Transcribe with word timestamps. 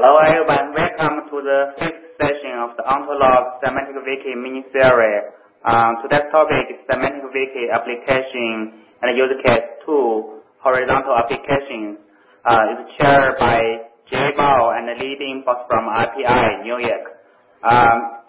Hello 0.00 0.16
everyone, 0.16 0.72
welcome 0.72 1.28
to 1.28 1.36
the 1.44 1.60
fifth 1.76 2.16
session 2.16 2.56
of 2.64 2.72
the 2.80 2.84
Ontolog 2.88 3.60
Semantic 3.60 4.00
Wiki 4.00 4.32
mini-series. 4.32 5.28
Um, 5.68 6.00
today's 6.00 6.24
topic 6.32 6.72
is 6.72 6.80
Semantic 6.88 7.20
Wiki 7.28 7.68
application 7.68 8.80
and 9.04 9.12
use 9.12 9.28
case 9.44 9.60
2, 9.84 10.40
horizontal 10.64 11.20
applications. 11.20 12.00
Uh, 12.48 12.72
it's 12.72 12.96
chaired 12.96 13.36
by 13.44 13.60
Jie 14.08 14.32
Bao 14.40 14.72
and 14.72 14.88
the 14.88 14.96
leading 15.04 15.44
boss 15.44 15.68
from 15.68 15.84
RPI, 15.84 16.64
New 16.64 16.80
York. 16.80 17.20
Um, 17.60 18.24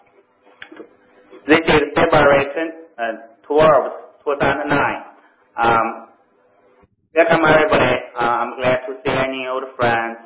this 1.48 1.64
is 1.64 1.82
February 1.96 2.52
12, 3.48 3.48
2009. 3.48 4.76
Um, 5.56 5.86
welcome 7.16 7.40
everybody. 7.48 7.96
Uh, 8.12 8.44
I'm 8.44 8.60
glad 8.60 8.84
to 8.84 8.92
see 9.00 9.16
any 9.16 9.48
old 9.48 9.64
friends 9.80 10.18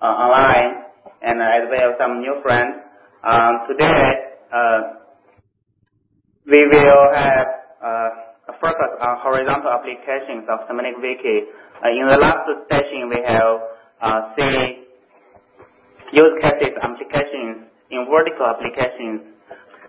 uh, 0.00 0.06
online 0.06 0.83
and 1.24 1.40
as 1.40 1.64
well 1.72 1.90
some 1.98 2.20
new 2.20 2.36
friends. 2.42 2.84
Um, 3.24 3.52
today, 3.68 4.04
uh, 4.52 4.80
we 6.44 6.68
will 6.68 7.04
have 7.16 7.46
uh, 7.80 8.52
a 8.52 8.54
focus 8.60 8.92
on 9.00 9.16
horizontal 9.24 9.72
applications 9.72 10.44
of 10.52 10.68
Semantic 10.68 11.00
Wiki. 11.00 11.48
Uh, 11.80 11.88
in 11.88 12.04
the 12.04 12.20
last 12.20 12.44
session, 12.68 13.08
we 13.08 13.20
have 13.24 13.56
uh, 14.04 14.20
seen 14.36 14.84
use 16.12 16.34
cases 16.44 16.76
applications 16.82 17.66
in 17.90 18.04
vertical 18.12 18.44
applications. 18.44 19.32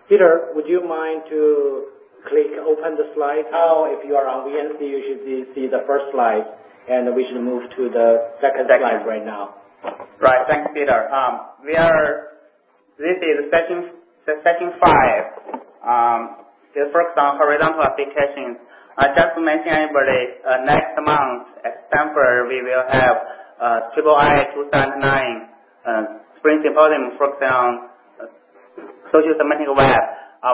Peter, 0.08 0.48
would 0.54 0.66
you 0.66 0.80
mind 0.86 1.22
to 1.28 1.92
click 2.28 2.56
open 2.64 2.96
the 2.96 3.12
slide? 3.14 3.44
Now, 3.52 3.86
if 3.92 4.00
you 4.08 4.14
are 4.16 4.26
on 4.26 4.48
VNC, 4.48 4.80
you 4.80 5.00
should 5.04 5.20
see, 5.26 5.38
see 5.54 5.66
the 5.68 5.84
first 5.86 6.08
slide, 6.12 6.46
and 6.88 7.14
we 7.14 7.26
should 7.28 7.42
move 7.42 7.68
to 7.76 7.90
the 7.90 8.32
second, 8.40 8.66
Second. 8.66 8.80
slide 8.80 9.04
right 9.04 9.24
now. 9.24 9.65
Right. 10.20 10.42
Thanks, 10.48 10.70
Peter. 10.74 11.08
Um, 11.12 11.62
we 11.64 11.76
are, 11.76 12.38
this 12.98 13.18
is 13.22 13.50
section, 13.50 13.92
five. 14.80 15.22
It 16.76 16.92
focus 16.92 17.16
on 17.16 17.40
horizontal 17.40 17.80
applications. 17.80 18.60
Uh, 19.00 19.08
just 19.16 19.32
to 19.32 19.40
mention 19.40 19.72
everybody, 19.72 20.40
uh, 20.44 20.60
next 20.68 20.92
month 21.00 21.48
at 21.64 21.88
Stanford, 21.88 22.48
we 22.52 22.60
will 22.60 22.84
have, 22.84 23.16
uh, 23.56 23.78
Triple 23.96 24.12
I 24.16 24.44
2009, 24.52 25.48
uh, 25.88 26.02
Spring 26.36 26.60
Symposium 26.60 27.16
focusing 27.16 27.48
on 27.48 27.88
social 29.08 29.34
semantic 29.40 29.72
web. 29.72 30.02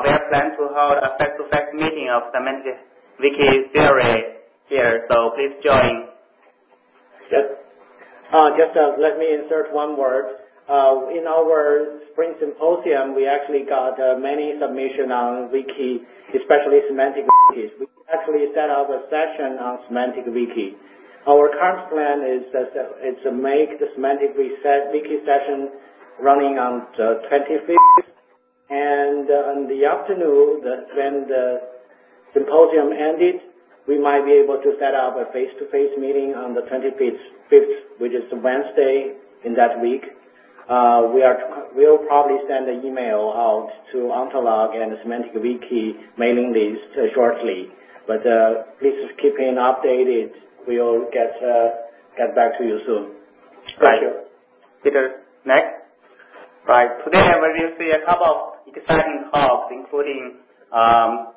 We 0.03 0.09
are 0.15 0.25
planning 0.31 0.55
to 0.59 0.65
hold 0.73 0.99
a 1.03 1.11
face-to-face 1.19 1.75
meeting 1.75 2.09
of 2.11 2.31
semantic 2.31 2.79
wiki 3.19 3.71
theory 3.75 4.47
here, 4.71 5.07
so 5.11 5.35
please 5.35 5.59
join. 5.63 6.07
Uh, 7.35 7.62
just 8.57 8.73
uh, 8.73 8.97
let 8.97 9.21
me 9.21 9.29
insert 9.29 9.69
one 9.77 10.01
word. 10.01 10.41
Uh, 10.65 11.13
in 11.13 11.29
our 11.29 12.01
spring 12.13 12.33
symposium, 12.41 13.13
we 13.13 13.29
actually 13.29 13.69
got 13.69 13.99
uh, 14.01 14.17
many 14.17 14.57
submissions 14.57 15.13
on 15.13 15.53
wiki, 15.53 16.01
especially 16.33 16.81
semantic 16.89 17.29
wikis. 17.29 17.77
We 17.77 17.85
actually 18.09 18.49
set 18.57 18.73
up 18.73 18.89
a 18.89 19.05
session 19.13 19.61
on 19.61 19.85
semantic 19.85 20.25
wiki. 20.33 20.81
Our 21.29 21.53
current 21.53 21.93
plan 21.93 22.25
is 22.25 22.49
uh, 22.57 22.73
to 23.21 23.31
make 23.37 23.77
the 23.77 23.93
semantic 23.93 24.33
wiki 24.33 24.57
session 25.29 25.77
running 26.17 26.57
on 26.57 26.89
the 26.97 27.21
25th, 27.29 28.09
and 28.73 29.29
uh, 29.29 29.61
in 29.61 29.69
the 29.69 29.85
afternoon, 29.85 30.65
when 30.97 31.29
the 31.29 31.69
symposium 32.33 32.97
ended, 32.97 33.45
we 33.87 33.99
might 33.99 34.25
be 34.25 34.33
able 34.33 34.63
to 34.63 34.73
set 34.79 34.95
up 34.95 35.19
a 35.19 35.27
face-to-face 35.33 35.99
meeting 35.99 36.35
on 36.39 36.55
the 36.55 36.63
25th, 36.71 37.21
which 38.03 38.11
is 38.11 38.27
Wednesday 38.35 39.15
in 39.47 39.55
that 39.55 39.79
week. 39.81 40.03
Uh, 40.69 41.07
we 41.15 41.23
are 41.23 41.39
we'll 41.75 42.03
probably 42.11 42.39
send 42.51 42.67
an 42.69 42.83
email 42.85 43.31
out 43.31 43.71
to 43.93 44.11
Ontolog 44.11 44.75
and 44.75 44.91
Semantic 45.03 45.35
Wiki 45.39 45.95
mailing 46.19 46.51
list 46.51 46.91
uh, 46.99 47.07
shortly. 47.15 47.71
But 48.07 48.27
uh, 48.27 48.75
please 48.83 48.99
keep 49.23 49.39
in 49.39 49.55
updated. 49.55 50.35
We'll 50.67 51.07
get 51.15 51.31
uh, 51.39 51.69
get 52.19 52.35
back 52.35 52.59
to 52.59 52.65
you 52.65 52.83
soon. 52.87 53.15
Thank 53.79 53.81
Right. 53.81 54.03
you. 54.03 54.13
Peter, 54.83 55.23
next. 55.47 55.87
Right. 56.67 56.91
Today 57.07 57.23
we 57.23 57.63
will 57.63 57.75
see 57.79 57.91
a 57.95 58.03
couple 58.07 58.27
of 58.27 58.39
exciting 58.67 59.31
talks, 59.31 59.71
including 59.71 60.43
um, 60.75 61.35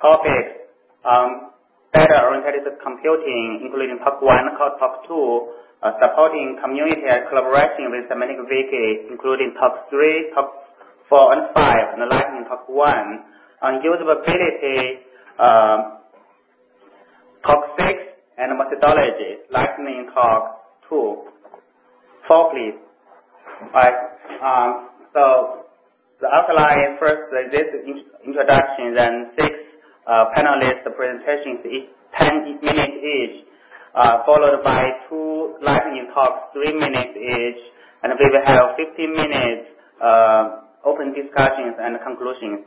topics, 0.00 0.70
um, 1.02 1.50
data-oriented 1.94 2.66
computing, 2.82 3.62
including 3.62 3.98
talk 4.02 4.22
one, 4.22 4.54
talk 4.58 5.06
two, 5.06 5.50
supporting 6.00 6.58
community 6.62 7.02
and 7.08 7.28
collaboration 7.28 7.90
with 7.92 8.08
semantic 8.08 8.38
wiki, 8.48 9.10
including 9.10 9.54
top 9.60 9.88
three, 9.90 10.30
top 10.34 10.52
four 11.08 11.32
and 11.32 11.52
five, 11.54 11.94
and 11.94 12.02
lightning 12.08 12.44
talk 12.48 12.68
one, 12.68 13.24
on 13.62 13.80
usability, 13.82 15.04
um, 15.38 16.00
talk 17.46 17.62
six, 17.78 17.98
and 18.38 18.58
methodology, 18.58 19.44
lightning 19.50 20.08
talk 20.14 20.64
two. 20.88 21.24
Four, 22.28 22.50
please. 22.50 22.74
Right. 23.72 23.96
Um, 24.42 24.90
so 25.14 25.22
the 26.20 26.28
outline 26.28 26.98
first 27.00 27.32
uh, 27.32 27.48
this 27.52 27.68
in- 27.86 28.04
introduction, 28.26 28.94
then 28.94 29.30
six 29.38 29.52
uh, 30.06 30.26
panelist 30.36 30.84
presentations, 30.96 31.64
each 31.64 31.88
10 32.18 32.60
minutes 32.62 32.96
each, 33.04 33.36
uh, 33.44 33.55
followed 33.96 34.60
by 34.62 34.84
two 35.08 35.56
lightning 35.62 36.08
talks, 36.12 36.52
three 36.52 36.72
minutes 36.76 37.16
each, 37.16 37.60
and 38.02 38.12
we 38.12 38.26
will 38.28 38.44
have 38.44 38.76
15 38.76 38.92
minutes 39.16 39.72
uh, 40.04 40.60
open 40.84 41.16
discussions 41.16 41.80
and 41.80 41.96
conclusions 42.04 42.60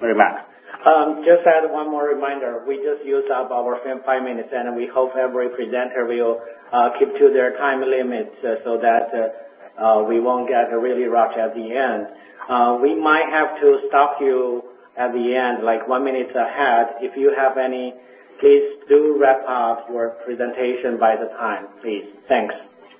remarks. 0.00 0.48
Um, 0.84 1.22
just 1.24 1.46
add 1.46 1.70
one 1.70 1.90
more 1.90 2.08
reminder. 2.08 2.64
We 2.66 2.76
just 2.82 3.06
used 3.06 3.30
up 3.30 3.50
our 3.50 3.78
five 4.04 4.22
minutes, 4.24 4.48
and 4.52 4.74
we 4.76 4.88
hope 4.92 5.12
every 5.16 5.48
presenter 5.50 6.04
will 6.04 6.40
uh, 6.72 6.90
keep 6.98 7.08
to 7.14 7.30
their 7.32 7.56
time 7.56 7.80
limits 7.80 8.34
uh, 8.42 8.60
so 8.64 8.76
that 8.80 9.08
uh, 9.14 9.80
uh, 9.80 10.02
we 10.04 10.20
won't 10.20 10.48
get 10.48 10.72
really 10.74 11.04
rushed 11.04 11.38
at 11.38 11.54
the 11.54 11.68
end. 11.72 12.08
Uh, 12.48 12.78
we 12.82 12.94
might 12.94 13.30
have 13.30 13.60
to 13.60 13.86
stop 13.88 14.16
you 14.20 14.62
at 14.98 15.12
the 15.12 15.34
end, 15.34 15.64
like 15.64 15.88
one 15.88 16.04
minute 16.04 16.28
ahead. 16.34 17.00
If 17.00 17.16
you 17.16 17.32
have 17.32 17.56
any, 17.56 17.94
please 18.44 18.76
do 18.92 19.16
wrap 19.16 19.40
up 19.48 19.88
your 19.88 20.20
presentation 20.28 21.00
by 21.00 21.16
the 21.16 21.32
time, 21.40 21.64
please. 21.80 22.04
Thanks. 22.28 22.52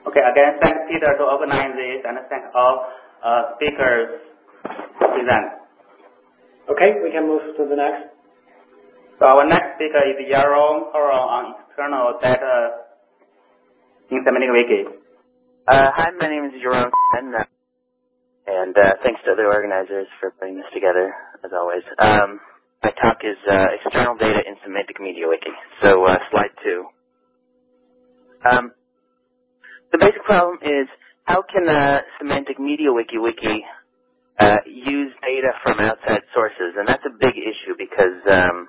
Okay, 0.08 0.24
again, 0.24 0.56
thanks, 0.64 0.88
Peter 0.88 1.12
to 1.20 1.24
organize 1.28 1.76
this, 1.76 2.00
and 2.00 2.16
thank 2.32 2.48
all 2.56 2.88
uh, 3.20 3.52
speakers 3.56 4.24
to 4.64 5.04
present. 5.12 5.60
Okay, 6.72 6.96
we 7.04 7.12
can 7.12 7.28
move 7.28 7.44
to 7.60 7.62
the 7.68 7.76
next. 7.76 8.16
So 9.20 9.28
our 9.28 9.44
next 9.44 9.76
speaker 9.76 10.00
is 10.08 10.16
Yaron 10.32 10.88
Koren 10.92 11.12
on 11.12 11.44
external 11.68 12.16
data 12.24 12.88
in 14.10 14.24
Semantic 14.24 14.48
Wiki. 14.48 14.88
Uh, 15.68 15.92
hi, 15.92 16.08
my 16.16 16.28
name 16.28 16.48
is 16.48 16.56
Yaron, 16.56 16.88
and, 17.20 17.34
uh, 17.36 17.44
and 18.48 18.74
thanks 19.04 19.20
to 19.28 19.36
the 19.36 19.44
organizers 19.44 20.08
for 20.20 20.32
putting 20.40 20.56
this 20.56 20.72
together, 20.72 21.12
as 21.44 21.52
always. 21.52 21.84
My 22.84 22.92
talk 23.02 23.18
is 23.24 23.38
uh, 23.50 23.66
external 23.80 24.16
data 24.16 24.40
in 24.46 24.56
semantic 24.64 25.00
media 25.00 25.28
wiki. 25.28 25.50
So 25.82 26.04
uh, 26.06 26.18
slide 26.32 26.54
two. 26.64 26.84
Um, 28.50 28.72
the 29.92 29.98
basic 29.98 30.24
problem 30.24 30.58
is 30.62 30.88
how 31.24 31.42
can 31.52 31.68
a 31.68 32.00
semantic 32.20 32.60
media 32.60 32.92
wiki 32.92 33.18
wiki 33.18 33.64
uh, 34.40 34.58
use 34.66 35.12
data 35.22 35.52
from 35.64 35.80
outside 35.80 36.22
sources, 36.34 36.74
and 36.78 36.88
that's 36.88 37.04
a 37.06 37.14
big 37.20 37.34
issue 37.36 37.74
because 37.78 38.20
um, 38.30 38.68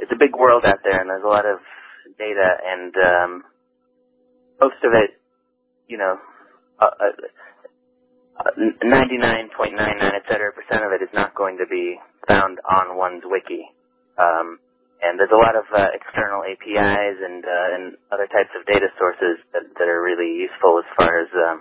it's 0.00 0.12
a 0.12 0.18
big 0.18 0.34
world 0.36 0.64
out 0.66 0.80
there, 0.84 1.00
and 1.00 1.10
there's 1.10 1.24
a 1.24 1.28
lot 1.28 1.46
of 1.46 1.58
data, 2.18 2.48
and 2.66 2.94
um, 2.96 3.42
most 4.60 4.78
of 4.84 4.92
it 4.94 5.10
you 5.88 5.98
know, 5.98 6.16
uh, 6.80 6.86
uh, 8.40 8.52
99.99 8.84 10.14
et 10.14 10.22
cetera 10.28 10.52
percent 10.52 10.84
of 10.84 10.92
it 10.92 11.02
is 11.02 11.10
not 11.14 11.34
going 11.34 11.58
to 11.58 11.66
be 11.70 11.96
found 12.28 12.58
on 12.68 12.96
one's 12.98 13.24
wiki. 13.26 13.64
Um, 14.18 14.58
and 15.02 15.18
there's 15.18 15.32
a 15.34 15.38
lot 15.40 15.56
of 15.56 15.64
uh, 15.74 15.88
external 15.94 16.42
APIs 16.44 17.18
and 17.22 17.44
uh, 17.44 17.68
and 17.76 17.84
other 18.12 18.28
types 18.28 18.50
of 18.58 18.66
data 18.66 18.88
sources 18.98 19.38
that, 19.52 19.64
that 19.78 19.88
are 19.88 20.02
really 20.02 20.42
useful 20.48 20.78
as 20.80 20.88
far 20.96 21.20
as 21.22 21.30
um, 21.36 21.58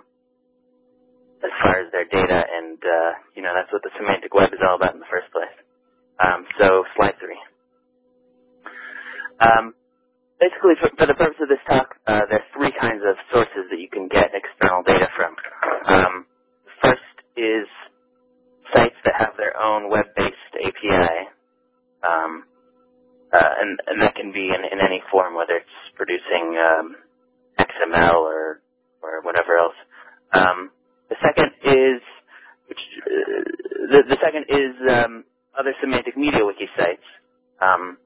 as 1.43 1.51
far 1.61 1.75
as 1.81 1.91
their 1.91 2.05
data, 2.09 2.39
and 2.41 2.79
uh, 2.79 3.11
you 3.35 3.43
know 3.43 3.53
that's 3.53 3.71
what 3.73 3.83
the 3.83 3.91
semantic 3.99 4.33
web 4.33 4.53
is 4.53 4.61
all 4.63 4.77
about 4.77 4.93
in 4.95 5.01
the 5.01 5.11
first 5.11 5.29
place. 5.33 5.53
Um, 6.21 6.45
so 6.59 6.83
slide 6.97 7.15
three. 7.19 7.39
Um, 9.41 9.73
basically, 10.41 10.75
for, 10.81 10.89
for 10.97 11.07
the 11.07 11.15
purpose 11.17 11.39
of 11.41 11.49
this 11.49 11.63
talk, 11.69 11.95
uh, 12.07 12.25
there's 12.29 12.47
three 12.55 12.73
kinds 12.79 13.03
of 13.07 13.15
sources 13.33 13.69
that 13.71 13.79
you 13.79 13.89
can 13.91 14.09
get 14.09 14.31
external 14.35 14.83
data 14.83 15.09
from. 15.15 15.33
Um, 15.87 16.15
first 16.83 17.15
is 17.37 17.67
sites 18.75 18.95
that 19.05 19.15
have 19.19 19.33
their 19.37 19.57
own 19.61 19.89
web-based 19.91 20.53
API, 20.55 21.29
um, 22.03 22.43
uh, 23.33 23.51
and, 23.61 23.79
and 23.87 24.01
that 24.01 24.15
can 24.15 24.31
be 24.33 24.49
in, 24.49 24.61
in 24.71 24.79
any 24.85 25.01
form, 25.11 25.35
whether 25.35 25.55
it's 25.57 25.77
producing 25.97 26.57
um, 26.59 26.95
XML 27.59 28.15
or 28.15 28.61
or 29.03 29.21
whatever 29.23 29.57
else. 29.57 29.75
Um, 30.33 30.71
the 31.09 31.17
second 31.21 31.51
is, 31.65 32.01
which, 32.69 32.79
uh, 33.03 33.43
the, 33.91 33.99
the 34.09 34.19
second 34.23 34.45
is 34.49 34.73
um, 34.89 35.25
other 35.59 35.73
semantic 35.81 36.17
media 36.17 36.45
wiki 36.45 36.69
sites, 36.77 37.03
um, 37.61 37.97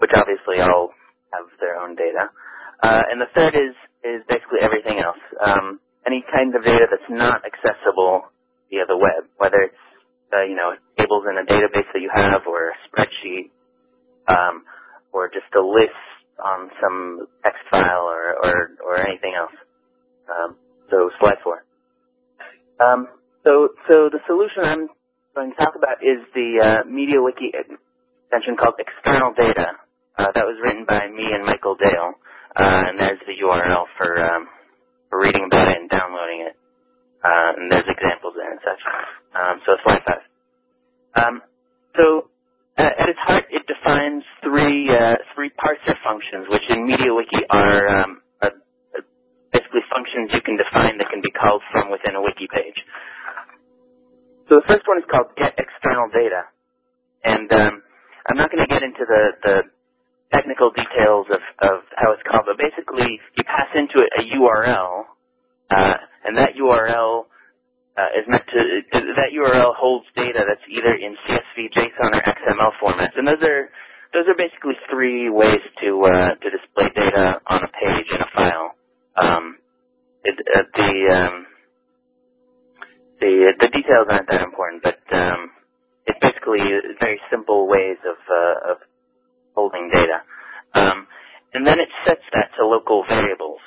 which 0.00 0.10
obviously 0.16 0.60
all 0.62 0.90
have 1.32 1.46
their 1.60 1.76
own 1.76 1.96
data. 1.96 2.30
Uh, 2.82 3.02
and 3.12 3.20
the 3.20 3.30
third 3.34 3.54
is 3.54 3.74
is 4.04 4.22
basically 4.28 4.60
everything 4.62 4.98
else. 5.00 5.20
Um, 5.44 5.80
any 6.06 6.24
kind 6.32 6.54
of 6.56 6.64
data 6.64 6.86
that's 6.90 7.10
not 7.10 7.42
accessible 7.46 8.24
via 8.70 8.86
the 8.86 8.96
web, 8.96 9.28
whether 9.38 9.58
it's 9.62 9.82
uh, 10.32 10.44
you 10.44 10.56
know 10.56 10.74
tables 10.98 11.24
in 11.30 11.38
a 11.38 11.46
database 11.46 11.88
that 11.92 12.02
you 12.02 12.10
have, 12.14 12.42
or 12.46 12.70
a 12.70 12.76
spreadsheet, 12.88 13.50
um, 14.28 14.64
or 15.12 15.28
just 15.28 15.48
a 15.56 15.62
list 15.62 15.96
on 16.44 16.70
some 16.82 17.26
text 17.44 17.62
file, 17.70 18.06
or 18.08 18.36
or, 18.44 18.70
or 18.86 19.08
anything 19.08 19.34
else. 19.38 19.54
Um, 20.30 20.56
so 20.90 21.10
slide 21.20 21.38
four. 21.44 21.64
Um, 22.80 23.08
so 23.44 23.70
so 23.90 24.10
the 24.10 24.20
solution 24.26 24.64
I'm 24.64 24.88
going 25.34 25.52
to 25.52 25.56
talk 25.56 25.74
about 25.76 26.02
is 26.02 26.22
the 26.34 26.60
uh, 26.62 26.88
MediaWiki 26.88 27.54
extension 28.30 28.56
called 28.58 28.74
External 28.78 29.32
Data. 29.34 29.78
Uh, 30.18 30.32
that 30.34 30.44
was 30.46 30.58
written 30.64 30.84
by 30.88 31.08
me 31.08 31.24
and 31.32 31.46
Michael 31.46 31.76
Dale. 31.76 32.14
Uh, 32.56 32.90
and 32.90 32.98
there's 33.00 33.20
the 33.26 33.34
URL 33.46 33.86
for, 33.98 34.18
um, 34.18 34.48
for 35.10 35.20
reading 35.22 35.46
about 35.46 35.68
it 35.68 35.78
and 35.78 35.90
downloading 35.90 36.42
it. 36.48 36.56
Uh, 37.28 37.52
and 37.60 37.72
there's 37.72 37.88
examples 37.92 38.34
there 38.40 38.52
and 38.52 38.62
such. 38.64 38.82
Um, 39.36 39.56
so 39.66 39.72
slide 39.84 40.02
five. 40.08 40.24
Um, 41.16 41.42
so 41.96 42.30
uh, 42.78 42.82
at 43.00 43.10
its 43.10 43.20
heart, 43.20 43.46
it 43.50 43.64
defines 43.66 44.24
three 44.44 44.90
uh, 44.90 45.16
three 45.34 45.50
parser 45.58 45.96
functions, 46.04 46.46
which 46.50 46.64
in 46.70 46.86
MediaWiki 46.86 47.42
are, 47.50 47.88
um, 48.04 48.22
are 48.42 48.52
basically 49.52 49.82
functions 49.92 50.30
you 50.34 50.42
can 50.42 50.56
define 50.58 50.98
that 50.98 51.10
can 51.10 51.22
be 51.22 51.32
called 51.32 51.62
from 51.72 51.90
within 51.90 52.16
a 52.16 52.22
wiki 52.22 52.48
page. 52.54 52.78
So 54.48 54.56
the 54.60 54.66
first 54.68 54.86
one 54.88 54.98
is 54.98 55.04
called 55.10 55.28
get 55.36 55.54
external 55.58 56.08
data, 56.12 56.48
and 57.24 57.48
um, 57.52 57.82
I'm 58.30 58.38
not 58.38 58.50
going 58.52 58.64
to 58.66 58.70
get 58.72 58.82
into 58.82 59.04
the, 59.08 59.22
the 59.44 59.56
technical 60.34 60.70
details 60.72 61.26
of, 61.30 61.42
of 61.62 61.76
how 61.96 62.12
it's 62.12 62.22
called, 62.30 62.46
but 62.48 62.58
basically 62.58 63.20
you 63.36 63.44
pass 63.44 63.70
into 63.74 64.00
it 64.02 64.10
a 64.18 64.22
URL, 64.36 65.04
uh, 65.70 65.94
and 66.24 66.36
that 66.38 66.54
URL 66.60 67.24
uh, 67.98 68.10
is 68.18 68.24
meant 68.28 68.44
to 68.48 68.60
that 68.92 69.32
URL 69.36 69.74
holds 69.76 70.06
data 70.16 70.44
that's 70.48 70.64
either 70.70 70.94
in 70.96 71.16
CSV, 71.28 71.72
JSON, 71.76 72.12
or 72.14 72.22
XML 72.22 72.72
formats, 72.82 73.18
and 73.18 73.28
those 73.28 73.42
are 73.42 73.70
those 74.14 74.26
are 74.28 74.36
basically 74.38 74.74
three 74.90 75.30
ways 75.30 75.60
to 75.82 75.90
uh, 76.06 76.34
to 76.40 76.48
display 76.50 76.88
data 76.96 77.40
on 77.48 77.64
a 77.64 77.68
page 77.68 78.08
in 78.12 78.20
a 78.22 78.30
file. 78.34 78.72
Um, 79.22 79.58
it, 80.24 80.36
uh, 80.56 80.62
the 80.76 80.92
um, 81.16 81.46
the 83.20 83.54
the 83.60 83.68
details 83.68 84.08
aren't 84.10 84.30
that 84.30 84.42
important, 84.42 84.82
but 84.84 85.00
um, 85.16 85.50
it's 86.06 86.18
basically 86.22 86.60
very 87.00 87.20
simple 87.30 87.68
ways 87.68 87.98
of 88.08 88.16
uh, 88.30 88.72
of 88.72 88.78
holding 89.54 89.90
data. 89.94 90.22
Um, 90.74 91.06
and 91.54 91.66
then 91.66 91.80
it 91.80 91.88
sets 92.06 92.22
that 92.34 92.50
to 92.58 92.66
local 92.66 93.04
variables. 93.08 93.60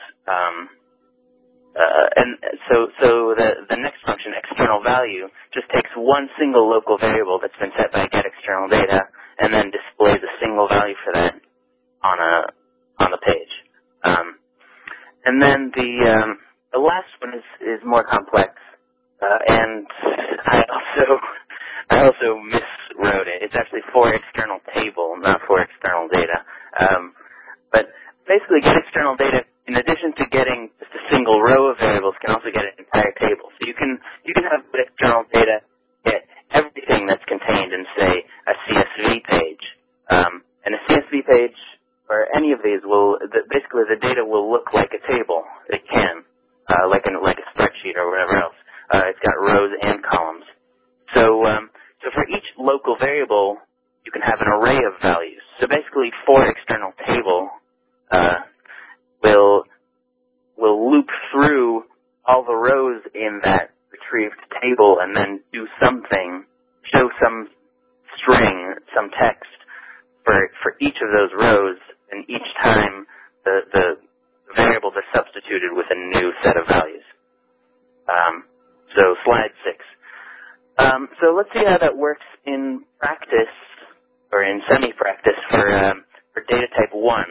Uh, 1.77 2.07
and 2.17 2.37
so, 2.69 2.87
so 3.01 3.09
the, 3.37 3.49
the 3.69 3.77
next 3.79 4.03
function, 4.05 4.33
external 4.35 4.83
value, 4.83 5.27
just 5.53 5.67
takes 5.73 5.89
one 5.97 6.29
single 6.39 6.69
local 6.69 6.97
variable 6.99 7.39
that's 7.41 7.55
been 7.61 7.71
set 7.79 7.91
by 7.93 8.07
get 8.11 8.25
external 8.25 8.67
data 8.69 9.01
and 9.39 9.53
then 9.53 9.71
displays 9.71 10.19
a 10.23 10.33
single 10.43 10.67
value 10.67 10.95
for 11.05 11.13
that 11.13 11.35
on 12.03 12.19
a 12.19 12.33
on 13.05 13.11
the 13.11 13.19
page. 13.25 13.53
Um, 14.03 14.35
and 15.25 15.41
then 15.41 15.71
the 15.75 15.89
um, 16.15 16.39
the 16.73 16.79
last 16.79 17.09
one 17.21 17.33
is, 17.35 17.47
is 17.61 17.81
more 17.85 18.05
complex, 18.05 18.51
uh, 19.21 19.39
and 19.47 19.87
I 20.47 20.63
also 20.71 21.07
I 21.91 21.97
also 22.05 22.29
miswrote 22.47 23.27
it. 23.27 23.43
It's 23.43 23.55
actually 23.55 23.81
for 23.93 24.13
external 24.13 24.59
table, 24.75 25.15
not 25.19 25.41
for 25.47 25.61
external 25.61 26.07
data. 26.09 26.39
Um, 26.79 27.13
but 27.73 27.87
basically, 28.27 28.61
get 28.63 28.77
external 28.77 29.15
data 29.17 29.43
in 29.71 29.75
addition 29.79 30.11
to 30.19 30.25
getting 30.35 30.69
just 30.83 30.91
a 30.91 31.03
single 31.15 31.39
row 31.41 31.71
of 31.71 31.79
variables, 31.79 32.15
can 32.21 32.35
also 32.35 32.51
get 32.51 32.67
an 32.67 32.75
entire 32.83 33.15
table. 33.23 33.47
So 33.59 33.67
you 33.67 33.75
can 33.75 33.99
you 34.27 34.35
can 34.35 34.45
have 34.51 34.67
external 34.75 35.23
data 35.33 35.63
get 36.05 36.27
everything 36.51 37.07
that's 37.07 37.23
contained 37.31 37.73
in 37.73 37.83
say 37.97 38.13
a 38.51 38.53
CSV 38.67 39.07
page. 39.31 39.65
Um, 40.11 40.43
and 40.67 40.75
a 40.75 40.81
CSV 40.91 41.23
page 41.25 41.59
or 42.11 42.27
any 42.35 42.51
of 42.53 42.59
these 42.63 42.81
will 42.83 43.17
the, 43.21 43.47
basically 43.51 43.87
the 43.89 43.99
data 44.03 44.25
will 44.25 44.51
look 44.51 44.67
like 44.75 44.91
a 44.91 45.01
table. 45.07 45.43
It 45.71 45.83
can, 45.91 46.23
uh, 46.69 46.89
like 46.89 47.07
an 47.07 47.23
like 47.23 47.39
a 47.39 47.47
spreadsheet 47.55 47.95
or 47.97 48.11
whatever 48.11 48.35
else. 48.43 48.59
Uh, 48.93 49.03
it's 49.09 49.19
got 49.23 49.39
rows 49.39 49.71
and 49.83 50.03
columns. 50.03 50.45
So 51.15 51.45
um, 51.47 51.69
so 52.03 52.11
for 52.13 52.25
each 52.29 52.47
local 52.59 52.97
variable, 52.99 53.57
you 54.05 54.11
can 54.11 54.23
have 54.23 54.41
an 54.41 54.49
array 54.49 54.79
of 54.85 54.99
values. 55.01 55.43
So 55.61 55.67
basically, 55.67 56.11
for 56.27 56.45
external 56.47 56.93
table 57.07 57.49
uh, 58.11 58.35
will 59.23 59.63
will 60.57 60.91
loop 60.91 61.07
through 61.33 61.83
all 62.27 62.43
the 62.45 62.55
rows 62.55 63.01
in 63.15 63.39
that 63.43 63.71
retrieved 63.91 64.35
table 64.61 64.97
and 65.01 65.15
then 65.15 65.41
do 65.53 65.67
something, 65.81 66.45
show 66.93 67.09
some 67.23 67.49
string, 68.21 68.75
some 68.95 69.09
text 69.19 69.49
for 70.25 70.39
for 70.63 70.75
each 70.81 70.97
of 71.01 71.09
those 71.13 71.31
rows, 71.39 71.77
and 72.11 72.25
each 72.29 72.49
time 72.63 73.05
the 73.45 73.61
the 73.73 73.87
variables 74.55 74.93
are 74.95 75.09
substituted 75.15 75.71
with 75.73 75.87
a 75.91 75.95
new 76.19 76.31
set 76.43 76.57
of 76.57 76.67
values. 76.67 77.03
Um, 78.09 78.43
so 78.95 79.15
slide 79.25 79.51
six. 79.65 79.85
Um, 80.79 81.09
so 81.21 81.35
let's 81.37 81.49
see 81.53 81.65
how 81.67 81.77
that 81.79 81.97
works 81.97 82.25
in 82.47 82.83
practice 82.99 83.53
or 84.33 84.43
in 84.43 84.61
semi-practice 84.71 85.39
for 85.51 85.67
um, 85.85 86.05
for 86.33 86.43
data 86.49 86.67
type 86.77 86.91
one, 86.93 87.27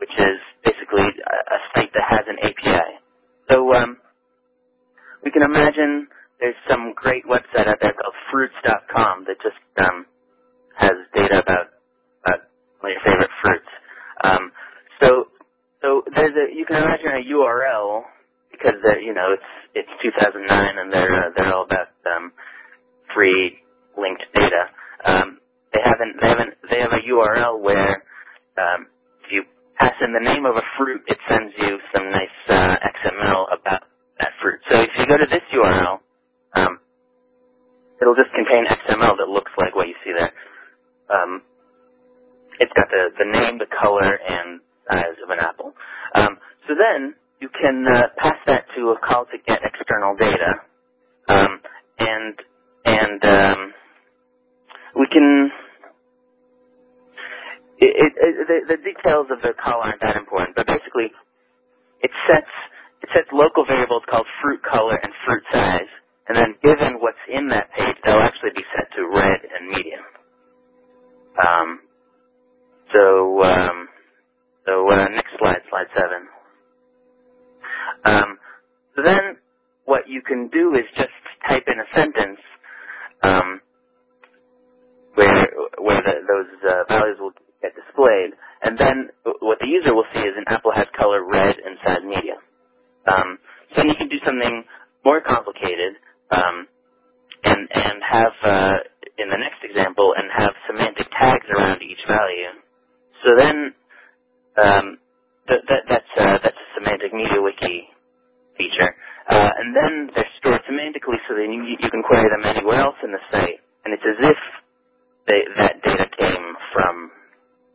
which 0.00 0.12
is 0.18 0.38
basically 0.64 1.06
a, 1.06 1.34
site 1.76 1.92
that 1.94 2.06
has 2.08 2.24
an 2.28 2.38
API. 2.42 2.90
So 3.50 3.74
um, 3.74 3.98
we 5.24 5.30
can 5.32 5.42
imagine 5.42 6.08
there's 6.40 6.56
some 6.70 6.92
great 6.96 7.24
website 7.26 7.68
out 7.68 7.78
there 7.82 7.94
called 7.94 8.14
Fruits.com 8.32 9.26
that 9.28 9.36
just 9.42 9.58
um, 9.84 10.06
has 10.78 10.92
data 11.14 11.40
about 11.40 11.68
about 12.26 12.40
one 12.80 12.92
of 12.92 12.96
your 12.98 13.04
favorite 13.04 13.30
fruits. 13.42 13.72
Um, 14.24 14.52
so 15.02 15.08
so 15.82 16.02
there's 16.14 16.34
a 16.36 16.54
you 16.56 16.66
can 16.66 16.82
imagine 16.82 17.08
a 17.08 17.24
URL 17.34 18.02
because 18.52 18.76
you 19.02 19.14
know 19.14 19.32
it's 19.34 19.50
it's 19.88 19.90
2009 20.02 20.78
and 20.78 20.92
they're 20.92 21.12
uh, 21.14 21.30
they're 21.36 21.54
all 21.54 21.64
about 21.64 21.88
um, 22.06 22.32
free 23.14 23.58
linked 23.98 24.24
data. 24.34 24.64
Um, 25.04 25.38
they 25.74 25.82
haven't 25.84 26.16
they 26.22 26.28
haven't 26.28 26.54
they 26.70 26.80
have 26.80 26.92
a 26.92 27.02
URL 27.08 27.60
where 27.62 28.02
um, 28.58 28.86
pass 29.80 29.96
in 30.04 30.14
the 30.14 30.20
name 30.20 30.46
of 30.46 30.56
a 30.56 30.66
fruit, 30.78 31.02
it 31.08 31.18
sends 31.28 31.54
you 31.58 31.78
some 31.96 32.10
nice 32.12 32.38
uh, 32.50 32.76
XML 32.84 33.46
about 33.60 33.82
that 34.20 34.32
fruit. 34.42 34.60
So 34.70 34.80
if 34.80 34.90
you 34.98 35.06
go 35.08 35.18
to 35.18 35.26
this 35.26 35.42
URL, 35.54 35.98
um, 36.54 36.80
it'll 38.02 38.16
just 38.16 38.32
contain 38.34 38.66
XML 38.66 39.16
that 39.18 39.28
looks 39.30 39.52
like 39.58 39.76
what 39.76 39.88
you 39.88 39.94
see 40.04 40.12
there. 40.12 40.32
Um, 41.10 41.42
it's 42.60 42.72
got 42.76 42.88
the, 42.90 43.10
the 43.18 43.26
name, 43.30 43.58
the 43.58 43.66
color, 43.82 44.18
and 44.28 44.60
size 44.92 45.18
of 45.24 45.30
an 45.30 45.38
apple. 45.40 45.72
Um, 46.14 46.38
so 46.68 46.74
then 46.74 47.14
you 47.40 47.48
can 47.50 47.86
uh, 47.86 48.08
pass 48.18 48.36
that 48.46 48.66
to 48.76 48.90
a 48.90 48.98
call 49.06 49.26
to 49.26 49.38
get 49.48 49.60
external 49.64 50.16
data, 50.16 50.54
um, 51.28 51.60
and 52.00 52.34
and 52.86 53.24
um, 53.24 53.72
we 54.98 55.06
can. 55.12 55.50
It, 57.80 57.92
it, 57.96 58.12
the, 58.48 58.76
the 58.76 58.82
details 58.84 59.28
of 59.32 59.42
the 59.42 59.54
call 59.62 59.82
aren't 59.82 60.00
that 60.02 60.16
important, 60.16 60.56
but 60.56 60.66
basically, 60.66 61.10
it 62.02 62.10
sets 62.28 62.52
it 63.02 63.10
sets 63.14 63.28
local 63.32 63.64
variables 63.66 64.02
called 64.10 64.26
fruit 64.42 64.60
color 64.64 64.96
and 64.96 65.12
fruit 65.26 65.42
size, 65.52 65.90
and 66.28 66.36
then 66.36 66.56
given 66.62 67.00
what's 67.00 67.22
in 67.32 67.48
that 67.48 67.70
page, 67.72 67.96
they'll 68.04 68.20
actually 68.22 68.50
be 68.56 68.64
set 68.76 68.88
to 68.96 69.08
red 69.08 69.40
and 69.44 69.68
medium. 69.68 70.04
Um, 71.38 71.80
so, 72.92 73.42
um, 73.44 73.88
so 74.66 74.90
uh, 74.92 75.08
next 75.10 75.32
slide, 75.38 75.62
slide 75.70 75.88
seven. 75.96 76.28
Um, 78.04 78.38
so 78.96 79.02
then, 79.04 79.36
what 79.86 80.08
you 80.08 80.22
can 80.22 80.48
do 80.48 80.74
is 80.74 80.86
just 80.96 81.10
type 81.48 81.64
in 81.68 81.78
a 81.80 81.88
sentence 81.96 82.40
um, 83.24 83.60
where 85.14 85.48
where 85.80 86.02
the, 86.02 86.14
those 86.28 86.70
uh, 86.70 86.84
values 86.88 87.18
will 87.20 87.32
get 87.62 87.72
displayed, 87.76 88.32
and 88.62 88.78
then 88.78 89.10
what 89.42 89.58
the 89.60 89.68
user 89.68 89.94
will 89.94 90.08
see 90.14 90.20
is 90.20 90.34
an 90.36 90.44
apple 90.48 90.72
has 90.74 90.86
color 90.98 91.24
red 91.24 91.56
and 91.64 91.78
size 91.84 92.04
medium. 92.04 92.38
Um, 93.08 93.38
so 93.76 93.84
you 93.84 93.94
can 93.98 94.08
do 94.08 94.18
something 94.26 94.64
more 95.04 95.20
complicated, 95.22 95.96
um, 96.32 96.66
and 97.44 97.68
and 97.72 97.98
have 98.02 98.34
uh, 98.44 98.76
in 99.18 99.30
the 99.30 99.38
next 99.38 99.64
example, 99.64 100.14
and 100.16 100.28
have 100.36 100.54
semantic 100.68 101.08
tags 101.18 101.46
around 101.56 101.82
each 101.82 102.02
value. 102.08 102.52
So 103.24 103.30
then, 103.38 103.74
um, 104.64 104.98
th- 105.48 105.64
that, 105.68 105.82
that's 105.88 106.12
uh, 106.18 106.38
that's 106.42 106.56
a 106.58 106.68
semantic 106.80 107.12
media 107.14 107.42
wiki 107.42 107.84
feature. 108.58 108.92
Uh, 109.30 109.50
and 109.58 109.76
then 109.76 109.92
they're 110.14 110.32
stored 110.40 110.62
semantically 110.68 111.20
so 111.28 111.36
that 111.36 111.46
you, 111.46 111.62
you 111.80 111.90
can 111.90 112.02
query 112.02 112.28
them 112.28 112.44
anywhere 112.44 112.80
else 112.82 112.98
in 113.04 113.12
the 113.12 113.22
site. 113.30 113.60
And 113.86 113.94
it's 113.94 114.04
as 114.04 114.20
if 114.20 114.38
they, 115.28 115.40
that 115.58 115.82
data 115.84 116.06
came 116.18 116.46
from, 116.74 117.10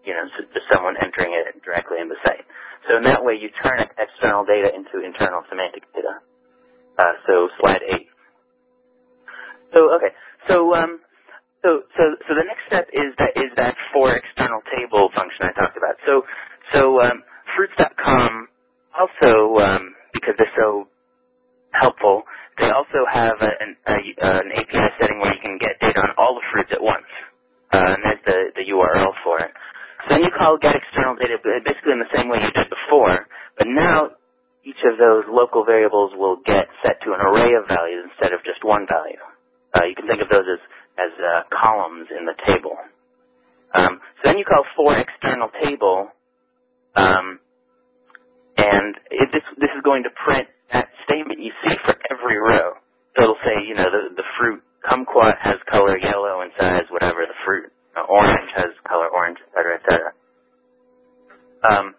you 0.06 0.14
know, 0.14 0.26
someone 0.74 0.96
entering 1.02 1.34
it 1.34 1.62
directly 1.66 2.00
in 2.02 2.10
the 2.10 2.18
site. 2.26 2.46
So 2.90 2.98
in 2.98 3.04
that 3.06 3.24
way, 3.26 3.36
you 3.42 3.50
turn 3.64 3.82
external 3.98 4.46
data 4.46 4.72
into 4.76 5.06
internal 5.06 5.44
semantic 5.50 5.84
data. 5.94 6.22
Uh, 7.00 7.14
so 7.28 7.50
slide 7.62 7.82
eight. 7.90 8.08
So 9.74 9.80
okay, 9.98 10.14
so 10.50 10.76
um, 10.76 11.00
so 11.64 11.84
so 11.98 12.04
so 12.28 12.32
the 12.36 12.46
next 12.48 12.64
step 12.68 12.88
is 12.94 13.14
that 13.20 13.34
is 13.38 13.52
that 13.58 13.76
for 13.94 14.14
external 14.14 14.62
table 14.76 15.10
function 15.16 15.50
I 15.50 15.54
talked 15.60 15.78
about. 15.78 15.98
So 16.06 16.24
so 16.74 17.02
um, 17.02 17.24
fruits.com 17.58 18.48
also 18.98 19.60
um, 19.64 19.96
because 20.14 20.36
they're 20.38 20.56
so 20.58 20.88
helpful, 21.74 22.24
they 22.60 22.70
also 22.72 23.06
have 23.12 23.36
an, 23.42 23.76
a, 23.88 23.98
an 24.22 24.52
API 24.56 24.88
setting 25.00 25.20
where 25.20 25.34
you 25.34 25.42
can 25.44 25.58
get 25.60 25.80
data 25.82 26.02
on 26.02 26.12
all 26.18 26.36
the 26.36 26.46
fruits 26.54 26.72
at 26.74 26.82
once, 26.82 27.08
uh, 27.74 27.80
and 27.96 28.04
that's 28.04 28.24
the 28.26 28.40
the 28.56 28.66
URL 28.74 29.14
for 29.24 29.40
it. 29.40 29.52
So 30.06 30.16
then 30.16 30.24
you 30.24 30.32
call 30.38 30.58
get 30.62 30.76
external 30.76 31.16
data 31.16 31.38
basically 31.44 31.94
in 31.94 32.00
the 32.04 32.14
same 32.16 32.30
way 32.30 32.40
you 32.42 32.52
did 32.54 32.70
before, 32.70 33.28
but 33.58 33.68
now 33.68 34.12
each 34.66 34.82
of 34.86 34.98
those 35.00 35.26
local 35.30 35.66
variables 35.66 36.14
will 36.16 36.38
get 36.46 36.68
set 36.86 37.02
to 37.04 37.14
an 37.14 37.22
array 37.22 37.54
of 37.58 37.68
values 37.68 38.08
instead 38.12 38.34
of 38.34 38.44
just 38.46 38.64
one 38.64 38.88
value. 38.88 39.22
Uh, 39.76 39.86
you 39.86 39.96
can 39.96 40.08
think 40.08 40.22
of 40.22 40.30
those 40.30 40.46
as, 40.48 40.62
as 41.00 41.12
uh, 41.20 41.42
columns 41.54 42.08
in 42.18 42.26
the 42.26 42.36
table. 42.46 42.78
Um, 43.76 44.00
so 44.22 44.32
then 44.32 44.38
you 44.38 44.46
call 44.46 44.66
for 44.76 44.98
external 44.98 45.50
table, 45.64 46.10
um, 46.96 47.40
and 48.58 48.96
this, 49.34 49.44
this 49.60 49.72
is 49.76 49.84
going 49.84 50.04
to 50.04 50.12
print 50.26 50.48
that 50.74 50.90
statement 51.06 51.40
you 51.42 51.52
see 51.66 51.76
for 51.86 51.96
every 52.12 52.38
row. 52.40 52.74
So 53.18 53.24
it'll 53.24 53.44
say, 53.46 53.56
you 53.68 53.76
know, 53.76 53.90
the, 53.92 54.16
the 54.16 54.28
fruit 54.40 54.62
kumquat 54.90 55.36
has 55.42 55.58
color 55.72 55.98
yellow 56.00 56.42
and 56.42 56.52
size 56.60 56.86
whatever, 56.92 57.26
the 57.28 57.38
fruit 57.46 57.72
uh, 57.98 58.06
orange 58.10 58.52
has 58.56 58.72
color 58.88 59.10
orange, 59.14 59.40
et 59.42 59.52
cetera, 59.56 59.76
et 59.80 59.86
cetera. 59.90 60.12
Um, 61.66 61.96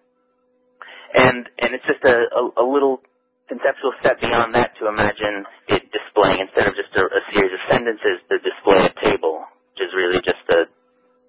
and, 1.15 1.47
and 1.61 1.71
it's 1.75 1.87
just 1.87 2.05
a, 2.05 2.17
a, 2.35 2.43
a 2.63 2.67
little 2.67 3.01
conceptual 3.49 3.93
step 4.01 4.21
beyond 4.21 4.55
that 4.55 4.73
to 4.81 4.89
imagine 4.89 5.45
it 5.69 5.85
displaying 5.93 6.41
instead 6.45 6.69
of 6.69 6.75
just 6.77 6.93
a, 6.97 7.05
a 7.05 7.23
series 7.35 7.53
of 7.55 7.63
sentences 7.71 8.19
to 8.31 8.37
display 8.43 8.81
a 8.87 8.93
table, 9.05 9.45
which 9.75 9.89
is 9.89 9.93
really 9.97 10.21
just 10.25 10.45
a 10.51 10.65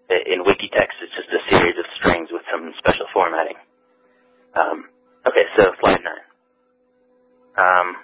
in 0.09 0.41
Wikitext 0.43 0.97
it's 1.03 1.15
just 1.15 1.29
a 1.31 1.41
series 1.49 1.75
of 1.79 1.85
strings 1.97 2.29
with 2.31 2.41
some 2.51 2.73
special 2.79 3.05
formatting. 3.13 3.57
Um, 4.55 4.85
okay, 5.27 5.45
so 5.57 5.63
slide 5.81 6.01
nine. 6.03 6.25
Um, 7.57 7.95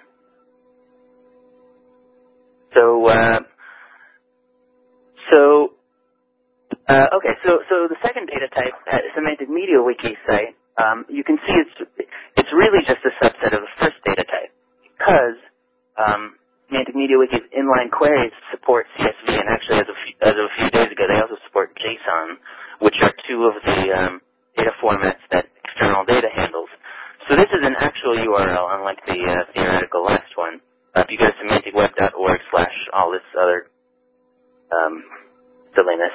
so 2.74 3.06
uh, 3.08 3.40
so 5.32 5.73
uh, 6.88 7.08
okay, 7.18 7.34
so 7.46 7.60
so 7.70 7.88
the 7.88 7.98
second 8.02 8.26
data 8.28 8.48
type, 8.54 8.74
uh, 8.92 8.98
Semantic 9.14 9.48
Media 9.50 9.78
Wiki 9.82 10.16
site, 10.26 10.56
um, 10.82 11.06
you 11.08 11.24
can 11.24 11.38
see 11.46 11.54
it's 11.60 11.76
it's 12.36 12.52
really 12.54 12.82
just 12.86 13.00
a 13.06 13.12
subset 13.24 13.54
of 13.54 13.62
the 13.62 13.72
first 13.80 13.98
data 14.04 14.24
type 14.26 14.52
because 14.84 15.38
um, 15.98 16.36
Semantic 16.68 16.96
Media 16.96 17.18
Wiki's 17.18 17.46
inline 17.54 17.90
queries 17.92 18.32
support 18.52 18.86
CSV, 18.98 19.28
and 19.36 19.48
actually 19.50 19.80
as 19.82 19.88
of, 19.90 19.98
as 20.22 20.34
of 20.38 20.46
a 20.48 20.54
few 20.58 20.70
days 20.72 20.90
ago, 20.92 21.04
they 21.08 21.20
also 21.20 21.36
support 21.46 21.70
JSON, 21.78 22.38
which 22.80 22.96
are 23.02 23.14
two 23.28 23.44
of 23.46 23.54
the 23.64 23.80
um, 23.94 24.20
data 24.56 24.72
formats 24.82 25.22
that 25.32 25.46
external 25.64 26.04
data 26.06 26.28
handles. 26.34 26.70
So 27.28 27.36
this 27.36 27.50
is 27.52 27.62
an 27.62 27.76
actual 27.78 28.16
URL, 28.18 28.66
unlike 28.80 29.00
the 29.06 29.18
uh, 29.20 29.44
theoretical 29.54 30.04
last 30.04 30.32
one. 30.36 30.60
Uh, 30.96 31.02
if 31.06 31.10
you 31.10 31.18
go 31.18 31.26
to 31.26 31.36
semanticweb.org 31.44 32.40
slash 32.52 32.76
all 32.94 33.12
this 33.12 33.26
other 33.40 33.66
um, 34.72 35.04
silliness, 35.76 36.14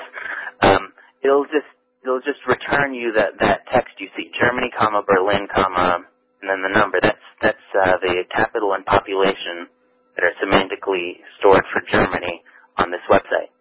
it'll 1.23 1.45
just 1.45 1.69
it'll 2.03 2.21
just 2.21 2.41
return 2.47 2.93
you 2.93 3.13
that 3.13 3.39
that 3.41 3.61
text 3.73 3.95
you 3.99 4.07
see 4.17 4.31
Germany, 4.39 4.71
comma 4.77 5.03
Berlin, 5.07 5.47
comma 5.53 6.05
and 6.41 6.49
then 6.49 6.61
the 6.63 6.73
number. 6.79 6.99
That's 7.01 7.25
that's 7.41 7.67
uh, 7.75 7.97
the 8.01 8.23
capital 8.35 8.73
and 8.73 8.85
population 8.85 9.67
that 10.17 10.25
are 10.25 10.35
semantically 10.43 11.21
stored 11.39 11.63
for 11.73 11.81
Germany 11.91 12.43
on 12.77 12.91
this 12.91 13.03
website, 13.09 13.51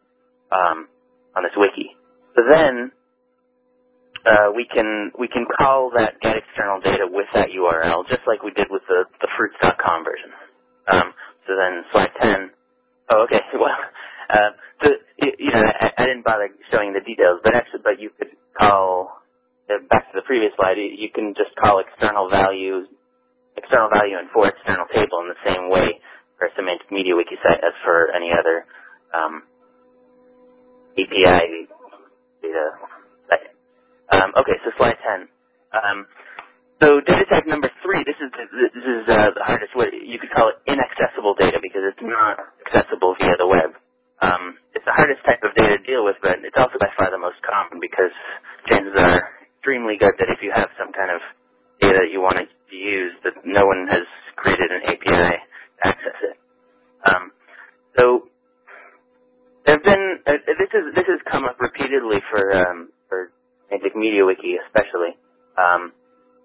um, 0.53 0.89
on 1.37 1.43
this 1.45 1.55
wiki. 1.57 1.91
So 2.37 2.43
then 2.49 2.93
uh, 4.27 4.53
we 4.57 4.67
can 4.73 5.13
we 5.19 5.29
can 5.29 5.47
call 5.59 5.91
that 5.97 6.21
get 6.23 6.37
external 6.37 6.81
data 6.81 7.07
with 7.11 7.27
that 7.35 7.51
URL, 7.51 8.07
just 8.09 8.23
like 8.27 8.43
we 8.43 8.53
did 8.53 8.69
with 8.71 8.83
the 8.89 9.05
the 9.23 9.29
fruits.com 9.39 10.05
version. 10.05 10.33
Um, 10.93 11.15
so 11.47 11.55
then 11.57 11.85
slide 11.93 12.11
10. 12.23 12.51
Oh, 13.13 13.25
okay. 13.25 13.41
Well, 13.61 13.77
uh, 14.31 14.51
so 14.85 14.91
you 15.21 15.51
know, 15.53 15.63
I, 15.63 15.93
I, 15.99 16.07
didn't 16.07 16.25
bother 16.25 16.51
showing 16.73 16.93
the 16.95 17.01
details, 17.01 17.41
but 17.45 17.55
actually, 17.55 17.83
but 17.85 18.01
you 18.01 18.11
could 18.19 18.31
call 18.59 19.21
back 19.91 20.11
to 20.13 20.15
the 20.17 20.27
previous 20.27 20.53
slide. 20.57 20.79
You 20.79 21.11
can 21.15 21.35
just 21.37 21.55
call 21.57 21.81
external 21.81 22.31
value, 22.31 22.87
external 23.57 23.91
value 23.91 24.19
and 24.19 24.31
for 24.33 24.49
external 24.49 24.87
table 24.95 25.21
in 25.27 25.29
the 25.33 25.41
same 25.47 25.71
way 25.71 26.01
for 26.39 26.49
semantic 26.57 26.91
media 26.93 27.17
wiki 27.17 27.37
site 27.45 27.63
as 27.65 27.75
for 27.85 28.11
any 28.15 28.31
other 28.33 28.65
um, 29.15 29.43
API 30.99 31.69
data 32.43 32.67
site. 33.31 33.51
Um, 34.13 34.33
okay, 34.41 34.57
so 34.65 34.71
slide 34.79 34.99
10. 35.03 35.29
Um, 35.75 36.07
so 36.83 37.01
data 37.07 37.25
type 37.31 37.47
number 37.47 37.71
three, 37.83 38.05
this 38.05 38.19
is 38.19 38.31
this 38.35 38.85
is 38.85 39.05
uh, 39.09 39.31
the 39.35 39.45
hardest 39.47 39.77
way. 39.77 39.87
You 39.95 40.19
could 40.19 40.31
call 40.31 40.51
it 40.51 40.59
inaccessible 40.67 41.35
data 41.39 41.59
because 41.63 41.83
it's 41.87 42.03
not 42.03 42.39
accessible 42.67 43.15
via 43.21 43.37
the 43.39 43.47
web. 43.47 43.71
Um, 44.23 44.59
it's 44.75 44.85
the 44.87 44.95
hardest 44.95 45.25
type 45.27 45.43
of 45.45 45.55
data 45.57 45.79
to 45.79 45.85
deal 45.85 46.05
with, 46.05 46.17
but 46.23 46.39
it's 46.45 46.57
also 46.59 46.79
by 46.81 46.89
far 46.99 47.11
the 47.11 47.19
most 47.19 47.41
common 47.43 47.81
because 47.83 48.13
chances 48.69 48.95
are 48.97 49.23
extremely 49.59 49.99
good 49.99 50.15
that 50.19 50.31
if 50.31 50.41
you 50.43 50.53
have 50.55 50.71
some 50.79 50.93
kind 50.95 51.11
of 51.11 51.21
data 51.83 51.99
that 52.07 52.13
you 52.13 52.23
want 52.23 52.39
to 52.39 52.47
use, 52.77 53.13
that 53.25 53.35
no 53.45 53.67
one 53.67 53.89
has 53.91 54.07
created 54.37 54.71
an 54.71 54.83
API 54.87 55.35
to 55.37 55.83
access 55.89 56.19
it. 56.23 56.37
Um, 57.07 57.33
so 57.99 58.05
there 59.67 59.77
have 59.77 59.85
been 59.85 60.07
uh, 60.27 60.41
this 60.47 60.73
is 60.73 60.85
this 60.97 61.09
has 61.09 61.21
come 61.31 61.45
up 61.45 61.61
repeatedly 61.61 62.23
for 62.31 62.43
um, 62.57 62.91
for 63.09 63.31
Semantic 63.69 63.97
Media 63.97 64.25
Wiki 64.27 64.57
especially, 64.67 65.17
um, 65.59 65.93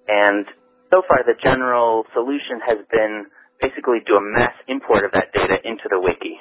and 0.07 0.45
so 0.91 1.03
far 1.07 1.23
the 1.25 1.35
general 1.43 2.05
solution 2.13 2.61
has 2.67 2.79
been 2.91 3.27
basically 3.61 3.99
do 4.07 4.15
a 4.17 4.21
mass 4.23 4.53
import 4.67 5.05
of 5.05 5.11
that 5.13 5.33
data 5.33 5.57
into 5.65 5.85
the 5.89 5.99
wiki. 5.99 6.37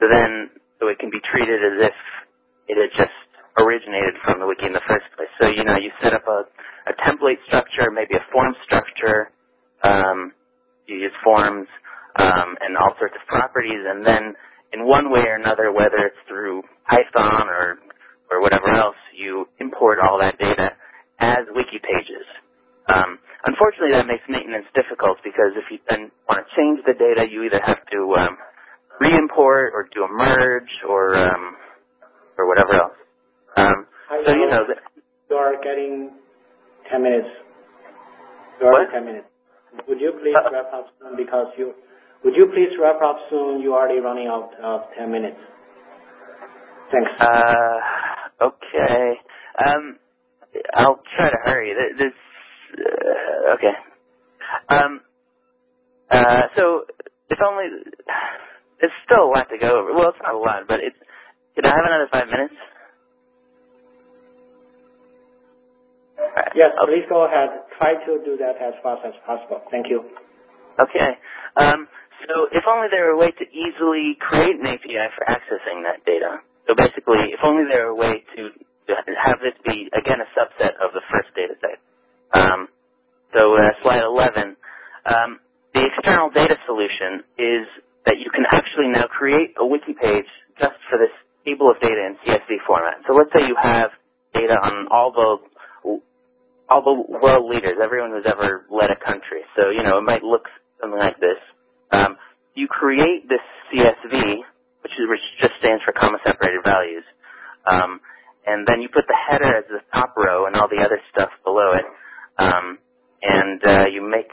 So 0.00 0.06
then 0.10 0.50
so 0.82 0.88
it 0.90 0.98
can 0.98 1.10
be 1.14 1.22
treated 1.30 1.62
as 1.62 1.86
if 1.94 1.96
it 2.68 2.78
had 2.78 2.90
just 2.98 3.14
originated 3.62 4.18
from 4.26 4.40
the 4.42 4.48
wiki 4.48 4.66
in 4.66 4.74
the 4.74 4.82
first 4.90 5.06
place. 5.14 5.30
So, 5.42 5.50
you 5.50 5.62
know, 5.64 5.78
you 5.78 5.92
set 6.02 6.14
up 6.14 6.26
a, 6.26 6.42
a 6.90 6.94
template 7.06 7.38
structure, 7.46 7.90
maybe 7.94 8.18
a 8.18 8.26
form 8.32 8.54
structure, 8.66 9.30
um, 9.84 10.34
you 10.88 10.98
use 10.98 11.14
forms, 11.24 11.68
um, 12.18 12.58
and 12.60 12.76
all 12.78 12.94
sorts 12.98 13.14
of 13.14 13.24
properties, 13.28 13.82
and 13.86 14.06
then 14.06 14.34
in 14.74 14.86
one 14.88 15.12
way 15.12 15.22
or 15.22 15.36
another, 15.36 15.72
whether 15.72 16.10
it's 16.10 16.22
through 16.28 16.62
Python 16.90 17.48
or, 17.48 17.78
or 18.32 18.42
whatever 18.42 18.68
else, 18.74 18.98
you 19.16 19.46
import 19.60 20.00
all 20.02 20.18
that 20.20 20.38
data 20.38 20.72
as 21.20 21.46
wiki 21.54 21.78
pages. 21.82 22.26
Um, 22.94 23.18
unfortunately, 23.46 23.92
that 23.94 24.08
makes 24.08 24.24
maintenance 24.28 24.66
difficult 24.74 25.18
because 25.24 25.54
if 25.56 25.64
you 25.70 25.78
then 25.90 26.10
want 26.28 26.42
to 26.42 26.46
change 26.58 26.80
the 26.86 26.94
data, 26.98 27.30
you 27.30 27.44
either 27.44 27.62
have 27.64 27.80
to 27.94 28.00
um, 28.18 28.36
re-import 29.00 29.72
or 29.74 29.88
do 29.94 30.04
a 30.04 30.08
merge 30.08 30.70
or 30.88 31.14
um, 31.16 31.56
or 32.38 32.46
whatever 32.48 32.74
else. 32.74 32.92
Um, 33.56 33.86
so 34.24 34.32
you 34.32 34.48
know, 34.48 34.66
you 35.30 35.36
are 35.36 35.54
getting 35.62 36.10
ten 36.90 37.02
minutes. 37.02 37.28
You 38.60 38.66
are 38.68 38.86
ten 38.92 39.04
minutes. 39.04 39.26
Would 39.88 40.00
you 40.00 40.12
please 40.22 40.34
uh, 40.36 40.50
wrap 40.52 40.72
up 40.72 40.86
soon 41.00 41.16
because 41.16 41.46
you 41.56 41.72
would 42.24 42.34
you 42.36 42.46
please 42.46 42.76
wrap 42.80 43.00
up 43.02 43.18
soon? 43.30 43.60
You're 43.62 43.74
already 43.74 44.00
running 44.00 44.28
out 44.28 44.50
of 44.62 44.82
ten 44.98 45.10
minutes. 45.10 45.38
Thanks. 46.92 47.10
Uh, 47.20 48.44
okay. 48.46 49.14
Um, 49.66 49.96
I'll 50.74 51.00
try 51.16 51.30
to 51.30 51.36
hurry. 51.44 51.72
This, 51.98 52.12
uh, 52.78 53.54
okay. 53.54 53.72
Um, 54.68 55.00
uh, 56.10 56.42
so 56.56 56.84
if 57.30 57.38
only 57.46 57.64
it's 58.82 58.94
still 59.06 59.26
a 59.26 59.30
lot 59.32 59.48
to 59.50 59.58
go 59.58 59.80
over. 59.80 59.94
Well, 59.94 60.10
it's 60.10 60.22
not 60.22 60.34
a 60.34 60.38
lot, 60.38 60.68
but 60.68 60.80
it's. 60.80 60.96
Can 61.56 61.66
I 61.66 61.70
have 61.74 61.86
another 61.86 62.08
five 62.12 62.28
minutes? 62.28 62.54
Right. 66.18 66.52
Yes, 66.56 66.72
okay. 66.82 66.92
please 66.92 67.06
go 67.08 67.26
ahead. 67.26 67.50
Try 67.78 67.94
to 67.94 68.12
do 68.24 68.36
that 68.38 68.56
as 68.62 68.74
fast 68.82 69.02
as 69.06 69.14
possible. 69.26 69.62
Thank 69.70 69.88
you. 69.90 70.04
Okay. 70.80 71.10
Um, 71.56 71.88
so 72.28 72.48
if 72.52 72.64
only 72.68 72.88
there 72.90 73.06
were 73.12 73.18
a 73.18 73.20
way 73.20 73.30
to 73.32 73.44
easily 73.52 74.16
create 74.20 74.56
an 74.60 74.66
API 74.66 75.06
for 75.18 75.24
accessing 75.28 75.84
that 75.84 76.04
data. 76.06 76.40
So 76.68 76.74
basically, 76.76 77.34
if 77.34 77.40
only 77.44 77.64
there 77.68 77.86
were 77.92 77.98
a 77.98 78.00
way 78.00 78.24
to, 78.36 78.42
have 79.24 79.40
this 79.42 79.54
be, 79.66 79.88
again, 79.92 80.20
a 80.22 80.28
subset 80.38 80.74
of 80.80 80.92
the 80.94 81.02
first 81.10 81.28
data 81.36 81.54
set. 81.60 81.78
Um, 82.40 82.68
so 83.34 83.54
uh, 83.56 83.70
slide 83.82 84.04
11. 84.04 84.56
Um, 85.06 85.40
the 85.74 85.86
external 85.86 86.30
data 86.30 86.56
solution 86.66 87.24
is 87.38 87.66
that 88.06 88.18
you 88.18 88.30
can 88.34 88.44
actually 88.52 88.88
now 88.88 89.06
create 89.08 89.54
a 89.58 89.66
wiki 89.66 89.94
page 90.00 90.28
just 90.60 90.76
for 90.90 90.98
this 90.98 91.12
table 91.46 91.70
of 91.70 91.80
data 91.80 92.00
in 92.10 92.16
CSV 92.26 92.62
format. 92.66 93.02
So 93.08 93.14
let's 93.14 93.30
say 93.34 93.46
you 93.48 93.56
have 93.62 93.90
data 94.34 94.54
on 94.62 94.88
all 94.90 95.12
the 95.12 95.98
all 96.70 96.82
the 96.82 97.18
world 97.20 97.50
leaders, 97.50 97.76
everyone 97.82 98.12
who's 98.12 98.26
ever 98.30 98.64
led 98.70 98.90
a 98.90 98.96
country. 98.96 99.42
So 99.56 99.70
you 99.70 99.84
know 99.84 99.98
it 99.98 100.04
might 100.06 100.24
look 100.24 100.44
something 100.80 100.98
like 101.00 101.20
this. 101.20 101.38
Um, 101.92 102.16
you 102.54 102.68
create 102.68 103.28
this 103.28 103.42
CSV, 103.72 104.12
which, 104.82 104.92
is, 104.92 105.06
which 105.10 105.24
just 105.40 105.54
stands 105.60 105.82
for 105.84 105.92
comma 105.92 106.18
separated 106.26 106.62
values, 106.64 107.04
um, 107.70 108.00
and 108.46 108.66
then 108.68 108.82
you 108.82 108.88
put 108.88 109.04
the 109.08 109.16
header 109.18 109.58
as 109.58 109.64
the 109.70 109.80
top 109.92 110.14
row 110.16 110.46
and 110.46 110.56
all 110.56 110.68
the 110.68 110.82
other 110.84 111.00
stuff 111.12 111.30
below 111.44 111.74
it, 111.74 111.86
um, 112.38 112.78
and 113.22 113.60
uh, 113.66 113.86
you 113.92 114.02
make 114.08 114.28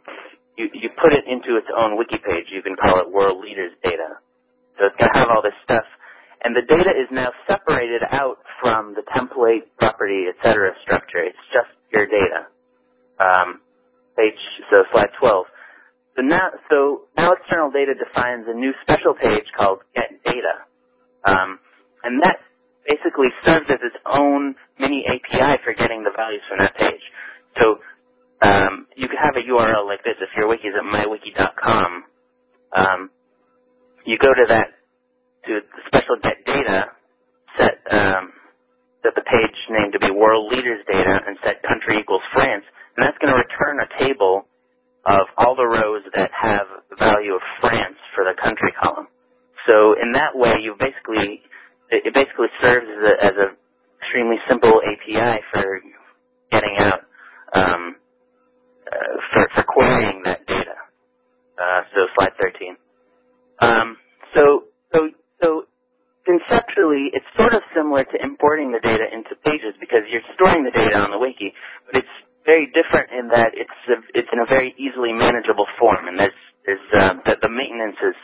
you, 0.60 0.68
you 0.76 0.90
put 1.02 1.14
it 1.16 1.26
into 1.32 1.58
its 1.58 1.68
own 1.76 1.98
wiki 1.98 2.20
page. 2.20 2.52
You 2.52 2.62
can 2.64 2.76
call 2.78 3.00
it 3.02 3.12
World 3.12 3.44
Leaders 3.44 3.74
Data. 3.84 4.20
So 4.80 4.88
it's 4.88 4.98
going 5.00 5.12
to 5.14 5.20
have 5.20 5.30
all 5.32 5.44
this 5.44 5.58
stuff 5.66 5.86
and 6.44 6.56
the 6.56 6.64
data 6.68 6.92
is 6.92 7.08
now 7.12 7.32
separated 7.50 8.04
out 8.12 8.38
from 8.62 8.96
the 8.96 9.04
template, 9.16 9.64
property, 9.80 10.26
etc. 10.30 10.74
structure. 10.84 11.24
It's 11.24 11.38
just 11.54 11.70
your 11.94 12.06
data. 12.08 12.48
Um, 13.20 13.62
page, 14.18 14.40
so 14.72 14.84
slide 14.92 15.10
12. 15.20 15.46
So 16.18 16.22
now, 16.24 16.50
so 16.70 17.02
now 17.18 17.32
external 17.34 17.72
data 17.72 17.94
defines 17.96 18.46
a 18.48 18.54
new 18.56 18.74
special 18.84 19.16
page 19.16 19.46
called 19.58 19.80
get 19.96 20.12
data. 20.26 20.56
Um, 21.26 21.60
and 22.04 22.22
that 22.24 22.38
basically 22.88 23.30
serves 23.46 23.68
as 23.70 23.80
its 23.84 23.98
own 24.08 24.56
mini 24.80 25.06
API 25.08 25.62
for 25.64 25.74
getting 25.76 26.04
the 26.04 26.12
values 26.16 26.42
from 26.50 26.60
that 26.60 26.76
page. 26.78 27.04
So 27.60 27.80
um, 28.44 28.88
you 28.98 29.08
could 29.08 29.20
have 29.24 29.36
a 29.38 29.46
URL 29.48 29.88
like 29.88 30.04
this 30.04 30.16
if 30.22 30.30
your 30.38 30.50
wiki 30.50 30.68
is 30.70 30.76
at 30.78 30.86
mywiki.com. 30.86 32.04
Um, 32.76 33.10
you 34.06 34.18
go 34.20 34.34
to 34.34 34.46
that 34.50 34.68
to 35.48 35.62
the 35.62 35.82
special 35.88 36.18
get 36.24 36.46
data, 36.46 36.88
set 37.58 37.80
um, 37.92 38.32
set 39.04 39.16
the 39.16 39.24
page 39.24 39.58
name 39.72 39.92
to 39.94 40.00
be 40.00 40.12
world 40.12 40.52
leaders 40.54 40.82
data, 40.88 41.20
and 41.28 41.38
set 41.44 41.64
country 41.64 42.00
equals 42.02 42.24
France, 42.34 42.66
and 42.98 43.06
that's 43.06 43.18
going 43.20 43.34
to 43.34 43.40
return 43.40 43.80
a 43.82 43.90
table 44.04 44.46
of 45.06 45.28
all 45.38 45.56
the 45.56 45.66
rows 45.66 46.04
that 46.16 46.32
have 46.34 46.68
value 47.00 47.34
of 47.36 47.42
France 47.62 47.96
for 48.16 48.26
the 48.26 48.36
country 48.42 48.74
column. 48.84 49.08
So 49.68 49.96
in 50.02 50.12
that 50.14 50.36
way, 50.36 50.56
you 50.62 50.76
basically 50.80 51.42
it 51.92 52.14
basically 52.14 52.48
serves 52.62 52.88
as 52.88 53.04
a, 53.04 53.26
as 53.26 53.34
a 53.38 53.48
extremely 54.02 54.38
simple 54.50 54.82
API 54.84 55.42
for 55.54 55.82
getting 56.52 56.76
out 56.80 57.02
um, 57.54 57.96
for, 59.34 59.48
for 59.56 59.64
querying 59.68 60.24
that 60.26 60.46
data. 60.48 60.76
Uh, 61.60 61.82
so 61.96 62.02
slide 62.18 62.34
13. 62.42 62.78
Um, 63.62 63.98
so 64.36 64.66
so 64.94 65.10
so 65.44 65.64
conceptually, 66.26 67.12
it's 67.14 67.28
sort 67.38 67.54
of 67.56 67.62
similar 67.76 68.04
to 68.04 68.18
importing 68.24 68.72
the 68.72 68.80
data 68.82 69.06
into 69.14 69.36
pages 69.46 69.76
because 69.80 70.04
you're 70.12 70.26
storing 70.36 70.64
the 70.66 70.72
data 70.72 70.98
on 71.00 71.12
the 71.12 71.20
wiki, 71.20 71.54
but 71.88 72.00
it's 72.04 72.16
very 72.46 72.68
different 72.74 73.12
in 73.14 73.30
that 73.30 73.52
it's 73.54 73.80
a, 73.90 73.98
it's 74.18 74.30
in 74.34 74.40
a 74.40 74.48
very 74.50 74.76
easily 74.80 75.14
manageable 75.14 75.68
form, 75.80 76.08
and 76.08 76.20
there's 76.20 76.86
uh, 76.98 77.14
the, 77.26 77.36
the 77.44 77.50
maintenance 77.52 77.98
is, 78.04 78.18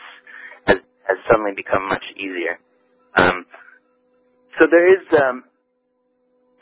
has 0.68 0.78
has 1.08 1.18
suddenly 1.30 1.52
become 1.56 1.88
much 1.88 2.04
easier. 2.16 2.58
Um, 3.16 3.46
so 4.58 4.66
there 4.70 4.86
is 4.88 5.04
um, 5.22 5.44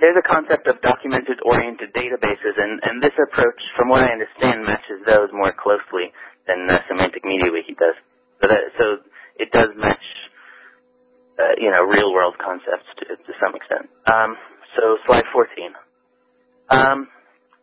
there's 0.00 0.18
a 0.18 0.26
concept 0.26 0.66
of 0.68 0.80
documented 0.82 1.38
oriented 1.44 1.94
databases, 1.94 2.56
and, 2.58 2.80
and 2.84 3.02
this 3.02 3.14
approach, 3.18 3.60
from 3.76 3.90
what 3.90 4.02
I 4.02 4.12
understand, 4.12 4.64
matches 4.66 5.02
those 5.06 5.30
more 5.32 5.54
closely 5.56 6.12
than 6.48 6.68
Semantic 6.88 7.24
Media 7.24 7.52
Wiki 7.52 7.74
does. 7.78 7.96
So 8.42 8.48
that 8.48 8.62
so 8.78 8.84
it 9.38 9.50
does 9.52 9.70
match 9.78 10.02
uh, 11.38 11.54
you 11.58 11.70
know, 11.70 11.84
real 11.84 12.12
world 12.12 12.34
concepts 12.38 12.86
to, 12.98 13.04
to 13.16 13.32
some 13.40 13.54
extent. 13.56 13.88
Um, 14.12 14.36
so 14.76 14.98
slide 15.06 15.24
14. 15.32 15.72
Um, 16.70 17.08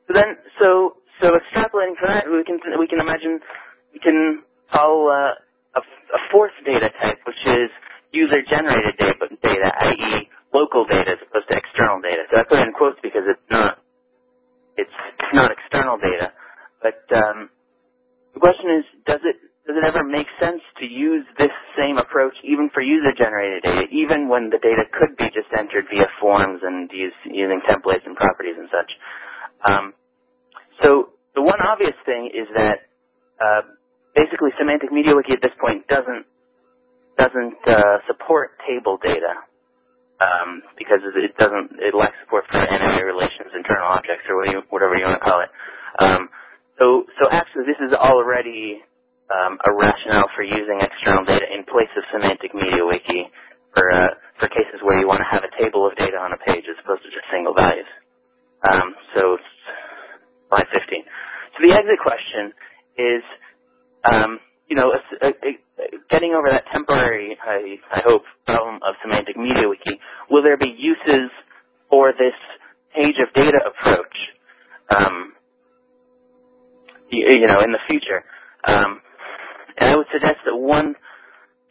so 0.07 0.13
then, 0.15 0.37
so 0.59 0.95
so 1.21 1.31
extrapolating 1.37 1.97
from 1.99 2.09
that, 2.09 2.25
we 2.29 2.43
can 2.45 2.59
we 2.79 2.87
can 2.87 2.99
imagine 3.01 3.39
we 3.93 3.99
can 3.99 4.43
call 4.73 5.09
uh, 5.11 5.35
a, 5.79 5.81
a 5.81 6.19
fourth 6.31 6.53
data 6.65 6.89
type, 7.01 7.19
which 7.27 7.41
is 7.47 7.69
user 8.13 8.41
generated 8.49 8.95
data, 8.99 9.27
data, 9.43 9.69
i.e., 9.81 10.29
local 10.53 10.85
data 10.85 11.17
as 11.17 11.21
opposed 11.27 11.49
to 11.51 11.57
external 11.57 12.01
data. 12.01 12.23
So 12.31 12.39
I 12.39 12.43
put 12.47 12.59
it 12.59 12.67
in 12.67 12.73
quotes 12.73 12.99
because 13.03 13.25
it's 13.27 13.47
not 13.51 13.79
it's, 14.77 14.91
not 15.33 15.51
external 15.51 15.97
data, 15.97 16.31
but 16.81 17.01
um, 17.15 17.49
the 18.33 18.39
question 18.39 18.69
is, 18.79 18.85
does 19.05 19.21
it 19.23 19.37
does 19.67 19.77
it 19.77 19.85
ever 19.85 20.03
make 20.03 20.27
sense 20.41 20.61
to 20.79 20.85
use 20.85 21.25
this 21.37 21.53
same 21.77 21.97
approach 21.97 22.33
even 22.43 22.69
for 22.73 22.81
user-generated 22.81 23.63
data, 23.63 23.85
even 23.93 24.27
when 24.27 24.49
the 24.49 24.57
data 24.57 24.83
could 24.91 25.15
be 25.17 25.25
just 25.31 25.47
entered 25.57 25.85
via 25.93 26.09
forms 26.19 26.59
and 26.63 26.89
use, 26.91 27.13
using 27.25 27.61
templates 27.69 28.01
and 28.05 28.17
properties 28.17 28.57
and 28.57 28.69
such? 28.73 28.91
Um, 29.65 29.93
so 30.83 31.13
the 31.35 31.41
one 31.43 31.59
obvious 31.61 31.95
thing 32.05 32.31
is 32.33 32.47
that 32.55 32.79
uh, 33.41 33.61
basically 34.15 34.51
Semantic 34.59 34.91
Media 34.91 35.15
Wiki 35.15 35.33
at 35.33 35.41
this 35.43 35.55
point 35.61 35.87
doesn't 35.87 36.25
doesn't 37.17 37.59
uh, 37.67 37.97
support 38.07 38.51
table 38.67 38.99
data 39.03 39.35
um, 40.21 40.61
because 40.77 41.01
it 41.03 41.33
doesn't 41.41 41.81
it 41.81 41.95
lacks 41.97 42.17
support 42.25 42.45
for 42.51 42.61
n-ary 42.61 43.05
relations, 43.05 43.49
internal 43.57 43.89
objects, 43.89 44.25
or 44.29 44.45
whatever 44.69 44.95
you 44.97 45.05
want 45.09 45.19
to 45.19 45.25
call 45.25 45.41
it. 45.41 45.51
Um, 45.99 46.29
so 46.79 47.05
so 47.19 47.29
actually 47.33 47.65
this 47.65 47.81
is 47.81 47.93
already 47.97 48.79
um, 49.33 49.57
a 49.65 49.71
rationale 49.73 50.29
for 50.37 50.43
using 50.45 50.79
external 50.81 51.25
data 51.25 51.47
in 51.49 51.65
place 51.65 51.91
of 51.97 52.05
semantic 52.13 52.53
media 52.55 52.85
wiki 52.85 53.27
for 53.73 53.89
uh, 53.91 54.13
for 54.39 54.47
cases 54.53 54.79
where 54.85 55.01
you 55.01 55.07
want 55.09 55.19
to 55.25 55.29
have 55.31 55.43
a 55.43 55.53
table 55.57 55.87
of 55.89 55.97
data 55.97 56.17
on 56.21 56.33
a 56.33 56.39
page 56.45 56.65
as 56.69 56.77
opposed 56.85 57.03
to 57.03 57.09
just 57.09 57.25
single 57.33 57.55
values. 57.57 57.89
Um, 58.65 58.95
so 59.15 59.37
slide 60.49 60.67
15. 60.73 61.03
So 61.55 61.59
the 61.67 61.73
exit 61.75 61.99
question 62.01 62.53
is, 62.97 63.23
um, 64.11 64.39
you 64.69 64.75
know, 64.75 64.91
a, 64.93 65.27
a, 65.27 65.29
a, 65.29 65.51
getting 66.09 66.33
over 66.33 66.49
that 66.51 66.65
temporary, 66.71 67.37
I, 67.43 67.77
I 67.93 68.01
hope, 68.05 68.23
problem 68.45 68.79
of 68.83 68.95
semantic 69.03 69.37
media 69.37 69.69
wiki. 69.69 69.99
Will 70.31 70.43
there 70.43 70.57
be 70.57 70.73
uses 70.77 71.31
for 71.89 72.13
this 72.13 72.35
page 72.95 73.17
of 73.21 73.33
data 73.35 73.59
approach? 73.65 74.17
Um, 74.89 75.33
you, 77.11 77.27
you, 77.29 77.40
know, 77.51 77.61
in 77.63 77.71
the 77.71 77.83
future. 77.89 78.23
Um, 78.65 79.01
and 79.77 79.91
I 79.91 79.95
would 79.97 80.07
suggest 80.13 80.41
that 80.45 80.55
one, 80.55 80.95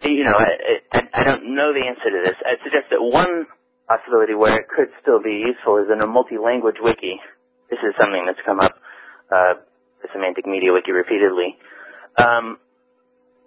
you 0.03 0.25
know, 0.25 0.37
I, 0.37 0.81
I, 0.93 1.01
I 1.21 1.25
don't 1.25 1.55
know 1.57 1.73
the 1.73 1.87
answer 1.87 2.11
to 2.11 2.21
this. 2.25 2.37
I'd 2.47 2.63
suggest 2.65 2.91
that 2.91 3.03
one 3.03 3.47
possibility 3.89 4.35
where 4.35 4.57
it 4.59 4.69
could 4.69 4.89
still 5.03 5.23
be 5.23 5.45
useful 5.47 5.79
is 5.79 5.89
in 5.93 6.01
a 6.03 6.07
multi-language 6.07 6.77
wiki. 6.83 7.21
This 7.71 7.81
is 7.81 7.95
something 8.01 8.25
that's 8.27 8.41
come 8.47 8.61
up, 8.61 8.73
uh, 9.33 9.55
the 10.03 10.09
Semantic 10.13 10.47
Media 10.47 10.73
Wiki 10.73 10.93
repeatedly, 10.93 11.57
um, 12.19 12.59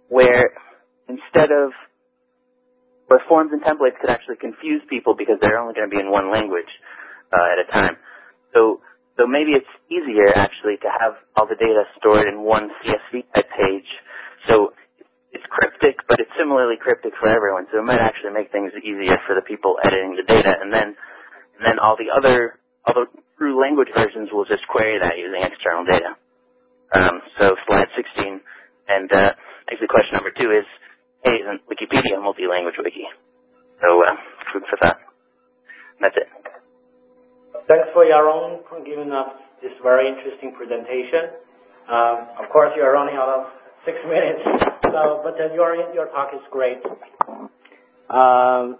where 0.10 0.52
instead 1.10 1.52
of 1.52 1.72
where 3.08 3.22
forms 3.28 3.52
and 3.52 3.62
templates 3.64 4.00
could 4.02 4.10
actually 4.10 4.38
confuse 4.38 4.82
people 4.90 5.16
because 5.16 5.38
they're 5.42 5.60
only 5.60 5.74
going 5.74 5.90
to 5.90 5.94
be 5.96 6.00
in 6.02 6.12
one 6.12 6.32
language 6.32 6.70
uh, 7.34 7.48
at 7.54 7.60
a 7.60 7.72
time. 7.72 7.98
So, 8.54 8.82
so 9.18 9.28
maybe 9.28 9.52
it's 9.54 9.70
easier 9.92 10.30
actually 10.36 10.78
to 10.82 10.90
have 10.90 11.16
all 11.38 11.48
the 11.48 11.56
data 11.60 11.84
stored 12.00 12.28
in 12.28 12.44
one 12.44 12.70
CSV 12.84 13.24
type 13.36 13.50
page 13.58 13.90
so 14.50 14.70
it's 15.34 15.44
cryptic, 15.52 16.00
but 16.08 16.20
it's 16.20 16.32
similarly 16.40 16.78
cryptic 16.80 17.14
for 17.20 17.28
everyone. 17.28 17.68
So 17.72 17.80
it 17.80 17.88
might 17.88 18.00
actually 18.00 18.32
make 18.32 18.52
things 18.52 18.72
easier 18.80 19.20
for 19.28 19.36
the 19.36 19.44
people 19.44 19.76
editing 19.84 20.16
the 20.16 20.24
data, 20.28 20.54
and 20.62 20.72
then 20.72 20.96
and 21.60 21.64
then 21.66 21.80
all 21.80 21.98
the 21.98 22.12
other 22.14 22.60
other 22.88 23.08
true 23.38 23.60
language 23.60 23.90
versions 23.96 24.30
will 24.34 24.46
just 24.46 24.68
query 24.70 25.00
that 25.00 25.18
using 25.18 25.44
external 25.44 25.86
data. 25.86 26.16
Um, 26.96 27.22
so 27.40 27.56
slide 27.68 27.90
16, 27.98 28.42
and 28.90 29.12
uh, 29.12 29.32
actually 29.72 29.88
question 29.90 30.16
number 30.16 30.32
two 30.38 30.52
is, 30.52 30.66
hey, 31.24 31.42
isn't 31.42 31.62
Wikipedia 31.68 32.18
a 32.18 32.22
multi-language 32.22 32.76
wiki? 32.80 33.06
So 33.82 34.04
uh, 34.04 34.16
food 34.54 34.64
for 34.70 34.78
thought. 34.78 35.00
That's 36.02 36.18
it. 36.18 36.30
Thanks 37.68 37.88
for 37.94 38.04
Yaron 38.04 38.60
for 38.68 38.84
giving 38.84 39.12
us 39.12 39.30
this 39.62 39.72
very 39.82 40.10
interesting 40.12 40.52
presentation. 40.52 41.32
Um, 41.88 42.28
of 42.44 42.52
course, 42.52 42.74
you 42.76 42.84
are 42.84 42.92
running 42.92 43.16
out 43.16 43.30
of 43.30 43.42
six 43.86 43.98
minutes. 44.08 44.44
But 44.84 45.40
your 45.56 45.76
your 45.94 46.08
talk 46.08 46.32
is 46.36 46.44
great. 46.52 46.84
Um, 48.10 48.78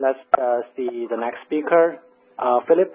let's 0.00 0.18
uh, 0.34 0.60
see 0.76 1.06
the 1.08 1.16
next 1.16 1.46
speaker, 1.46 1.98
uh, 2.38 2.60
Philip. 2.66 2.90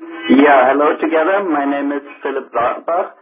Yeah, 0.00 0.74
hello 0.74 0.98
together. 0.98 1.46
My 1.46 1.64
name 1.64 1.92
is 1.92 2.02
Philipp 2.22 2.50
Zaltenbach. 2.50 3.12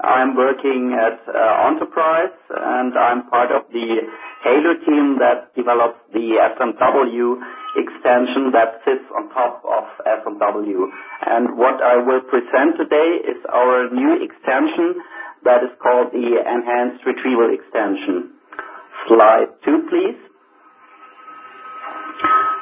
I'm 0.00 0.36
working 0.36 0.96
at 0.96 1.18
uh, 1.28 1.66
Ontoprise 1.66 2.38
and 2.48 2.96
I'm 2.96 3.28
part 3.28 3.50
of 3.50 3.70
the 3.72 4.06
Halo 4.40 4.72
team 4.88 5.20
that 5.20 5.52
develops 5.54 6.00
the 6.16 6.40
SMW 6.56 7.36
extension 7.76 8.50
that 8.56 8.80
sits 8.88 9.04
on 9.12 9.28
top 9.36 9.60
of. 9.68 9.84
And 10.06 11.56
what 11.56 11.82
I 11.82 12.00
will 12.00 12.24
present 12.24 12.80
today 12.80 13.20
is 13.28 13.36
our 13.52 13.90
new 13.92 14.16
extension 14.16 14.96
that 15.44 15.60
is 15.64 15.70
called 15.80 16.12
the 16.12 16.40
Enhanced 16.40 17.04
Retrieval 17.04 17.52
Extension. 17.52 18.32
Slide 19.08 19.52
two, 19.64 19.84
please. 19.88 20.18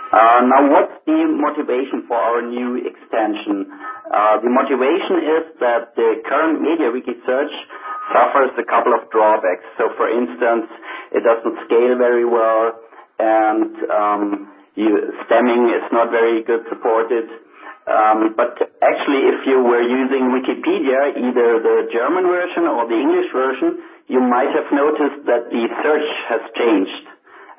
Uh, 0.09 0.41
now, 0.51 0.67
what's 0.73 0.99
the 1.05 1.21
motivation 1.29 2.09
for 2.09 2.17
our 2.17 2.43
new 2.43 2.81
extension? 2.81 3.71
Uh, 4.09 4.41
the 4.41 4.49
motivation 4.49 5.21
is 5.21 5.45
that 5.61 5.93
the 5.95 6.23
current 6.25 6.65
MediaWiki 6.65 7.23
search 7.27 7.53
suffers 8.13 8.51
a 8.57 8.65
couple 8.65 8.97
of 8.97 9.05
drawbacks. 9.13 9.69
So, 9.77 9.93
for 10.01 10.09
instance, 10.09 10.65
it 11.13 11.23
doesn't 11.25 11.57
scale 11.67 11.95
very 11.97 12.25
well, 12.25 12.77
and 13.19 13.75
stemming 15.27 15.63
is 15.75 15.87
not 15.93 16.11
very 16.11 16.43
good 16.45 16.65
supported. 16.69 17.27
Um 17.89 18.37
but 18.37 18.53
actually, 18.85 19.23
if 19.33 19.49
you 19.49 19.65
were 19.65 19.81
using 19.81 20.29
Wikipedia, 20.29 21.17
either 21.17 21.49
the 21.65 21.77
German 21.89 22.29
version 22.29 22.69
or 22.69 22.85
the 22.85 22.99
English 23.01 23.33
version, 23.33 23.81
you 24.09 24.21
might 24.21 24.53
have 24.53 24.69
noticed 24.73 25.25
that 25.25 25.49
the 25.49 25.65
search 25.83 26.09
has 26.29 26.43
changed. 26.57 27.05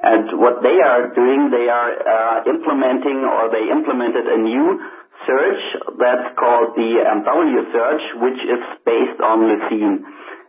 And 0.01 0.39
what 0.39 0.63
they 0.63 0.79
are 0.79 1.11
doing, 1.11 1.51
they 1.51 1.67
are 1.67 2.47
implementing 2.47 3.19
or 3.27 3.51
they 3.51 3.67
implemented 3.67 4.31
a 4.31 4.39
new 4.39 4.79
search 5.27 5.61
that's 5.99 6.31
called 6.39 6.71
the 6.79 7.03
MW 7.03 7.57
search, 7.75 8.03
which 8.23 8.39
is 8.39 8.63
based 8.87 9.19
on 9.19 9.43
Lucene. 9.43 9.99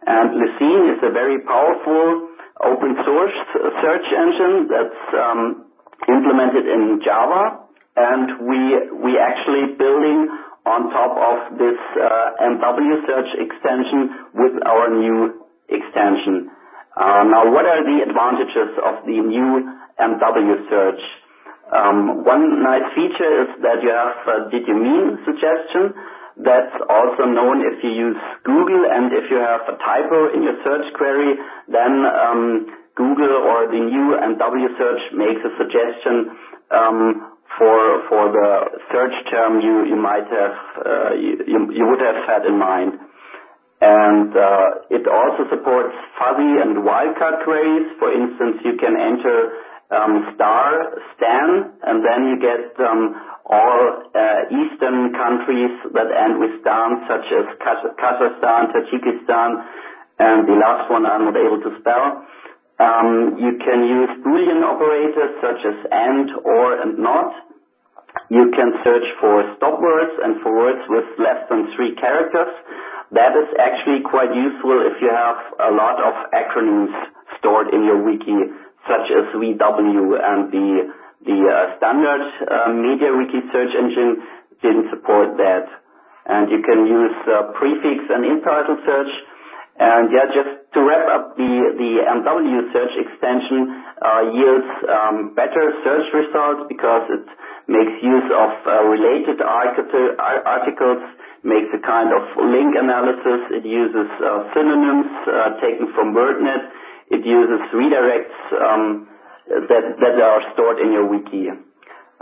And 0.07 0.39
Lucene 0.39 0.95
is 0.95 1.01
a 1.03 1.11
very 1.11 1.43
powerful 1.43 2.30
open 2.65 2.97
source 3.05 3.37
search 3.81 4.07
engine 4.13 4.69
that's 4.69 5.03
um, 5.17 5.41
implemented 6.09 6.67
in 6.69 7.01
Java, 7.05 7.67
and 7.97 8.49
we 8.49 9.19
actually 9.19 9.77
building 9.77 10.29
on 10.67 10.93
top 10.93 11.17
of 11.17 11.59
this 11.59 11.79
uh, 11.97 12.37
MW 12.61 12.93
search 13.09 13.31
extension 13.41 14.01
with 14.35 14.55
our 14.67 14.93
new 14.93 15.41
extension. 15.69 16.53
Uh, 16.97 17.25
now, 17.25 17.49
what 17.49 17.65
are 17.65 17.81
the 17.81 18.05
advantages 18.05 18.77
of 18.85 19.07
the 19.09 19.19
new 19.25 19.65
MW 19.97 20.53
search? 20.69 21.03
Um, 21.71 22.25
one 22.27 22.63
nice 22.63 22.87
feature 22.99 23.47
is 23.47 23.51
that 23.63 23.79
you 23.81 23.95
have 23.95 24.51
Did 24.51 24.67
you 24.67 24.75
mean 24.75 25.23
suggestion 25.25 25.95
that's 26.37 26.77
also 26.89 27.27
known 27.27 27.67
if 27.67 27.83
you 27.83 27.91
use 27.91 28.21
Google, 28.45 28.87
and 28.87 29.11
if 29.13 29.31
you 29.31 29.39
have 29.39 29.67
a 29.67 29.77
typo 29.79 30.31
in 30.35 30.43
your 30.43 30.57
search 30.63 30.87
query, 30.95 31.35
then 31.67 31.93
um, 32.07 32.67
Google 32.95 33.35
or 33.49 33.67
the 33.67 33.81
new 33.81 34.15
MW 34.15 34.67
search 34.79 35.03
makes 35.17 35.43
a 35.43 35.53
suggestion 35.59 36.37
um, 36.71 37.31
for 37.59 38.07
for 38.09 38.31
the 38.31 38.49
search 38.93 39.17
term 39.31 39.61
you 39.61 39.97
might 39.97 40.27
have 40.31 40.57
uh, 40.87 41.11
you 41.19 41.67
you 41.75 41.85
would 41.87 42.01
have 42.01 42.23
had 42.27 42.47
in 42.47 42.59
mind. 42.59 42.95
And 43.81 44.37
uh 44.37 44.93
it 44.93 45.09
also 45.09 45.49
supports 45.49 45.97
fuzzy 46.21 46.53
and 46.61 46.85
wildcard 46.85 47.45
queries. 47.45 47.89
For 47.99 48.13
instance, 48.13 48.61
you 48.63 48.77
can 48.77 48.93
enter 48.93 49.57
Um, 49.91 50.23
star 50.35 50.95
Stan, 51.19 51.75
and 51.83 51.99
then 52.07 52.21
you 52.31 52.37
get 52.39 52.79
um, 52.79 53.11
all 53.51 54.07
uh, 54.15 54.47
Eastern 54.47 55.11
countries 55.11 55.75
that 55.91 56.07
end 56.15 56.39
with 56.39 56.63
stan, 56.63 57.03
such 57.11 57.27
as 57.35 57.47
Kazakhstan, 57.59 58.71
Tajikistan, 58.71 59.51
and 60.23 60.47
the 60.47 60.55
last 60.55 60.87
one 60.95 61.03
I'm 61.07 61.27
not 61.27 61.35
able 61.35 61.59
to 61.59 61.75
spell. 61.83 62.23
Um, 62.79 63.37
you 63.37 63.59
can 63.61 63.85
use 63.85 64.11
Boolean 64.25 64.63
operators 64.63 65.37
such 65.43 65.61
as 65.67 65.77
and, 65.91 66.31
or, 66.47 66.81
and 66.81 66.99
not. 67.03 67.35
You 68.31 68.49
can 68.55 68.73
search 68.87 69.05
for 69.21 69.43
stop 69.59 69.83
words 69.83 70.15
and 70.23 70.41
for 70.41 70.55
words 70.55 70.81
with 70.89 71.05
less 71.19 71.45
than 71.51 71.67
three 71.77 71.99
characters. 71.99 72.55
That 73.11 73.35
is 73.35 73.51
actually 73.59 74.07
quite 74.07 74.31
useful 74.33 74.87
if 74.87 75.03
you 75.03 75.11
have 75.11 75.39
a 75.59 75.75
lot 75.75 75.99
of 75.99 76.15
acronyms 76.31 76.95
stored 77.39 77.75
in 77.75 77.83
your 77.85 78.01
wiki, 78.01 78.39
such 78.89 79.07
as 79.13 79.25
VW, 79.37 80.17
and 80.17 80.53
the 81.21 81.39
uh, 81.45 81.77
standard 81.77 82.25
uh, 82.49 82.73
MediaWiki 82.73 83.53
search 83.53 83.73
engine 83.77 84.25
didn't 84.65 84.89
support 84.89 85.37
that. 85.37 85.69
And 86.25 86.49
you 86.49 86.65
can 86.65 86.87
use 86.89 87.17
uh, 87.29 87.53
prefix 87.57 88.09
and 88.09 88.25
in-title 88.25 88.79
search. 88.87 89.13
And 89.81 90.13
yeah, 90.13 90.29
just 90.33 90.53
to 90.77 90.79
wrap 90.85 91.09
up, 91.09 91.37
the 91.37 91.53
MW 92.05 92.57
search 92.73 92.95
extension 93.01 93.81
yields 94.33 94.71
um, 94.89 95.33
better 95.33 95.73
search 95.81 96.05
results 96.13 96.69
because 96.69 97.09
it 97.09 97.25
makes 97.65 97.97
use 98.05 98.29
of 98.29 98.51
related 98.93 99.41
articles, 99.41 101.01
makes 101.45 101.73
a 101.73 101.81
kind 101.81 102.13
of 102.13 102.23
link 102.45 102.77
analysis. 102.77 103.41
It 103.57 103.65
uses 103.65 104.09
synonyms 104.53 105.09
taken 105.65 105.89
from 105.97 106.13
WordNet. 106.13 106.90
It 107.11 107.27
uses 107.27 107.61
redirects 107.75 108.39
um, 108.55 109.09
that 109.51 109.99
that 109.99 110.15
are 110.23 110.43
stored 110.55 110.79
in 110.79 110.93
your 110.93 111.07
wiki. 111.11 111.51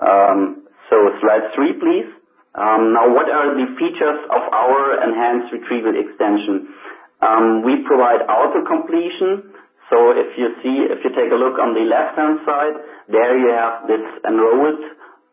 Um, 0.00 0.64
so 0.88 0.96
slide 1.20 1.52
three, 1.54 1.76
please. 1.76 2.08
Um, 2.56 2.96
now, 2.96 3.12
what 3.12 3.28
are 3.28 3.54
the 3.54 3.68
features 3.76 4.20
of 4.32 4.42
our 4.50 4.98
Enhanced 5.04 5.52
Retrieval 5.52 5.94
Extension? 5.94 6.72
We 7.68 7.84
provide 7.84 8.24
auto-completion. 8.24 9.52
So 9.92 10.16
if 10.16 10.32
you 10.40 10.48
see 10.64 10.88
if 10.88 11.04
you 11.04 11.10
take 11.12 11.32
a 11.32 11.38
look 11.38 11.60
on 11.60 11.76
the 11.76 11.84
left-hand 11.84 12.40
side, 12.48 12.76
there 13.08 13.36
you 13.36 13.52
have 13.52 13.86
this 13.88 14.04
enrolled 14.24 14.80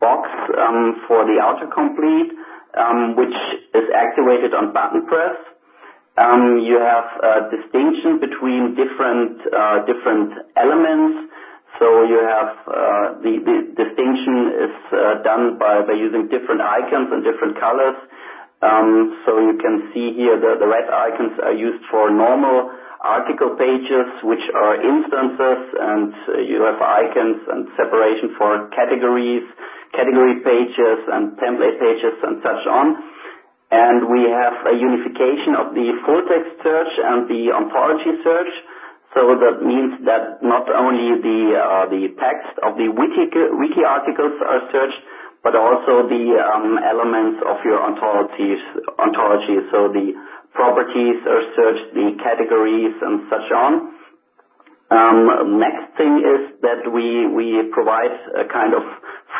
box 0.00 0.28
for 1.08 1.24
the 1.24 1.40
auto 1.40 1.66
autocomplete, 1.66 2.32
which 3.16 3.36
is 3.72 3.86
activated 3.96 4.52
on 4.52 4.72
button 4.72 5.06
press. 5.06 5.36
You 6.16 6.80
have 6.80 7.08
a 7.20 7.34
distinction 7.52 8.20
between 8.24 8.72
different 8.72 9.36
uh 9.52 9.84
different 9.84 10.32
elements. 10.56 11.28
So 11.76 12.08
you 12.08 12.24
have 12.24 12.52
uh 12.64 13.20
the 13.20 13.36
distinction 13.76 14.36
is 14.64 14.74
done 15.28 15.58
by 15.60 15.84
by 15.84 15.92
using 15.92 16.28
different 16.32 16.64
icons 16.64 17.12
and 17.12 17.20
different 17.20 17.60
colors. 17.60 18.00
Um 18.64 19.20
so 19.28 19.44
you 19.44 19.60
can 19.60 19.92
see 19.92 20.16
here 20.16 20.40
the, 20.40 20.56
the 20.56 20.64
red 20.64 20.88
icons 20.88 21.36
are 21.44 21.52
used 21.52 21.84
for 21.92 22.08
normal 22.08 22.72
article 23.04 23.52
pages, 23.60 24.08
which 24.24 24.42
are 24.56 24.80
instances, 24.80 25.60
and 25.78 26.10
you 26.48 26.64
have 26.64 26.80
icons 26.80 27.44
and 27.44 27.68
separation 27.76 28.32
for 28.40 28.72
categories, 28.72 29.44
category 29.92 30.40
pages, 30.40 30.98
and 31.12 31.36
template 31.36 31.76
pages, 31.76 32.16
and 32.24 32.40
such 32.40 32.64
on. 32.66 32.96
And 33.70 34.06
we 34.06 34.30
have 34.30 34.62
a 34.62 34.74
unification 34.78 35.58
of 35.58 35.74
the 35.74 35.90
full-text 36.06 36.62
search 36.62 36.92
and 37.02 37.26
the 37.26 37.50
ontology 37.50 38.14
search. 38.22 38.52
So 39.10 39.34
that 39.34 39.64
means 39.64 40.06
that 40.06 40.44
not 40.44 40.68
only 40.70 41.18
the 41.18 41.40
uh, 41.56 41.84
the 41.88 42.12
text 42.20 42.52
of 42.62 42.76
the 42.76 42.92
wiki 42.92 43.26
wiki 43.58 43.82
articles 43.82 44.36
are 44.44 44.62
searched, 44.70 45.00
but 45.42 45.56
also 45.56 46.04
the 46.04 46.36
um, 46.36 46.76
elements 46.78 47.40
of 47.42 47.56
your 47.64 47.80
ontology. 47.80 48.60
So 49.72 49.88
the 49.88 50.12
properties 50.52 51.18
are 51.24 51.44
searched, 51.56 51.96
the 51.96 52.18
categories, 52.22 52.92
and 53.02 53.24
such 53.32 53.48
on. 53.56 53.95
Um, 54.86 55.58
next 55.58 55.98
thing 55.98 56.22
is 56.22 56.62
that 56.62 56.86
we 56.86 57.26
we 57.26 57.66
provide 57.74 58.14
a 58.38 58.46
kind 58.46 58.70
of 58.70 58.86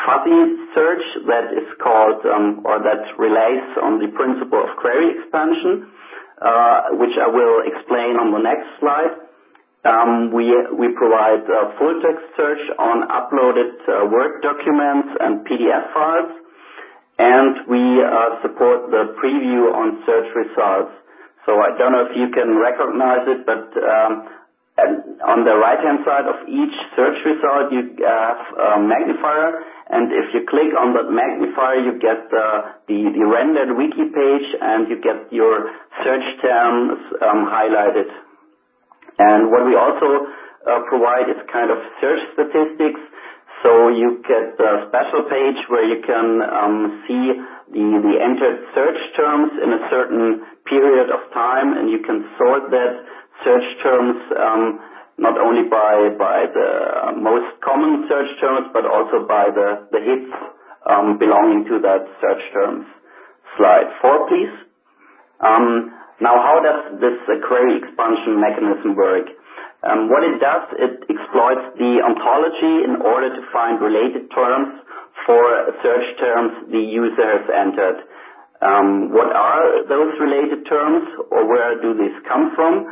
fuzzy 0.03 0.43
search 0.75 1.05
that 1.23 1.55
is 1.55 1.67
called, 1.79 2.19
um, 2.27 2.67
or 2.67 2.83
that 2.83 3.15
relies 3.15 3.63
on 3.79 4.03
the 4.03 4.11
principle 4.11 4.59
of 4.59 4.75
query 4.75 5.15
expansion, 5.15 5.87
uh, 6.43 6.99
which 6.99 7.15
I 7.15 7.31
will 7.31 7.63
explain 7.63 8.19
on 8.19 8.35
the 8.35 8.43
next 8.43 8.67
slide. 8.83 9.23
Um, 9.87 10.35
we 10.35 10.51
we 10.75 10.91
provide 10.99 11.47
full-text 11.79 12.27
search 12.35 12.63
on 12.75 13.07
uploaded 13.07 13.71
uh, 13.87 14.03
Word 14.11 14.43
documents 14.43 15.15
and 15.15 15.47
PDF 15.47 15.95
files, 15.95 16.43
and 17.23 17.63
we 17.71 18.03
uh, 18.03 18.43
support 18.43 18.91
the 18.91 19.15
preview 19.15 19.71
on 19.71 20.03
search 20.03 20.27
results. 20.35 20.91
So 21.47 21.55
I 21.63 21.71
don't 21.79 21.95
know 21.95 22.03
if 22.03 22.19
you 22.19 22.27
can 22.35 22.59
recognize 22.59 23.23
it, 23.31 23.47
but 23.47 23.71
on 24.77 25.41
the 25.41 25.57
right-hand 25.57 26.05
side 26.05 26.29
of 26.29 26.45
each 26.45 26.75
search 26.93 27.17
result, 27.25 27.73
you 27.73 27.97
have 28.05 28.41
a 28.53 28.69
magnifier, 28.77 29.65
and 29.89 30.13
if 30.13 30.29
you 30.37 30.45
click 30.45 30.69
on 30.77 30.93
that 30.93 31.09
magnifier, 31.09 31.81
you 31.81 31.97
get 31.97 32.29
the 32.29 33.25
rendered 33.25 33.73
wiki 33.73 34.05
page, 34.13 34.47
and 34.61 34.85
you 34.89 35.01
get 35.01 35.33
your 35.33 35.73
search 36.05 36.27
terms 36.45 37.01
um, 37.25 37.49
highlighted. 37.49 38.05
And 39.17 39.49
what 39.49 39.65
we 39.65 39.73
also 39.73 40.29
uh, 40.69 40.85
provide 40.85 41.25
is 41.25 41.41
kind 41.49 41.73
of 41.73 41.81
search 41.97 42.21
statistics. 42.37 43.01
So 43.65 43.89
you 43.89 44.21
get 44.29 44.53
a 44.61 44.85
special 44.93 45.25
page 45.25 45.57
where 45.73 45.89
you 45.89 46.05
can 46.05 46.45
um, 46.45 47.01
see 47.09 47.33
the 47.73 48.15
entered 48.21 48.61
search 48.77 49.01
terms 49.17 49.49
in 49.57 49.73
a 49.73 49.81
certain 49.89 50.45
period 50.69 51.09
of 51.09 51.33
time, 51.33 51.73
and 51.73 51.89
you 51.89 52.05
can 52.05 52.29
sort 52.37 52.69
that 52.69 52.93
search 53.43 53.67
terms, 53.83 54.17
um, 54.37 54.63
not 55.17 55.37
only 55.37 55.67
by 55.69 56.09
by 56.17 56.45
the 56.53 56.71
most 57.17 57.49
common 57.61 58.05
search 58.09 58.31
terms, 58.39 58.69
but 58.73 58.85
also 58.85 59.25
by 59.27 59.49
the 59.49 59.99
hits 59.99 60.31
um, 60.89 61.17
belonging 61.17 61.65
to 61.67 61.79
that 61.81 62.05
search 62.21 62.43
terms. 62.53 62.85
Slide 63.57 63.89
four, 64.01 64.27
please. 64.27 64.53
Um, 65.41 65.93
now, 66.21 66.41
how 66.41 66.57
does 66.61 66.97
this 66.97 67.17
query 67.45 67.77
expansion 67.77 68.41
mechanism 68.41 68.95
work? 68.95 69.29
What 69.83 70.23
it 70.23 70.39
does, 70.41 70.65
it 70.81 70.93
exploits 71.09 71.65
the 71.77 72.01
ontology 72.01 72.83
in 72.83 72.97
order 73.05 73.29
to 73.29 73.41
find 73.53 73.79
related 73.81 74.29
terms 74.33 74.81
for 75.25 75.43
search 75.83 76.07
terms 76.19 76.71
the 76.71 76.81
user 76.81 77.27
has 77.37 77.45
entered. 77.53 78.01
What 79.13 79.29
are 79.31 79.85
those 79.87 80.13
related 80.19 80.65
terms, 80.65 81.05
or 81.29 81.45
where 81.47 81.79
do 81.81 81.93
these 81.93 82.17
come 82.27 82.51
from? 82.55 82.87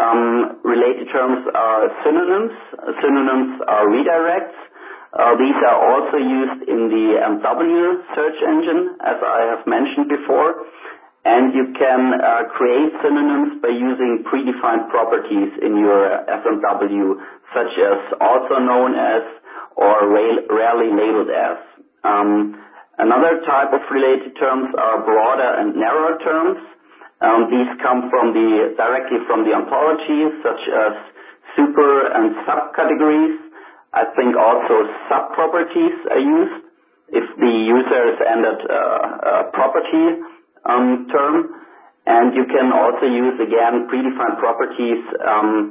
Um, 0.00 0.64
related 0.64 1.12
terms 1.12 1.44
are 1.52 1.92
synonyms. 2.00 2.56
Synonyms 3.04 3.60
are 3.68 3.84
redirects. 3.84 4.56
Uh, 5.12 5.36
these 5.36 5.58
are 5.60 5.76
also 5.76 6.16
used 6.16 6.64
in 6.70 6.88
the 6.88 7.06
MW 7.20 7.82
search 8.16 8.38
engine, 8.48 8.96
as 9.04 9.18
I 9.20 9.52
have 9.52 9.66
mentioned 9.66 10.08
before. 10.08 10.64
And 11.26 11.52
you 11.52 11.74
can 11.76 12.16
uh, 12.16 12.48
create 12.56 12.96
synonyms 13.04 13.60
by 13.60 13.68
using 13.68 14.24
predefined 14.24 14.88
properties 14.88 15.52
in 15.60 15.76
your 15.76 16.24
SMW, 16.24 17.20
such 17.52 17.72
as 17.76 17.98
also 18.24 18.56
known 18.56 18.96
as 18.96 19.20
or 19.76 20.08
rarely 20.48 20.96
labeled 20.96 21.28
as. 21.28 21.58
Um, 22.04 22.56
another 22.96 23.44
type 23.44 23.76
of 23.76 23.84
related 23.92 24.32
terms 24.40 24.72
are 24.80 25.04
broader 25.04 25.60
and 25.60 25.76
narrower 25.76 26.16
terms. 26.24 26.79
Um, 27.20 27.52
these 27.52 27.68
come 27.84 28.08
directly 28.10 29.20
from 29.28 29.44
the 29.44 29.52
ontology, 29.52 30.32
such 30.42 30.62
as 30.72 30.92
super 31.56 32.08
and 32.16 32.32
subcategories. 32.48 33.36
I 33.92 34.04
think 34.16 34.36
also 34.36 34.88
sub-properties 35.10 35.96
are 36.10 36.22
used 36.22 36.64
if 37.12 37.24
the 37.36 37.50
user 37.50 38.00
has 38.08 38.18
entered 38.24 38.60
a 38.70 39.50
property 39.52 40.06
um, 40.64 41.06
term. 41.10 41.52
And 42.06 42.34
you 42.34 42.46
can 42.48 42.72
also 42.72 43.06
use, 43.06 43.36
again, 43.38 43.86
predefined 43.92 44.38
properties 44.38 44.98
um 45.26 45.70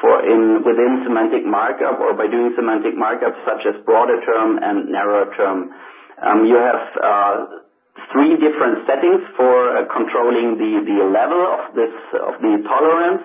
for 0.00 0.22
in 0.24 0.62
within 0.64 1.02
semantic 1.04 1.44
markup 1.44 1.98
or 2.00 2.14
by 2.14 2.26
doing 2.28 2.50
semantic 2.56 2.96
markup, 2.96 3.34
such 3.44 3.66
as 3.66 3.74
broader 3.84 4.16
term 4.24 4.58
and 4.62 4.86
narrower 4.88 5.26
term. 5.36 5.68
Um, 6.22 6.44
you 6.44 6.56
have 6.56 6.82
uh, 7.02 7.36
three 8.12 8.36
different 8.40 8.86
settings 8.88 9.22
for 9.36 9.76
uh, 9.76 9.86
controlling 9.92 10.56
the 10.56 11.04
level 11.08 11.42
of 11.44 11.74
the 11.74 12.52
tolerance. 12.66 13.24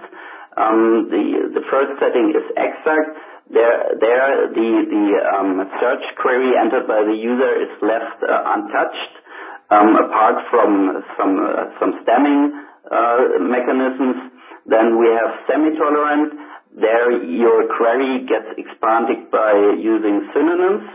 Um, 0.55 1.11
the 1.11 1.63
first 1.71 1.99
setting 1.99 2.31
is 2.31 2.45
exact. 2.55 3.11
There, 3.51 4.49
the 4.49 5.05
um, 5.35 5.61
search 5.79 6.03
query 6.21 6.57
entered 6.57 6.87
by 6.87 7.03
the 7.05 7.13
user 7.13 7.51
is 7.61 7.71
left 7.83 8.23
uh, 8.23 8.55
untouched, 8.55 9.13
um, 9.69 9.93
apart 9.99 10.41
from 10.49 11.03
some 11.19 11.33
uh, 11.43 12.01
stemming 12.03 12.55
mechanisms. 13.45 14.31
Then 14.65 14.97
we 14.97 15.07
have 15.13 15.45
semi-tolerant. 15.45 16.33
There, 16.79 17.11
your 17.23 17.69
query 17.77 18.25
gets 18.25 18.49
expanded 18.57 19.29
by 19.29 19.77
using 19.77 20.25
synonyms. 20.33 20.87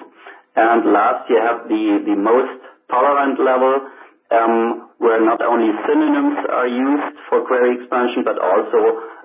And 0.56 0.92
last, 0.92 1.30
you 1.30 1.38
have 1.38 1.68
the 1.68 2.16
most 2.18 2.69
tolerant 2.90 3.38
level, 3.38 3.88
um, 4.30 4.90
where 4.98 5.22
not 5.22 5.42
only 5.42 5.70
synonyms 5.86 6.38
are 6.50 6.68
used 6.68 7.16
for 7.30 7.46
query 7.46 7.78
expansion, 7.80 8.22
but 8.22 8.38
also 8.38 8.80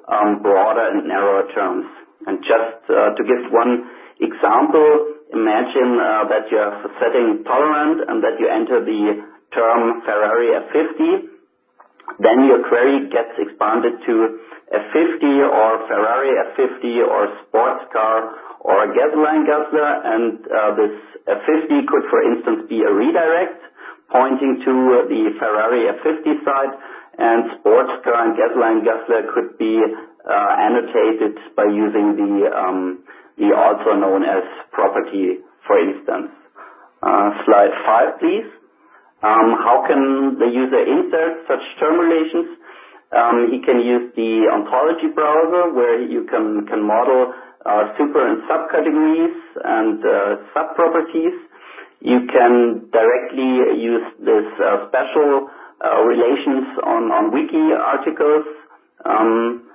um, 0.09 0.41
broader 0.41 0.85
and 0.93 1.07
narrower 1.09 1.49
terms. 1.53 1.85
And 2.25 2.41
just 2.41 2.81
uh, 2.89 3.13
to 3.13 3.21
give 3.21 3.51
one 3.53 3.85
example, 4.21 5.13
imagine 5.33 5.99
uh, 5.99 6.25
that 6.29 6.49
you 6.49 6.57
have 6.57 6.79
a 6.85 6.91
setting 6.97 7.43
tolerant 7.45 8.01
and 8.07 8.23
that 8.23 8.39
you 8.39 8.47
enter 8.49 8.81
the 8.81 9.25
term 9.53 10.01
Ferrari 10.05 10.57
F50. 10.57 11.29
then 12.19 12.45
Your 12.49 12.65
query 12.67 13.09
gets 13.09 13.35
expanded 13.37 14.01
to 14.05 14.13
F50 14.73 15.21
or 15.45 15.69
Ferrari 15.85 16.33
F50 16.53 16.83
or 17.05 17.21
sports 17.45 17.85
car 17.93 18.33
or 18.65 18.81
a 18.81 18.89
gasoline 18.97 19.45
Gesline 19.45 19.69
Gassler. 19.69 19.93
Uh, 20.01 20.71
this 20.73 20.95
F50 21.29 21.85
could, 21.85 22.05
for 22.09 22.21
instance, 22.25 22.65
be 22.65 22.81
a 22.81 22.89
redirect 22.89 23.61
pointing 24.09 24.61
to 24.65 24.73
the 25.05 25.21
Ferrari 25.37 25.85
F50 25.85 26.25
site, 26.45 26.75
and 27.17 27.57
sports 27.59 27.93
car 28.03 28.25
and 28.25 28.33
Gesline 28.33 28.81
Gassler 28.81 29.29
could 29.33 29.57
be 29.57 29.81
uh, 29.81 30.51
annotated 30.57 31.37
by 31.55 31.69
using 31.69 32.17
the 32.17 32.49
um, 32.49 33.05
the 33.37 33.53
also 33.53 33.93
known 33.99 34.23
as 34.23 34.43
property, 34.71 35.45
for 35.67 35.77
instance. 35.77 36.33
Uh, 37.03 37.29
slide 37.45 37.73
five, 37.85 38.17
please. 38.19 38.49
Um, 39.21 39.57
how 39.61 39.85
can 39.87 40.37
the 40.41 40.49
user 40.49 40.81
insert 40.81 41.45
such 41.47 41.63
term 41.79 41.99
relations? 42.01 42.57
Um, 43.15 43.47
he 43.51 43.61
can 43.61 43.79
use 43.79 44.11
the 44.15 44.49
ontology 44.49 45.13
browser, 45.13 45.71
where 45.73 46.01
you 46.01 46.25
can 46.25 46.65
model 46.81 47.33
super 47.97 48.21
and 48.21 48.43
subcategories 48.45 49.37
and 49.63 49.97
sub-properties. 50.53 51.33
You 52.01 52.27
can 52.31 52.85
directly 52.93 53.81
use 53.81 54.05
these 54.19 54.49
special 54.87 55.49
relations 56.05 56.77
on 56.83 57.11
on 57.11 57.31
wiki 57.33 57.73
articles. 57.73 58.45
Um 59.05 59.65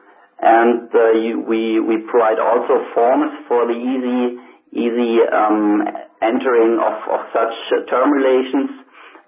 and 0.40 0.88
uh 0.94 1.12
we 1.50 1.80
we 1.80 1.96
provide 2.10 2.38
also 2.38 2.80
forms 2.94 3.32
for 3.48 3.66
the 3.66 3.74
easy 3.76 4.38
easy 4.72 5.12
um 5.32 5.82
entering 6.22 6.78
of 6.78 6.96
of 7.10 7.20
such 7.34 7.54
term 7.90 8.10
relations. 8.12 8.70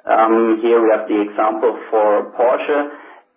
Um 0.07 0.59
here 0.63 0.79
we 0.83 0.89
have 0.95 1.09
the 1.09 1.21
example 1.21 1.79
for 1.91 2.31
Porsche. 2.39 2.81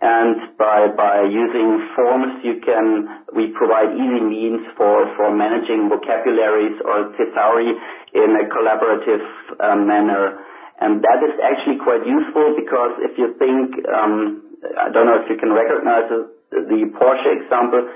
And 0.06 0.54
by 0.54 0.94
by 0.94 1.26
using 1.26 1.82
forms, 1.98 2.38
we 2.46 3.50
provide 3.58 3.90
easy 3.98 4.22
means 4.22 4.62
for 4.78 5.34
managing 5.34 5.90
vocabularies 5.90 6.78
or 6.86 7.10
thesauri 7.18 7.74
in 8.14 8.30
a 8.38 8.46
collaborative 8.54 9.26
um, 9.66 9.88
manner. 9.90 10.46
And 10.78 11.02
that 11.02 11.26
is 11.26 11.34
actually 11.42 11.82
quite 11.82 12.06
useful 12.06 12.54
because 12.54 13.02
if 13.02 13.18
you 13.18 13.34
think, 13.42 13.82
um, 13.90 14.46
I 14.78 14.94
don't 14.94 15.10
know 15.10 15.18
if 15.26 15.26
you 15.26 15.42
can 15.42 15.50
recognize 15.50 16.06
the 16.54 16.80
Porsche 17.02 17.42
example, 17.42 17.90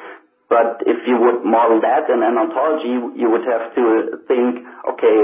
but 0.49 0.81
if 0.89 1.05
you 1.05 1.13
would 1.13 1.45
model 1.45 1.77
that 1.85 2.09
in 2.09 2.25
an 2.25 2.41
ontology, 2.41 3.21
you 3.21 3.29
would 3.29 3.45
have 3.45 3.69
to 3.77 4.17
think, 4.25 4.65
okay, 4.97 5.17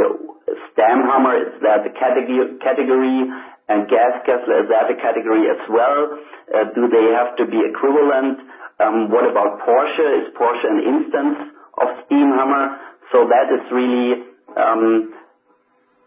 Stamhammer, 0.69 1.49
is 1.49 1.53
that 1.65 1.81
a 1.81 1.91
category? 1.97 3.25
GasGassler, 3.69 4.65
is 4.65 4.69
that 4.69 4.91
a 4.93 4.97
category 5.01 5.49
as 5.49 5.62
well? 5.69 6.17
Uh, 6.54 6.69
do 6.78 6.86
they 6.89 7.10
have 7.17 7.36
to 7.38 7.45
be 7.49 7.58
equivalent? 7.65 8.45
Um, 8.80 9.10
what 9.10 9.25
about 9.25 9.65
Porsche? 9.65 10.21
Is 10.21 10.30
Porsche 10.38 10.65
an 10.69 10.80
instance 10.86 11.38
of 11.82 11.88
SteamHammer? 12.06 12.78
So 13.12 13.25
that 13.25 13.47
is 13.49 13.63
really, 13.71 14.21
um, 14.54 15.13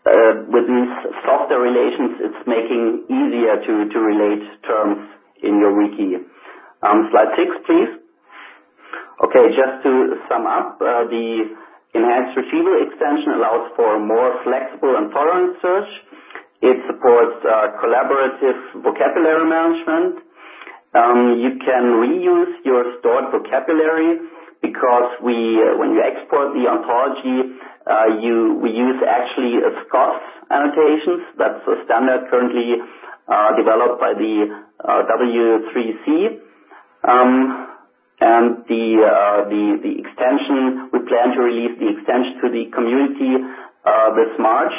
uh, 0.06 0.32
with 0.54 0.66
these 0.70 0.92
softer 1.26 1.58
relations, 1.58 2.30
it's 2.30 2.42
making 2.46 3.10
easier 3.10 3.58
to 3.58 3.98
relate 3.98 4.44
terms 4.62 5.02
in 5.42 5.58
your 5.58 5.74
wiki. 5.74 6.14
Um, 6.82 7.08
slide 7.10 7.34
six, 7.34 7.50
please. 7.66 7.90
Okay, 9.18 9.50
just 9.50 9.82
to 9.82 10.14
sum 10.30 10.46
up, 10.46 10.78
uh, 10.78 11.10
the 11.10 11.58
enhanced 11.94 12.38
retrieval 12.38 12.78
extension 12.86 13.34
allows 13.34 13.72
for 13.74 13.98
more 13.98 14.30
flexible 14.46 14.94
and 14.94 15.10
tolerant 15.10 15.58
search. 15.58 15.90
It 16.60 16.76
supports 16.90 17.38
collaborative 17.82 18.82
vocabulary 18.82 19.46
management. 19.48 20.26
Um 20.94 21.38
you 21.38 21.50
can 21.62 21.84
reuse 22.02 22.54
your 22.64 22.82
stored 22.98 23.30
vocabulary 23.30 24.18
because 24.60 25.10
we, 25.22 25.62
when 25.78 25.94
you 25.94 26.02
export 26.02 26.54
the 26.58 26.66
ontology, 26.66 27.38
uh 27.86 28.08
you 28.24 28.58
we 28.62 28.70
use 28.70 28.98
actually 29.06 29.54
SKOS 29.62 30.18
annotations. 30.50 31.22
That's 31.38 31.62
a 31.68 31.76
standard 31.84 32.26
currently 32.30 32.74
uh 33.28 33.50
developed 33.56 34.00
by 34.00 34.12
the 34.18 34.34
W3C. 34.82 36.06
Um 37.06 37.32
and 38.20 38.66
the 38.66 38.84
uh 39.06 39.38
the 39.46 39.92
extension, 40.02 40.90
we 40.92 40.98
plan 41.06 41.36
to 41.36 41.40
release 41.40 41.78
the 41.78 41.88
extension 41.94 42.42
to 42.42 42.46
the 42.50 42.64
community 42.74 43.32
this 44.18 44.32
March, 44.38 44.74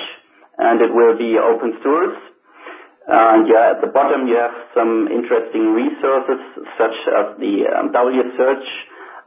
and 0.59 0.83
it 0.83 0.91
will 0.91 1.15
be 1.17 1.39
open 1.39 1.79
source. 1.81 2.19
And 3.07 3.49
yeah 3.49 3.73
at 3.73 3.81
the 3.81 3.89
bottom, 3.89 4.27
you 4.27 4.37
have 4.37 4.53
some 4.75 5.07
interesting 5.09 5.73
resources, 5.73 6.39
such 6.77 6.97
as 7.09 7.25
the 7.39 7.65
um, 7.71 7.89
wsearch 7.89 8.67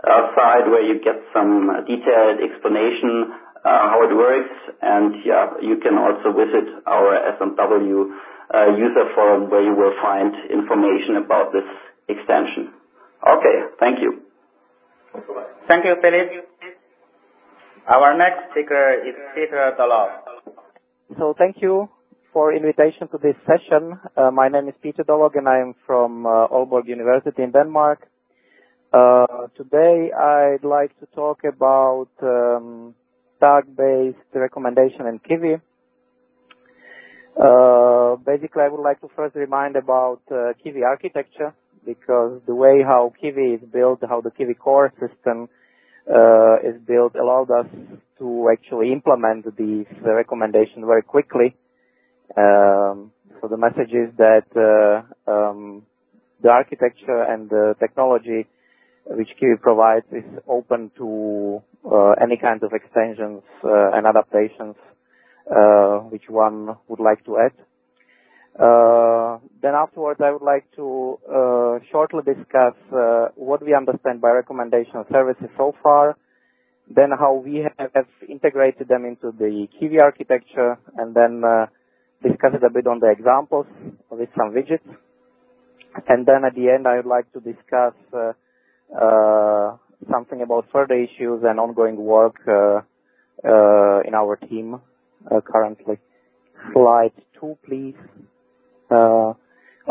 uh, 0.05 0.31
site, 0.37 0.71
where 0.71 0.85
you 0.85 1.03
get 1.03 1.19
some 1.33 1.73
detailed 1.89 2.39
explanation 2.39 3.33
uh, 3.65 3.91
how 3.91 4.03
it 4.03 4.15
works. 4.15 4.55
And 4.83 5.25
yeah, 5.25 5.57
you 5.63 5.79
can 5.79 5.99
also 5.99 6.31
visit 6.35 6.83
our 6.87 7.19
SMW 7.39 8.13
uh, 8.53 8.77
user 8.77 9.07
forum, 9.15 9.51
where 9.51 9.63
you 9.63 9.75
will 9.75 9.95
find 10.03 10.35
information 10.51 11.23
about 11.25 11.53
this 11.53 11.67
extension. 12.09 12.75
Okay. 13.23 13.57
Thank 13.81 13.99
you. 14.03 14.23
Thank 15.69 15.85
you, 15.85 15.97
Philip. 16.03 16.49
Our 17.87 18.17
next 18.17 18.51
speaker 18.51 18.95
is 19.07 19.15
Peter 19.35 19.75
Dolog. 19.79 20.62
So 21.19 21.35
thank 21.37 21.57
you. 21.61 21.89
for 22.33 22.55
invitation 22.55 23.09
to 23.09 23.19
this 23.19 23.37
session. 23.45 24.01
Uh, 24.17 24.31
my 24.31 24.49
name 24.49 24.67
is 24.69 24.75
Peter 24.83 25.05
Dolog 25.05 25.37
and 25.37 25.47
I 25.47 25.59
am 25.59 25.75
from 25.87 26.25
uh, 26.25 26.49
Aalborg 26.49 26.87
University 26.87 27.43
in 27.43 27.51
Denmark. 27.53 28.09
Uh, 28.93 29.49
today 29.57 30.11
I'd 30.17 30.65
like 30.65 30.99
to 31.01 31.07
talk 31.15 31.41
about 31.45 32.09
um, 32.23 32.95
tag-based 33.39 34.33
recommendation 34.35 35.07
in. 35.07 35.61
Uh, 37.37 38.17
basically, 38.25 38.63
I 38.63 38.69
would 38.69 38.83
like 38.83 39.01
to 39.03 39.09
first 39.15 39.35
remind 39.37 39.77
about 39.77 40.21
uh, 40.31 40.53
architecture 40.87 41.55
because 41.85 42.41
the 42.47 42.55
way 42.55 42.83
how 42.83 43.13
KiWi 43.23 43.57
is 43.57 43.69
built, 43.71 44.01
how 44.09 44.21
the 44.23 44.31
KiWi 44.31 44.57
core 44.59 44.93
system 45.01 45.49
is 46.07 46.81
built 46.87 47.15
allowed 47.15 47.51
us 47.51 47.67
to 48.19 48.49
actually 48.53 48.93
implement 48.93 49.45
these 49.57 49.87
recommendations 50.05 50.85
very 50.87 51.03
quickly. 51.03 51.57
Um, 52.37 53.13
so 53.41 53.49
the 53.49 53.57
message 53.57 53.93
is 53.93 54.15
that 54.17 54.47
uh, 54.57 55.31
um, 55.31 55.83
the 56.43 56.51
architecture 56.51 57.23
and 57.23 57.51
the 57.51 57.75
technology 57.79 58.47
which 59.07 59.29
KiWi 59.41 59.61
provides 59.61 60.07
is 60.13 60.25
open 60.49 60.91
to 60.97 61.63
uh, 61.91 62.13
any 62.23 62.37
kind 62.37 62.63
of 62.63 62.73
extensions 62.73 63.43
uh, 63.65 63.91
and 63.93 64.07
adaptations 64.07 64.77
uh, 65.51 65.99
which 66.11 66.29
one 66.29 66.77
would 66.89 67.01
like 67.01 67.25
to 67.25 67.39
add. 67.39 67.53
Uh, 68.59 69.39
then 69.63 69.73
afterwards, 69.75 70.21
I 70.23 70.31
would 70.31 70.43
like 70.43 70.65
to 70.77 71.19
uh, 71.27 71.79
shortly 71.91 72.21
discuss 72.23 72.75
uh, 72.93 73.29
what 73.35 73.65
we 73.65 73.75
understand 73.75 74.21
by 74.21 74.31
recommendation 74.31 75.05
services 75.11 75.49
so 75.57 75.75
far, 75.83 76.17
then 76.95 77.11
how 77.19 77.35
we 77.35 77.65
have, 77.79 78.07
integrated 78.29 78.89
them 78.89 79.07
into 79.07 79.33
the 79.39 79.69
KiWi 79.81 80.03
architecture, 80.03 80.79
and 80.99 81.15
then 81.15 81.43
discuss 82.23 82.53
it 82.55 82.63
a 82.63 82.71
bit 82.71 82.87
on 82.87 83.01
the 83.01 83.11
examples 83.11 83.67
with 84.11 84.29
some 84.37 84.53
widgets. 84.53 84.87
And 86.09 86.27
then 86.27 86.45
at 86.45 86.55
the 86.55 86.69
end, 86.69 86.87
I 86.87 86.97
would 86.97 87.07
like 87.07 87.33
to 87.33 87.41
discuss 87.41 87.95
something 90.11 90.43
about 90.43 90.67
further 90.71 90.95
issues 90.95 91.43
and 91.45 91.59
ongoing 91.59 91.97
work 91.97 92.37
in 92.47 94.15
our 94.15 94.37
team 94.37 94.81
currently. 95.51 95.99
Slide 96.73 97.13
two, 97.41 97.57
please. 97.65 97.95
Uh, 98.93 99.33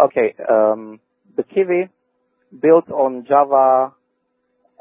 okay, 0.05 0.35
um, 0.47 0.99
the 1.35 1.43
KiWi 1.43 1.89
built 2.61 2.89
on 2.91 3.25
Java 3.27 3.93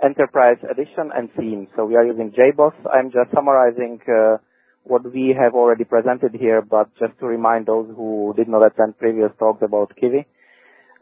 Enterprise 0.02 0.58
Edition 0.70 1.10
and 1.14 1.30
Seam. 1.36 1.68
So 1.76 1.86
we 1.86 1.96
are 1.96 2.04
using 2.04 2.32
JBoss. 2.32 2.74
I'm 2.92 3.10
just 3.10 3.32
summarizing 3.34 4.00
uh, 4.08 4.36
what 4.84 5.04
we 5.04 5.34
have 5.38 5.54
already 5.54 5.84
presented 5.84 6.34
here, 6.38 6.60
but 6.60 6.90
just 6.98 7.18
to 7.20 7.26
remind 7.26 7.66
those 7.66 7.88
who 7.96 8.34
did 8.36 8.48
not 8.48 8.64
attend 8.66 8.98
previous 8.98 9.30
talks 9.38 9.62
about 9.62 9.92
KiWi. 9.96 10.24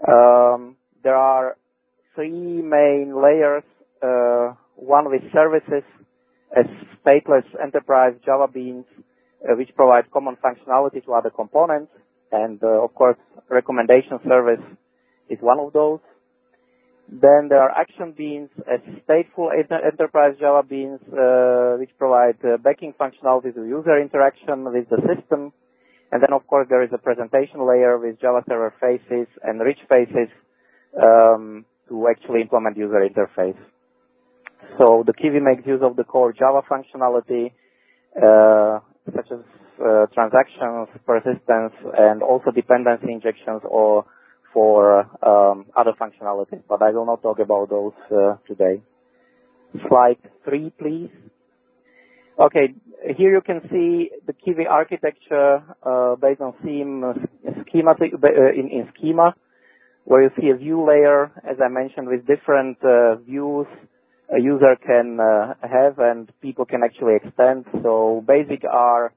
Um, 0.07 0.77
there 1.03 1.17
are 1.17 1.57
three 2.15 2.63
main 2.63 3.15
layers, 3.21 3.65
uh, 4.03 4.55
one 4.77 5.11
with 5.11 5.23
services, 5.33 5.83
as 6.57 6.67
stateless 7.05 7.45
enterprise 7.61 8.15
Java 8.25 8.47
beans, 8.53 8.85
which 9.41 9.71
provide 9.75 10.11
common 10.13 10.37
functionality 10.37 11.05
to 11.05 11.15
other 11.15 11.31
components. 11.31 11.91
And 12.33 12.63
uh, 12.63 12.85
of 12.85 12.95
course, 12.95 13.17
recommendation 13.49 14.19
service 14.27 14.65
is 15.29 15.39
one 15.41 15.59
of 15.59 15.73
those. 15.73 16.01
Then 17.11 17.49
there 17.49 17.61
are 17.61 17.71
action 17.71 18.13
beans 18.17 18.51
as 18.71 18.81
stateful 19.09 19.49
enterprise 19.57 20.35
Java 20.39 20.63
beans, 20.63 21.01
uh, 21.09 21.77
which 21.79 21.91
provide 21.99 22.37
uh, 22.45 22.59
backing 22.59 22.93
functionality 23.01 23.55
to 23.55 23.65
user 23.65 23.99
interaction 23.99 24.65
with 24.65 24.91
the 24.91 25.01
system. 25.09 25.53
And 26.13 26.23
then 26.23 26.33
of 26.35 26.47
course 26.47 26.67
there 26.69 26.83
is 26.83 26.91
a 26.93 26.99
presentation 26.99 27.67
layer 27.67 27.97
with 27.99 28.21
Java 28.21 28.45
server 28.47 28.75
faces 28.79 29.27
and 29.43 29.61
rich 29.61 29.79
faces 29.89 30.29
um, 31.03 31.65
to 31.89 32.09
actually 32.09 32.43
implement 32.43 32.77
user 32.77 33.01
interface. 33.01 33.57
So 34.77 35.03
the 35.07 35.15
KiWi 35.15 35.43
makes 35.43 35.67
use 35.67 35.81
of 35.83 35.97
the 35.97 36.05
core 36.05 36.33
Java 36.33 36.61
functionality, 36.69 37.53
such 39.15 39.31
as 39.33 39.41
uh, 39.85 40.07
transactions, 40.13 40.89
persistence, 41.07 41.73
and 41.97 42.23
also 42.23 42.51
dependency 42.51 43.13
injections 43.13 43.63
or 43.65 44.05
for 44.53 45.01
um, 45.25 45.67
other 45.77 45.93
functionalities, 46.01 46.63
but 46.69 46.83
I 46.83 46.91
will 46.91 47.07
not 47.07 47.23
talk 47.23 47.39
about 47.39 47.69
those 47.71 47.93
uh, 48.11 48.37
today. 48.47 48.83
Slide 49.89 50.17
three, 50.45 50.73
please. 50.79 51.11
Okay, 52.41 52.75
here 53.17 53.33
you 53.33 53.41
can 53.41 53.61
see 53.71 54.11
the 54.27 54.33
KiWi 54.33 54.69
architecture 54.69 55.63
uh, 55.83 56.17
based 56.17 56.41
on 56.41 56.55
Seam 56.65 57.05
schema 57.67 57.95
in, 58.01 58.89
schema, 58.97 59.35
where 60.05 60.23
you 60.23 60.31
see 60.41 60.49
a 60.49 60.57
view 60.57 60.87
layer, 60.87 61.31
as 61.49 61.59
I 61.63 61.69
mentioned, 61.69 62.09
with 62.09 62.27
different 62.27 62.79
views 63.27 63.67
a 64.35 64.41
user 64.41 64.77
can 64.77 65.19
uh, 65.21 65.55
have 65.63 65.99
and 65.99 66.31
people 66.41 66.65
can 66.65 66.83
actually 66.83 67.17
extend. 67.17 67.65
So 67.83 68.23
basic 68.27 68.65
are 68.65 69.13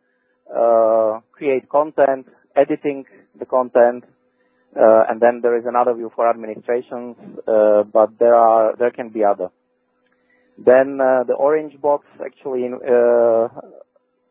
uh, 0.49 1.19
create 1.31 1.69
content, 1.69 2.27
editing 2.55 3.05
the 3.37 3.45
content, 3.45 4.03
uh, 4.75 5.03
and 5.09 5.21
then 5.21 5.39
there 5.41 5.57
is 5.57 5.65
another 5.65 5.93
view 5.93 6.11
for 6.15 6.29
administrations, 6.29 7.15
uh, 7.47 7.83
but 7.83 8.17
there 8.19 8.35
are 8.35 8.75
there 8.77 8.91
can 8.91 9.09
be 9.09 9.23
other. 9.23 9.49
Then 10.57 10.99
uh, 11.01 11.23
the 11.23 11.33
orange 11.33 11.79
box 11.81 12.05
actually 12.23 12.67
uh, 12.67 13.47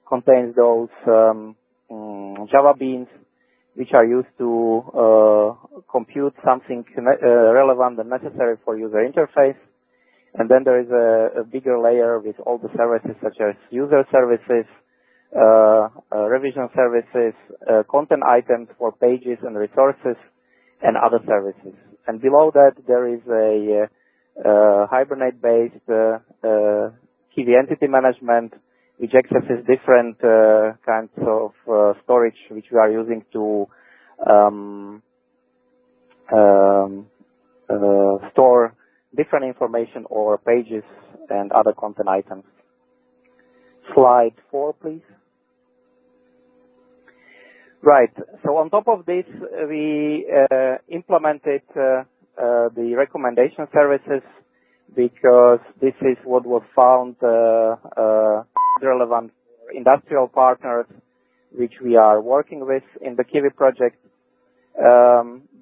contains 0.09 0.55
those 0.55 0.89
um, 1.07 1.57
um, 1.91 2.47
Java 2.51 2.75
beans 2.79 3.09
which 3.75 3.93
are 3.93 4.05
used 4.05 4.29
to 4.39 4.83
uh, 4.93 5.81
compute 5.91 6.35
something 6.45 6.85
relevant 6.97 7.99
and 7.99 8.11
necessary 8.11 8.57
for 8.65 8.77
user 8.77 8.99
interface. 8.99 9.57
And 10.35 10.49
then 10.49 10.63
there 10.65 10.81
is 10.81 10.89
a, 10.91 11.45
bigger 11.45 11.79
layer 11.81 12.21
with 12.21 12.37
all 12.47 12.59
the 12.59 12.71
services 12.77 13.17
such 13.23 13.39
as 13.41 13.57
user 13.71 14.05
services, 14.13 14.67
uh, 15.37 15.89
uh, 16.13 16.27
revision 16.27 16.69
services, 16.75 17.35
uh, 17.69 17.83
content 17.91 18.23
items 18.27 18.69
for 18.79 18.93
pages 18.93 19.39
and 19.43 19.57
resources, 19.57 20.17
and 20.83 20.97
other 20.97 21.19
services. 21.27 21.75
And 22.07 22.21
below 22.21 22.51
that, 22.55 22.73
there 22.87 23.07
is 23.13 23.21
a 23.29 23.89
Hibernate-based 24.91 25.87
KiWi 25.87 27.59
entity 27.59 27.87
management, 27.87 28.55
which 28.99 29.13
accesses 29.15 29.65
different 29.67 30.21
kinds 30.21 31.11
of 31.19 31.53
storage 32.05 32.39
which 32.51 32.67
we 32.73 32.79
are 32.79 32.91
using 32.91 33.25
to 33.33 33.67
um, 34.27 35.03
um, 36.33 37.07
store 38.33 38.75
different 39.17 39.47
information 39.47 40.05
or 40.09 40.39
pages 40.39 40.85
and 41.29 41.53
other 41.53 41.73
content 41.73 42.09
items. 42.09 42.45
Slide 43.95 44.35
four, 44.51 44.73
please. 44.75 45.03
Right. 47.83 48.11
So 48.45 48.59
on 48.59 48.69
top 48.71 48.89
of 48.89 49.07
this, 49.07 49.25
we 49.69 50.27
uh, 50.31 50.77
implemented 50.89 51.63
uh, 51.75 51.81
uh, 51.81 52.69
the 52.77 52.95
recommendation 52.97 53.67
services 53.73 54.23
because 54.95 55.61
this 55.81 55.95
is 56.03 56.19
what 56.25 56.45
was 56.45 56.63
found 56.77 57.17
relevant 58.83 59.33
for 59.33 59.73
industrial 59.75 60.29
partners, 60.29 60.87
which 61.53 61.75
we 61.83 61.97
are 61.97 62.21
working 62.21 62.67
with 62.67 62.83
in 63.01 63.17
the 63.17 63.25
KiWi 63.25 63.55
project. 63.55 63.97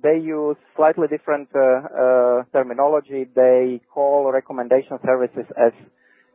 They 0.03 0.19
use 0.19 0.57
slightly 0.77 1.09
different 1.09 1.49
uh, 1.55 2.45
terminology. 2.53 3.27
They 3.35 3.81
call 3.93 4.31
recommendation 4.33 4.99
services 5.05 5.47
as 5.57 5.73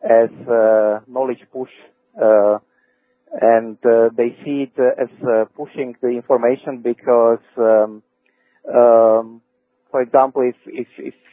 as 0.03 0.29
knowledge 1.07 1.43
push 1.51 1.71
and 3.33 3.77
uh, 3.85 4.09
they 4.15 4.35
see 4.45 4.67
it 4.69 4.73
uh, 4.79 5.01
as 5.01 5.09
uh, 5.23 5.45
pushing 5.57 5.95
the 6.01 6.09
information 6.09 6.81
because, 6.83 7.39
um, 7.57 8.03
um, 8.73 9.41
for 9.91 10.01
example, 10.01 10.43
if, 10.43 10.57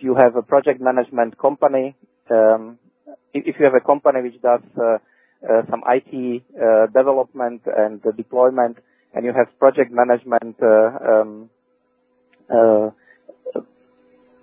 you 0.00 0.14
have 0.16 0.36
a 0.36 0.42
project 0.42 0.80
management 0.80 1.38
company, 1.38 1.96
um, 2.30 2.78
if 3.34 3.56
you 3.58 3.64
have 3.64 3.74
a 3.74 3.84
company 3.84 4.22
which 4.22 4.40
does 4.42 4.60
uh, 4.78 4.98
uh, 5.48 5.62
some 5.70 5.82
IT 5.88 6.42
uh, 6.56 6.86
development 6.86 7.62
and 7.66 8.02
deployment, 8.16 8.78
and 9.14 9.24
you 9.24 9.32
have 9.36 9.46
project 9.58 9.90
management, 9.92 10.56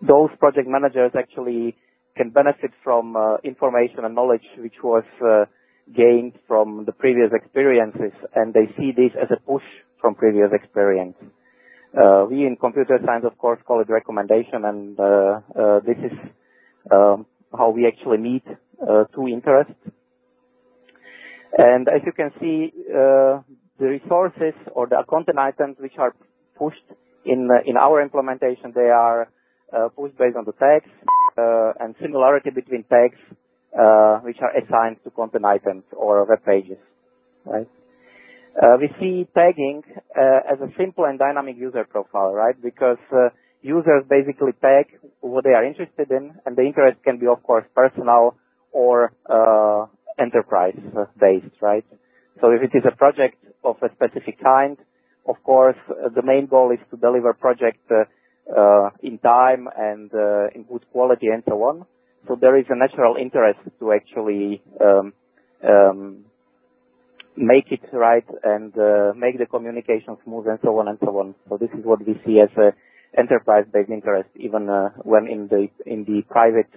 those 0.02 0.30
project 0.40 0.68
managers 0.68 1.12
actually 1.18 1.76
can 2.16 2.30
benefit 2.30 2.72
from 2.84 3.16
information 3.44 4.06
and 4.06 4.16
knowledge 4.16 4.46
which 4.58 4.76
was 4.84 5.04
gained 5.96 6.34
from 6.48 6.86
the 6.86 6.92
previous 6.92 7.32
experiences, 7.34 8.12
and 8.36 8.54
they 8.54 8.68
see 8.78 8.92
this 8.92 9.12
as 9.22 9.30
a 9.32 9.40
push 9.46 9.64
from 10.02 10.16
previous 10.16 10.50
experience. 10.54 11.16
Uh, 11.98 12.26
we 12.30 12.46
in 12.46 12.58
computer 12.60 13.00
science, 13.06 13.26
of 13.26 13.38
course, 13.38 13.60
call 13.66 13.82
it 13.82 13.90
recommendation, 13.90 14.66
and 14.66 15.00
uh, 15.00 15.40
uh, 15.58 15.80
this 15.80 15.98
is 15.98 16.18
um, 16.92 17.26
how 17.58 17.70
we 17.70 17.88
actually 17.88 18.18
meet 18.18 18.44
uh, 18.82 19.06
two 19.16 19.28
interests. 19.28 19.74
And 21.58 21.88
as 21.88 22.02
you 22.06 22.12
can 22.12 22.32
see, 22.40 22.74
uh, 22.90 23.42
the 23.80 23.88
resources 23.88 24.54
or 24.74 24.88
the 24.88 25.02
content 25.10 25.40
items 25.40 25.78
which 25.80 25.98
are 25.98 26.14
pushed 26.58 26.84
in 27.28 27.50
uh, 27.52 27.62
in 27.66 27.78
our 27.78 28.02
implementation, 28.02 28.72
they 28.74 28.90
are 28.90 29.30
uh, 29.74 29.90
pushed 29.90 30.18
based 30.18 30.38
on 30.38 30.46
the 30.46 30.54
tags 30.54 30.90
uh, 31.38 31.74
and 31.80 31.96
similarity 32.02 32.50
between 32.50 32.84
tags 32.84 33.20
which 34.24 34.38
are 34.42 34.54
assigned 34.58 34.98
to 35.04 35.12
content 35.12 35.46
items 35.46 35.84
or 35.96 36.26
web 36.26 36.44
pages, 36.46 36.80
right? 37.46 37.68
We 38.80 38.90
see 39.00 39.28
tagging 39.36 39.84
as 40.16 40.60
a 40.60 40.70
simple 40.78 41.06
and 41.06 41.20
dynamic 41.20 41.58
user 41.58 41.86
profile, 41.86 42.34
right? 42.34 42.56
Because 42.60 42.98
users 43.62 44.04
basically 44.10 44.54
tag 44.62 44.98
what 45.22 45.44
they 45.44 45.52
are 45.52 45.64
interested 45.64 46.10
in, 46.10 46.34
and 46.46 46.56
the 46.56 46.64
interest 46.64 47.04
can 47.04 47.20
be, 47.20 47.28
of 47.28 47.44
course, 47.44 47.66
personal 47.76 48.36
or 48.72 49.12
enterprise-based, 50.18 51.62
right? 51.62 51.86
So 52.42 52.52
if 52.52 52.62
it 52.64 52.76
is 52.76 52.84
a 52.92 52.96
project 52.96 53.38
of 53.64 53.76
a 53.84 53.90
specific 53.94 54.42
kind, 54.42 54.78
of 55.28 55.36
course, 55.44 55.76
uh, 55.90 56.10
the 56.16 56.22
main 56.24 56.48
goal 56.48 56.72
is 56.72 56.80
to 56.92 56.98
deliver 56.98 57.34
project 57.34 57.80
uh, 57.92 58.06
uh, 58.56 58.90
in 59.04 59.18
time 59.20 59.68
and 59.78 60.12
in 60.56 60.64
good 60.64 60.86
quality 60.92 61.28
and 61.28 61.44
so 61.48 61.56
on. 61.64 61.86
So 62.28 62.38
there 62.40 62.58
is 62.58 62.66
a 62.70 62.76
natural 62.76 63.16
interest 63.16 63.60
to 63.80 63.94
actually 63.94 64.62
um, 64.82 65.14
um, 65.68 66.26
make 67.36 67.72
it 67.72 67.82
right 67.94 68.26
and 68.44 68.74
make 69.18 69.38
the 69.38 69.46
communication 69.46 70.18
smooth 70.24 70.48
and 70.48 70.60
so 70.64 70.78
on 70.80 70.88
and 70.88 70.98
so 71.02 71.10
on. 71.20 71.36
So 71.50 71.58
this 71.58 71.70
is 71.78 71.86
what 71.86 72.06
we 72.06 72.20
see 72.26 72.40
as 72.40 72.50
a 72.58 72.72
enterprise-based 73.18 73.90
interest, 73.90 74.30
even 74.36 74.68
when 75.04 75.28
in 75.28 75.48
the 75.48 75.68
in 75.86 76.04
the 76.06 76.22
private 76.30 76.72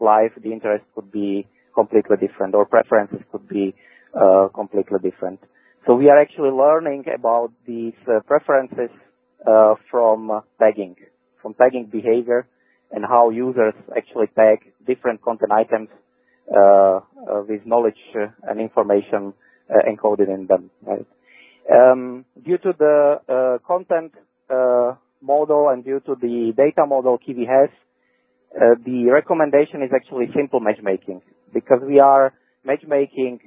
life 0.00 0.32
the 0.42 0.52
interest 0.52 0.84
could 0.94 1.10
be 1.12 1.46
completely 1.74 2.16
different 2.20 2.54
or 2.54 2.66
preferences 2.66 3.20
could 3.32 3.48
be 3.48 3.74
completely 4.54 4.98
different. 5.02 5.40
So 5.86 5.94
we 5.94 6.10
are 6.10 6.20
actually 6.20 6.50
learning 6.50 7.04
about 7.12 7.52
these 7.66 7.94
uh, 8.06 8.20
preferences 8.26 8.90
uh, 9.46 9.74
from 9.90 10.42
tagging, 10.58 10.96
from 11.40 11.54
tagging 11.54 11.86
behavior 11.86 12.46
and 12.92 13.04
how 13.04 13.30
users 13.30 13.74
actually 13.96 14.26
tag 14.36 14.58
different 14.86 15.22
content 15.22 15.52
items 15.52 15.88
uh, 16.54 16.58
uh, 16.60 17.00
with 17.48 17.64
knowledge 17.64 18.00
uh, 18.14 18.26
and 18.42 18.60
information 18.60 19.32
uh, 19.70 19.78
encoded 19.88 20.28
in 20.28 20.46
them. 20.48 20.70
Right? 20.82 21.06
Um, 21.72 22.26
due 22.44 22.58
to 22.58 22.72
the 22.78 23.58
content 23.66 24.12
uh, 24.50 24.96
model 25.22 25.68
and 25.70 25.82
due 25.84 26.00
to 26.00 26.14
the 26.20 26.52
data 26.56 26.86
model 26.86 27.18
KiWi 27.18 27.46
has, 27.48 27.70
the 28.84 29.10
recommendation 29.10 29.82
is 29.82 29.90
actually 29.94 30.26
simple 30.36 30.60
matchmaking 30.60 31.22
because 31.54 31.80
we 31.86 32.00
are 32.00 32.34
matchmaking 32.64 33.40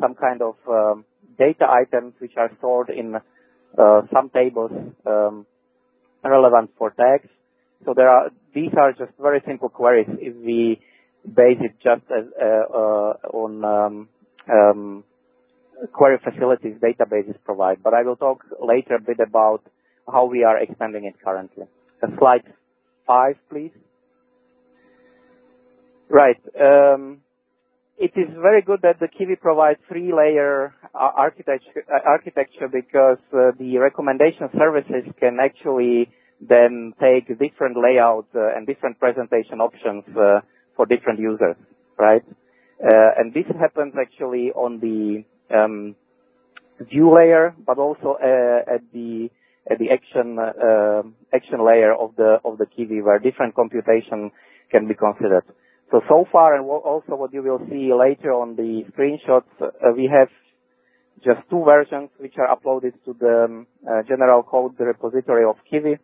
some 0.00 0.14
kind 0.14 0.42
of 0.42 0.56
um, 0.68 1.04
data 1.38 1.66
items 1.68 2.14
which 2.18 2.32
are 2.36 2.50
stored 2.58 2.90
in 2.90 3.16
uh, 3.78 4.02
some 4.12 4.30
tables 4.30 4.72
um, 5.06 5.46
relevant 6.24 6.70
for 6.78 6.90
tags. 6.90 7.28
So 7.84 7.94
there 7.94 8.08
are 8.08 8.30
these 8.54 8.72
are 8.78 8.92
just 8.92 9.12
very 9.20 9.40
simple 9.46 9.68
queries 9.68 10.08
if 10.20 10.34
we 10.36 10.80
base 11.24 11.58
it 11.60 11.74
just 11.82 12.02
as, 12.10 12.26
uh, 12.40 12.72
uh, 12.74 13.12
on 13.32 13.64
um, 14.50 15.04
query 15.92 16.18
facilities 16.22 16.76
databases 16.80 17.36
provide. 17.44 17.82
But 17.82 17.94
I 17.94 18.02
will 18.02 18.16
talk 18.16 18.44
later 18.60 18.96
a 18.96 19.00
bit 19.00 19.20
about 19.20 19.62
how 20.10 20.26
we 20.26 20.44
are 20.44 20.58
expanding 20.58 21.04
it 21.04 21.14
currently. 21.24 21.64
Uh, 22.02 22.08
slide 22.18 22.42
five, 23.06 23.36
please. 23.50 23.72
Right. 26.10 26.38
It 28.00 28.12
is 28.14 28.28
very 28.40 28.62
good 28.62 28.82
that 28.82 29.00
the 29.00 29.08
KiWi 29.08 29.40
provides 29.40 29.80
three-layer 29.88 30.72
architecture, 30.94 31.82
architecture 32.06 32.68
because 32.70 33.18
uh, 33.32 33.50
the 33.58 33.78
recommendation 33.78 34.48
services 34.56 35.02
can 35.18 35.38
actually 35.42 36.08
then 36.40 36.94
take 37.00 37.26
different 37.26 37.76
layouts 37.76 38.28
uh, 38.36 38.54
and 38.54 38.68
different 38.68 39.00
presentation 39.00 39.60
options 39.60 40.04
uh, 40.16 40.38
for 40.76 40.86
different 40.86 41.18
users, 41.18 41.56
right? 41.98 42.22
Uh, 42.80 43.18
and 43.18 43.34
this 43.34 43.46
happens 43.58 43.94
actually 44.00 44.52
on 44.52 44.78
the 44.78 45.24
um, 45.52 45.96
view 46.88 47.12
layer, 47.12 47.52
but 47.66 47.78
also 47.78 48.16
uh, 48.22 48.74
at 48.74 48.82
the 48.92 49.28
at 49.68 49.80
the 49.80 49.90
action 49.90 50.38
uh, 50.38 51.02
action 51.34 51.66
layer 51.66 51.92
of 51.92 52.14
the 52.14 52.38
of 52.44 52.58
the 52.58 52.66
KiWi, 52.66 53.02
where 53.02 53.18
different 53.18 53.56
computation 53.56 54.30
can 54.70 54.86
be 54.86 54.94
considered. 54.94 55.42
So, 55.90 56.02
so 56.06 56.26
far, 56.30 56.54
and 56.54 56.68
also 56.68 57.16
what 57.16 57.32
you 57.32 57.42
will 57.42 57.60
see 57.70 57.90
later 57.94 58.32
on 58.32 58.56
the 58.56 58.84
screenshots, 58.92 59.48
uh, 59.60 59.68
we 59.96 60.10
have 60.12 60.28
just 61.24 61.48
two 61.48 61.64
versions 61.64 62.10
which 62.18 62.34
are 62.36 62.54
uploaded 62.54 62.92
to 63.06 63.16
the 63.18 63.44
um, 63.46 63.66
uh, 63.88 64.02
general 64.06 64.42
code 64.42 64.78
repository 64.78 65.44
of 65.48 65.56
KiWi, 65.72 65.98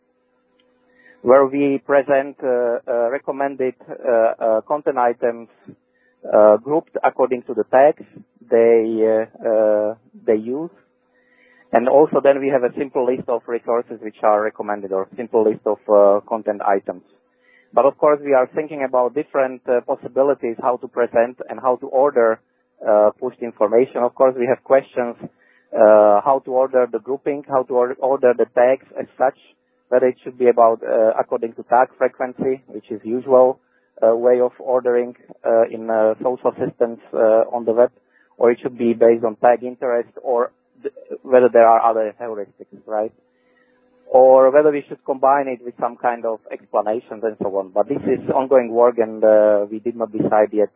where 1.23 1.47
we 1.47 1.83
present 1.85 2.37
uh, 2.43 3.11
recommended 3.11 3.75
content 4.67 4.97
items 4.97 5.49
grouped 6.63 6.97
according 7.05 7.43
to 7.43 7.53
the 7.53 7.65
tags 7.65 8.05
they 8.51 9.27
they 10.27 10.41
use. 10.41 10.71
And 11.73 11.89
also 11.89 12.21
then 12.23 12.41
we 12.41 12.49
have 12.49 12.63
a 12.63 12.75
simple 12.79 13.05
list 13.05 13.29
of 13.29 13.43
resources 13.47 14.01
which 14.01 14.17
are 14.23 14.43
recommended 14.43 14.93
or 14.93 15.09
simple 15.17 15.45
list 15.45 15.67
of 15.67 15.79
content 16.27 16.63
items. 16.63 17.03
But 17.75 17.87
of 17.87 17.99
course, 17.99 18.21
we 18.25 18.33
are 18.35 18.49
thinking 18.55 18.85
about 18.89 19.15
different 19.15 19.63
uh, 19.69 19.81
possibilities 19.81 20.57
how 20.63 20.77
to 20.79 20.89
present 20.89 21.39
and 21.49 21.59
how 21.61 21.77
to 21.77 21.87
order 21.89 22.41
uh, 22.87 23.11
pushed 23.21 23.43
information. 23.43 23.99
Of 24.03 24.15
course, 24.15 24.35
we 24.39 24.47
have 24.47 24.63
questions 24.63 25.17
uh, 25.21 26.21
how 26.29 26.41
to 26.45 26.51
order 26.53 26.87
the 26.91 27.01
grouping, 27.01 27.43
how 27.49 27.65
to 27.65 27.73
or- 27.75 27.97
order 27.99 28.33
the 28.37 28.47
tags 28.55 28.87
as 28.99 29.07
such, 29.19 29.39
whether 29.89 30.07
it 30.07 30.17
should 30.23 30.39
be 30.39 30.49
about 30.49 30.81
according 31.19 31.55
to 31.55 31.65
tag 31.65 31.89
frequency, 31.99 32.63
which 32.69 32.89
is 32.91 33.01
usual 33.05 33.59
way 34.03 34.41
of 34.41 34.53
ordering 34.61 35.15
in 35.71 35.89
social 36.23 36.53
systems 36.63 36.99
on 37.13 37.65
the 37.65 37.73
web, 37.73 37.91
or 38.39 38.53
it 38.53 38.59
should 38.63 38.79
be 38.79 38.93
based 38.93 39.25
on 39.25 39.35
tag 39.37 39.65
interest, 39.65 40.11
or 40.23 40.53
th- 40.83 40.95
whether 41.23 41.49
there 41.53 41.67
are 41.67 41.81
other 41.91 42.15
heuristics, 42.21 42.87
right? 42.87 43.13
Or 44.11 44.51
whether 44.53 44.71
we 44.71 44.85
should 44.89 45.05
combine 45.05 45.49
it 45.49 45.65
with 45.65 45.75
some 45.81 45.97
kind 45.97 46.25
of 46.25 46.41
explanations 46.53 47.23
and 47.25 47.37
so 47.43 47.49
on. 47.59 47.71
But 47.71 47.89
this 47.89 48.03
is 48.03 48.31
ongoing 48.31 48.71
work, 48.71 48.99
and 48.99 49.25
uh, 49.25 49.67
we 49.71 49.81
did 49.81 49.97
not 49.97 50.13
decide 50.13 50.53
yet 50.53 50.71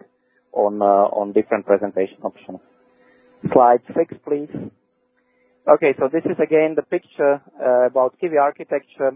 on 0.53 0.83
uh, 0.83 0.85
on 0.85 1.33
different 1.33 1.67
presentation 1.67 2.19
options. 2.23 2.61
Slide 3.53 3.81
six, 3.95 4.15
please. 4.27 4.51
Okay, 5.69 5.95
so 5.99 6.09
this 6.11 6.25
is 6.25 6.39
again 6.43 6.75
the 6.75 6.83
picture 6.83 7.43
uh, 7.61 7.87
about 7.87 8.17
KiWi 8.21 8.41
architecture, 8.41 9.13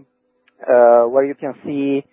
uh, 0.61 1.03
where 1.09 1.25
you 1.25 1.35
can 1.35 1.55
see 1.65 2.05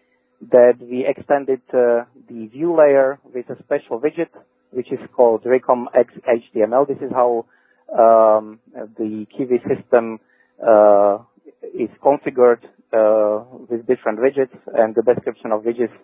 that 0.51 0.79
we 0.81 1.05
extended 1.07 1.61
uh, 1.75 2.05
the 2.29 2.49
view 2.51 2.75
layer 2.75 3.21
with 3.35 3.49
a 3.51 3.63
special 3.63 4.01
widget, 4.01 4.31
which 4.71 4.91
is 4.91 4.99
called 5.15 5.45
Recom 5.45 5.87
X 5.95 6.15
HTML. 6.27 6.89
This 6.89 6.97
is 6.99 7.13
how 7.13 7.45
um, 7.93 8.61
the 8.73 9.27
KiWi 9.39 9.61
system 9.69 10.19
uh, 10.67 11.19
is 11.63 11.91
configured 12.03 12.63
uh, 12.93 13.45
with 13.69 13.87
different 13.87 14.19
widgets, 14.19 14.57
and 14.75 14.95
the 14.95 15.03
description 15.03 15.53
of 15.53 15.63
widgets 15.63 15.95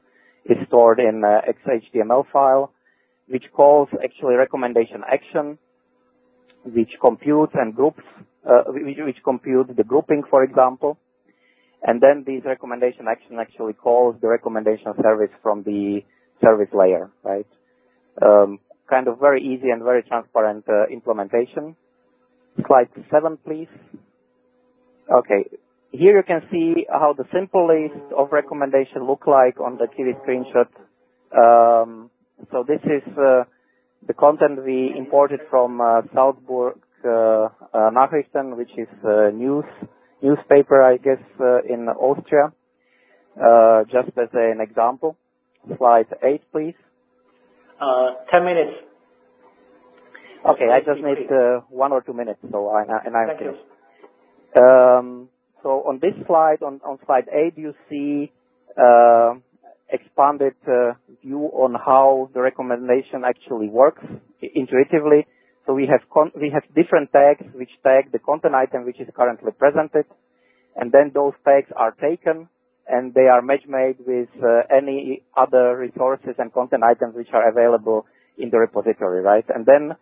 is 0.45 0.57
stored 0.69 1.01
in 1.01 1.23
uh, 1.25 1.41
XHTML 1.51 2.25
file, 2.33 2.73
which 3.29 3.45
calls 3.53 3.89
actually 4.03 4.35
recommendation 4.35 5.03
action, 5.11 5.59
which 6.65 6.91
computes 7.01 7.53
and 7.55 7.75
groups, 7.75 8.03
uh, 8.49 8.65
which, 8.69 8.99
which 8.99 9.17
computes 9.25 9.71
the 9.77 9.85
grouping, 9.85 10.23
for 10.31 10.45
example. 10.45 10.99
And 11.83 12.01
then 12.01 12.25
this 12.27 12.45
recommendation 12.45 13.07
action 13.09 13.39
actually 13.41 13.75
calls 13.75 14.17
the 14.21 14.29
recommendation 14.29 14.93
service 15.03 15.31
from 15.43 15.63
the 15.63 16.01
service 16.43 16.69
layer, 16.73 17.11
right? 17.23 17.47
Um, 18.21 18.61
kind 18.89 19.09
of 19.09 19.19
very 19.19 19.43
easy 19.43 19.71
and 19.71 19.83
very 19.83 20.03
transparent 20.03 20.65
uh, 20.69 20.87
implementation. 20.93 21.77
Slide 22.67 22.89
seven, 23.11 23.39
please. 23.45 23.69
Okay. 25.11 25.49
Here 25.93 26.17
you 26.17 26.23
can 26.27 26.43
see 26.51 26.87
how 26.91 27.15
the 27.17 27.25
simple 27.33 27.69
list 27.69 28.13
of 28.17 28.33
recommendation 28.33 29.07
look 29.07 29.27
like 29.27 29.61
on 29.61 29.79
the 29.79 29.87
TV 29.87 30.13
screenshot. 30.23 30.69
Um, 31.33 32.11
so 32.51 32.65
this 32.67 32.81
is 32.85 33.03
uh, 33.17 33.45
the 34.07 34.15
content 34.15 34.65
we 34.65 34.93
imported 34.97 35.41
from 35.49 35.81
uh, 35.81 36.03
Salzburg 36.13 36.79
uh, 37.05 37.09
uh, 37.09 37.49
Nachrichten, 37.91 38.57
which 38.57 38.71
is 38.77 38.89
uh, 39.05 39.31
news 39.33 39.65
newspaper, 40.23 40.83
I 40.83 40.97
guess, 40.97 41.23
uh, 41.41 41.63
in 41.63 41.89
Austria. 41.89 42.53
Uh, 43.41 43.85
just 43.85 44.17
as 44.19 44.29
an 44.33 44.61
example. 44.61 45.17
Slide 45.79 46.07
eight, 46.23 46.43
please. 46.53 46.75
Uh, 47.81 48.15
ten 48.31 48.45
minutes. 48.45 48.73
Okay, 50.49 50.67
I 50.71 50.81
just 50.81 51.05
need 51.05 51.27
uh, 51.31 51.61
one 51.71 51.93
or 51.93 52.03
two 52.03 52.13
minutes, 52.13 52.39
so 52.51 52.69
I 52.69 52.83
and 52.83 53.17
I'm 53.17 53.29
Thank 53.29 53.39
finished. 53.41 53.59
You. 53.59 53.76
Um, 54.57 55.29
so 55.63 55.83
on 55.87 56.01
this 56.01 56.15
slide, 56.27 56.63
on, 56.63 56.81
slide 57.07 57.29
8, 57.33 57.55
you 57.59 57.75
see 57.91 58.33
uh, 58.81 59.35
expanded 59.91 60.55
uh, 60.67 60.93
view 61.23 61.51
on 61.53 61.75
how 61.75 62.31
the 62.35 62.41
recommendation 62.41 63.23
actually 63.27 63.69
works 63.69 64.03
intuitively. 64.43 65.27
So 65.67 65.75
we 65.75 65.87
have 65.91 66.09
con- 66.13 66.33
we 66.35 66.51
have 66.55 66.63
different 66.75 67.13
tags 67.13 67.43
which 67.55 67.71
tag 67.83 68.13
the 68.13 68.21
content 68.21 68.55
item 68.55 68.85
which 68.87 69.01
is 69.01 69.09
currently 69.17 69.51
presented, 69.53 70.07
and 70.77 70.93
then 70.93 71.11
those 71.13 71.33
tags 71.45 71.69
are 71.77 71.93
taken 71.93 72.49
and 72.89 73.15
they 73.15 73.27
are 73.27 73.43
match 73.43 73.67
made 73.69 73.97
with 74.07 74.29
uh, 74.43 74.63
any 74.71 75.23
other 75.37 75.77
resources 75.77 76.35
and 76.39 76.53
content 76.53 76.85
items 76.85 77.17
which 77.17 77.29
are 77.33 77.49
available 77.49 78.07
in 78.39 78.51
the 78.51 78.59
repository, 78.59 79.23
right? 79.23 79.45
And 79.55 79.67
then 79.67 79.97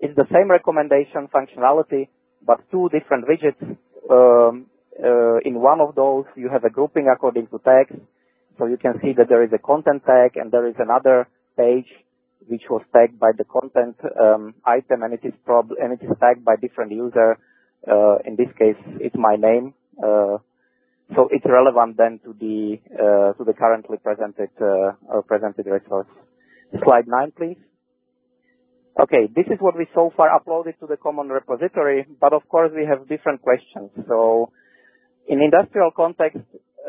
it's 0.00 0.16
the 0.16 0.26
same 0.32 0.50
recommendation 0.50 1.28
functionality, 1.28 2.08
but 2.46 2.60
two 2.70 2.88
different 2.92 3.26
widgets. 3.28 3.60
Um, 4.08 4.66
uh, 5.02 5.38
in 5.44 5.60
one 5.60 5.80
of 5.80 5.94
those, 5.94 6.24
you 6.36 6.48
have 6.48 6.64
a 6.64 6.70
grouping 6.70 7.08
according 7.12 7.48
to 7.48 7.58
tags. 7.64 7.96
So 8.58 8.66
you 8.66 8.76
can 8.76 8.94
see 9.02 9.12
that 9.16 9.28
there 9.28 9.42
is 9.42 9.50
a 9.52 9.58
content 9.58 10.04
tag 10.04 10.36
and 10.36 10.52
there 10.52 10.68
is 10.68 10.74
another 10.78 11.28
page 11.56 11.88
which 12.46 12.62
was 12.68 12.82
tagged 12.92 13.18
by 13.18 13.32
the 13.36 13.44
content 13.44 13.96
um, 14.20 14.54
item 14.64 15.02
and 15.02 15.14
it 15.14 15.20
is 15.24 15.32
prob- 15.44 15.76
and 15.80 15.92
it 15.92 16.04
is 16.04 16.10
tagged 16.20 16.44
by 16.44 16.56
different 16.56 16.92
user. 16.92 17.38
Uh, 17.86 18.16
in 18.26 18.36
this 18.36 18.48
case, 18.58 18.76
it's 19.00 19.16
my 19.16 19.36
name. 19.36 19.72
Uh, 20.02 20.38
so 21.14 21.28
it's 21.30 21.44
relevant 21.46 21.96
then 21.96 22.20
to 22.24 22.34
the 22.38 22.78
uh, 22.94 23.32
to 23.34 23.44
the 23.44 23.52
currently 23.52 23.96
presented 23.98 24.50
uh, 24.60 24.92
or 25.08 25.22
presented 25.26 25.66
resource. 25.66 26.06
Slide 26.84 27.08
nine, 27.08 27.32
please. 27.36 27.56
Okay, 28.98 29.28
this 29.34 29.46
is 29.46 29.58
what 29.60 29.76
we 29.76 29.86
so 29.94 30.10
far 30.16 30.28
uploaded 30.28 30.78
to 30.80 30.86
the 30.86 30.96
common 30.96 31.28
repository, 31.28 32.06
but 32.20 32.32
of 32.32 32.46
course 32.48 32.72
we 32.74 32.84
have 32.84 33.08
different 33.08 33.40
questions. 33.40 33.90
So 34.08 34.50
in 35.28 35.40
industrial 35.40 35.90
context, 35.96 36.38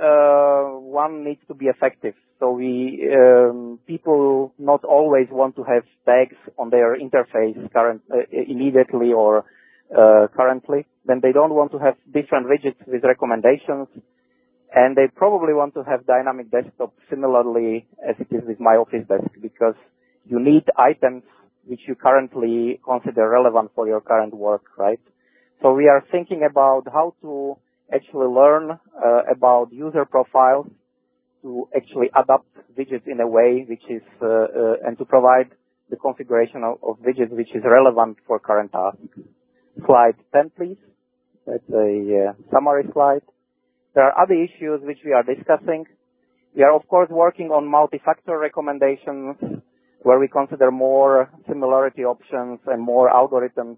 uh, 0.02 0.64
one 0.82 1.24
needs 1.24 1.42
to 1.48 1.54
be 1.54 1.68
effective. 1.68 2.16
So 2.40 2.52
we 2.52 3.08
um, 3.14 3.80
people 3.86 4.52
not 4.58 4.84
always 4.84 5.28
want 5.30 5.56
to 5.58 5.64
have 5.64 5.84
tags 6.06 6.36
on 6.58 6.72
their 6.72 6.98
interface 6.98 7.72
current 7.72 8.02
uh, 8.12 8.26
immediately 8.32 9.14
or 9.14 9.46
uh, 9.96 10.28
currently. 10.36 10.88
Then 11.06 11.20
they 11.22 11.32
don't 11.32 11.54
want 11.54 11.72
to 11.74 11.78
have 11.78 11.96
different 12.12 12.48
widgets 12.48 12.82
with 12.88 13.04
recommendations, 13.04 13.88
and 14.74 14.96
they 14.96 15.08
probably 15.16 15.54
want 15.54 15.76
to 15.76 15.84
have 15.84 16.08
dynamic 16.08 16.50
desktop 16.50 16.94
similarly 17.12 17.86
as 18.02 18.16
it 18.20 18.34
is 18.36 18.42
with 18.48 18.60
my 18.60 18.72
Office 18.76 19.06
Desk 19.08 19.30
because 19.40 19.76
you 20.26 20.40
need 20.40 20.64
items 20.78 21.24
which 21.66 21.82
you 21.88 21.96
currently 21.96 22.80
consider 22.84 23.30
relevant 23.30 23.72
for 23.76 23.88
your 23.88 24.02
current 24.02 24.34
work, 24.34 24.64
right? 24.78 25.00
So 25.62 25.74
we 25.74 25.88
are 25.88 26.04
thinking 26.12 26.42
about 26.50 26.84
how 26.92 27.14
to 27.22 27.58
actually 27.94 28.28
learn 28.28 28.72
uh, 28.72 29.22
about 29.32 29.72
user 29.72 30.06
profiles 30.06 30.68
to 31.44 31.68
actually 31.76 32.10
adapt 32.16 32.48
widgets 32.78 33.08
in 33.08 33.20
a 33.20 33.28
way 33.28 33.66
which 33.68 33.84
is 33.90 34.02
uh, 34.22 34.26
uh, 34.26 34.88
and 34.88 34.98
to 34.98 35.06
provide 35.06 35.50
the 35.90 35.98
configuration 35.98 36.64
of, 36.64 36.78
of, 36.84 36.98
widgets 37.00 37.32
which 37.32 37.50
is 37.54 37.64
relevant 37.66 38.18
for 38.26 38.40
current 38.40 38.72
tasks. 38.72 39.00
Slide 39.86 40.16
10, 40.34 40.52
please. 40.56 40.78
That's 41.46 41.70
a 41.74 42.30
uh, 42.30 42.34
summary 42.52 42.86
slide. 42.94 43.24
There 43.94 44.06
are 44.06 44.22
other 44.22 44.36
issues 44.36 44.80
which 44.84 45.00
we 45.04 45.12
are 45.12 45.24
discussing. 45.24 45.86
We 46.56 46.64
are 46.64 46.74
of 46.74 46.88
course 46.88 47.10
working 47.10 47.48
on 47.48 47.70
multi-factor 47.70 48.38
recommendations 48.38 49.36
where 50.04 50.20
we 50.20 50.28
consider 50.28 50.72
more 50.72 51.30
similarity 51.48 52.04
options 52.04 52.60
and 52.66 52.82
more 52.82 53.10
algorithms 53.10 53.78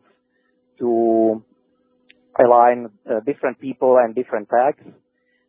to 0.80 1.44
align 2.40 2.90
uh, 3.10 3.20
different 3.22 3.60
people 3.60 3.98
and 3.98 4.16
different 4.16 4.50
tags. 4.50 4.84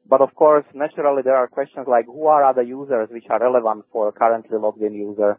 But 0.07 0.21
of 0.21 0.35
course, 0.35 0.65
naturally, 0.75 1.23
there 1.23 1.37
are 1.37 1.47
questions 1.47 1.87
like 1.89 2.07
who 2.07 2.27
are 2.27 2.45
other 2.45 2.63
users 2.63 3.09
which 3.11 3.25
are 3.31 3.41
relevant 3.41 3.87
for 3.91 4.09
a 4.09 4.13
currently 4.13 4.59
logged 4.59 4.83
in 4.83 4.93
user, 4.93 5.39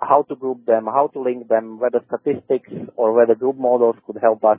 how 0.00 0.22
to 0.28 0.36
group 0.36 0.64
them, 0.64 0.86
how 0.86 1.08
to 1.08 1.20
link 1.20 1.48
them, 1.48 1.78
whether 1.78 2.00
statistics 2.06 2.70
or 2.96 3.12
whether 3.12 3.34
group 3.34 3.58
models 3.58 3.96
could 4.06 4.18
help 4.22 4.44
us. 4.44 4.58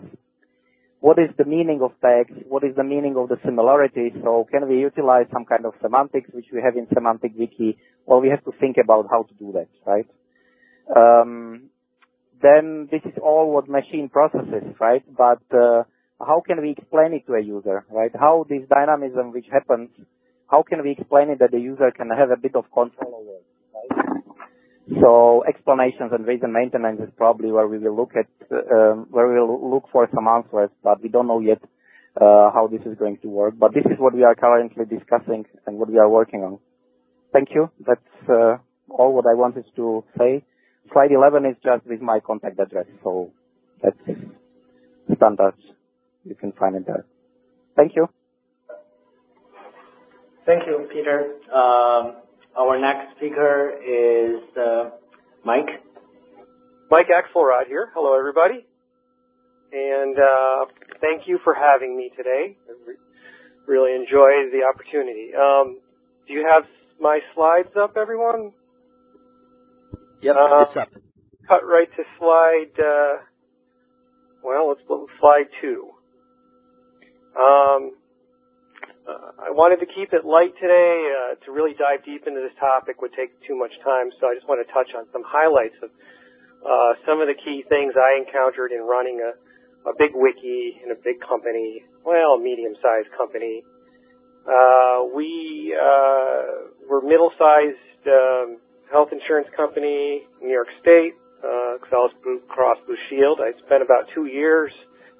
What 0.99 1.19
is 1.19 1.29
the 1.37 1.45
meaning 1.45 1.81
of 1.83 1.91
tags? 2.01 2.33
What 2.47 2.63
is 2.63 2.75
the 2.75 2.83
meaning 2.83 3.15
of 3.17 3.29
the 3.29 3.37
similarity? 3.45 4.13
So 4.23 4.47
can 4.51 4.67
we 4.67 4.79
utilize 4.79 5.27
some 5.31 5.45
kind 5.45 5.65
of 5.65 5.73
semantics 5.81 6.29
which 6.33 6.47
we 6.51 6.61
have 6.61 6.75
in 6.75 6.87
Semantic 6.93 7.33
Wiki? 7.37 7.77
Well, 8.05 8.19
we 8.19 8.29
have 8.29 8.43
to 8.45 8.51
think 8.59 8.77
about 8.83 9.05
how 9.09 9.23
to 9.23 9.33
do 9.35 9.51
that, 9.53 9.69
right? 9.85 10.07
Um, 10.95 11.69
then 12.41 12.87
this 12.91 13.01
is 13.05 13.17
all 13.21 13.51
what 13.51 13.69
machine 13.69 14.09
processes, 14.09 14.75
right? 14.79 15.03
But 15.17 15.41
uh, 15.53 15.83
how 16.19 16.41
can 16.45 16.61
we 16.61 16.71
explain 16.71 17.13
it 17.13 17.25
to 17.27 17.33
a 17.33 17.41
user, 17.41 17.85
right? 17.91 18.11
How 18.17 18.45
this 18.49 18.63
dynamism 18.69 19.31
which 19.33 19.47
happens, 19.51 19.89
how 20.49 20.63
can 20.63 20.83
we 20.83 20.91
explain 20.91 21.29
it 21.29 21.39
that 21.39 21.51
the 21.51 21.59
user 21.59 21.91
can 21.95 22.09
have 22.09 22.31
a 22.31 22.37
bit 22.41 22.55
of 22.55 22.65
control 22.73 23.21
over 23.21 23.37
it, 23.37 23.45
right? 23.73 24.07
So 25.01 25.43
explanations 25.47 26.11
and 26.13 26.25
reason 26.25 26.53
maintenance 26.53 27.01
is 27.01 27.09
probably 27.17 27.51
where 27.51 27.67
we 27.67 27.79
will 27.79 27.95
look 27.95 28.11
at, 28.15 28.27
um, 28.51 29.07
where 29.11 29.27
we 29.27 29.39
will 29.39 29.71
look 29.71 29.85
for 29.91 30.07
some 30.13 30.27
answers, 30.27 30.69
but 30.83 31.01
we 31.03 31.09
don't 31.09 31.27
know 31.27 31.39
yet 31.41 31.61
uh, 32.21 32.51
how 32.53 32.69
this 32.71 32.81
is 32.85 32.97
going 32.97 33.17
to 33.23 33.27
work. 33.29 33.55
But 33.59 33.73
this 33.73 33.85
is 33.85 33.99
what 33.99 34.13
we 34.13 34.23
are 34.23 34.35
currently 34.35 34.85
discussing 34.85 35.45
and 35.65 35.77
what 35.77 35.89
we 35.89 35.97
are 35.97 36.09
working 36.09 36.43
on. 36.43 36.59
Thank 37.33 37.49
you. 37.53 37.69
That's 37.85 38.29
uh, 38.29 38.57
all 38.89 39.13
what 39.13 39.25
I 39.25 39.35
wanted 39.35 39.65
to 39.75 40.03
say. 40.17 40.43
Slide 40.91 41.11
11 41.11 41.45
is 41.45 41.55
just 41.63 41.85
with 41.85 42.01
my 42.01 42.19
contact 42.19 42.59
address, 42.59 42.85
so 43.03 43.31
that's 43.81 43.97
standard. 45.15 45.53
You 46.23 46.35
can 46.35 46.51
find 46.53 46.75
it 46.75 46.85
there. 46.85 47.05
Thank 47.75 47.95
you. 47.95 48.07
Thank 50.45 50.65
you, 50.65 50.87
Peter. 50.91 51.33
Um, 51.53 52.15
our 52.57 52.79
next 52.79 53.17
speaker 53.17 53.71
is 53.85 54.41
uh, 54.57 54.91
Mike. 55.45 55.69
Mike 56.89 57.07
Axelrod 57.07 57.67
here. 57.67 57.89
Hello, 57.93 58.17
everybody. 58.17 58.65
And 59.73 60.17
uh, 60.17 60.65
thank 61.01 61.27
you 61.27 61.39
for 61.43 61.53
having 61.53 61.97
me 61.97 62.09
today. 62.15 62.55
I 62.67 62.89
re- 62.89 62.95
really 63.67 63.95
enjoy 63.95 64.49
the 64.51 64.63
opportunity. 64.63 65.31
Um, 65.35 65.77
do 66.27 66.33
you 66.33 66.47
have 66.49 66.63
my 67.01 67.19
slides 67.35 67.75
up, 67.75 67.97
everyone? 67.97 68.53
Yep, 70.21 70.35
uh, 70.35 70.65
it's 70.65 70.77
up. 70.77 70.89
Cut 71.47 71.61
right 71.65 71.87
to 71.95 72.03
slide, 72.17 72.73
uh, 72.79 73.21
well, 74.43 74.69
let's 74.69 74.81
look 74.89 75.09
slide 75.19 75.45
two. 75.61 75.89
Um, 77.37 77.93
uh, 79.07 79.47
I 79.47 79.51
wanted 79.53 79.79
to 79.85 79.85
keep 79.85 80.11
it 80.11 80.25
light 80.25 80.57
today. 80.59 81.13
Uh, 81.13 81.45
to 81.45 81.51
really 81.51 81.77
dive 81.77 82.03
deep 82.03 82.25
into 82.25 82.41
this 82.41 82.57
topic 82.59 82.99
would 83.01 83.13
take 83.13 83.29
too 83.45 83.55
much 83.55 83.71
time, 83.85 84.09
so 84.19 84.27
I 84.27 84.33
just 84.33 84.47
want 84.49 84.65
to 84.65 84.73
touch 84.73 84.89
on 84.97 85.05
some 85.13 85.21
highlights 85.23 85.77
of 85.83 85.89
uh, 86.65 86.93
some 87.05 87.21
of 87.21 87.27
the 87.29 87.37
key 87.37 87.63
things 87.69 87.93
I 87.95 88.17
encountered 88.17 88.71
in 88.73 88.81
running 88.81 89.21
a, 89.21 89.37
a 89.87 89.93
big 89.97 90.11
wiki 90.17 90.81
in 90.83 90.91
a 90.91 90.97
big 90.97 91.21
company, 91.21 91.83
well, 92.03 92.35
a 92.35 92.41
medium-sized 92.41 93.13
company. 93.15 93.61
Uh, 94.49 95.05
we 95.13 95.77
uh, 95.77 96.73
were 96.89 97.05
middle-sized 97.05 98.07
um, 98.09 98.57
health 98.91 99.09
insurance 99.11 99.47
company, 99.55 100.23
New 100.41 100.51
York 100.51 100.69
State, 100.81 101.13
uh, 101.43 101.77
Blue 102.23 102.41
Cross 102.47 102.77
Blue 102.85 102.97
Shield. 103.09 103.39
I 103.41 103.53
spent 103.65 103.83
about 103.83 104.09
two 104.13 104.25
years 104.25 104.71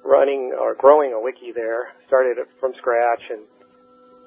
running 0.04 0.54
or 0.58 0.74
growing 0.74 1.12
a 1.12 1.20
wiki 1.20 1.52
there. 1.52 1.92
Started 2.06 2.38
it 2.38 2.48
from 2.60 2.74
scratch, 2.78 3.22
and 3.30 3.40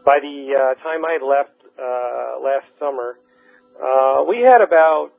by 0.06 0.20
the 0.20 0.54
uh, 0.56 0.84
time 0.84 1.06
I 1.06 1.14
had 1.14 1.26
left 1.26 1.52
uh, 1.78 2.40
last 2.44 2.68
summer, 2.80 3.16
uh, 3.82 4.24
we 4.28 4.40
had 4.42 4.62
about 4.62 5.12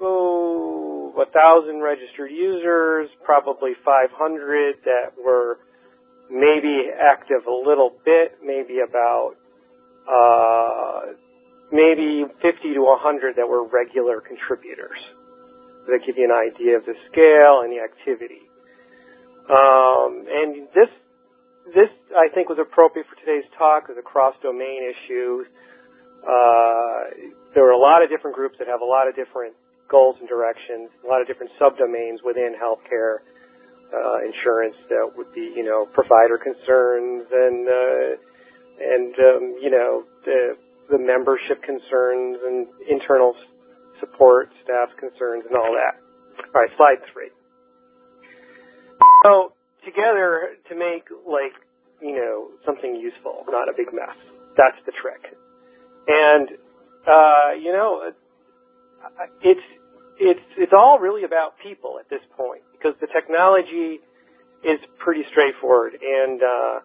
oh 0.00 1.14
a 1.20 1.26
thousand 1.26 1.80
registered 1.82 2.30
users, 2.30 3.10
probably 3.24 3.72
500 3.84 4.76
that 4.84 5.12
were 5.22 5.58
maybe 6.30 6.88
active 6.90 7.46
a 7.46 7.52
little 7.52 7.92
bit, 8.04 8.38
maybe 8.42 8.80
about 8.80 9.34
uh, 10.08 11.12
maybe 11.72 12.24
50 12.42 12.74
to 12.74 12.80
100 12.80 13.36
that 13.36 13.48
were 13.48 13.66
regular 13.66 14.20
contributors. 14.20 14.98
That 15.86 16.00
give 16.06 16.18
you 16.18 16.28
an 16.28 16.34
idea 16.34 16.76
of 16.76 16.84
the 16.84 16.94
scale 17.10 17.62
and 17.64 17.72
the 17.72 17.80
activity. 17.82 18.44
Um, 19.48 20.26
and 20.28 20.68
this, 20.74 20.90
this 21.74 21.90
I 22.14 22.28
think 22.34 22.48
was 22.48 22.58
appropriate 22.60 23.06
for 23.08 23.16
today's 23.18 23.48
talk 23.58 23.90
as 23.90 23.96
a 23.98 24.02
cross-domain 24.02 24.86
issue. 24.86 25.44
Uh, 26.22 27.32
there 27.54 27.66
are 27.66 27.74
a 27.74 27.80
lot 27.80 28.04
of 28.04 28.10
different 28.10 28.36
groups 28.36 28.56
that 28.58 28.68
have 28.68 28.82
a 28.82 28.86
lot 28.86 29.08
of 29.08 29.16
different 29.16 29.54
goals 29.90 30.16
and 30.20 30.28
directions, 30.28 30.90
a 31.02 31.08
lot 31.08 31.20
of 31.20 31.26
different 31.26 31.50
subdomains 31.58 32.22
within 32.22 32.54
healthcare, 32.54 33.18
uh, 33.90 34.22
insurance 34.22 34.76
that 34.88 35.10
would 35.16 35.32
be, 35.34 35.50
you 35.56 35.64
know, 35.64 35.86
provider 35.94 36.38
concerns 36.38 37.26
and, 37.32 37.66
uh, 37.66 38.10
and, 38.78 39.14
um, 39.18 39.42
you 39.58 39.70
know, 39.70 40.04
the, 40.24 40.54
the 40.90 40.98
membership 40.98 41.62
concerns 41.62 42.38
and 42.44 42.66
internal 42.88 43.34
support 44.00 44.48
staff 44.64 44.88
concerns 44.98 45.44
and 45.46 45.56
all 45.56 45.72
that. 45.74 45.94
All 46.54 46.60
right, 46.60 46.70
slide 46.76 46.98
three. 47.12 47.30
So 49.24 49.52
together 49.84 50.56
to 50.68 50.74
make 50.74 51.04
like 51.26 51.52
you 52.00 52.16
know 52.16 52.48
something 52.64 52.96
useful, 52.96 53.44
not 53.48 53.68
a 53.68 53.72
big 53.76 53.92
mess. 53.92 54.16
That's 54.56 54.78
the 54.86 54.92
trick. 54.92 55.20
And 56.08 56.48
uh, 57.06 57.52
you 57.60 57.72
know, 57.72 58.12
it's 59.42 59.60
it's 60.20 60.46
it's 60.56 60.72
all 60.72 60.98
really 60.98 61.24
about 61.24 61.54
people 61.62 61.98
at 61.98 62.08
this 62.10 62.20
point 62.36 62.62
because 62.76 62.94
the 63.00 63.06
technology 63.06 64.00
is 64.64 64.78
pretty 64.98 65.24
straightforward, 65.30 65.94
and 66.00 66.42
uh, 66.42 66.80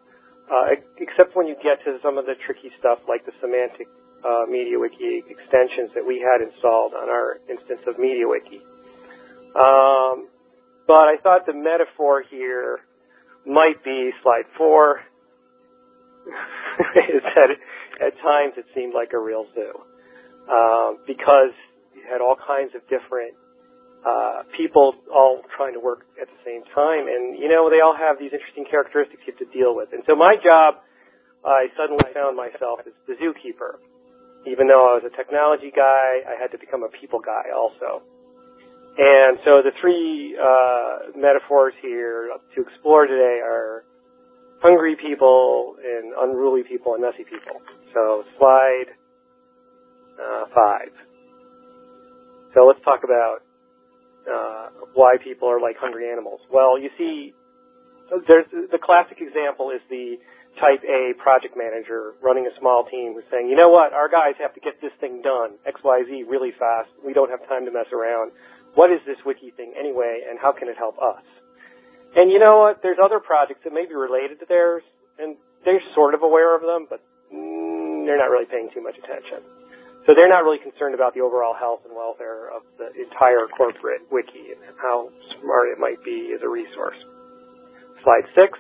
uh, 0.52 0.76
except 0.98 1.36
when 1.36 1.48
you 1.48 1.56
get 1.64 1.84
to 1.86 1.98
some 2.04 2.18
of 2.18 2.26
the 2.26 2.36
tricky 2.46 2.72
stuff 2.80 3.00
like 3.08 3.26
the 3.26 3.32
semantic 3.42 3.88
uh, 4.24 4.46
MediaWiki 4.50 5.30
extensions 5.30 5.92
that 5.94 6.06
we 6.06 6.20
had 6.20 6.42
installed 6.42 6.94
on 6.94 7.10
our 7.10 7.38
instance 7.50 7.82
of 7.88 7.96
MediaWiki. 7.96 8.62
Um, 9.56 10.28
but 10.88 11.08
I 11.10 11.18
thought 11.22 11.46
the 11.46 11.54
metaphor 11.54 12.24
here 12.30 12.80
might 13.46 13.84
be 13.84 14.12
slide 14.22 14.46
four. 14.58 15.02
is 17.10 17.22
that 17.36 17.50
at 18.02 18.14
times 18.22 18.54
it 18.58 18.66
seemed 18.74 18.94
like 18.94 19.14
a 19.14 19.20
real 19.20 19.46
zoo 19.54 19.74
um, 20.52 20.98
because 21.06 21.54
you 21.96 22.02
had 22.10 22.22
all 22.22 22.36
kinds 22.36 22.74
of 22.76 22.82
different 22.90 23.34
uh, 24.06 24.44
people 24.56 24.94
all 25.10 25.42
trying 25.58 25.74
to 25.74 25.80
work 25.80 26.06
at 26.22 26.28
the 26.30 26.40
same 26.46 26.62
time, 26.78 27.10
and 27.10 27.40
you 27.42 27.50
know 27.50 27.70
they 27.74 27.82
all 27.82 27.98
have 27.98 28.20
these 28.22 28.32
interesting 28.32 28.66
characteristics 28.70 29.22
you 29.26 29.34
have 29.34 29.42
to 29.42 29.50
deal 29.50 29.76
with. 29.76 29.90
And 29.94 30.04
so 30.06 30.16
my 30.16 30.38
job, 30.46 30.78
I 31.44 31.74
suddenly 31.74 32.06
found 32.14 32.38
myself 32.38 32.86
as 32.86 32.94
the 33.10 33.18
zookeeper. 33.18 33.82
Even 34.46 34.68
though 34.68 34.94
I 34.94 35.02
was 35.02 35.04
a 35.10 35.16
technology 35.18 35.74
guy, 35.76 36.22
I 36.22 36.38
had 36.40 36.54
to 36.54 36.60
become 36.62 36.84
a 36.84 36.90
people 37.02 37.20
guy 37.20 37.50
also. 37.50 38.06
And 38.98 39.40
so 39.44 39.66
the 39.66 39.74
three 39.82 40.38
uh, 40.38 41.18
metaphors 41.18 41.74
here 41.82 42.30
to 42.54 42.62
explore 42.62 43.08
today 43.08 43.42
are 43.44 43.82
hungry 44.62 44.96
people 44.96 45.76
and 45.84 46.14
unruly 46.14 46.62
people 46.62 46.94
and 46.94 47.02
messy 47.02 47.26
people. 47.26 47.60
So 47.94 48.24
slide 48.38 48.86
uh, 50.22 50.46
five. 50.54 50.94
So 52.54 52.66
let's 52.66 52.80
talk 52.86 53.04
about 53.04 53.42
uh, 54.32 54.70
why 54.94 55.18
people 55.22 55.50
are 55.50 55.60
like 55.60 55.78
hungry 55.78 56.12
animals. 56.12 56.42
Well, 56.52 56.80
you 56.80 56.90
see, 56.98 57.34
there's 58.28 58.46
the 58.52 58.80
classic 58.82 59.22
example 59.22 59.72
is 59.72 59.82
the 59.90 60.18
type 60.60 60.84
A 60.88 61.14
project 61.20 61.56
manager 61.58 62.14
running 62.24 62.48
a 62.48 62.60
small 62.60 62.86
team 62.86 63.14
who's 63.14 63.28
saying, 63.30 63.50
you 63.50 63.56
know 63.56 63.70
what, 63.70 63.94
our 63.94 64.08
guys 64.08 64.36
have 64.40 64.54
to 64.56 64.62
get 64.62 64.80
this 64.82 64.94
thing 65.00 65.22
done, 65.22 65.60
XYZ, 65.68 66.28
really 66.28 66.52
fast. 66.52 66.90
We 67.06 67.14
don't 67.14 67.30
have 67.30 67.46
time 67.48 67.66
to 67.66 67.72
mess 67.72 67.92
around. 67.92 68.32
What 68.76 68.92
is 68.92 69.00
this 69.06 69.18
wiki 69.26 69.52
thing 69.52 69.74
anyway, 69.78 70.24
and 70.30 70.40
how 70.40 70.52
can 70.52 70.68
it 70.68 70.78
help 70.78 70.96
us? 71.02 71.24
And 72.16 72.32
you 72.32 72.40
know 72.40 72.60
what, 72.60 72.82
there's 72.82 72.98
other 73.04 73.20
projects 73.20 73.62
that 73.64 73.74
may 73.74 73.86
be 73.86 73.96
related 73.96 74.40
to 74.40 74.46
theirs, 74.48 74.84
and 75.20 75.36
they're 75.66 75.84
sort 75.94 76.14
of 76.14 76.24
aware 76.24 76.56
of 76.56 76.62
them, 76.62 76.88
but 76.90 77.02
they're 77.32 78.18
not 78.18 78.30
really 78.30 78.46
paying 78.46 78.70
too 78.74 78.82
much 78.82 78.96
attention. 78.98 79.44
So 80.06 80.14
they're 80.14 80.30
not 80.30 80.46
really 80.46 80.62
concerned 80.62 80.94
about 80.94 81.18
the 81.18 81.22
overall 81.22 81.58
health 81.58 81.82
and 81.86 81.96
welfare 81.96 82.54
of 82.54 82.62
the 82.78 82.94
entire 82.94 83.50
corporate 83.50 84.06
wiki 84.12 84.54
and 84.54 84.62
how 84.78 85.10
smart 85.42 85.74
it 85.74 85.80
might 85.82 85.98
be 86.06 86.30
as 86.36 86.42
a 86.46 86.50
resource. 86.50 86.98
Slide 88.06 88.26
six. 88.38 88.54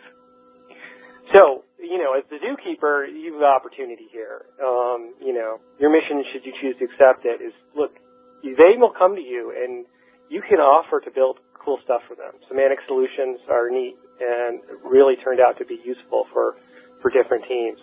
So, 1.38 1.62
you 1.78 2.02
know, 2.02 2.18
as 2.18 2.26
the 2.34 2.41
zookeeper, 2.41 3.06
you 3.06 3.38
have 3.38 3.41
the 3.41 3.46
opportunity 3.46 4.10
here. 4.10 4.41
Um, 4.58 5.14
you 5.22 5.34
know, 5.34 5.62
your 5.80 5.93
mission, 5.93 6.26
should 6.34 6.46
you 6.46 6.54
choose 6.62 6.76
to 6.82 6.86
accept 6.86 7.26
it, 7.26 7.41
is 7.41 7.54
look, 7.78 7.93
they 8.41 8.78
will 8.78 8.93
come 8.98 9.16
to 9.16 9.22
you 9.22 9.54
and 9.54 9.86
you 10.30 10.41
can 10.41 10.58
offer 10.58 11.00
to 11.00 11.12
build 11.12 11.38
cool 11.62 11.78
stuff 11.84 12.02
for 12.08 12.16
them. 12.16 12.34
Semantic 12.48 12.80
solutions 12.88 13.38
are 13.50 13.70
neat 13.70 13.93
and 14.22 14.62
really 14.86 15.16
turned 15.18 15.39
out 15.39 15.58
to 15.58 15.66
be 15.66 15.78
useful 15.86 16.26
for, 16.34 16.56
for 17.02 17.10
different 17.10 17.46
teams. 17.46 17.78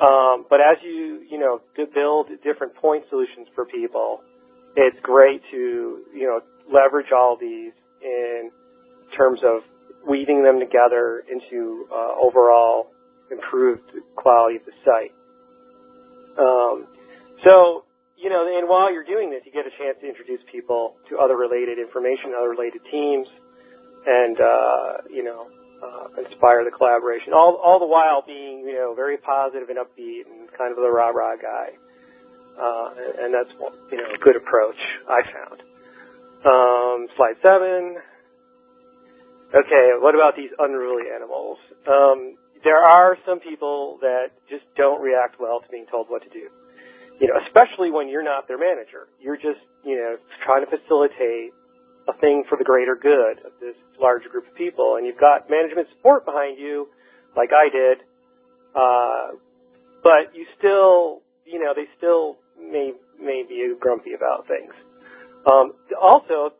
Um, 0.00 0.46
but 0.50 0.60
as 0.60 0.82
you, 0.82 1.22
you 1.30 1.38
know, 1.38 1.60
build 1.94 2.26
different 2.42 2.74
point 2.76 3.04
solutions 3.10 3.46
for 3.54 3.64
people, 3.66 4.20
it's 4.76 4.96
great 5.02 5.40
to, 5.50 6.02
you 6.12 6.26
know, 6.26 6.40
leverage 6.72 7.12
all 7.14 7.36
these 7.40 7.72
in 8.02 8.50
terms 9.16 9.40
of 9.44 9.60
weaving 10.08 10.42
them 10.42 10.58
together 10.58 11.22
into 11.30 11.86
uh, 11.92 12.14
overall 12.20 12.88
improved 13.30 13.82
quality 14.16 14.56
of 14.56 14.62
the 14.66 14.72
site. 14.84 15.12
Um, 16.38 16.86
so, 17.44 17.84
you 18.16 18.30
know, 18.30 18.46
and 18.58 18.68
while 18.68 18.92
you're 18.92 19.04
doing 19.04 19.30
this, 19.30 19.42
you 19.46 19.52
get 19.52 19.66
a 19.66 19.74
chance 19.78 19.96
to 20.00 20.08
introduce 20.08 20.40
people 20.50 20.94
to 21.08 21.18
other 21.18 21.36
related 21.36 21.78
information, 21.78 22.34
other 22.36 22.50
related 22.50 22.82
teams, 22.90 23.28
and, 24.06 24.40
uh, 24.40 24.92
you 25.10 25.22
know, 25.22 25.46
uh, 25.82 26.22
inspire 26.22 26.64
the 26.64 26.70
collaboration. 26.70 27.32
All 27.32 27.60
all 27.62 27.78
the 27.78 27.86
while 27.86 28.22
being 28.26 28.60
you 28.66 28.74
know 28.74 28.94
very 28.94 29.16
positive 29.16 29.68
and 29.68 29.78
upbeat 29.78 30.26
and 30.26 30.48
kind 30.56 30.70
of 30.70 30.76
the 30.76 30.90
rah 30.90 31.10
rah 31.10 31.36
guy. 31.36 31.68
Uh, 32.54 32.94
and, 33.24 33.34
that's 33.34 33.50
you 33.90 33.98
know 33.98 34.14
a 34.14 34.18
good 34.18 34.36
approach 34.36 34.78
I 35.10 35.22
found. 35.26 35.58
Um, 36.46 37.08
slide 37.16 37.34
seven. 37.42 37.96
Okay, 39.54 39.90
what 39.98 40.14
about 40.14 40.36
these 40.36 40.50
unruly 40.58 41.10
animals? 41.14 41.58
Um, 41.86 42.36
there 42.64 42.78
are 42.78 43.16
some 43.26 43.40
people 43.40 43.98
that 44.00 44.30
just 44.48 44.64
don't 44.76 45.00
react 45.02 45.38
well 45.38 45.60
to 45.60 45.68
being 45.70 45.86
told 45.90 46.08
what 46.08 46.22
to 46.22 46.30
do. 46.30 46.48
You 47.20 47.28
know, 47.28 47.38
especially 47.46 47.90
when 47.90 48.08
you're 48.08 48.24
not 48.24 48.48
their 48.48 48.58
manager. 48.58 49.06
You're 49.20 49.36
just, 49.36 49.62
you 49.84 49.96
know, 49.96 50.16
trying 50.44 50.64
to 50.64 50.70
facilitate 50.70 51.52
a 52.08 52.12
thing 52.18 52.44
for 52.48 52.56
the 52.58 52.64
greater 52.64 52.96
good 52.96 53.38
of 53.44 53.52
this 53.60 53.76
larger 54.00 54.28
group 54.28 54.46
of 54.46 54.54
people, 54.56 54.96
and 54.96 55.06
you've 55.06 55.20
got 55.20 55.48
management 55.48 55.88
support 55.96 56.24
behind 56.24 56.58
you, 56.58 56.86
like 57.36 57.50
I 57.52 57.68
did, 57.70 57.98
uh, 58.74 59.26
but 60.02 60.34
you 60.34 60.46
still, 60.58 61.22
you 61.46 61.58
know, 61.58 61.72
they 61.74 61.86
still 61.96 62.36
may 62.60 62.92
may 63.20 63.44
be 63.48 63.74
grumpy 63.80 64.14
about 64.14 64.46
things. 64.46 64.72
Um, 65.46 65.72
also, 66.00 66.52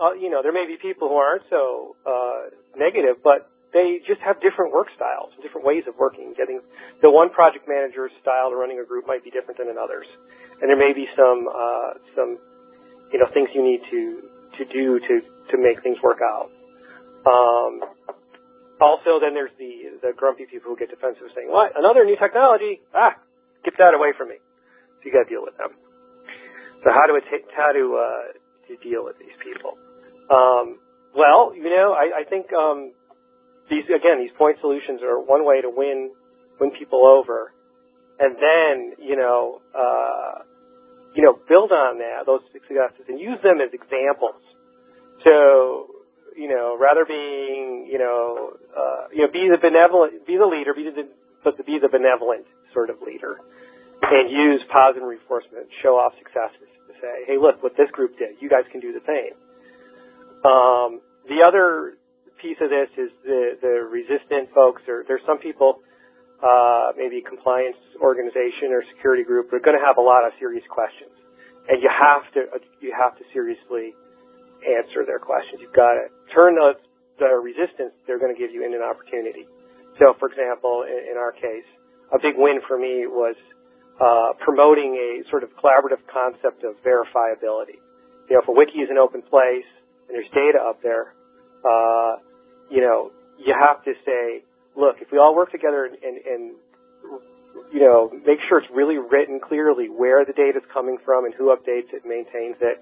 uh, 0.00 0.14
you 0.14 0.30
know, 0.30 0.42
there 0.42 0.52
may 0.52 0.66
be 0.66 0.76
people 0.80 1.08
who 1.08 1.16
aren't 1.16 1.44
so 1.50 1.96
uh, 2.06 2.50
negative, 2.76 3.16
but 3.22 3.46
they 3.72 4.00
just 4.06 4.20
have 4.20 4.40
different 4.40 4.72
work 4.72 4.88
styles, 4.96 5.32
different 5.42 5.66
ways 5.66 5.84
of 5.88 5.94
working. 5.98 6.34
Getting 6.36 6.60
the 7.00 7.10
one 7.10 7.30
project 7.30 7.68
manager's 7.68 8.12
style 8.20 8.50
to 8.50 8.56
running 8.56 8.80
a 8.80 8.84
group 8.84 9.06
might 9.06 9.24
be 9.24 9.30
different 9.30 9.58
than 9.58 9.68
another's, 9.68 10.06
and 10.60 10.68
there 10.68 10.76
may 10.76 10.92
be 10.92 11.06
some 11.16 11.48
uh, 11.48 11.90
some 12.14 12.38
you 13.12 13.18
know 13.18 13.26
things 13.32 13.48
you 13.54 13.62
need 13.62 13.80
to 13.90 14.22
to 14.58 14.64
do 14.64 15.00
to 15.00 15.20
to 15.50 15.56
make 15.58 15.82
things 15.82 15.98
work 16.02 16.18
out. 16.22 16.50
Um, 17.26 17.80
also, 18.80 19.20
then 19.20 19.34
there's 19.34 19.54
the 19.58 19.98
the 20.02 20.12
grumpy 20.16 20.46
people 20.46 20.70
who 20.72 20.76
get 20.76 20.90
defensive, 20.90 21.30
saying, 21.34 21.50
"What? 21.50 21.72
Another 21.76 22.04
new 22.04 22.16
technology? 22.16 22.80
Ah, 22.94 23.14
get 23.64 23.74
that 23.78 23.94
away 23.94 24.12
from 24.16 24.28
me." 24.28 24.36
So 24.36 25.02
you 25.06 25.12
got 25.12 25.24
to 25.24 25.30
deal 25.30 25.42
with 25.42 25.56
them. 25.56 25.70
So 26.84 26.90
how 26.90 27.06
do 27.06 27.14
it 27.14 27.24
take, 27.30 27.46
how 27.56 27.70
to 27.72 27.84
uh, 27.96 28.26
to 28.68 28.76
deal 28.82 29.04
with 29.04 29.18
these 29.18 29.36
people? 29.42 29.78
Um, 30.30 30.78
well, 31.14 31.54
you 31.54 31.70
know, 31.70 31.92
I, 31.92 32.22
I 32.22 32.24
think 32.28 32.52
um, 32.52 32.92
these 33.70 33.84
again 33.86 34.18
these 34.18 34.34
point 34.36 34.58
solutions 34.60 35.00
are 35.02 35.20
one 35.20 35.44
way 35.46 35.60
to 35.60 35.70
win 35.70 36.10
win 36.60 36.70
people 36.72 37.06
over, 37.06 37.52
and 38.18 38.34
then 38.34 38.94
you 38.98 39.16
know 39.16 39.60
uh, 39.78 40.42
you 41.14 41.22
know, 41.22 41.36
build 41.48 41.72
on 41.72 41.98
that, 41.98 42.26
those 42.26 42.40
successes, 42.52 43.04
and 43.08 43.20
use 43.20 43.38
them 43.42 43.60
as 43.60 43.72
examples. 43.72 44.40
So, 45.24 45.88
you 46.36 46.48
know, 46.48 46.76
rather 46.78 47.04
being, 47.04 47.88
you 47.90 47.98
know, 47.98 48.52
uh, 48.76 49.08
you 49.12 49.22
know, 49.26 49.30
be 49.32 49.48
the 49.50 49.58
benevolent, 49.60 50.26
be 50.26 50.36
the 50.36 50.46
leader, 50.46 50.74
be 50.74 50.90
the, 50.90 51.08
but 51.44 51.56
to 51.56 51.64
be 51.64 51.78
the 51.78 51.88
benevolent 51.88 52.46
sort 52.72 52.90
of 52.90 52.96
leader, 53.04 53.36
and 54.02 54.30
use 54.30 54.62
positive 54.72 55.06
reinforcement, 55.06 55.68
show 55.82 55.98
off 55.98 56.12
successes 56.18 56.68
to 56.88 56.92
say, 57.00 57.24
hey, 57.26 57.36
look 57.38 57.62
what 57.62 57.76
this 57.76 57.90
group 57.92 58.18
did. 58.18 58.40
You 58.40 58.48
guys 58.48 58.64
can 58.72 58.80
do 58.80 58.92
the 58.92 59.04
same. 59.06 59.36
Um, 60.42 61.00
the 61.28 61.44
other 61.46 61.94
piece 62.40 62.58
of 62.60 62.70
this 62.70 62.90
is 62.98 63.10
the 63.22 63.58
the 63.62 63.86
resistant 63.86 64.50
folks, 64.52 64.82
or 64.88 65.04
there's 65.06 65.22
some 65.24 65.38
people 65.38 65.78
uh, 66.42 66.92
maybe 66.96 67.22
compliance 67.22 67.78
organization 68.00 68.74
or 68.74 68.82
security 68.94 69.22
group 69.22 69.52
are 69.52 69.60
going 69.60 69.78
to 69.78 69.84
have 69.84 69.96
a 69.96 70.02
lot 70.02 70.26
of 70.26 70.32
serious 70.38 70.64
questions, 70.68 71.10
and 71.68 71.82
you 71.82 71.88
have 71.88 72.26
to 72.34 72.46
you 72.80 72.92
have 72.92 73.16
to 73.18 73.24
seriously 73.32 73.94
answer 74.66 75.06
their 75.06 75.18
questions. 75.18 75.60
You've 75.60 75.74
got 75.74 75.94
to 75.94 76.06
turn 76.34 76.54
the, 76.54 76.74
the 77.18 77.30
resistance 77.38 77.92
they're 78.06 78.18
going 78.18 78.34
to 78.34 78.38
give 78.38 78.50
you 78.50 78.64
into 78.64 78.78
an 78.78 78.86
opportunity. 78.86 79.46
So, 79.98 80.14
for 80.18 80.28
example, 80.30 80.84
in, 80.86 81.14
in 81.14 81.16
our 81.18 81.32
case, 81.32 81.66
a 82.12 82.18
big 82.18 82.34
win 82.36 82.60
for 82.66 82.78
me 82.78 83.06
was 83.06 83.36
uh, 84.00 84.34
promoting 84.42 84.98
a 84.98 85.28
sort 85.30 85.42
of 85.42 85.50
collaborative 85.56 86.02
concept 86.10 86.64
of 86.64 86.74
verifiability. 86.82 87.78
You 88.30 88.36
know, 88.36 88.42
if 88.42 88.48
a 88.48 88.52
wiki 88.52 88.78
is 88.80 88.90
an 88.90 88.98
open 88.98 89.22
place 89.22 89.66
and 90.08 90.16
there's 90.16 90.30
data 90.30 90.58
up 90.58 90.82
there, 90.82 91.12
uh, 91.64 92.16
you 92.70 92.80
know, 92.80 93.10
you 93.38 93.54
have 93.58 93.84
to 93.84 93.92
say, 94.04 94.42
look, 94.76 94.96
if 95.00 95.10
we 95.12 95.18
all 95.18 95.34
work 95.34 95.50
together 95.50 95.84
and, 95.84 95.96
and, 96.02 96.16
and 96.26 96.54
you 97.72 97.80
know, 97.80 98.10
make 98.26 98.38
sure 98.48 98.58
it's 98.58 98.70
really 98.72 98.98
written 98.98 99.40
clearly 99.40 99.88
where 99.88 100.24
the 100.24 100.32
data 100.32 100.58
is 100.58 100.64
coming 100.72 100.98
from 101.04 101.24
and 101.24 101.34
who 101.34 101.54
updates 101.54 101.92
it, 101.92 102.04
maintains 102.04 102.56
it, 102.60 102.78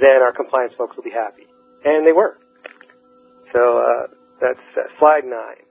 then 0.00 0.22
our 0.22 0.32
compliance 0.32 0.72
folks 0.76 0.96
will 0.96 1.04
be 1.04 1.10
happy. 1.10 1.46
And 1.84 2.06
they 2.06 2.12
were. 2.12 2.36
So 3.52 3.78
uh, 3.78 4.06
that's 4.40 4.66
uh, 4.76 4.88
slide 4.98 5.24
nine. 5.24 5.64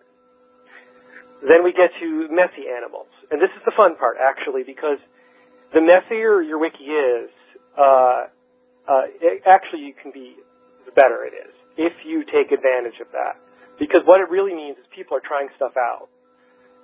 Then 1.41 1.63
we 1.63 1.73
get 1.73 1.91
to 1.99 2.27
messy 2.31 2.65
animals. 2.75 3.07
And 3.29 3.41
this 3.41 3.49
is 3.55 3.61
the 3.65 3.73
fun 3.75 3.95
part, 3.97 4.17
actually, 4.21 4.63
because 4.63 4.97
the 5.73 5.81
messier 5.81 6.41
your 6.41 6.57
wiki 6.57 6.85
is, 6.85 7.29
uh, 7.77 8.25
uh, 8.87 9.01
actually 9.45 9.81
you 9.81 9.93
can 9.93 10.11
be, 10.11 10.35
the 10.85 10.91
better 10.91 11.25
it 11.25 11.33
is 11.33 11.53
if 11.77 11.93
you 12.05 12.23
take 12.23 12.51
advantage 12.51 12.99
of 13.01 13.11
that. 13.11 13.35
Because 13.79 14.01
what 14.05 14.21
it 14.21 14.29
really 14.29 14.53
means 14.53 14.77
is 14.77 14.85
people 14.95 15.17
are 15.17 15.23
trying 15.25 15.49
stuff 15.55 15.73
out. 15.77 16.07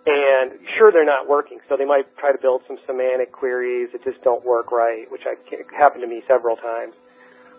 And 0.05 0.57
sure, 0.77 0.91
they're 0.91 1.05
not 1.05 1.29
working, 1.29 1.59
so 1.69 1.77
they 1.77 1.85
might 1.85 2.09
try 2.17 2.31
to 2.31 2.41
build 2.41 2.61
some 2.67 2.77
semantic 2.87 3.31
queries 3.31 3.89
that 3.93 4.03
just 4.03 4.23
don't 4.23 4.43
work 4.43 4.71
right, 4.71 5.05
which 5.11 5.21
I, 5.29 5.37
happened 5.77 6.01
to 6.01 6.09
me 6.09 6.23
several 6.27 6.55
times. 6.57 6.93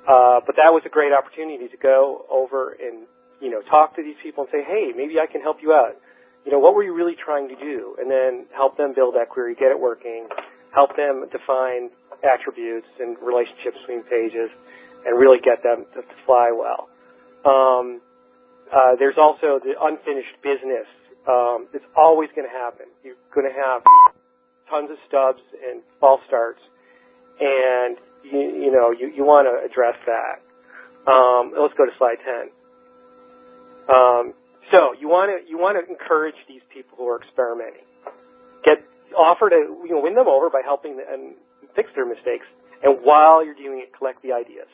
Uh, 0.08 0.40
but 0.44 0.56
that 0.56 0.74
was 0.74 0.82
a 0.84 0.88
great 0.88 1.12
opportunity 1.12 1.68
to 1.68 1.76
go 1.76 2.26
over 2.28 2.74
and, 2.82 3.06
you 3.40 3.48
know, 3.48 3.62
talk 3.62 3.94
to 3.94 4.02
these 4.02 4.16
people 4.22 4.42
and 4.42 4.50
say, 4.50 4.64
hey, 4.66 4.90
maybe 4.96 5.20
I 5.22 5.30
can 5.30 5.40
help 5.40 5.62
you 5.62 5.72
out. 5.72 5.94
You 6.44 6.50
know, 6.50 6.58
what 6.58 6.74
were 6.74 6.82
you 6.82 6.92
really 6.92 7.14
trying 7.14 7.46
to 7.48 7.54
do? 7.54 7.94
And 8.00 8.10
then 8.10 8.46
help 8.52 8.76
them 8.76 8.92
build 8.92 9.14
that 9.14 9.28
query, 9.28 9.54
get 9.54 9.70
it 9.70 9.78
working, 9.78 10.26
help 10.74 10.96
them 10.96 11.24
define 11.30 11.90
attributes 12.26 12.88
and 12.98 13.16
relationships 13.22 13.78
between 13.86 14.02
pages, 14.10 14.50
and 15.06 15.18
really 15.18 15.38
get 15.38 15.62
them 15.62 15.86
to, 15.94 16.02
fly 16.26 16.50
well. 16.50 16.88
Um, 17.46 18.00
uh, 18.72 18.96
there's 18.98 19.16
also 19.20 19.60
the 19.60 19.76
unfinished 19.80 20.40
business. 20.42 20.88
Um, 21.28 21.68
it's 21.74 21.84
always 21.96 22.30
going 22.34 22.48
to 22.48 22.56
happen. 22.56 22.86
You're 23.04 23.20
going 23.34 23.46
to 23.46 23.54
have 23.54 23.82
tons 24.68 24.90
of 24.90 24.96
stubs 25.06 25.42
and 25.60 25.82
false 26.00 26.20
starts, 26.26 26.60
and 27.40 27.96
you, 28.24 28.40
you 28.40 28.72
know 28.72 28.90
you, 28.90 29.12
you 29.14 29.24
want 29.24 29.46
to 29.46 29.54
address 29.64 29.96
that. 30.06 30.40
Um, 31.10 31.52
let's 31.58 31.74
go 31.74 31.84
to 31.84 31.92
slide 31.98 32.18
10. 32.24 32.48
Um, 33.94 34.34
so 34.70 34.94
you 34.98 35.08
want 35.08 35.30
to 35.30 35.48
you 35.48 35.58
want 35.58 35.76
to 35.76 35.84
encourage 35.90 36.38
these 36.48 36.62
people 36.72 36.96
who 36.96 37.06
are 37.08 37.20
experimenting. 37.20 37.84
Get 38.64 38.82
offer 39.16 39.50
to 39.50 39.84
you 39.84 39.90
know 39.90 40.00
win 40.00 40.14
them 40.14 40.28
over 40.28 40.48
by 40.48 40.62
helping 40.64 40.96
them 40.96 41.34
fix 41.76 41.90
their 41.94 42.06
mistakes, 42.06 42.46
and 42.82 43.04
while 43.04 43.44
you're 43.44 43.58
doing 43.58 43.80
it, 43.84 43.92
collect 43.96 44.22
the 44.22 44.32
ideas. 44.32 44.68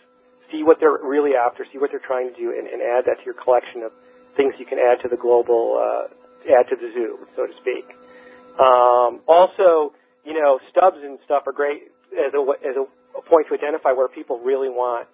See 0.51 0.63
what 0.63 0.79
they're 0.81 0.99
really 1.03 1.33
after. 1.35 1.67
See 1.73 1.79
what 1.79 1.91
they're 1.91 2.05
trying 2.05 2.33
to 2.33 2.37
do, 2.37 2.51
and, 2.57 2.67
and 2.67 2.81
add 2.83 3.05
that 3.07 3.19
to 3.21 3.25
your 3.25 3.35
collection 3.35 3.83
of 3.83 3.93
things 4.37 4.55
you 4.59 4.67
can 4.67 4.79
add 4.79 5.03
to 5.03 5.09
the 5.09 5.17
global, 5.17 5.77
uh, 5.77 6.09
add 6.49 6.69
to 6.71 6.77
the 6.77 6.91
zoo, 6.95 7.19
so 7.37 7.47
to 7.47 7.53
speak. 7.61 7.85
Um, 8.59 9.21
also, 9.29 9.93
you 10.25 10.35
know, 10.35 10.59
stubs 10.71 10.99
and 11.03 11.19
stuff 11.25 11.45
are 11.47 11.53
great 11.53 11.91
as 12.13 12.33
a 12.33 12.41
as 12.65 12.77
a 12.77 12.85
a 13.19 13.23
point 13.23 13.47
to 13.49 13.55
identify 13.55 13.93
where 13.93 14.09
people 14.09 14.39
really 14.39 14.69
want 14.69 15.09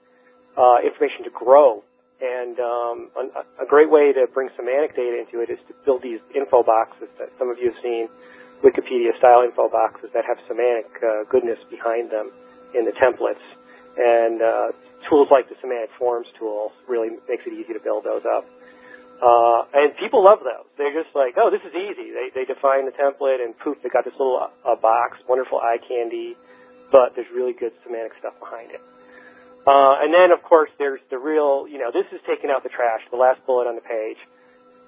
uh, 0.56 0.78
information 0.84 1.24
to 1.24 1.32
grow. 1.32 1.82
And 2.20 2.58
um, 2.60 3.10
a, 3.16 3.64
a 3.64 3.66
great 3.66 3.90
way 3.90 4.12
to 4.12 4.26
bring 4.32 4.48
semantic 4.56 4.94
data 4.94 5.18
into 5.18 5.40
it 5.40 5.50
is 5.50 5.58
to 5.68 5.74
build 5.84 6.02
these 6.02 6.20
info 6.34 6.62
boxes 6.62 7.08
that 7.18 7.28
some 7.38 7.50
of 7.50 7.58
you 7.58 7.72
have 7.72 7.80
seen, 7.82 8.08
Wikipedia 8.62 9.16
style 9.18 9.42
info 9.42 9.68
boxes 9.68 10.10
that 10.14 10.24
have 10.24 10.38
semantic 10.46 10.86
uh, 11.02 11.24
goodness 11.28 11.58
behind 11.70 12.10
them 12.10 12.30
in 12.74 12.84
the 12.84 12.92
templates. 12.92 13.42
And 13.98 14.40
uh, 14.40 14.68
tools 15.08 15.28
like 15.30 15.48
the 15.48 15.56
semantic 15.60 15.90
forms 15.98 16.26
tool 16.38 16.72
really 16.88 17.16
makes 17.28 17.46
it 17.46 17.52
easy 17.52 17.72
to 17.72 17.80
build 17.80 18.04
those 18.04 18.24
up. 18.24 18.44
Uh, 19.22 19.64
and 19.72 19.94
people 19.96 20.24
love 20.24 20.42
those. 20.42 20.66
They're 20.76 20.92
just 20.92 21.14
like, 21.14 21.38
oh, 21.38 21.48
this 21.48 21.62
is 21.62 21.72
easy. 21.72 22.10
They, 22.10 22.34
they 22.34 22.44
define 22.44 22.84
the 22.84 22.92
template 22.92 23.40
and 23.44 23.56
poof, 23.58 23.78
they 23.82 23.88
got 23.88 24.04
this 24.04 24.16
little 24.18 24.40
uh, 24.42 24.76
box, 24.76 25.18
wonderful 25.28 25.58
eye 25.58 25.78
candy 25.78 26.34
but 26.94 27.10
there's 27.18 27.26
really 27.34 27.52
good 27.52 27.74
semantic 27.82 28.14
stuff 28.22 28.38
behind 28.38 28.70
it. 28.70 28.78
Uh, 29.66 29.98
and 29.98 30.14
then, 30.14 30.30
of 30.30 30.38
course, 30.46 30.70
there's 30.78 31.00
the 31.10 31.18
real, 31.18 31.66
you 31.66 31.78
know, 31.82 31.90
this 31.90 32.06
is 32.14 32.22
taking 32.22 32.54
out 32.54 32.62
the 32.62 32.70
trash, 32.70 33.02
the 33.10 33.16
last 33.16 33.42
bullet 33.50 33.66
on 33.66 33.74
the 33.74 33.82
page. 33.82 34.20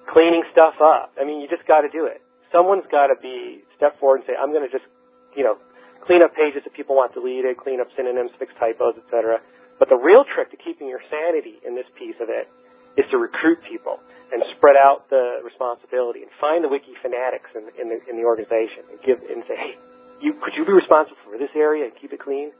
Cleaning 0.07 0.47
stuff 0.55 0.79
up. 0.79 1.11
I 1.19 1.25
mean, 1.25 1.41
you 1.43 1.51
just 1.51 1.67
got 1.67 1.81
to 1.81 1.91
do 1.91 2.05
it. 2.05 2.21
Someone's 2.53 2.87
got 2.87 3.11
to 3.11 3.19
be, 3.19 3.59
step 3.75 3.99
forward 3.99 4.23
and 4.23 4.25
say, 4.31 4.35
I'm 4.39 4.55
going 4.55 4.63
to 4.63 4.71
just, 4.71 4.87
you 5.35 5.43
know, 5.43 5.59
clean 6.05 6.23
up 6.23 6.31
pages 6.31 6.63
that 6.63 6.71
people 6.71 6.95
want 6.95 7.11
deleted, 7.11 7.57
clean 7.57 7.81
up 7.81 7.91
synonyms, 7.97 8.31
fix 8.39 8.53
typos, 8.55 8.95
etc. 8.95 9.41
But 9.79 9.89
the 9.89 9.97
real 9.97 10.25
trick 10.25 10.49
to 10.51 10.57
keeping 10.57 10.89
your 10.89 11.01
sanity 11.09 11.61
in 11.65 11.75
this 11.75 11.87
piece 11.97 12.17
of 12.21 12.29
it 12.29 12.49
is 12.97 13.05
to 13.13 13.17
recruit 13.17 13.61
people 13.69 14.01
and 14.33 14.43
spread 14.57 14.75
out 14.75 15.07
the 15.09 15.39
responsibility 15.45 16.25
and 16.25 16.31
find 16.41 16.63
the 16.63 16.67
wiki 16.67 16.97
fanatics 17.01 17.47
in, 17.53 17.69
in, 17.79 17.87
the, 17.87 17.97
in 18.09 18.17
the 18.17 18.25
organization 18.25 18.83
and 18.89 18.97
give 19.05 19.21
and 19.21 19.45
say, 19.47 19.55
hey, 19.55 19.73
you 20.19 20.33
could 20.41 20.57
you 20.57 20.65
be 20.65 20.73
responsible 20.73 21.17
for 21.23 21.37
this 21.37 21.53
area 21.55 21.85
and 21.85 21.93
keep 22.01 22.11
it 22.11 22.19
clean? 22.19 22.51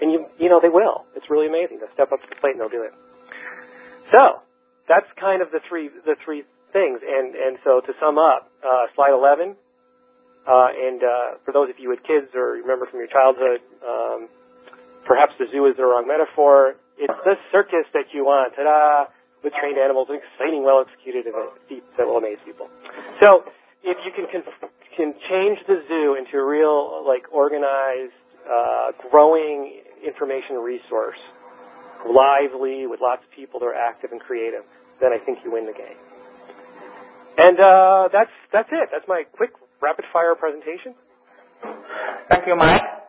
And 0.00 0.12
you 0.12 0.26
you 0.38 0.48
know 0.48 0.60
they 0.60 0.72
will. 0.72 1.08
It's 1.16 1.28
really 1.30 1.48
amazing. 1.48 1.80
They'll 1.80 1.92
step 1.96 2.12
up 2.12 2.20
to 2.20 2.28
the 2.28 2.36
plate 2.36 2.52
and 2.52 2.60
they'll 2.60 2.72
do 2.72 2.84
it. 2.84 2.92
So 4.12 4.44
that's 4.88 5.08
kind 5.16 5.40
of 5.40 5.50
the 5.50 5.60
three 5.68 5.88
the 5.88 6.16
three 6.24 6.44
things. 6.72 7.00
And 7.00 7.34
and 7.34 7.56
so 7.64 7.80
to 7.80 7.92
sum 8.00 8.18
up, 8.18 8.50
uh, 8.60 8.92
slide 8.94 9.16
11. 9.16 9.56
Uh, 10.42 10.68
and 10.74 11.00
uh, 11.00 11.28
for 11.46 11.54
those 11.54 11.70
of 11.70 11.78
you 11.78 11.88
with 11.88 12.02
kids 12.02 12.26
or 12.34 12.58
remember 12.58 12.84
from 12.90 12.98
your 12.98 13.06
childhood, 13.06 13.62
um, 13.86 14.26
perhaps 15.06 15.32
the 15.38 15.46
zoo 15.50 15.66
is 15.66 15.76
the 15.76 15.84
wrong 15.84 16.06
metaphor. 16.06 16.74
It's 16.98 17.20
the 17.24 17.34
circus 17.50 17.86
that 17.94 18.12
you 18.12 18.24
want. 18.24 18.54
Ta-da! 18.54 19.10
With 19.42 19.52
trained 19.58 19.76
animals, 19.76 20.06
exciting, 20.06 20.62
well 20.62 20.86
executed 20.86 21.26
feats 21.68 21.86
that 21.98 22.06
will 22.06 22.18
amaze 22.18 22.38
people. 22.46 22.70
So 23.18 23.42
if 23.82 23.98
you 24.06 24.12
can 24.14 24.42
can 24.96 25.14
change 25.28 25.58
the 25.66 25.82
zoo 25.88 26.14
into 26.14 26.38
a 26.38 26.44
real, 26.44 27.02
like, 27.06 27.26
organized, 27.32 28.14
uh, 28.46 28.92
growing 29.10 29.80
information 30.06 30.56
resource, 30.62 31.18
lively, 32.06 32.86
with 32.86 33.00
lots 33.00 33.22
of 33.24 33.30
people 33.34 33.58
that 33.60 33.66
are 33.66 33.74
active 33.74 34.12
and 34.12 34.20
creative, 34.20 34.62
then 35.00 35.12
I 35.12 35.18
think 35.18 35.38
you 35.44 35.50
win 35.50 35.66
the 35.66 35.72
game. 35.72 35.98
And 37.38 37.58
uh, 37.58 38.08
that's 38.12 38.30
that's 38.52 38.68
it. 38.70 38.90
That's 38.92 39.08
my 39.08 39.24
quick 39.34 39.50
rapid 39.80 40.04
fire 40.12 40.34
presentation. 40.38 40.94
Thank 42.30 42.46
you, 42.46 42.54
Mike. 42.54 43.01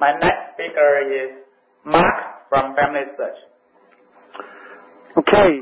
My 0.00 0.12
next 0.12 0.54
speaker 0.54 1.10
is 1.10 1.38
Marc 1.84 2.14
from 2.48 2.74
Family 2.76 3.00
Search. 3.16 3.38
Okay. 5.18 5.60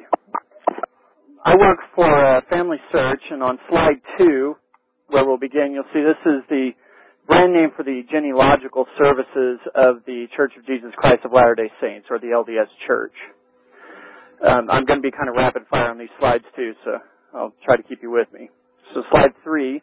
I 1.44 1.56
work 1.56 1.78
for 1.94 2.04
uh, 2.04 2.40
Family 2.50 2.76
Search, 2.92 3.22
and 3.30 3.42
on 3.42 3.58
slide 3.70 4.00
two, 4.18 4.56
where 5.08 5.24
we'll 5.24 5.38
begin, 5.38 5.72
you'll 5.72 5.84
see 5.94 6.00
this 6.02 6.20
is 6.26 6.42
the 6.50 6.70
brand 7.26 7.54
name 7.54 7.70
for 7.76 7.82
the 7.82 8.02
genealogical 8.10 8.86
services 8.98 9.58
of 9.74 10.04
the 10.06 10.26
Church 10.36 10.52
of 10.58 10.66
Jesus 10.66 10.90
Christ 10.96 11.24
of 11.24 11.32
Latter-day 11.32 11.70
Saints, 11.80 12.06
or 12.10 12.18
the 12.18 12.26
LDS 12.28 12.68
Church. 12.86 13.14
Um, 14.46 14.68
I'm 14.70 14.84
going 14.84 14.98
to 15.00 15.02
be 15.02 15.12
kind 15.12 15.30
of 15.30 15.36
rapid 15.36 15.62
fire 15.70 15.90
on 15.90 15.98
these 15.98 16.12
slides 16.18 16.44
too, 16.54 16.72
so 16.84 16.98
I'll 17.34 17.54
try 17.64 17.76
to 17.76 17.82
keep 17.82 18.02
you 18.02 18.10
with 18.10 18.28
me. 18.32 18.50
So 18.92 19.02
slide 19.10 19.32
three. 19.42 19.80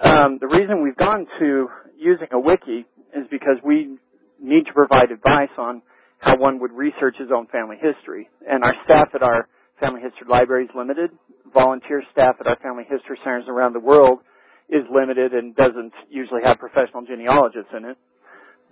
Um, 0.00 0.38
the 0.40 0.46
reason 0.46 0.82
we've 0.82 0.96
gone 0.96 1.26
to 1.40 1.68
using 1.98 2.28
a 2.32 2.40
wiki 2.40 2.86
is 3.14 3.26
because 3.30 3.56
we 3.64 3.96
need 4.40 4.66
to 4.66 4.72
provide 4.72 5.10
advice 5.10 5.52
on 5.58 5.82
how 6.18 6.36
one 6.36 6.60
would 6.60 6.72
research 6.72 7.16
his 7.18 7.28
own 7.34 7.46
family 7.48 7.76
history. 7.80 8.28
And 8.48 8.64
our 8.64 8.74
staff 8.84 9.08
at 9.14 9.22
our 9.22 9.48
family 9.80 10.00
history 10.00 10.26
library 10.28 10.64
is 10.64 10.70
limited, 10.74 11.10
volunteer 11.52 12.02
staff 12.12 12.36
at 12.40 12.46
our 12.46 12.56
family 12.56 12.84
history 12.88 13.18
centers 13.22 13.44
around 13.48 13.74
the 13.74 13.80
world 13.80 14.20
is 14.68 14.82
limited 14.92 15.32
and 15.32 15.54
doesn't 15.54 15.92
usually 16.10 16.42
have 16.44 16.58
professional 16.58 17.02
genealogists 17.02 17.70
in 17.76 17.84
it. 17.84 17.96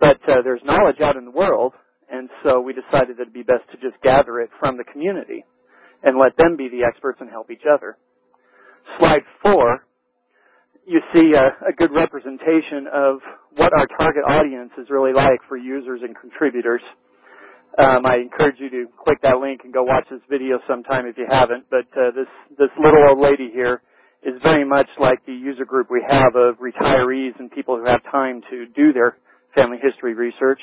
But 0.00 0.18
uh, 0.28 0.42
there's 0.42 0.60
knowledge 0.64 1.00
out 1.00 1.16
in 1.16 1.24
the 1.24 1.30
world, 1.30 1.72
and 2.10 2.28
so 2.42 2.60
we 2.60 2.72
decided 2.72 3.16
that 3.16 3.22
it'd 3.22 3.32
be 3.32 3.42
best 3.42 3.62
to 3.70 3.76
just 3.78 4.00
gather 4.02 4.40
it 4.40 4.50
from 4.58 4.76
the 4.76 4.84
community 4.84 5.44
and 6.02 6.18
let 6.18 6.36
them 6.36 6.56
be 6.56 6.68
the 6.68 6.84
experts 6.84 7.18
and 7.20 7.30
help 7.30 7.50
each 7.50 7.62
other. 7.70 7.96
Slide 8.98 9.22
four, 9.44 9.86
you 10.86 11.00
see 11.14 11.32
a, 11.34 11.68
a 11.68 11.72
good 11.76 11.90
representation 11.92 12.86
of 12.92 13.18
what 13.56 13.72
our 13.72 13.86
target 13.98 14.24
audience 14.26 14.70
is 14.78 14.88
really 14.90 15.12
like 15.12 15.40
for 15.48 15.56
users 15.56 16.00
and 16.02 16.16
contributors. 16.18 16.82
Um, 17.78 18.06
I 18.06 18.16
encourage 18.16 18.56
you 18.58 18.70
to 18.70 18.86
click 19.04 19.18
that 19.22 19.38
link 19.38 19.62
and 19.64 19.72
go 19.72 19.82
watch 19.82 20.06
this 20.10 20.20
video 20.30 20.58
sometime 20.68 21.06
if 21.06 21.18
you 21.18 21.26
haven't. 21.28 21.64
But 21.70 21.86
uh, 21.96 22.10
this 22.14 22.28
this 22.58 22.70
little 22.78 23.08
old 23.08 23.18
lady 23.18 23.50
here 23.52 23.82
is 24.22 24.34
very 24.42 24.64
much 24.64 24.88
like 24.98 25.24
the 25.26 25.32
user 25.32 25.64
group 25.64 25.88
we 25.90 26.04
have 26.08 26.36
of 26.36 26.56
retirees 26.58 27.38
and 27.38 27.50
people 27.50 27.76
who 27.76 27.86
have 27.86 28.02
time 28.10 28.42
to 28.50 28.66
do 28.76 28.92
their 28.92 29.16
family 29.56 29.78
history 29.82 30.14
research 30.14 30.60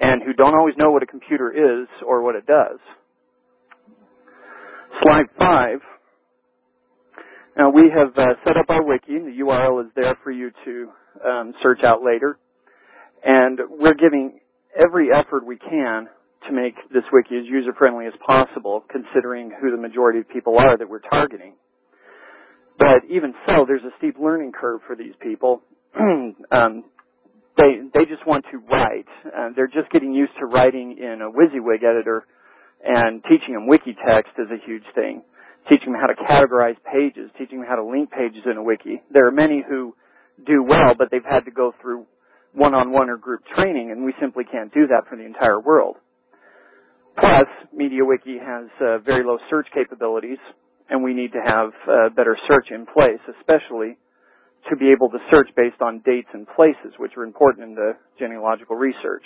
and 0.00 0.22
who 0.22 0.32
don't 0.32 0.54
always 0.54 0.74
know 0.78 0.90
what 0.90 1.02
a 1.02 1.06
computer 1.06 1.50
is 1.50 1.88
or 2.06 2.22
what 2.22 2.36
it 2.36 2.46
does. 2.46 2.78
Slide 5.02 5.26
five. 5.40 5.78
Now 7.56 7.70
we 7.70 7.90
have 7.94 8.16
uh, 8.16 8.34
set 8.46 8.56
up 8.56 8.66
our 8.70 8.82
wiki. 8.82 9.18
The 9.18 9.44
URL 9.44 9.84
is 9.84 9.90
there 9.94 10.16
for 10.24 10.30
you 10.30 10.50
to 10.64 10.88
um, 11.26 11.54
search 11.62 11.82
out 11.84 12.02
later, 12.02 12.38
and 13.24 13.58
we're 13.68 13.94
giving 13.94 14.40
every 14.82 15.08
effort 15.12 15.44
we 15.44 15.58
can 15.58 16.08
to 16.48 16.52
make 16.52 16.74
this 16.92 17.04
wiki 17.12 17.36
as 17.38 17.44
user 17.44 17.72
friendly 17.76 18.06
as 18.06 18.14
possible, 18.26 18.84
considering 18.90 19.52
who 19.60 19.70
the 19.70 19.76
majority 19.76 20.18
of 20.20 20.28
people 20.28 20.58
are 20.58 20.78
that 20.78 20.88
we're 20.88 21.00
targeting. 21.00 21.54
But 22.78 23.04
even 23.10 23.34
so, 23.46 23.64
there's 23.66 23.84
a 23.84 23.92
steep 23.98 24.16
learning 24.18 24.52
curve 24.58 24.80
for 24.86 24.96
these 24.96 25.14
people. 25.20 25.60
um, 26.50 26.84
they 27.58 27.82
they 27.94 28.06
just 28.06 28.26
want 28.26 28.46
to 28.50 28.58
write. 28.58 29.06
Uh, 29.26 29.50
they're 29.54 29.68
just 29.68 29.90
getting 29.92 30.14
used 30.14 30.32
to 30.40 30.46
writing 30.46 30.96
in 30.98 31.20
a 31.20 31.30
WYSIWYG 31.30 31.84
editor, 31.84 32.24
and 32.82 33.22
teaching 33.24 33.52
them 33.52 33.66
wiki 33.66 33.94
text 34.08 34.32
is 34.38 34.48
a 34.50 34.66
huge 34.66 34.84
thing. 34.94 35.22
Teaching 35.68 35.92
them 35.92 36.00
how 36.00 36.08
to 36.08 36.14
categorize 36.14 36.76
pages, 36.84 37.30
teaching 37.38 37.60
them 37.60 37.68
how 37.68 37.76
to 37.76 37.84
link 37.84 38.10
pages 38.10 38.42
in 38.50 38.56
a 38.56 38.62
wiki. 38.62 39.00
There 39.10 39.26
are 39.26 39.32
many 39.32 39.62
who 39.66 39.94
do 40.44 40.62
well, 40.62 40.94
but 40.96 41.10
they've 41.10 41.24
had 41.24 41.44
to 41.44 41.50
go 41.50 41.72
through 41.80 42.06
one-on-one 42.52 43.08
or 43.08 43.16
group 43.16 43.42
training, 43.54 43.90
and 43.90 44.04
we 44.04 44.12
simply 44.20 44.44
can't 44.44 44.72
do 44.74 44.86
that 44.88 45.08
for 45.08 45.16
the 45.16 45.24
entire 45.24 45.60
world. 45.60 45.96
Plus, 47.18 47.46
MediaWiki 47.74 48.40
has 48.40 48.68
uh, 48.80 48.98
very 48.98 49.24
low 49.24 49.38
search 49.50 49.66
capabilities, 49.72 50.38
and 50.90 51.02
we 51.02 51.14
need 51.14 51.32
to 51.32 51.40
have 51.44 51.70
uh, 51.88 52.08
better 52.14 52.36
search 52.50 52.66
in 52.70 52.86
place, 52.86 53.20
especially 53.38 53.96
to 54.70 54.76
be 54.76 54.90
able 54.90 55.10
to 55.10 55.18
search 55.30 55.48
based 55.56 55.80
on 55.80 56.02
dates 56.04 56.28
and 56.32 56.46
places, 56.56 56.92
which 56.98 57.12
are 57.16 57.24
important 57.24 57.68
in 57.68 57.74
the 57.74 57.92
genealogical 58.18 58.76
research. 58.76 59.24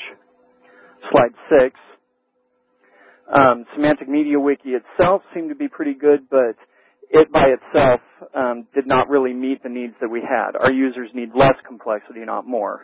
Slide 1.10 1.34
six. 1.50 1.78
Um, 3.32 3.64
Semantic 3.74 4.08
MediaWiki 4.08 4.78
itself 4.78 5.22
seemed 5.34 5.48
to 5.48 5.56
be 5.56 5.68
pretty 5.68 5.94
good, 5.94 6.28
but 6.30 6.56
it 7.10 7.30
by 7.32 7.48
itself 7.48 8.00
um, 8.34 8.66
did 8.74 8.86
not 8.86 9.08
really 9.08 9.32
meet 9.32 9.62
the 9.62 9.68
needs 9.68 9.94
that 10.00 10.08
we 10.08 10.20
had. 10.20 10.56
Our 10.58 10.72
users 10.72 11.10
need 11.14 11.30
less 11.34 11.54
complexity, 11.66 12.20
not 12.24 12.46
more. 12.46 12.82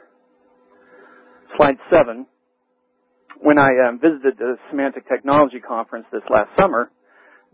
Slide 1.57 1.77
seven. 1.91 2.27
When 3.41 3.59
I 3.59 3.71
um, 3.89 3.99
visited 4.01 4.39
the 4.39 4.57
Semantic 4.71 5.09
Technology 5.09 5.61
Conference 5.61 6.07
this 6.13 6.23
last 6.31 6.51
summer, 6.59 6.91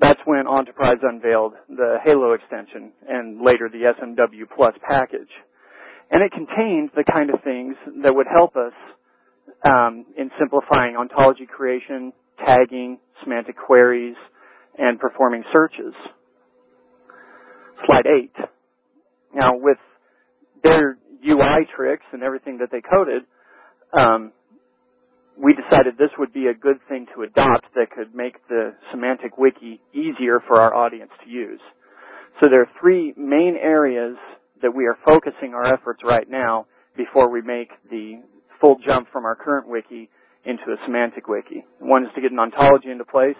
that's 0.00 0.20
when 0.24 0.44
Ontoprise 0.46 1.02
unveiled 1.02 1.54
the 1.68 1.96
Halo 2.04 2.32
extension 2.32 2.92
and 3.08 3.42
later 3.42 3.68
the 3.68 3.92
SMW 3.98 4.44
Plus 4.54 4.74
package. 4.86 5.30
And 6.10 6.22
it 6.22 6.32
contained 6.32 6.90
the 6.96 7.04
kind 7.04 7.30
of 7.30 7.42
things 7.42 7.74
that 8.02 8.14
would 8.14 8.26
help 8.32 8.56
us 8.56 8.72
um, 9.68 10.06
in 10.16 10.30
simplifying 10.38 10.96
ontology 10.96 11.46
creation, 11.46 12.12
tagging, 12.44 12.98
semantic 13.22 13.56
queries, 13.56 14.16
and 14.76 14.98
performing 14.98 15.44
searches. 15.52 15.94
Slide 17.86 18.06
8. 18.06 18.32
Now, 19.34 19.50
with 19.54 19.78
their 20.62 20.98
UI 21.26 21.66
tricks 21.74 22.04
and 22.12 22.22
everything 22.22 22.58
that 22.58 22.70
they 22.70 22.80
coded, 22.80 23.22
um, 23.98 24.32
we 25.40 25.54
decided 25.54 25.96
this 25.96 26.10
would 26.18 26.32
be 26.32 26.46
a 26.46 26.54
good 26.54 26.78
thing 26.88 27.06
to 27.14 27.22
adopt 27.22 27.66
that 27.74 27.90
could 27.90 28.14
make 28.14 28.36
the 28.48 28.74
semantic 28.90 29.38
wiki 29.38 29.80
easier 29.92 30.40
for 30.46 30.60
our 30.60 30.74
audience 30.74 31.10
to 31.24 31.30
use. 31.30 31.60
So 32.40 32.48
there 32.50 32.62
are 32.62 32.70
three 32.80 33.14
main 33.16 33.56
areas 33.60 34.16
that 34.62 34.74
we 34.74 34.86
are 34.86 34.98
focusing 35.06 35.54
our 35.54 35.66
efforts 35.72 36.00
right 36.04 36.28
now 36.28 36.66
before 36.96 37.30
we 37.30 37.42
make 37.42 37.70
the 37.90 38.20
full 38.60 38.78
jump 38.84 39.08
from 39.12 39.24
our 39.24 39.36
current 39.36 39.68
wiki 39.68 40.08
into 40.48 40.72
a 40.72 40.76
semantic 40.86 41.28
wiki. 41.28 41.64
One 41.78 42.04
is 42.04 42.10
to 42.14 42.22
get 42.22 42.32
an 42.32 42.38
ontology 42.38 42.90
into 42.90 43.04
place. 43.04 43.36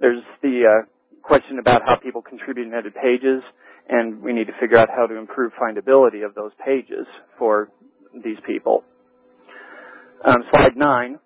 There's 0.00 0.22
the 0.40 0.62
uh, 0.70 0.86
question 1.22 1.58
about 1.58 1.82
how 1.84 1.96
people 1.96 2.22
contribute 2.22 2.66
and 2.66 2.74
edit 2.74 2.94
pages, 2.94 3.42
and 3.88 4.22
we 4.22 4.32
need 4.32 4.46
to 4.46 4.52
figure 4.60 4.78
out 4.78 4.88
how 4.88 5.06
to 5.06 5.16
improve 5.16 5.52
findability 5.60 6.24
of 6.24 6.34
those 6.34 6.52
pages 6.64 7.06
for 7.38 7.68
these 8.24 8.38
people. 8.46 8.84
Um, 10.24 10.44
slide 10.50 10.76
nine. 10.76 11.18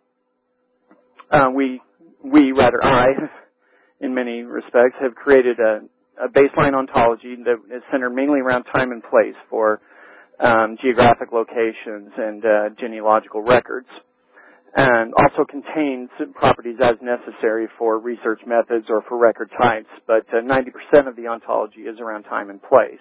Uh, 1.31 1.51
we, 1.55 1.83
we 2.25 2.53
rather 2.53 2.83
I, 2.83 3.09
in 4.01 4.15
many 4.15 4.43
respects, 4.43 4.97
have 5.03 5.15
created 5.15 5.59
a, 5.59 5.81
a, 6.25 6.29
baseline 6.29 6.75
ontology 6.75 7.37
that 7.45 7.77
is 7.77 7.83
centered 7.91 8.11
mainly 8.11 8.41
around 8.41 8.65
time 8.65 8.93
and 8.93 9.03
place 9.03 9.35
for 9.51 9.81
um, 10.41 10.79
geographic 10.81 11.33
locations 11.33 12.13
and 12.17 12.45
uh, 12.45 12.69
genealogical 12.81 13.43
records, 13.43 13.89
and 14.77 15.15
also 15.15 15.47
contains 15.49 16.11
properties 16.35 16.77
as 16.83 16.97
necessary 17.01 17.67
for 17.79 17.99
research 17.99 18.41
methods 18.47 18.85
or 18.91 19.03
for 19.09 19.17
record 19.17 19.51
types. 19.59 19.89
But 20.07 20.27
uh, 20.29 20.43
90% 20.43 21.09
of 21.09 21.17
the 21.17 21.29
ontology 21.29 21.81
is 21.81 21.99
around 21.99 22.25
time 22.25 22.51
and 22.51 22.63
place. 22.63 23.01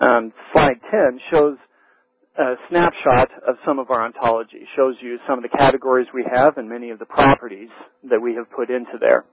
Um, 0.00 0.32
slide 0.54 0.80
10 0.90 1.20
shows 1.30 1.58
a 2.38 2.54
snapshot 2.70 3.28
of 3.46 3.56
some 3.66 3.78
of 3.78 3.90
our 3.90 4.02
ontology. 4.02 4.66
Shows 4.74 4.94
you 5.02 5.18
some 5.28 5.38
of 5.38 5.42
the 5.42 5.54
categories 5.54 6.06
we 6.14 6.24
have 6.32 6.56
and 6.56 6.66
many 6.66 6.88
of 6.88 6.98
the 6.98 7.04
properties 7.04 7.68
that 8.08 8.20
we 8.22 8.34
have 8.36 8.50
put 8.56 8.70
into 8.70 8.96
there. 8.98 9.26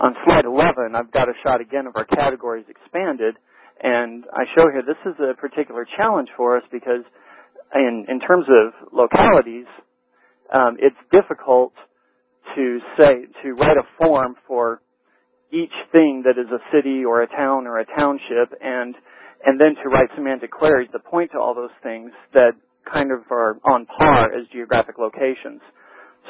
On 0.00 0.14
slide 0.24 0.44
11, 0.44 0.94
I've 0.94 1.10
got 1.10 1.28
a 1.28 1.32
shot 1.42 1.60
again 1.60 1.86
of 1.88 1.96
our 1.96 2.04
categories 2.04 2.64
expanded, 2.68 3.34
and 3.82 4.24
I 4.32 4.44
show 4.54 4.70
here 4.70 4.82
this 4.86 4.96
is 5.04 5.18
a 5.20 5.34
particular 5.34 5.86
challenge 5.96 6.28
for 6.36 6.56
us 6.56 6.62
because 6.70 7.02
in, 7.74 8.06
in 8.08 8.20
terms 8.20 8.46
of 8.48 8.92
localities, 8.92 9.66
um, 10.52 10.76
it's 10.80 10.96
difficult 11.12 11.72
to 12.56 12.80
say, 12.98 13.26
to 13.42 13.52
write 13.52 13.76
a 13.76 13.84
form 14.04 14.34
for 14.46 14.80
each 15.52 15.72
thing 15.92 16.24
that 16.26 16.40
is 16.40 16.48
a 16.50 16.60
city 16.74 17.04
or 17.04 17.22
a 17.22 17.28
town 17.28 17.66
or 17.66 17.80
a 17.80 17.86
township 17.98 18.52
and 18.62 18.94
and 19.46 19.60
then 19.60 19.76
to 19.76 19.88
write 19.90 20.08
semantic 20.16 20.50
queries 20.50 20.88
that 20.92 21.04
point 21.04 21.30
to 21.32 21.38
all 21.38 21.54
those 21.54 21.74
things 21.82 22.10
that 22.34 22.52
kind 22.92 23.12
of 23.12 23.20
are 23.30 23.58
on 23.64 23.86
par 23.86 24.32
as 24.34 24.46
geographic 24.52 24.98
locations. 24.98 25.60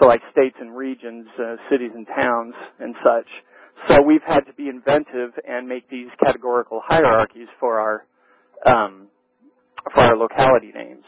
So 0.01 0.07
like 0.07 0.20
states 0.32 0.57
and 0.61 0.76
regions, 0.76 1.26
uh, 1.38 1.57
cities 1.70 1.93
and 1.95 2.07
towns 2.07 2.55
and 2.80 2.95
such. 3.05 3.28
So 3.88 4.03
we've 4.03 4.22
had 4.26 4.41
to 4.43 4.53
be 4.55 4.68
inventive 4.68 5.32
and 5.49 5.68
make 5.68 5.88
these 5.91 6.09
categorical 6.22 6.82
hierarchies 6.84 7.49
for 7.61 7.80
our 7.80 8.07
um, 8.66 9.09
for 9.95 10.03
our 10.03 10.16
locality 10.16 10.72
names. 10.74 11.05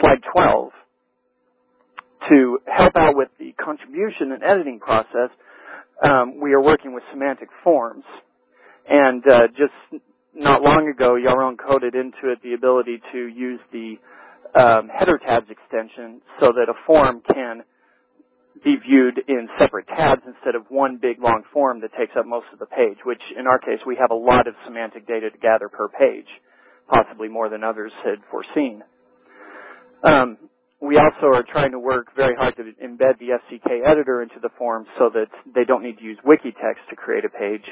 Slide 0.00 0.22
12. 0.34 0.70
To 2.30 2.58
help 2.66 2.92
out 2.96 3.16
with 3.16 3.28
the 3.38 3.52
contribution 3.52 4.32
and 4.32 4.42
editing 4.42 4.78
process, 4.78 5.30
um, 6.02 6.40
we 6.40 6.52
are 6.52 6.60
working 6.60 6.94
with 6.94 7.02
semantic 7.12 7.48
forms. 7.64 8.04
And 8.88 9.22
uh, 9.26 9.48
just 9.48 10.02
not 10.34 10.62
long 10.62 10.88
ago, 10.88 11.14
Yaron 11.14 11.56
coded 11.58 11.94
into 11.94 12.32
it 12.32 12.38
the 12.42 12.54
ability 12.54 13.00
to 13.12 13.26
use 13.26 13.60
the 13.72 13.96
um, 14.54 14.88
header 14.88 15.18
tabs 15.18 15.46
extension 15.50 16.20
so 16.40 16.52
that 16.52 16.68
a 16.68 16.74
form 16.86 17.22
can 17.32 17.62
be 18.64 18.76
viewed 18.76 19.20
in 19.28 19.48
separate 19.58 19.86
tabs 19.88 20.22
instead 20.26 20.54
of 20.54 20.64
one 20.68 20.98
big 21.00 21.20
long 21.20 21.42
form 21.52 21.80
that 21.80 21.90
takes 21.98 22.12
up 22.18 22.26
most 22.26 22.46
of 22.52 22.58
the 22.58 22.66
page, 22.66 22.98
which 23.04 23.22
in 23.38 23.46
our 23.46 23.58
case 23.58 23.78
we 23.86 23.96
have 23.96 24.10
a 24.10 24.14
lot 24.14 24.46
of 24.46 24.54
semantic 24.64 25.06
data 25.06 25.30
to 25.30 25.38
gather 25.38 25.68
per 25.68 25.88
page, 25.88 26.26
possibly 26.92 27.28
more 27.28 27.48
than 27.48 27.64
others 27.64 27.92
had 28.04 28.18
foreseen. 28.30 28.82
Um, 30.02 30.38
we 30.80 30.96
also 30.96 31.26
are 31.26 31.42
trying 31.42 31.72
to 31.72 31.78
work 31.78 32.14
very 32.16 32.34
hard 32.34 32.56
to 32.56 32.62
embed 32.62 33.18
the 33.18 33.36
FCK 33.36 33.86
editor 33.86 34.22
into 34.22 34.36
the 34.40 34.48
form 34.56 34.86
so 34.98 35.10
that 35.12 35.26
they 35.54 35.64
don't 35.64 35.82
need 35.82 35.98
to 35.98 36.04
use 36.04 36.18
wiki 36.24 36.52
text 36.52 36.82
to 36.88 36.96
create 36.96 37.24
a 37.24 37.28
page. 37.28 37.64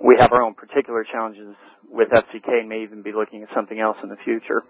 We 0.00 0.16
have 0.18 0.32
our 0.32 0.42
own 0.42 0.54
particular 0.54 1.04
challenges 1.10 1.54
with 1.90 2.08
FCK 2.10 2.60
and 2.60 2.68
may 2.68 2.82
even 2.82 3.02
be 3.02 3.12
looking 3.12 3.42
at 3.42 3.48
something 3.54 3.78
else 3.80 3.96
in 4.02 4.10
the 4.10 4.16
future. 4.24 4.62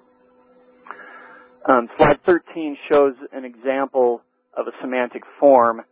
Um, 1.68 1.88
slide 1.96 2.18
13 2.24 2.76
shows 2.90 3.14
an 3.32 3.44
example 3.44 4.22
of 4.56 4.66
a 4.66 4.72
semantic 4.80 5.22
form 5.40 5.82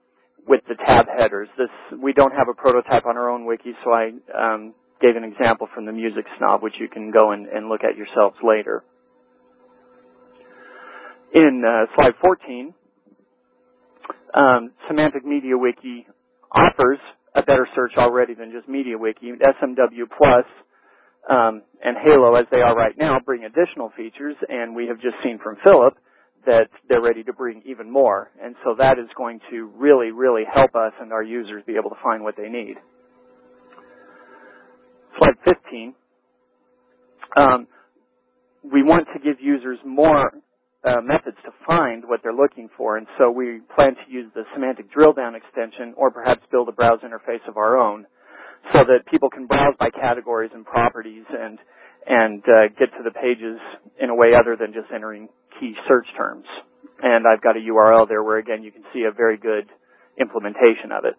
with 0.46 0.60
the 0.68 0.74
tab 0.74 1.06
headers. 1.06 1.48
This 1.56 1.68
we 2.00 2.12
don't 2.12 2.32
have 2.32 2.48
a 2.48 2.54
prototype 2.54 3.06
on 3.06 3.16
our 3.16 3.30
own 3.30 3.46
wiki, 3.46 3.72
so 3.84 3.92
I 3.92 4.10
um, 4.36 4.74
gave 5.00 5.16
an 5.16 5.24
example 5.24 5.68
from 5.74 5.86
the 5.86 5.92
Music 5.92 6.24
Snob, 6.38 6.62
which 6.62 6.74
you 6.78 6.88
can 6.88 7.10
go 7.10 7.32
and, 7.32 7.46
and 7.46 7.68
look 7.68 7.82
at 7.84 7.96
yourselves 7.96 8.36
later. 8.42 8.82
In 11.34 11.62
uh, 11.66 11.86
slide 11.96 12.14
14, 12.22 12.74
um, 14.34 14.72
Semantic 14.88 15.24
MediaWiki 15.24 16.06
offers 16.52 16.98
a 17.34 17.42
better 17.42 17.68
search 17.74 17.92
already 17.98 18.34
than 18.34 18.52
just 18.52 18.68
MediaWiki. 18.68 19.38
SMW 19.40 20.04
Plus 20.18 20.46
um, 21.28 21.62
and 21.84 21.96
Halo, 22.02 22.34
as 22.36 22.46
they 22.52 22.60
are 22.62 22.74
right 22.74 22.96
now, 22.98 23.18
bring 23.24 23.44
additional 23.44 23.92
features, 23.96 24.36
and 24.48 24.74
we 24.74 24.86
have 24.88 25.00
just 25.00 25.16
seen 25.24 25.38
from 25.42 25.56
Philipp 25.64 25.94
that 26.46 26.68
they're 26.88 27.02
ready 27.02 27.22
to 27.24 27.32
bring 27.34 27.62
even 27.66 27.90
more. 27.90 28.30
And 28.42 28.54
so 28.64 28.74
that 28.78 28.98
is 28.98 29.08
going 29.16 29.40
to 29.50 29.70
really, 29.76 30.10
really 30.10 30.44
help 30.50 30.74
us 30.74 30.92
and 31.00 31.12
our 31.12 31.22
users 31.22 31.62
be 31.66 31.74
able 31.76 31.90
to 31.90 31.96
find 32.02 32.22
what 32.24 32.36
they 32.36 32.48
need. 32.48 32.76
Slide 35.18 35.34
15. 35.44 35.94
Um, 37.36 37.66
we 38.64 38.82
want 38.82 39.08
to 39.14 39.20
give 39.20 39.40
users 39.40 39.78
more 39.86 40.32
uh, 40.84 41.00
methods 41.02 41.36
to 41.44 41.52
find 41.66 42.04
what 42.06 42.20
they're 42.22 42.32
looking 42.32 42.68
for, 42.76 42.96
and 42.96 43.06
so 43.18 43.30
we 43.30 43.60
plan 43.74 43.94
to 43.94 44.12
use 44.12 44.30
the 44.34 44.44
semantic 44.54 44.90
drill 44.90 45.12
down 45.12 45.34
extension 45.34 45.92
or 45.96 46.10
perhaps 46.10 46.40
build 46.50 46.68
a 46.68 46.72
browse 46.72 47.00
interface 47.00 47.46
of 47.48 47.56
our 47.56 47.76
own 47.76 48.06
so 48.72 48.80
that 48.80 49.06
people 49.10 49.28
can 49.30 49.46
browse 49.46 49.74
by 49.78 49.90
categories 49.90 50.50
and 50.54 50.64
properties 50.64 51.24
and 51.30 51.58
and 52.06 52.42
uh, 52.44 52.68
get 52.78 52.90
to 52.96 53.02
the 53.04 53.10
pages 53.10 53.60
in 54.00 54.08
a 54.08 54.14
way 54.14 54.32
other 54.34 54.56
than 54.58 54.72
just 54.72 54.90
entering 54.94 55.28
key 55.60 55.74
search 55.86 56.06
terms. 56.16 56.46
And 57.02 57.26
I've 57.26 57.42
got 57.42 57.56
a 57.56 57.60
URL 57.60 58.08
there 58.08 58.22
where 58.22 58.38
again 58.38 58.62
you 58.62 58.72
can 58.72 58.82
see 58.92 59.02
a 59.02 59.12
very 59.12 59.36
good 59.36 59.68
implementation 60.18 60.92
of 60.92 61.04
it. 61.04 61.14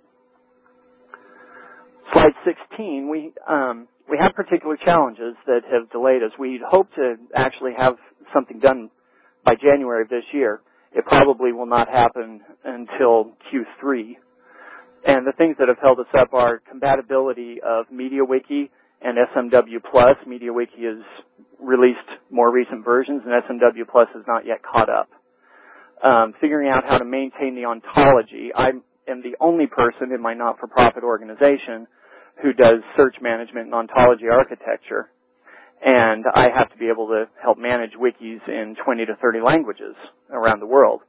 Slide 2.13 2.33
16, 2.45 3.09
we 3.09 3.31
um, 3.47 3.87
we 4.09 4.17
have 4.19 4.33
particular 4.33 4.77
challenges 4.83 5.35
that 5.45 5.61
have 5.71 5.89
delayed 5.91 6.23
us. 6.23 6.31
We'd 6.37 6.61
hoped 6.67 6.95
to 6.95 7.15
actually 7.35 7.73
have 7.77 7.95
something 8.33 8.59
done 8.59 8.89
by 9.45 9.55
January 9.55 10.03
of 10.03 10.09
this 10.09 10.25
year. 10.33 10.61
It 10.93 11.05
probably 11.05 11.53
will 11.53 11.65
not 11.67 11.87
happen 11.89 12.41
until 12.65 13.31
Q3 13.51 14.15
and 15.05 15.25
the 15.25 15.31
things 15.33 15.55
that 15.59 15.67
have 15.67 15.79
held 15.81 15.99
us 15.99 16.07
up 16.17 16.33
are 16.33 16.59
compatibility 16.69 17.57
of 17.65 17.87
MediaWiki 17.93 18.69
and 19.01 19.17
SMW 19.35 19.81
Plus. 19.91 20.17
MediaWiki 20.27 20.83
has 20.85 21.03
released 21.59 21.99
more 22.29 22.51
recent 22.51 22.85
versions, 22.85 23.23
and 23.25 23.33
SMW 23.43 23.87
Plus 23.91 24.07
has 24.13 24.23
not 24.27 24.45
yet 24.45 24.61
caught 24.63 24.89
up. 24.89 25.09
um, 26.03 26.33
figuring 26.41 26.69
out 26.69 26.83
how 26.87 26.97
to 26.97 27.05
maintain 27.05 27.55
the 27.55 27.65
ontology. 27.65 28.51
I 28.55 28.69
am 29.07 29.21
the 29.21 29.35
only 29.39 29.67
person 29.67 30.11
in 30.13 30.21
my 30.21 30.33
not-for-profit 30.33 31.03
organization 31.03 31.87
who 32.41 32.53
does 32.53 32.79
search 32.97 33.15
management 33.21 33.67
and 33.67 33.75
ontology 33.75 34.25
architecture. 34.31 35.09
And 35.83 36.25
I 36.35 36.49
have 36.55 36.71
to 36.71 36.77
be 36.77 36.89
able 36.89 37.07
to 37.07 37.25
help 37.41 37.57
manage 37.57 37.91
wikis 37.99 38.47
in 38.47 38.75
20 38.83 39.05
to 39.07 39.15
30 39.21 39.41
languages 39.41 39.95
around 40.31 40.59
the 40.59 40.67
world. 40.67 41.01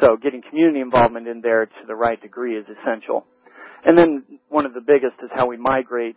So 0.00 0.16
getting 0.22 0.42
community 0.48 0.80
involvement 0.80 1.28
in 1.28 1.40
there 1.40 1.66
to 1.66 1.86
the 1.86 1.94
right 1.94 2.20
degree 2.20 2.56
is 2.56 2.66
essential. 2.68 3.24
And 3.84 3.96
then 3.96 4.24
one 4.48 4.66
of 4.66 4.74
the 4.74 4.80
biggest 4.80 5.14
is 5.22 5.30
how 5.34 5.46
we 5.46 5.56
migrate 5.56 6.16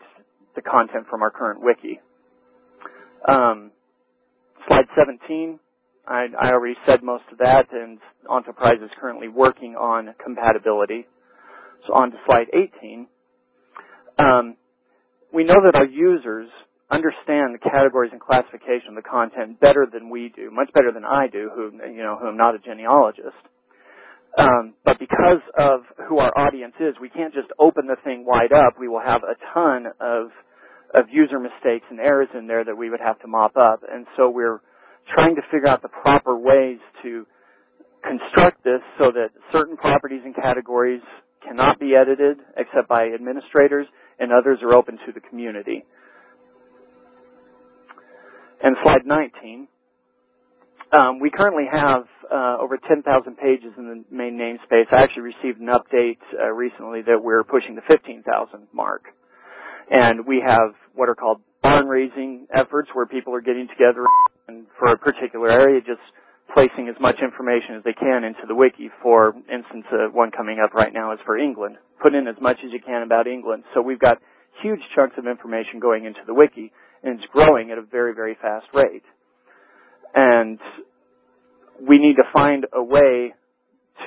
the 0.56 0.62
content 0.62 1.06
from 1.10 1.22
our 1.24 1.32
current 1.32 1.62
wiki. 1.64 2.00
Um, 3.28 3.72
slide 4.68 4.86
17, 4.98 5.60
I, 6.08 6.28
I, 6.40 6.52
already 6.52 6.76
said 6.86 7.04
most 7.04 7.24
of 7.32 7.40
that, 7.40 7.68
and 7.72 8.00
Ontoprise 8.30 8.84
is 8.84 8.92
currently 9.00 9.30
working 9.30 9.76
on 9.76 10.14
compatibility. 10.24 11.06
So 11.88 11.94
on 11.94 12.12
to 12.12 12.18
slide 12.26 12.48
18. 12.54 13.08
Um, 14.20 14.58
we 15.34 15.44
know 15.44 15.56
that 15.66 15.76
our 15.78 15.86
users 15.86 16.50
understand 16.92 17.56
the 17.56 17.60
categories 17.60 18.12
and 18.12 18.22
classification 18.22 18.90
of 18.90 18.96
the 18.96 19.10
content 19.10 19.60
better 19.60 19.88
than 19.92 20.10
we 20.10 20.32
do, 20.36 20.52
much 20.52 20.72
better 20.74 20.92
than 20.92 21.06
I 21.06 21.28
do, 21.28 21.50
who 21.54 21.72
you 21.88 22.04
know, 22.04 22.18
who 22.20 22.28
am 22.28 22.38
not 22.38 22.56
a 22.56 22.60
genealogist. 22.60 23.38
Um, 24.38 24.74
but 24.84 25.00
because 25.00 25.42
of 25.58 25.82
who 26.08 26.18
our 26.20 26.32
audience 26.38 26.74
is, 26.80 26.96
we 27.00 27.10
can't 27.10 27.34
just 27.34 27.50
open 27.60 27.88
the 27.88 27.98
thing 28.04 28.26
wide 28.26 28.52
up. 28.52 28.80
We 28.80 28.88
will 28.88 29.02
have 29.02 29.22
a 29.24 29.36
ton 29.54 29.88
of 30.00 30.30
of 30.94 31.06
user 31.12 31.40
mistakes 31.40 31.86
and 31.90 32.00
errors 32.00 32.30
in 32.38 32.46
there 32.48 32.64
that 32.64 32.78
we 32.78 32.90
would 32.90 33.00
have 33.00 33.20
to 33.22 33.28
mop 33.28 33.58
up. 33.58 33.82
And 33.92 34.06
so 34.16 34.30
we're 34.30 34.62
trying 35.16 35.36
to 35.36 35.42
figure 35.52 35.68
out 35.68 35.82
the 35.82 35.90
proper 35.90 36.38
ways 36.38 36.78
to 37.02 37.26
construct 38.04 38.64
this 38.64 38.82
so 39.00 39.12
that 39.12 39.30
certain 39.52 39.76
properties 39.76 40.22
and 40.24 40.36
categories 40.36 41.02
cannot 41.46 41.80
be 41.80 41.96
edited 41.96 42.38
except 42.58 42.88
by 42.88 43.08
administrators 43.08 43.88
and 44.20 44.32
others 44.32 44.60
are 44.62 44.74
open 44.74 45.00
to 45.06 45.12
the 45.12 45.20
community. 45.20 45.84
And 48.64 48.78
slide 48.82 49.06
19. 49.06 49.68
Um, 50.98 51.20
we 51.20 51.30
currently 51.30 51.66
have 51.70 52.06
uh, 52.32 52.58
over 52.62 52.78
10,000 52.78 53.04
pages 53.36 53.74
in 53.78 53.88
the 53.88 54.16
main 54.16 54.38
namespace. 54.40 54.86
I 54.92 55.04
actually 55.04 55.34
received 55.36 55.60
an 55.60 55.68
update 55.68 56.20
uh, 56.40 56.48
recently 56.52 57.02
that 57.02 57.22
we're 57.22 57.44
pushing 57.44 57.76
the 57.76 57.82
15,000 57.90 58.68
mark. 58.72 59.04
And 59.92 60.26
we 60.26 60.42
have 60.46 60.76
what 60.96 61.10
are 61.10 61.16
called 61.16 61.42
barn 61.62 61.88
raising 61.88 62.48
efforts 62.54 62.90
where 62.94 63.06
people 63.06 63.36
are 63.36 63.42
getting 63.42 63.68
together 63.68 64.06
and 64.48 64.66
for 64.80 64.94
a 64.94 64.98
particular 64.98 65.50
area 65.50 65.82
just 65.82 66.02
placing 66.54 66.88
as 66.88 66.96
much 67.02 67.18
information 67.22 67.76
as 67.76 67.84
they 67.84 67.94
can 67.94 68.24
into 68.24 68.48
the 68.48 68.56
wiki. 68.56 68.90
For 69.02 69.34
instance, 69.52 69.86
uh, 69.92 70.08
one 70.14 70.32
coming 70.32 70.60
up 70.64 70.74
right 70.74 70.94
now 70.94 71.12
is 71.12 71.20
for 71.26 71.38
England. 71.38 71.76
Put 72.02 72.16
in 72.16 72.28
as 72.28 72.36
much 72.40 72.60
as 72.64 72.72
you 72.72 72.80
can 72.80 73.04
about 73.04 73.28
England. 73.28 73.64
So 73.74 73.82
we've 73.82 74.00
got 74.00 74.20
huge 74.62 74.82
chunks 74.96 75.16
of 75.18 75.28
information 75.28 75.80
going 75.82 76.06
into 76.06 76.22
the 76.26 76.34
wiki 76.34 76.72
and 77.04 77.20
it's 77.20 77.32
growing 77.32 77.72
at 77.72 77.78
a 77.78 77.82
very, 77.82 78.14
very 78.14 78.38
fast 78.42 78.68
rate. 78.74 79.04
And 80.16 80.60
we 81.88 81.98
need 82.00 82.16
to 82.16 82.24
find 82.34 82.66
a 82.74 82.84
way 82.84 83.34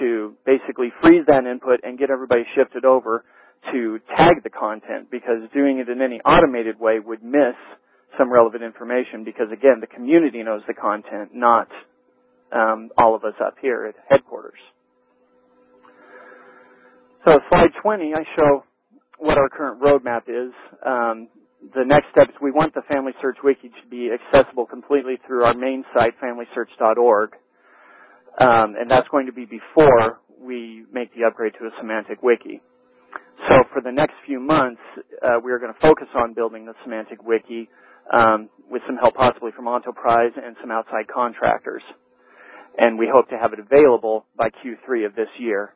to 0.00 0.34
basically 0.44 0.92
freeze 1.02 1.24
that 1.28 1.46
input 1.46 1.80
and 1.82 1.98
get 1.98 2.10
everybody 2.10 2.44
shifted 2.54 2.84
over 2.84 3.24
to 3.72 3.98
tag 4.16 4.42
the 4.44 4.50
content 4.50 5.10
because 5.10 5.38
doing 5.54 5.78
it 5.78 5.88
in 5.88 6.02
any 6.02 6.20
automated 6.20 6.78
way 6.78 6.98
would 7.00 7.22
miss 7.22 7.56
some 8.18 8.32
relevant 8.32 8.62
information 8.62 9.24
because 9.24 9.48
again, 9.52 9.80
the 9.80 9.86
community 9.86 10.42
knows 10.42 10.62
the 10.68 10.74
content, 10.74 11.30
not 11.34 11.68
um, 12.52 12.90
all 12.98 13.14
of 13.14 13.24
us 13.24 13.34
up 13.44 13.56
here 13.60 13.86
at 13.86 13.94
headquarters. 14.08 14.58
So 17.24 17.40
slide 17.50 17.70
20, 17.82 18.14
I 18.14 18.24
show 18.38 18.64
what 19.18 19.38
our 19.38 19.48
current 19.48 19.82
roadmap 19.82 20.22
is. 20.28 20.52
Um, 20.84 21.28
the 21.74 21.84
next 21.84 22.06
steps, 22.10 22.32
we 22.40 22.50
want 22.50 22.74
the 22.74 22.82
FamilySearch 22.82 23.42
Wiki 23.42 23.68
to 23.68 23.88
be 23.90 24.10
accessible 24.12 24.66
completely 24.66 25.18
through 25.26 25.44
our 25.44 25.54
main 25.54 25.84
site, 25.94 26.14
familysearch.org. 26.20 27.30
Um, 28.38 28.74
and 28.78 28.90
that's 28.90 29.08
going 29.08 29.26
to 29.26 29.32
be 29.32 29.46
before 29.46 30.20
we 30.40 30.84
make 30.92 31.14
the 31.14 31.24
upgrade 31.24 31.54
to 31.58 31.66
a 31.66 31.70
semantic 31.80 32.22
wiki. 32.22 32.60
So 33.48 33.64
for 33.72 33.80
the 33.80 33.92
next 33.92 34.14
few 34.26 34.40
months, 34.40 34.80
uh, 35.22 35.40
we 35.42 35.52
are 35.52 35.58
going 35.58 35.72
to 35.72 35.80
focus 35.80 36.08
on 36.14 36.34
building 36.34 36.66
the 36.66 36.74
semantic 36.84 37.22
wiki 37.24 37.68
um, 38.12 38.48
with 38.70 38.82
some 38.86 38.96
help 38.96 39.14
possibly 39.14 39.52
from 39.52 39.66
Ontoprise 39.66 40.32
and 40.36 40.56
some 40.60 40.70
outside 40.70 41.06
contractors. 41.12 41.82
And 42.78 42.98
we 42.98 43.08
hope 43.12 43.28
to 43.30 43.38
have 43.38 43.52
it 43.54 43.58
available 43.58 44.26
by 44.36 44.50
Q3 44.50 45.06
of 45.06 45.14
this 45.14 45.28
year 45.38 45.72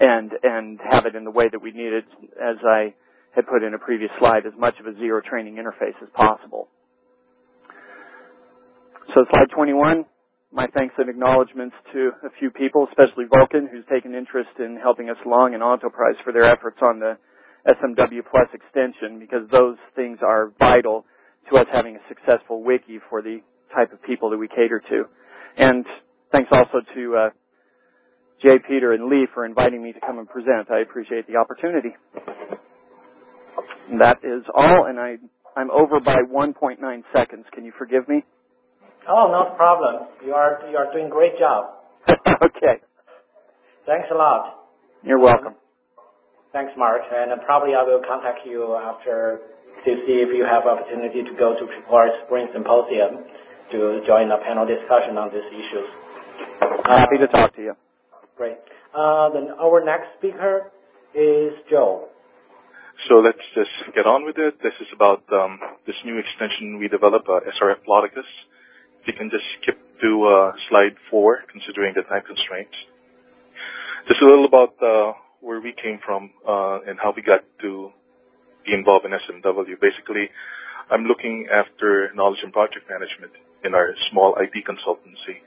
and, 0.00 0.32
and 0.42 0.80
have 0.90 1.04
it 1.06 1.14
in 1.14 1.24
the 1.24 1.30
way 1.30 1.48
that 1.50 1.60
we 1.60 1.72
need 1.72 1.92
it, 1.92 2.04
as 2.42 2.56
I 2.66 2.94
had 3.34 3.46
put 3.46 3.62
in 3.62 3.74
a 3.74 3.78
previous 3.78 4.10
slide, 4.18 4.46
as 4.46 4.52
much 4.58 4.74
of 4.80 4.86
a 4.86 4.94
zero 4.98 5.20
training 5.20 5.56
interface 5.56 5.96
as 6.02 6.08
possible. 6.14 6.68
So 9.14 9.24
slide 9.32 9.50
21, 9.54 10.04
my 10.52 10.66
thanks 10.76 10.94
and 10.98 11.10
acknowledgments 11.10 11.74
to 11.92 12.10
a 12.24 12.30
few 12.38 12.50
people, 12.50 12.86
especially 12.88 13.24
Vulcan, 13.34 13.68
who's 13.70 13.84
taken 13.90 14.14
interest 14.14 14.50
in 14.58 14.78
helping 14.80 15.10
us 15.10 15.16
along, 15.26 15.54
and 15.54 15.62
Ontoprise 15.62 16.22
for 16.22 16.32
their 16.32 16.44
efforts 16.44 16.78
on 16.80 17.00
the 17.00 17.18
SMW 17.66 18.20
Plus 18.30 18.48
extension, 18.52 19.18
because 19.18 19.48
those 19.50 19.76
things 19.96 20.18
are 20.22 20.52
vital 20.58 21.04
to 21.50 21.56
us 21.58 21.66
having 21.72 21.96
a 21.96 21.98
successful 22.08 22.62
wiki 22.62 22.98
for 23.10 23.20
the 23.20 23.40
type 23.74 23.92
of 23.92 24.02
people 24.02 24.30
that 24.30 24.38
we 24.38 24.48
cater 24.48 24.82
to. 24.88 25.04
And 25.56 25.84
thanks 26.32 26.50
also 26.52 26.80
to 26.94 27.16
uh, 27.16 27.30
Jie, 28.42 28.58
Peter, 28.66 28.92
and 28.92 29.08
Li 29.08 29.26
for 29.32 29.44
inviting 29.44 29.82
me 29.82 29.92
to 29.92 30.00
come 30.00 30.18
and 30.18 30.28
present. 30.28 30.70
I 30.70 30.80
appreciate 30.80 31.26
the 31.26 31.36
opportunity. 31.36 31.90
That 33.98 34.18
is 34.22 34.42
all, 34.54 34.86
and 34.86 34.98
I, 34.98 35.16
I'm 35.56 35.70
over 35.70 36.00
by 36.00 36.16
1.9 36.30 36.78
seconds. 37.14 37.44
Can 37.52 37.64
you 37.64 37.72
forgive 37.78 38.08
me? 38.08 38.24
Oh, 39.08 39.28
no 39.30 39.54
problem. 39.56 40.08
You 40.24 40.32
are 40.32 40.60
you 40.70 40.76
are 40.76 40.90
doing 40.92 41.06
a 41.06 41.10
great 41.10 41.38
job. 41.38 41.74
okay. 42.08 42.80
Thanks 43.86 44.08
a 44.10 44.14
lot. 44.14 44.64
You're 45.02 45.20
welcome. 45.20 45.54
Thanks, 46.52 46.72
Marc. 46.78 47.02
And 47.12 47.32
probably 47.44 47.74
I 47.74 47.82
will 47.82 48.00
contact 48.06 48.40
you 48.46 48.76
after 48.76 49.40
to 49.84 49.90
see 50.06 50.24
if 50.24 50.28
you 50.34 50.46
have 50.48 50.64
opportunity 50.64 51.22
to 51.22 51.34
go 51.38 51.54
to 51.54 51.64
our 51.92 52.08
Spring 52.24 52.48
Symposium 52.54 53.24
to 53.72 54.00
join 54.06 54.30
a 54.30 54.38
panel 54.38 54.64
discussion 54.64 55.18
on 55.18 55.28
these 55.34 55.44
issues. 55.52 55.88
Happy 56.86 57.18
to 57.18 57.26
talk 57.28 57.54
to 57.56 57.62
you. 57.62 57.74
Great. 58.36 58.56
Uh, 58.96 59.28
then 59.30 59.48
our 59.60 59.84
next 59.84 60.06
speaker 60.18 60.70
is 61.14 61.52
Joe. 61.68 62.08
So 63.08 63.20
let's 63.20 63.44
just 63.54 63.94
get 63.94 64.06
on 64.06 64.24
with 64.24 64.38
it. 64.38 64.56
This 64.62 64.72
is 64.80 64.88
about 64.94 65.22
um, 65.30 65.60
this 65.86 65.96
new 66.06 66.16
extension 66.16 66.78
we 66.78 66.88
developed, 66.88 67.28
uh, 67.28 67.44
SRF 67.52 67.84
Ploticus. 67.84 68.24
If 69.02 69.08
you 69.08 69.12
can 69.12 69.28
just 69.28 69.44
skip 69.60 69.76
to 70.00 70.10
uh, 70.24 70.52
slide 70.70 70.96
four, 71.10 71.44
considering 71.52 71.92
the 71.94 72.02
time 72.02 72.22
constraints. 72.26 72.72
Just 74.08 74.22
a 74.22 74.24
little 74.24 74.46
about 74.46 74.80
uh, 74.80 75.12
where 75.40 75.60
we 75.60 75.74
came 75.76 76.00
from 76.00 76.30
uh, 76.48 76.80
and 76.88 76.98
how 76.98 77.12
we 77.14 77.20
got 77.20 77.44
to 77.60 77.92
be 78.64 78.72
involved 78.72 79.04
in 79.04 79.12
SMW. 79.12 79.76
Basically, 79.80 80.30
I'm 80.90 81.04
looking 81.04 81.48
after 81.52 82.08
knowledge 82.14 82.40
and 82.42 82.52
project 82.52 82.88
management 82.88 83.32
in 83.64 83.74
our 83.74 83.92
small 84.10 84.34
IT 84.40 84.64
consultancy, 84.64 85.44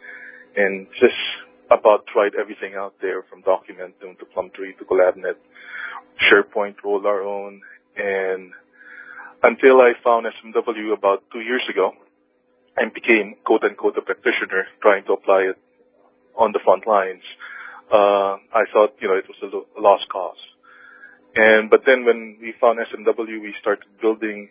and 0.56 0.86
just 1.02 1.18
about 1.72 2.08
tried 2.08 2.34
everything 2.40 2.76
out 2.76 2.96
there 3.02 3.24
from 3.24 3.44
Documentum 3.44 4.18
to 4.20 4.26
Plumtree 4.26 4.78
to 4.78 4.86
CollabNet 4.86 5.36
SharePoint 6.18 6.76
rolled 6.84 7.06
our 7.06 7.22
own, 7.22 7.62
and 7.96 8.52
until 9.44 9.82
I 9.82 9.94
found 10.04 10.26
SMW 10.26 10.94
about 10.94 11.24
two 11.32 11.42
years 11.42 11.64
ago 11.70 11.94
and 12.76 12.94
became 12.94 13.36
quote 13.46 13.64
unquote 13.64 13.98
a 13.98 14.02
practitioner 14.02 14.66
trying 14.82 15.04
to 15.06 15.14
apply 15.14 15.54
it 15.54 15.58
on 16.36 16.52
the 16.52 16.60
front 16.64 16.88
lines, 16.88 17.24
uh, 17.92 18.38
I 18.54 18.66
thought, 18.74 18.94
you 19.00 19.08
know, 19.08 19.16
it 19.16 19.26
was 19.30 19.38
a 19.42 19.82
lost 19.82 20.10
cause. 20.12 20.38
And, 21.36 21.70
but 21.70 21.82
then 21.86 22.04
when 22.04 22.38
we 22.42 22.54
found 22.60 22.80
SMW, 22.80 23.42
we 23.42 23.54
started 23.62 23.86
building 24.02 24.50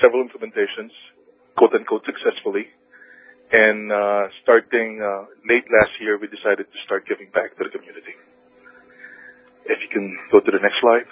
several 0.00 0.24
implementations, 0.24 0.92
quote 1.56 1.74
unquote 1.74 2.04
successfully. 2.06 2.68
And, 3.52 3.92
uh, 3.92 4.28
starting, 4.42 5.02
uh, 5.02 5.26
late 5.44 5.64
last 5.70 6.00
year, 6.00 6.16
we 6.16 6.26
decided 6.26 6.72
to 6.72 6.78
start 6.84 7.06
giving 7.06 7.28
back 7.30 7.56
to 7.58 7.64
the 7.64 7.70
community. 7.70 8.16
If 9.66 9.82
you 9.82 9.88
can 9.88 10.18
go 10.30 10.40
to 10.40 10.50
the 10.50 10.58
next 10.58 10.80
slide. 10.80 11.06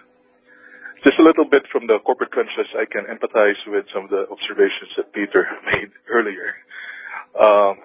Just 1.05 1.18
a 1.18 1.22
little 1.22 1.45
bit 1.45 1.64
from 1.72 1.86
the 1.86 1.99
corporate 2.01 2.32
trenches, 2.32 2.66
I 2.76 2.84
can 2.84 3.05
empathize 3.05 3.61
with 3.66 3.86
some 3.93 4.05
of 4.05 4.11
the 4.11 4.28
observations 4.28 4.91
that 4.97 5.12
Peter 5.12 5.47
made 5.72 5.93
earlier. 6.09 6.57
Um, 7.38 7.76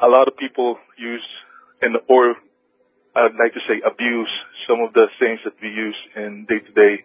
a 0.00 0.08
lot 0.08 0.28
of 0.28 0.36
people 0.36 0.78
use 0.96 1.26
and 1.82 1.96
or 2.08 2.34
I'd 3.16 3.34
like 3.34 3.54
to 3.54 3.60
say 3.66 3.80
abuse 3.84 4.30
some 4.68 4.80
of 4.80 4.92
the 4.92 5.06
things 5.18 5.40
that 5.44 5.54
we 5.60 5.68
use 5.68 5.96
in 6.14 6.46
day-to-day, 6.48 7.02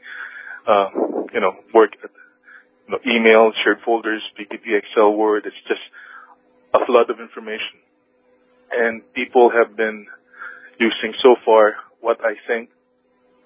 uh, 0.68 0.90
you 1.34 1.40
know, 1.40 1.56
work. 1.74 1.96
You 2.86 2.92
know, 2.92 3.00
email, 3.08 3.52
shared 3.64 3.80
folders, 3.86 4.22
PPT, 4.38 4.78
Excel, 4.78 5.14
Word. 5.14 5.46
It's 5.46 5.56
just 5.68 5.82
a 6.74 6.86
flood 6.86 7.10
of 7.10 7.20
information. 7.20 7.80
and 8.74 9.02
people 9.14 9.52
have 9.52 9.76
been 9.78 10.08
using 10.80 11.14
so 11.22 11.36
far 11.46 11.76
what 12.02 12.20
I 12.26 12.36
think 12.48 12.70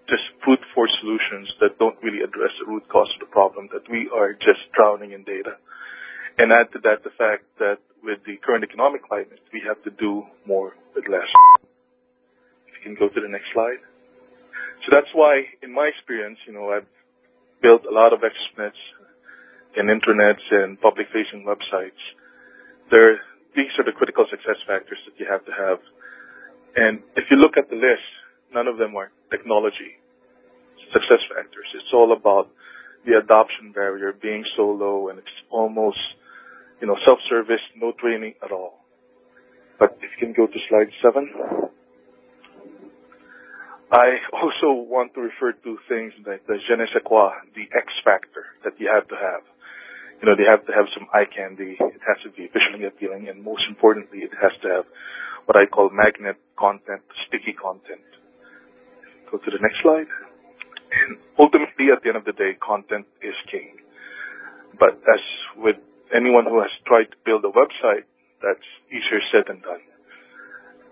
just 0.08 0.24
brute 0.44 0.64
force 0.74 0.96
solutions 1.02 1.52
that 1.60 1.78
don't 1.80 2.02
really 2.02 2.24
address 2.24 2.52
the 2.60 2.66
root 2.66 2.88
cause 2.88 3.12
of 3.16 3.20
the 3.20 3.32
problem, 3.32 3.68
that 3.74 3.90
we 3.92 4.10
are 4.16 4.32
just 4.34 4.72
drowning 4.74 5.12
in 5.12 5.24
data. 5.24 5.58
And 6.40 6.54
add 6.54 6.72
to 6.74 6.80
that 6.88 7.04
the 7.04 7.10
fact 7.10 7.44
that 7.60 7.80
with 8.04 8.24
the 8.26 8.38
current 8.38 8.64
economic 8.64 9.04
climate, 9.04 9.42
we 9.52 9.62
have 9.68 9.84
to 9.84 9.92
do 9.92 10.24
more 10.46 10.72
with 10.96 11.08
less. 11.10 11.28
If 12.68 12.74
you 12.78 12.84
can 12.84 12.96
go 12.96 13.10
to 13.10 13.20
the 13.20 13.28
next 13.28 13.52
slide. 13.54 13.84
So 14.86 14.96
that's 14.96 15.12
why, 15.14 15.44
in 15.62 15.74
my 15.74 15.88
experience, 15.88 16.40
you 16.48 16.54
know, 16.54 16.72
I've 16.72 16.88
built 17.62 17.84
a 17.84 17.92
lot 17.94 18.14
of 18.14 18.22
extranets 18.22 18.80
and 19.76 19.90
intranets 19.90 20.46
and 20.52 20.80
public-facing 20.80 21.44
websites. 21.44 22.00
There, 22.92 23.20
these 23.56 23.72
are 23.80 23.86
the 23.86 23.92
critical 23.92 24.26
success 24.30 24.58
factors 24.68 25.00
that 25.06 25.20
you 25.20 25.28
have 25.30 25.46
to 25.46 25.52
have. 25.52 25.80
And 26.76 27.00
if 27.16 27.26
you 27.32 27.38
look 27.38 27.58
at 27.58 27.70
the 27.70 27.76
list, 27.76 28.08
none 28.54 28.68
of 28.68 28.78
them 28.78 28.96
are 28.96 29.12
technology 29.32 29.98
success 30.94 31.24
factors. 31.34 31.68
It's 31.76 31.94
all 31.94 32.14
about 32.14 32.50
the 33.06 33.18
adoption 33.18 33.72
barrier 33.72 34.14
being 34.14 34.44
so 34.56 34.64
low 34.72 35.10
and 35.10 35.20
it's 35.20 35.38
almost, 35.50 36.00
you 36.82 36.88
know, 36.88 36.98
self-service, 37.06 37.62
no 37.78 37.92
training 38.00 38.34
at 38.44 38.52
all. 38.52 38.80
But 39.80 39.98
if 40.02 40.10
you 40.16 40.28
can 40.28 40.34
go 40.34 40.48
to 40.48 40.60
slide 40.70 40.92
seven. 41.02 41.30
I 43.92 44.20
also 44.34 44.84
want 44.84 45.14
to 45.14 45.22
refer 45.22 45.54
to 45.54 45.78
things 45.88 46.12
like 46.26 46.46
the 46.48 46.58
je 46.68 46.76
ne 46.76 46.86
sais 46.92 47.04
quoi, 47.06 47.32
the 47.56 47.64
X 47.72 47.88
factor 48.04 48.44
that 48.66 48.74
you 48.80 48.92
have 48.94 49.08
to 49.08 49.16
have. 49.16 49.44
You 50.22 50.26
know, 50.28 50.36
they 50.36 50.50
have 50.50 50.66
to 50.66 50.74
have 50.74 50.90
some 50.98 51.08
eye 51.14 51.26
candy. 51.30 51.78
It 51.80 52.02
has 52.08 52.18
to 52.24 52.30
be 52.32 52.50
visually 52.50 52.86
appealing, 52.86 53.30
and 53.30 53.44
most 53.44 53.64
importantly, 53.70 54.20
it 54.20 54.34
has 54.42 54.52
to 54.64 54.68
have 54.70 54.86
what 55.46 55.60
I 55.60 55.66
call 55.66 55.90
magnet 55.90 56.38
content, 56.58 57.02
sticky 57.28 57.54
content. 57.54 58.02
Go 59.32 59.38
to 59.38 59.52
the 59.52 59.60
next 59.62 59.82
slide. 59.82 60.08
And 60.92 61.18
ultimately, 61.38 61.92
at 61.94 62.02
the 62.02 62.10
end 62.10 62.18
of 62.18 62.26
the 62.26 62.34
day, 62.34 62.58
content 62.60 63.06
is 63.22 63.36
king. 63.52 63.78
But 64.80 64.98
as 65.06 65.24
with 65.56 65.78
anyone 66.16 66.46
who 66.46 66.62
has 66.62 66.72
tried 66.86 67.12
to 67.12 67.18
build 67.26 67.46
a 67.46 67.54
website, 67.54 68.08
that's 68.42 68.68
easier 68.90 69.22
said 69.32 69.46
than 69.48 69.62
done. 69.62 69.82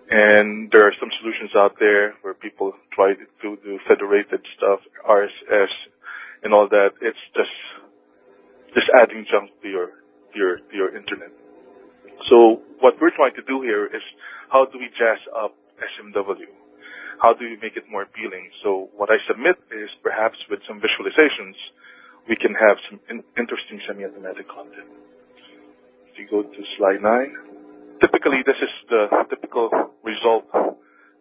And 0.09 0.69
there 0.71 0.85
are 0.85 0.93
some 0.99 1.09
solutions 1.19 1.51
out 1.55 1.77
there 1.79 2.13
where 2.21 2.33
people 2.33 2.73
try 2.93 3.13
to 3.13 3.25
do 3.41 3.79
federated 3.87 4.41
stuff, 4.57 4.79
RSS, 5.07 5.73
and 6.43 6.53
all 6.53 6.67
that. 6.69 6.91
It's 7.01 7.17
just 7.33 7.49
just 8.75 8.89
adding 9.01 9.25
junk 9.31 9.51
to 9.63 9.69
your 9.69 9.89
your 10.35 10.59
your 10.73 10.89
internet. 10.95 11.31
So 12.29 12.61
what 12.79 12.95
we're 13.01 13.15
trying 13.15 13.35
to 13.35 13.45
do 13.47 13.61
here 13.61 13.85
is 13.87 14.03
how 14.49 14.65
do 14.65 14.79
we 14.79 14.89
jazz 14.97 15.19
up 15.35 15.55
SMW? 15.79 16.49
How 17.21 17.33
do 17.33 17.45
we 17.45 17.57
make 17.61 17.77
it 17.77 17.85
more 17.89 18.03
appealing? 18.03 18.49
So 18.63 18.89
what 18.95 19.09
I 19.11 19.17
submit 19.27 19.57
is 19.71 19.89
perhaps 20.03 20.37
with 20.49 20.59
some 20.67 20.81
visualizations, 20.81 21.55
we 22.29 22.35
can 22.35 22.53
have 22.53 22.77
some 22.89 22.99
in- 23.09 23.23
interesting 23.37 23.79
semi-automatic 23.87 24.47
content. 24.49 24.89
If 26.11 26.19
you 26.19 26.27
go 26.29 26.43
to 26.43 26.61
slide 26.77 27.01
nine, 27.03 27.31
typically 28.01 28.43
this 28.45 28.57
is 28.61 28.73
the 28.89 29.03
typical 29.29 29.69
result 30.03 30.45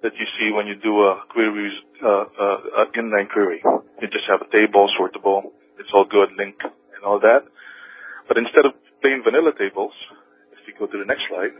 that 0.02 0.14
you 0.18 0.26
see 0.38 0.52
when 0.52 0.66
you 0.66 0.76
do 0.76 0.94
a 1.02 1.22
query, 1.30 1.70
uh, 2.04 2.24
uh, 2.26 2.86
inline 2.98 3.30
query. 3.30 3.62
You 4.02 4.08
just 4.08 4.26
have 4.28 4.42
a 4.42 4.50
table, 4.52 4.88
sortable, 4.98 5.52
it's 5.78 5.90
all 5.94 6.06
good, 6.06 6.30
link, 6.38 6.56
and 7.04 7.12
all 7.12 7.20
that. 7.20 7.44
But 8.26 8.40
instead 8.40 8.64
of 8.64 8.72
plain 9.04 9.20
vanilla 9.20 9.52
tables, 9.52 9.92
if 10.56 10.64
you 10.64 10.72
go 10.80 10.88
to 10.88 10.96
the 10.96 11.04
next 11.04 11.28
slide, 11.28 11.52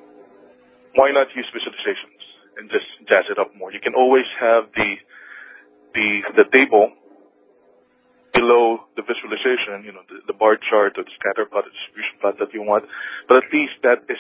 why 0.97 1.13
not 1.13 1.29
use 1.37 1.45
visualizations 1.53 2.25
and 2.57 2.73
just 2.73 2.89
jazz 3.05 3.29
it 3.29 3.37
up 3.37 3.53
more? 3.53 3.69
You 3.69 3.85
can 3.85 3.93
always 3.93 4.25
have 4.41 4.73
the 4.73 4.97
the 5.93 6.09
the 6.41 6.47
table 6.49 6.97
below 8.33 8.89
the 8.97 9.05
visualization, 9.05 9.85
you 9.85 9.93
know, 9.93 10.03
the, 10.09 10.25
the 10.27 10.33
bar 10.33 10.57
chart 10.57 10.97
or 10.97 11.05
the 11.05 11.15
scatter 11.21 11.45
plot, 11.45 11.69
the 11.69 11.71
distribution 11.71 12.17
plot 12.19 12.35
that 12.41 12.51
you 12.57 12.65
want. 12.65 12.89
But 13.29 13.45
at 13.45 13.53
least 13.53 13.79
that 13.85 14.09
is 14.09 14.19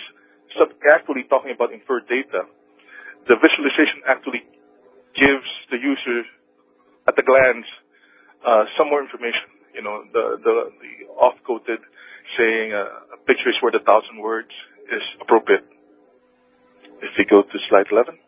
actually 0.92 1.24
talking 1.26 1.50
about 1.50 1.72
inferred 1.72 2.06
data. 2.06 2.46
The 3.26 3.34
visualization 3.40 4.04
actually 4.06 4.44
gives 5.16 5.48
the 5.72 5.80
user 5.80 6.22
at 7.08 7.18
a 7.18 7.24
glance 7.24 7.66
uh, 8.46 8.68
some 8.78 8.92
more 8.92 9.02
information. 9.02 9.53
You 9.74 9.82
know, 9.82 10.04
the 10.12 10.38
the, 10.42 10.54
the 10.80 10.92
off-coded 11.14 11.80
saying 12.38 12.72
uh, 12.72 13.14
a 13.14 13.18
picture 13.26 13.50
is 13.50 13.56
worth 13.62 13.74
a 13.74 13.84
thousand 13.84 14.18
words 14.18 14.50
is 14.90 15.02
appropriate. 15.20 15.64
If 17.02 17.12
we 17.18 17.24
go 17.24 17.42
to 17.42 17.58
slide 17.68 17.86
11. 17.90 18.18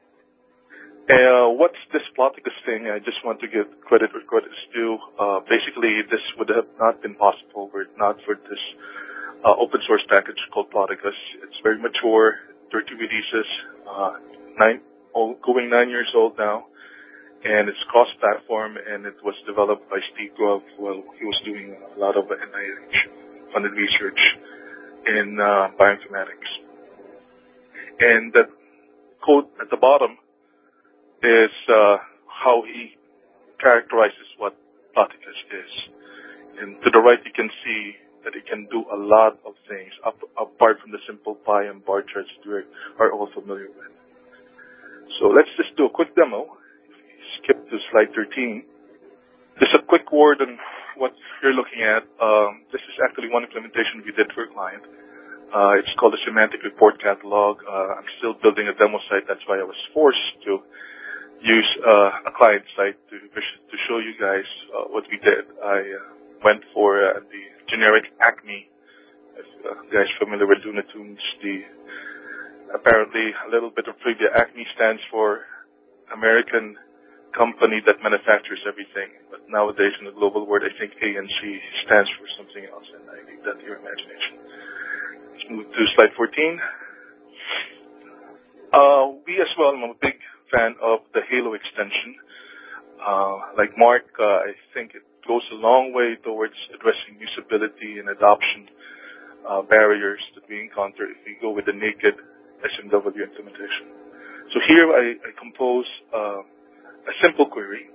Uh, 1.07 1.55
what's 1.55 1.78
this 1.92 2.03
Ploticus 2.18 2.57
thing? 2.66 2.90
I 2.90 2.99
just 2.99 3.24
want 3.24 3.38
to 3.40 3.47
give 3.47 3.66
credit 3.86 4.12
where 4.12 4.26
credit 4.26 4.51
is 4.51 4.64
due. 4.74 4.99
Uh, 5.18 5.38
basically, 5.49 6.03
this 6.11 6.20
would 6.36 6.49
have 6.51 6.66
not 6.80 7.01
been 7.01 7.14
possible 7.14 7.70
were 7.72 7.82
it 7.82 7.94
not 7.97 8.18
for 8.26 8.34
this 8.34 8.59
uh, 9.44 9.55
open 9.55 9.80
source 9.86 10.03
package 10.09 10.42
called 10.53 10.70
Ploticus. 10.72 11.14
It's 11.47 11.55
very 11.62 11.78
mature, 11.78 12.42
30 12.72 12.94
releases, 12.94 13.47
uh, 13.88 14.18
nine, 14.59 14.80
oh, 15.14 15.38
going 15.47 15.70
nine 15.70 15.90
years 15.90 16.11
old 16.14 16.36
now, 16.38 16.66
and 17.45 17.68
it's 17.68 17.78
cross-platform, 17.89 18.76
and 18.76 19.07
it 19.07 19.16
was 19.22 19.34
developed 19.47 19.89
by 19.91 19.99
Steve 20.14 20.32
Grubb 20.37 20.62
while 20.78 21.03
he 21.18 21.24
was 21.24 21.39
doing 21.45 21.76
a 21.76 21.99
lot 21.99 22.16
of 22.16 22.24
NIH 22.24 23.53
funded 23.53 23.72
research 23.72 24.18
in 25.07 25.39
uh, 25.41 25.68
bioinformatics. 25.78 26.51
And 28.01 28.32
the 28.32 28.45
code 29.24 29.47
at 29.61 29.70
the 29.70 29.76
bottom 29.76 30.18
is 31.22 31.55
uh, 31.68 31.97
how 32.28 32.62
he 32.66 32.97
characterizes 33.61 34.28
what 34.39 34.55
Ploticus 34.97 35.41
is. 35.51 35.72
And 36.61 36.76
to 36.82 36.91
the 36.93 37.01
right, 37.01 37.18
you 37.24 37.32
can 37.32 37.51
see 37.64 37.97
that 38.24 38.34
it 38.34 38.47
can 38.51 38.66
do 38.72 38.84
a 38.91 38.99
lot 38.99 39.39
of 39.47 39.55
things 39.68 39.93
up, 40.05 40.18
apart 40.37 40.80
from 40.82 40.91
the 40.91 40.99
simple 41.07 41.37
pie 41.47 41.70
and 41.70 41.84
bar 41.84 42.03
charts 42.03 42.28
we 42.45 42.64
are 42.99 43.12
all 43.12 43.28
familiar 43.32 43.68
with. 43.68 43.93
So 45.20 45.28
let's 45.28 45.49
just 45.57 45.76
do 45.76 45.87
a 45.87 45.91
quick 45.91 46.14
demo. 46.16 46.59
Skip 47.47 47.70
to 47.70 47.78
slide 47.94 48.11
13. 48.11 48.66
Just 49.62 49.70
a 49.78 49.82
quick 49.86 50.11
word 50.11 50.42
on 50.42 50.59
what 50.99 51.14
you're 51.38 51.55
looking 51.55 51.78
at. 51.78 52.03
Um, 52.18 52.66
this 52.74 52.82
is 52.82 52.99
actually 53.07 53.30
one 53.30 53.47
implementation 53.47 54.03
we 54.03 54.11
did 54.11 54.34
for 54.34 54.42
a 54.42 54.51
client. 54.51 54.82
Uh, 55.55 55.78
it's 55.78 55.94
called 55.94 56.11
the 56.11 56.18
Semantic 56.26 56.66
Report 56.66 56.99
Catalog. 56.99 57.62
Uh, 57.62 58.03
I'm 58.03 58.11
still 58.18 58.34
building 58.42 58.66
a 58.66 58.74
demo 58.74 58.99
site. 59.07 59.30
That's 59.30 59.47
why 59.47 59.62
I 59.62 59.62
was 59.62 59.78
forced 59.94 60.42
to 60.42 60.59
use 61.38 61.70
uh, 61.86 62.26
a 62.26 62.32
client 62.34 62.66
site 62.75 62.99
to 63.14 63.16
to 63.22 63.76
show 63.87 64.03
you 64.03 64.18
guys 64.18 64.49
uh, 64.75 64.91
what 64.91 65.07
we 65.07 65.22
did. 65.22 65.46
I 65.62 65.87
uh, 65.87 66.42
went 66.42 66.66
for 66.75 66.99
uh, 66.99 67.22
the 67.30 67.42
generic 67.71 68.11
Acme. 68.18 68.66
If 69.38 69.46
uh, 69.62 69.87
guys 69.95 70.11
familiar 70.18 70.50
with 70.50 70.66
Looney 70.66 70.83
Tunes, 70.91 71.22
the 71.46 71.62
apparently 72.75 73.30
a 73.46 73.50
little 73.54 73.71
bit 73.71 73.87
of 73.87 73.95
trivia. 74.03 74.34
Acme 74.34 74.66
stands 74.75 75.00
for 75.14 75.46
American 76.12 76.75
company 77.34 77.82
that 77.86 78.03
manufactures 78.03 78.61
everything. 78.68 79.11
But 79.30 79.48
nowadays 79.48 79.92
in 79.98 80.07
the 80.07 80.14
global 80.14 80.46
world, 80.46 80.64
I 80.64 80.72
think 80.78 80.94
ANC 81.00 81.40
stands 81.84 82.11
for 82.18 82.26
something 82.36 82.64
else, 82.70 82.86
and 82.94 83.04
I 83.08 83.18
leave 83.26 83.42
that 83.44 83.58
to 83.58 83.64
your 83.64 83.78
imagination. 83.80 84.32
Let's 85.32 85.46
move 85.50 85.68
to 85.72 85.82
slide 85.94 86.12
14. 86.16 86.61
Uh, 88.72 89.04
we 89.26 89.40
as 89.40 89.48
well, 89.58 89.72
I'm 89.72 89.90
a 89.90 89.94
big 90.00 90.18
fan 90.53 90.74
of 90.82 91.00
the 91.14 91.22
Halo 91.30 91.54
extension. 91.54 92.16
Uh, 93.00 93.54
like 93.57 93.76
Marc, 93.78 94.04
uh, 94.18 94.46
I 94.46 94.53
think 94.74 94.94
it 94.94 95.03
goes 95.26 95.42
a 95.53 95.57
long 95.57 95.92
way 95.92 96.16
towards 96.22 96.54
addressing 96.74 97.18
usability 97.18 98.00
and 98.00 98.08
adoption 98.08 98.68
uh, 99.48 99.62
barriers 99.62 100.20
that 100.34 100.48
we 100.48 100.61
encounter 100.61 101.07
if 101.07 101.18
we 101.24 101.36
go 101.40 101.50
with 101.50 101.66
the 101.66 101.72
naked 101.72 102.14
SMW 102.64 103.22
implementation. 103.22 103.86
So 104.53 104.61
here 104.66 104.90
I, 104.90 105.14
I 105.22 105.30
compose 105.38 105.86
uh, 106.14 106.42
a 107.07 107.12
simple 107.22 107.46
query. 107.46 107.87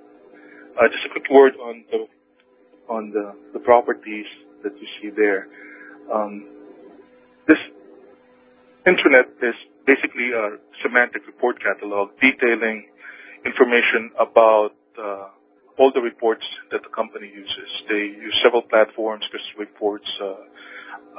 Uh, 0.77 0.87
just 0.87 1.05
a 1.05 1.09
quick 1.09 1.29
word 1.29 1.53
on 1.61 1.83
the 1.91 2.07
on 2.89 3.11
the, 3.11 3.33
the 3.53 3.59
properties 3.59 4.25
that 4.63 4.73
you 4.75 4.87
see 5.01 5.09
there. 5.15 5.47
Um, 6.11 6.45
this 7.47 7.57
intranet 8.87 9.31
is 9.41 9.55
basically 9.87 10.31
a 10.31 10.57
semantic 10.83 11.25
report 11.27 11.57
catalog 11.61 12.09
detailing 12.19 12.85
information 13.45 14.11
about 14.19 14.71
uh, 14.99 15.27
all 15.79 15.91
the 15.93 16.01
reports 16.01 16.43
that 16.71 16.81
the 16.83 16.89
company 16.89 17.27
uses. 17.27 17.69
They 17.89 18.11
use 18.13 18.35
several 18.43 18.61
platforms, 18.63 19.25
business 19.31 19.55
reports, 19.57 20.07
uh, 20.21 20.35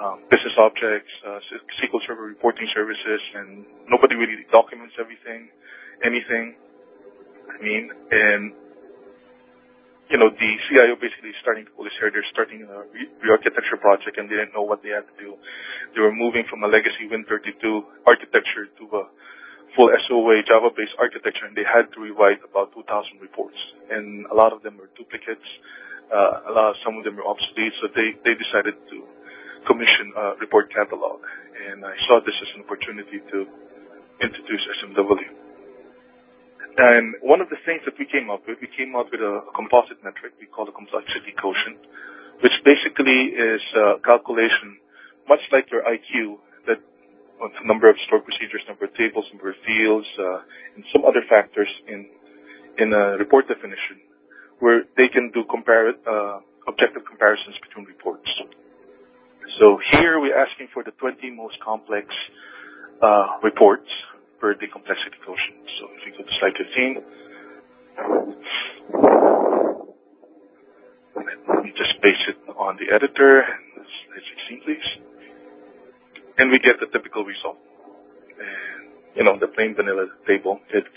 um, 0.03 0.23
business 0.31 0.55
objects, 0.59 1.11
uh, 1.27 1.41
SQL 1.83 2.01
Server 2.07 2.25
reporting 2.25 2.69
services, 2.75 3.21
and 3.35 3.65
nobody 3.89 4.15
really 4.15 4.45
documents 4.53 4.95
everything, 5.01 5.49
anything. 6.05 6.55
I 7.51 7.63
mean, 7.63 7.91
and 8.11 8.53
you 10.13 10.21
know, 10.21 10.29
the 10.29 10.51
CIO 10.69 11.01
basically 11.01 11.33
starting 11.41 11.65
to 11.65 11.73
his 11.89 11.97
hair. 11.97 12.13
They're 12.13 12.29
starting 12.29 12.69
a 12.69 12.85
re-architecture 13.25 13.81
project 13.81 14.21
and 14.21 14.29
they 14.29 14.37
didn't 14.37 14.53
know 14.53 14.61
what 14.61 14.85
they 14.85 14.93
had 14.93 15.09
to 15.09 15.17
do. 15.17 15.41
They 15.97 16.05
were 16.05 16.13
moving 16.13 16.45
from 16.53 16.61
a 16.63 16.69
legacy 16.69 17.09
Win32 17.09 17.65
architecture 18.05 18.69
to 18.77 18.85
a 18.93 19.03
full 19.73 19.89
SOA 19.89 20.45
Java-based 20.45 20.97
architecture, 21.01 21.49
and 21.49 21.57
they 21.57 21.65
had 21.65 21.89
to 21.97 22.01
rewrite 22.05 22.45
about 22.45 22.77
2,000 22.77 23.25
reports, 23.25 23.57
and 23.89 24.29
a 24.29 24.35
lot 24.37 24.53
of 24.53 24.61
them 24.61 24.77
were 24.77 24.93
duplicates. 24.97 25.49
Uh, 26.13 26.49
a 26.49 26.53
lot, 26.53 26.77
some 26.85 27.01
of 27.01 27.05
them 27.09 27.17
were 27.17 27.25
obsolete, 27.25 27.73
so 27.81 27.89
they, 27.97 28.13
they 28.21 28.37
decided 28.37 28.77
to 28.93 28.97
commission 29.65 30.13
a 30.13 30.37
report 30.45 30.69
catalog. 30.69 31.25
And 31.57 31.89
I 31.89 31.97
saw 32.05 32.21
this 32.21 32.37
as 32.37 32.53
an 32.61 32.69
opportunity 32.69 33.25
to 33.33 33.49
introduce 34.21 34.61
SMW. 34.85 35.42
And 36.79 37.15
one 37.21 37.41
of 37.41 37.51
the 37.51 37.61
things 37.67 37.83
that 37.85 37.99
we 37.99 38.07
came 38.07 38.31
up 38.31 38.49
with, 38.49 38.57
we 38.61 38.69
came 38.73 38.97
up 38.97 39.13
with 39.13 39.21
a 39.21 39.45
composite 39.55 40.01
metric 40.05 40.33
we 40.41 40.47
call 40.47 40.65
the 40.65 40.73
complexity 40.73 41.37
quotient, 41.37 41.77
which 42.41 42.57
basically 42.65 43.37
is 43.37 43.61
a 43.77 44.01
calculation, 44.01 44.81
much 45.29 45.41
like 45.53 45.69
your 45.71 45.85
IQ, 45.85 46.41
that 46.67 46.81
number 47.65 47.89
of 47.89 47.97
stored 48.07 48.25
procedures, 48.25 48.63
number 48.69 48.87
of 48.87 48.95
tables, 48.97 49.27
number 49.33 49.51
of 49.51 49.57
fields, 49.67 50.09
uh, 50.19 50.41
and 50.77 50.85
some 50.93 51.05
other 51.05 51.21
factors 51.29 51.69
in 51.89 52.09
in 52.79 52.93
a 52.95 53.21
report 53.21 53.47
definition, 53.49 54.01
where 54.61 54.85
they 54.97 55.07
can 55.07 55.31
do 55.35 55.45
compare, 55.45 55.93
uh, 56.09 56.41
objective 56.67 57.05
comparisons 57.05 57.55
between 57.61 57.85
reports. 57.85 58.25
So 59.61 59.79
here 59.93 60.19
we're 60.19 60.37
asking 60.37 60.69
for 60.73 60.83
the 60.83 60.93
20 60.93 61.31
most 61.37 61.61
complex 61.61 62.09
uh, 63.03 63.37
reports 63.43 63.91
per 64.43 64.59
the 64.59 64.67
complexity 64.67 65.15
quotient. 65.25 65.63
So 65.79 65.87
if 65.95 66.03
you 66.03 66.13
go 66.19 66.27
to 66.27 66.35
slide 66.43 66.59
15, 66.59 66.99
let 71.47 71.63
me 71.63 71.71
just 71.79 71.95
paste 72.03 72.27
it 72.27 72.39
on 72.59 72.77
the 72.83 72.91
editor. 72.91 73.47
Slide 73.79 74.27
16, 74.59 74.67
please. 74.67 74.89
And 76.39 76.51
we 76.51 76.59
get 76.59 76.83
the 76.83 76.91
typical 76.91 77.23
result. 77.25 77.57
And, 78.35 78.91
you 79.15 79.23
know, 79.23 79.39
the 79.39 79.47
plain 79.47 79.77
vanilla 79.77 80.11
table, 80.27 80.59
it's 80.75 80.89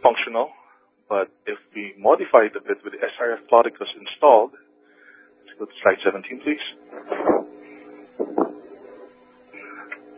functional, 0.00 0.54
but 1.08 1.26
if 1.44 1.58
we 1.74 1.94
modify 1.98 2.46
it 2.46 2.54
a 2.54 2.60
bit 2.62 2.78
with 2.84 2.92
the 2.94 3.02
SRF 3.02 3.50
Ploticus 3.50 3.90
installed, 3.98 4.52
let's 5.42 5.58
go 5.58 5.64
to 5.66 5.72
slide 5.82 5.98
17, 6.04 6.40
please. 6.46 6.62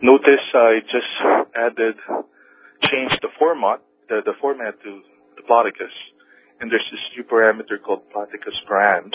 Notice 0.03 0.41
uh, 0.55 0.57
I 0.57 0.79
just 0.79 1.13
added, 1.55 1.95
changed 2.89 3.19
the 3.21 3.29
format, 3.37 3.81
the, 4.09 4.21
the 4.25 4.33
format 4.41 4.81
to 4.81 5.01
the 5.35 5.43
Ploticus, 5.43 5.93
and 6.59 6.71
there's 6.71 6.89
this 6.91 7.01
new 7.15 7.23
parameter 7.23 7.79
called 7.79 8.01
Ploticus 8.09 8.57
params, 8.67 9.13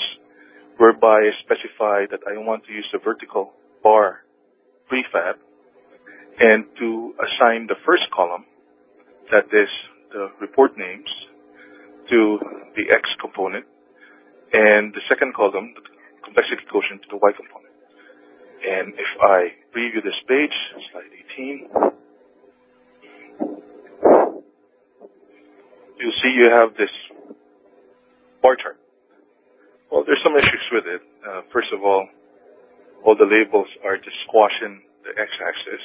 whereby 0.76 1.26
I 1.26 1.30
specify 1.42 2.06
that 2.10 2.20
I 2.22 2.38
want 2.38 2.66
to 2.66 2.72
use 2.72 2.86
the 2.92 3.00
vertical 3.00 3.52
bar 3.82 4.22
prefab 4.88 5.38
and 6.38 6.64
to 6.78 7.14
assign 7.18 7.66
the 7.66 7.74
first 7.84 8.04
column, 8.14 8.44
that 9.32 9.46
is 9.46 9.68
the 10.12 10.30
report 10.40 10.78
names, 10.78 11.10
to 12.10 12.38
the 12.76 12.94
X 12.94 13.08
component, 13.20 13.64
and 14.52 14.94
the 14.94 15.00
second 15.08 15.34
column, 15.34 15.74
the 15.74 15.82
complexity 16.22 16.62
quotient, 16.70 17.02
to 17.02 17.08
the 17.10 17.16
Y 17.16 17.32
component. 17.34 17.74
And 18.62 18.94
if 18.94 19.12
I 19.20 19.50
preview 19.76 20.02
this 20.02 20.16
page, 20.26 20.56
slide 20.90 21.04
18, 21.36 21.68
you'll 26.00 26.12
see 26.22 26.32
you 26.34 26.48
have 26.50 26.74
this 26.78 26.88
bar 28.42 28.56
chart. 28.56 28.78
Well, 29.92 30.02
there's 30.06 30.22
some 30.24 30.34
issues 30.34 30.66
with 30.72 30.84
it. 30.86 31.02
Uh, 31.28 31.42
first 31.52 31.68
of 31.74 31.84
all, 31.84 32.08
all 33.04 33.16
the 33.16 33.26
labels 33.26 33.68
are 33.84 33.98
just 33.98 34.16
squashing 34.26 34.80
the 35.04 35.10
x-axis. 35.10 35.84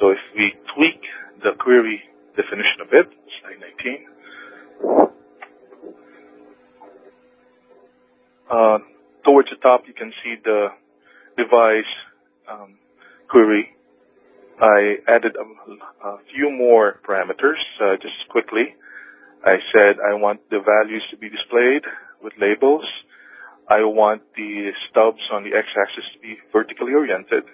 So 0.00 0.10
if 0.10 0.18
we 0.34 0.54
tweak 0.74 1.02
the 1.42 1.52
query 1.60 2.02
definition 2.36 2.80
a 2.80 2.90
bit, 2.90 3.12
slide 3.42 3.60
19, 3.60 4.06
uh, 8.50 8.78
towards 9.26 9.50
the 9.50 9.56
top 9.56 9.82
you 9.86 9.92
can 9.92 10.10
see 10.24 10.36
the 10.42 10.68
device 11.36 11.84
um, 12.50 12.78
query. 13.30 13.70
I 14.60 14.96
added 15.08 15.36
a, 15.36 16.06
a 16.06 16.18
few 16.32 16.50
more 16.50 17.00
parameters 17.06 17.58
uh, 17.80 17.96
just 18.00 18.28
quickly. 18.30 18.74
I 19.44 19.56
said 19.72 20.00
I 20.00 20.14
want 20.14 20.40
the 20.50 20.60
values 20.60 21.04
to 21.10 21.16
be 21.16 21.28
displayed 21.28 21.84
with 22.22 22.32
labels. 22.40 22.84
I 23.68 23.84
want 23.84 24.22
the 24.36 24.72
stubs 24.88 25.24
on 25.32 25.44
the 25.44 25.56
x-axis 25.56 26.04
to 26.14 26.18
be 26.20 26.36
vertically 26.52 26.92
oriented 26.92 27.44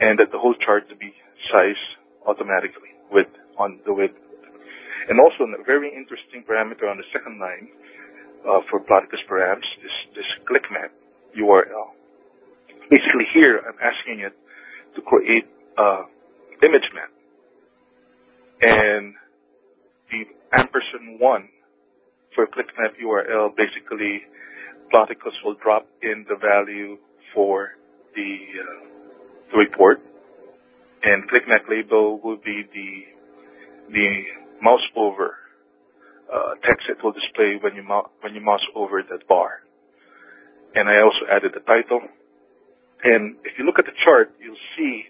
and 0.00 0.18
that 0.18 0.32
the 0.32 0.38
whole 0.38 0.54
chart 0.54 0.88
to 0.88 0.96
be 0.96 1.12
sized 1.52 1.88
automatically 2.26 2.92
with 3.10 3.28
on 3.58 3.80
the 3.84 3.92
width. 3.92 4.16
And 5.08 5.20
also 5.20 5.44
a 5.44 5.64
very 5.64 5.92
interesting 5.92 6.44
parameter 6.44 6.88
on 6.88 6.96
the 6.96 7.08
second 7.12 7.40
line 7.40 7.68
uh, 8.48 8.60
for 8.70 8.80
Ploticus 8.80 9.24
params 9.28 9.64
is 9.84 9.94
this 10.14 10.28
ClickMap 10.48 10.92
URL. 11.36 11.92
Basically 12.88 13.28
here 13.32 13.60
I'm 13.60 13.76
asking 13.80 14.20
it 14.20 14.32
to 14.94 15.02
create 15.02 15.46
a 15.78 16.02
image 16.62 16.88
map. 16.94 17.10
And 18.62 19.14
the 20.10 20.24
ampersand 20.52 21.18
one 21.18 21.48
for 22.34 22.46
ClickMap 22.46 23.00
URL 23.02 23.56
basically 23.56 24.22
Ploticus 24.92 25.34
will 25.44 25.54
drop 25.62 25.86
in 26.02 26.26
the 26.28 26.36
value 26.36 26.98
for 27.34 27.70
the, 28.14 28.38
uh, 28.60 28.84
the 29.52 29.58
report, 29.58 30.00
and 31.02 31.24
ClickMap 31.30 31.68
label 31.68 32.20
will 32.22 32.36
be 32.36 32.64
the 32.74 33.04
the 33.92 34.22
mouse 34.62 34.86
over 34.94 35.34
uh, 36.32 36.54
text 36.62 36.86
it 36.88 37.02
will 37.02 37.12
display 37.12 37.58
when 37.60 37.74
you 37.74 37.82
when 38.20 38.34
you 38.34 38.40
mouse 38.40 38.62
over 38.74 39.02
that 39.02 39.26
bar. 39.26 39.62
And 40.74 40.88
I 40.88 41.02
also 41.02 41.26
added 41.30 41.52
the 41.54 41.60
title. 41.60 42.02
And 43.02 43.36
if 43.44 43.58
you 43.58 43.64
look 43.64 43.78
at 43.78 43.86
the 43.86 43.96
chart, 44.04 44.32
you'll 44.42 44.56
see 44.76 45.04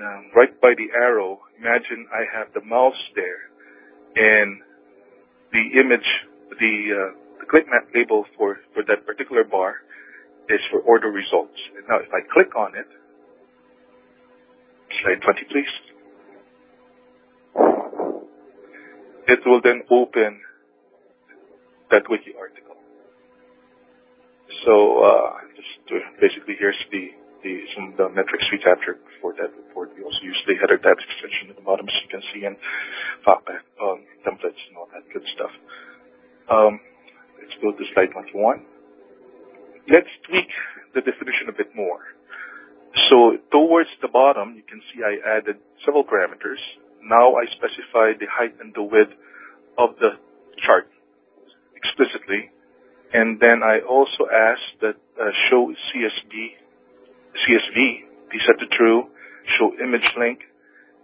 um, 0.00 0.30
right 0.34 0.60
by 0.60 0.74
the 0.76 0.88
arrow. 0.94 1.40
Imagine 1.58 2.06
I 2.12 2.24
have 2.36 2.52
the 2.54 2.62
mouse 2.64 3.00
there, 3.14 3.42
and 4.16 4.60
the 5.52 5.80
image, 5.80 6.06
the 6.58 6.74
uh, 6.94 7.46
ClickMap 7.46 7.94
label 7.94 8.24
for, 8.36 8.58
for 8.74 8.82
that 8.84 9.06
particular 9.06 9.44
bar 9.44 9.76
is 10.48 10.60
for 10.70 10.80
order 10.80 11.08
results. 11.10 11.58
And 11.76 11.86
now 11.88 11.98
if 11.98 12.08
I 12.12 12.20
click 12.32 12.54
on 12.56 12.74
it, 12.76 12.86
slide 15.02 15.22
20 15.22 15.44
please, 15.50 15.74
it 19.28 19.40
will 19.46 19.60
then 19.62 19.82
open 19.90 20.40
that 21.90 22.02
wiki 22.08 22.32
article. 22.38 22.76
So 24.66 25.02
uh, 25.02 25.32
just 25.56 26.20
basically 26.20 26.56
here's 26.58 26.78
the, 26.90 27.10
the 27.42 27.64
some 27.74 27.92
of 27.92 27.96
the 27.96 28.08
metrics 28.10 28.44
we 28.52 28.58
captured 28.58 28.98
for 29.20 29.32
that 29.34 29.50
report. 29.56 29.90
We 29.96 30.04
also 30.04 30.20
use 30.22 30.38
the 30.46 30.54
header 30.56 30.78
tabs 30.78 31.02
extension 31.04 31.50
at 31.50 31.56
the 31.56 31.62
bottom, 31.62 31.86
as 31.88 31.94
you 32.02 32.08
can 32.08 32.22
see, 32.32 32.44
and 32.44 32.56
Fastback 33.26 33.64
um, 33.80 34.04
templates 34.24 34.60
and 34.68 34.76
all 34.76 34.88
that 34.92 35.04
good 35.12 35.24
stuff. 35.34 35.50
Um, 36.48 36.80
Let's 37.50 37.62
go 37.62 37.72
to 37.72 37.84
slide 37.94 38.12
21. 38.12 38.62
Let's 39.88 40.06
tweak 40.28 40.46
the 40.94 41.00
definition 41.00 41.48
a 41.48 41.52
bit 41.52 41.74
more. 41.74 41.98
So 43.08 43.38
towards 43.50 43.90
the 44.02 44.08
bottom, 44.08 44.54
you 44.54 44.62
can 44.62 44.80
see 44.92 45.02
I 45.02 45.38
added 45.38 45.56
several 45.84 46.04
parameters. 46.04 46.62
Now 47.02 47.34
I 47.34 47.46
specify 47.56 48.12
the 48.18 48.26
height 48.30 48.54
and 48.60 48.72
the 48.74 48.84
width 48.84 49.10
of 49.78 49.96
the 49.98 50.10
chart 50.64 50.86
explicitly. 51.74 52.50
And 53.12 53.40
then 53.40 53.62
I 53.64 53.80
also 53.80 54.30
ask 54.30 54.62
that 54.82 54.96
uh, 55.18 55.30
show 55.50 55.74
CSV, 55.90 56.54
CSV 57.34 57.74
be 58.30 58.38
set 58.46 58.58
to 58.60 58.66
true, 58.76 59.08
show 59.58 59.72
image 59.82 60.06
link, 60.18 60.40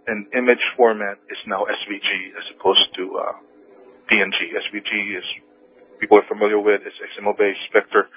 and 0.07 0.27
image 0.33 0.63
format 0.75 1.17
is 1.29 1.37
now 1.45 1.65
SVG 1.65 2.37
as 2.37 2.45
opposed 2.55 2.87
to 2.95 3.17
uh, 3.17 3.33
PNG. 4.11 4.55
SVG 4.55 5.17
is 5.17 5.23
people 5.99 6.17
are 6.17 6.27
familiar 6.27 6.59
with 6.59 6.81
is 6.81 6.93
XML-based 7.17 7.73
vector 7.73 8.07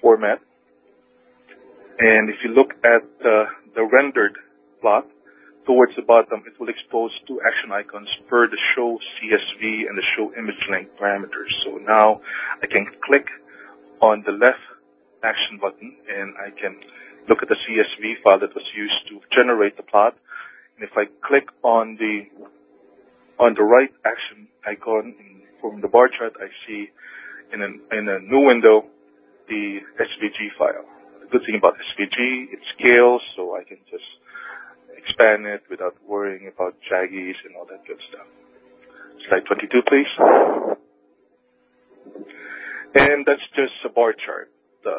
format. 0.00 0.40
And 1.98 2.28
if 2.30 2.36
you 2.44 2.50
look 2.50 2.72
at 2.84 3.04
uh, 3.24 3.46
the 3.74 3.84
rendered 3.84 4.36
plot, 4.80 5.06
towards 5.66 5.94
the 5.96 6.02
bottom, 6.02 6.44
it 6.46 6.58
will 6.58 6.68
expose 6.68 7.10
two 7.26 7.40
action 7.42 7.72
icons 7.72 8.08
per 8.28 8.48
the 8.48 8.56
show 8.74 8.98
CSV 9.18 9.88
and 9.88 9.98
the 9.98 10.06
show 10.14 10.32
image 10.38 10.62
link 10.70 10.88
parameters. 10.98 11.50
So 11.64 11.78
now 11.78 12.22
I 12.62 12.66
can 12.66 12.86
click 13.04 13.26
on 14.00 14.22
the 14.24 14.32
left 14.32 14.62
action 15.22 15.58
button 15.60 15.96
and 16.08 16.34
I 16.38 16.50
can 16.50 16.76
look 17.28 17.38
at 17.42 17.48
the 17.48 17.56
CSV 17.56 18.22
file 18.22 18.40
that 18.40 18.54
was 18.54 18.64
used 18.76 19.08
to 19.08 19.20
generate 19.34 19.76
the 19.76 19.82
plot. 19.82 20.16
And 20.76 20.88
if 20.88 20.96
I 20.96 21.04
click 21.26 21.48
on 21.62 21.96
the 21.96 22.26
on 23.38 23.54
the 23.54 23.62
right 23.62 23.92
action 24.04 24.48
icon 24.64 25.14
from 25.60 25.80
the 25.80 25.88
bar 25.88 26.08
chart, 26.08 26.34
I 26.40 26.48
see 26.66 26.88
in 27.52 27.62
a, 27.62 27.68
in 27.96 28.08
a 28.08 28.18
new 28.20 28.46
window 28.46 28.84
the 29.48 29.78
SVG 30.00 30.56
file. 30.58 30.84
The 31.20 31.28
good 31.30 31.42
thing 31.46 31.56
about 31.56 31.74
SVG, 31.74 32.52
it 32.52 32.60
scales, 32.78 33.22
so 33.36 33.56
I 33.56 33.64
can 33.64 33.78
just 33.90 34.08
expand 34.96 35.46
it 35.46 35.62
without 35.70 35.94
worrying 36.06 36.50
about 36.52 36.74
jaggies 36.90 37.36
and 37.44 37.54
all 37.56 37.66
that 37.66 37.86
good 37.86 37.98
stuff. 38.08 38.26
Slide 39.28 39.44
22, 39.46 39.82
please. 39.86 40.12
And 42.94 43.26
that's 43.26 43.44
just 43.54 43.74
a 43.84 43.90
bar 43.90 44.14
chart. 44.14 44.50
The 44.82 44.96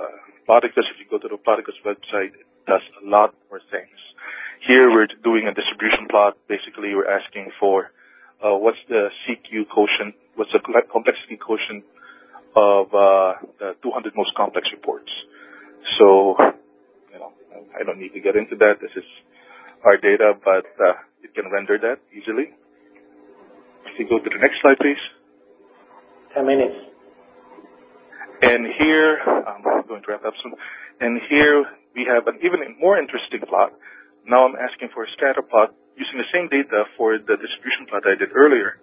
Ploticus, 0.48 0.88
if 0.95 0.98
you 1.03 1.06
go 1.11 1.19
to 1.19 1.28
the 1.28 1.36
Ploticus 1.36 1.76
website, 1.84 2.32
it 2.32 2.48
does 2.65 2.82
a 3.03 3.06
lot 3.06 3.36
more 3.52 3.60
things. 3.69 3.99
Here 4.65 4.90
we're 4.90 5.07
doing 5.24 5.48
a 5.48 5.53
distribution 5.53 6.07
plot. 6.10 6.38
Basically, 6.48 6.95
we're 6.95 7.11
asking 7.11 7.52
for 7.60 7.91
uh, 8.40 8.56
what's 8.56 8.80
the 8.88 9.10
CQ 9.28 9.68
quotient, 9.68 10.15
what's 10.36 10.52
the 10.53 10.60
complexity 10.91 11.36
quotient 11.36 11.84
of 12.56 12.88
uh, 12.95 13.34
the 13.60 13.76
200 13.84 14.15
most 14.15 14.34
complex 14.36 14.68
reports. 14.72 15.11
So, 15.99 16.36
you 17.11 17.19
know, 17.19 17.32
I 17.76 17.84
don't 17.84 17.99
need 17.99 18.14
to 18.14 18.22
get 18.22 18.36
into 18.36 18.56
that. 18.56 18.80
This 18.82 18.91
is 18.95 19.06
our 19.84 19.98
data, 19.98 20.34
but 20.44 20.65
uh, 20.80 20.95
it 21.24 21.36
can 21.36 21.52
render 21.52 21.78
that 21.78 21.99
easily. 22.15 22.56
If 23.86 23.99
you 23.99 24.07
go 24.07 24.19
to 24.19 24.30
the 24.30 24.40
next 24.40 24.61
slide, 24.61 24.78
please. 24.80 25.02
10 26.34 26.45
minutes. 26.48 26.86
And 28.41 28.68
here, 28.80 29.18
I'm 29.19 29.64
going 29.88 30.03
to 30.03 30.07
wrap 30.11 30.26
up 30.26 30.34
soon. 30.43 30.53
And 30.99 31.19
here 31.30 31.65
we 31.95 32.05
have 32.05 32.27
an 32.27 32.39
even 32.43 32.59
more 32.80 32.97
interesting 32.97 33.41
plot. 33.47 33.73
Now 34.26 34.45
I'm 34.45 34.55
asking 34.55 34.89
for 34.93 35.03
a 35.03 35.07
scatter 35.18 35.41
plot 35.41 35.73
using 35.95 36.18
the 36.18 36.30
same 36.34 36.47
data 36.49 36.85
for 36.97 37.18
the 37.18 37.35
distribution 37.38 37.88
plot 37.89 38.03
I 38.05 38.15
did 38.15 38.30
earlier. 38.35 38.77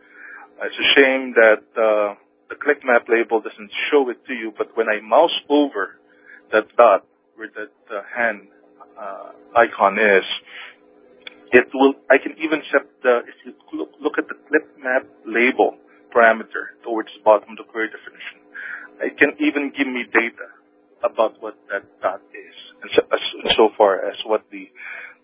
It's 0.62 0.74
a 0.74 0.88
shame 0.98 1.34
that 1.34 1.62
uh, 1.78 2.14
the 2.48 2.56
click 2.56 2.82
map 2.84 3.06
label 3.08 3.40
doesn't 3.40 3.70
show 3.90 4.08
it 4.10 4.24
to 4.26 4.34
you, 4.34 4.52
but 4.56 4.76
when 4.76 4.88
I 4.88 5.00
mouse 5.00 5.34
over 5.48 5.98
that 6.52 6.66
dot 6.76 7.06
where 7.36 7.50
that 7.54 7.74
uh, 7.90 8.02
hand 8.16 8.48
uh, 8.98 9.30
icon 9.56 9.98
is, 9.98 10.24
it 11.52 11.66
will. 11.74 11.94
I 12.10 12.18
can 12.18 12.34
even 12.38 12.62
set 12.70 12.86
the. 13.02 13.22
If 13.26 13.34
you 13.44 13.86
look 14.00 14.18
at 14.18 14.26
the 14.28 14.34
click 14.48 14.66
map 14.82 15.06
label 15.26 15.78
parameter 16.14 16.74
towards 16.82 17.10
the 17.16 17.22
bottom 17.24 17.50
of 17.50 17.58
the 17.58 17.64
query 17.64 17.90
definition, 17.90 18.43
it 19.00 19.18
can 19.18 19.34
even 19.40 19.72
give 19.76 19.86
me 19.86 20.04
data 20.04 20.48
about 21.02 21.40
what 21.42 21.56
that 21.70 21.84
dot 22.00 22.20
is, 22.32 22.56
and 22.82 22.90
so, 22.94 23.02
and 23.10 23.52
so 23.56 23.68
far 23.76 24.00
as 24.08 24.16
what 24.24 24.44
the 24.50 24.70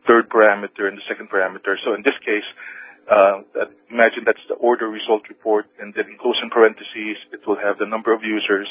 third 0.06 0.28
parameter 0.28 0.88
and 0.88 0.98
the 0.98 1.06
second 1.08 1.30
parameter. 1.30 1.76
So 1.84 1.94
in 1.94 2.02
this 2.02 2.16
case, 2.24 2.44
uh, 3.10 3.42
imagine 3.90 4.22
that's 4.24 4.44
the 4.48 4.54
order 4.54 4.88
result 4.88 5.22
report, 5.28 5.66
and 5.80 5.94
then 5.94 6.06
in 6.06 6.50
parentheses, 6.50 7.16
it 7.32 7.46
will 7.46 7.56
have 7.56 7.78
the 7.78 7.86
number 7.86 8.12
of 8.12 8.22
users 8.22 8.68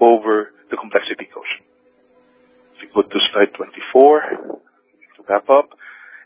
over 0.00 0.52
the 0.70 0.76
complexity 0.76 1.28
quotient. 1.28 1.66
If 2.76 2.82
you 2.82 2.88
go 2.94 3.02
to 3.02 3.18
slide 3.32 3.52
24, 3.54 4.20
to 5.16 5.22
wrap 5.28 5.48
up, 5.50 5.70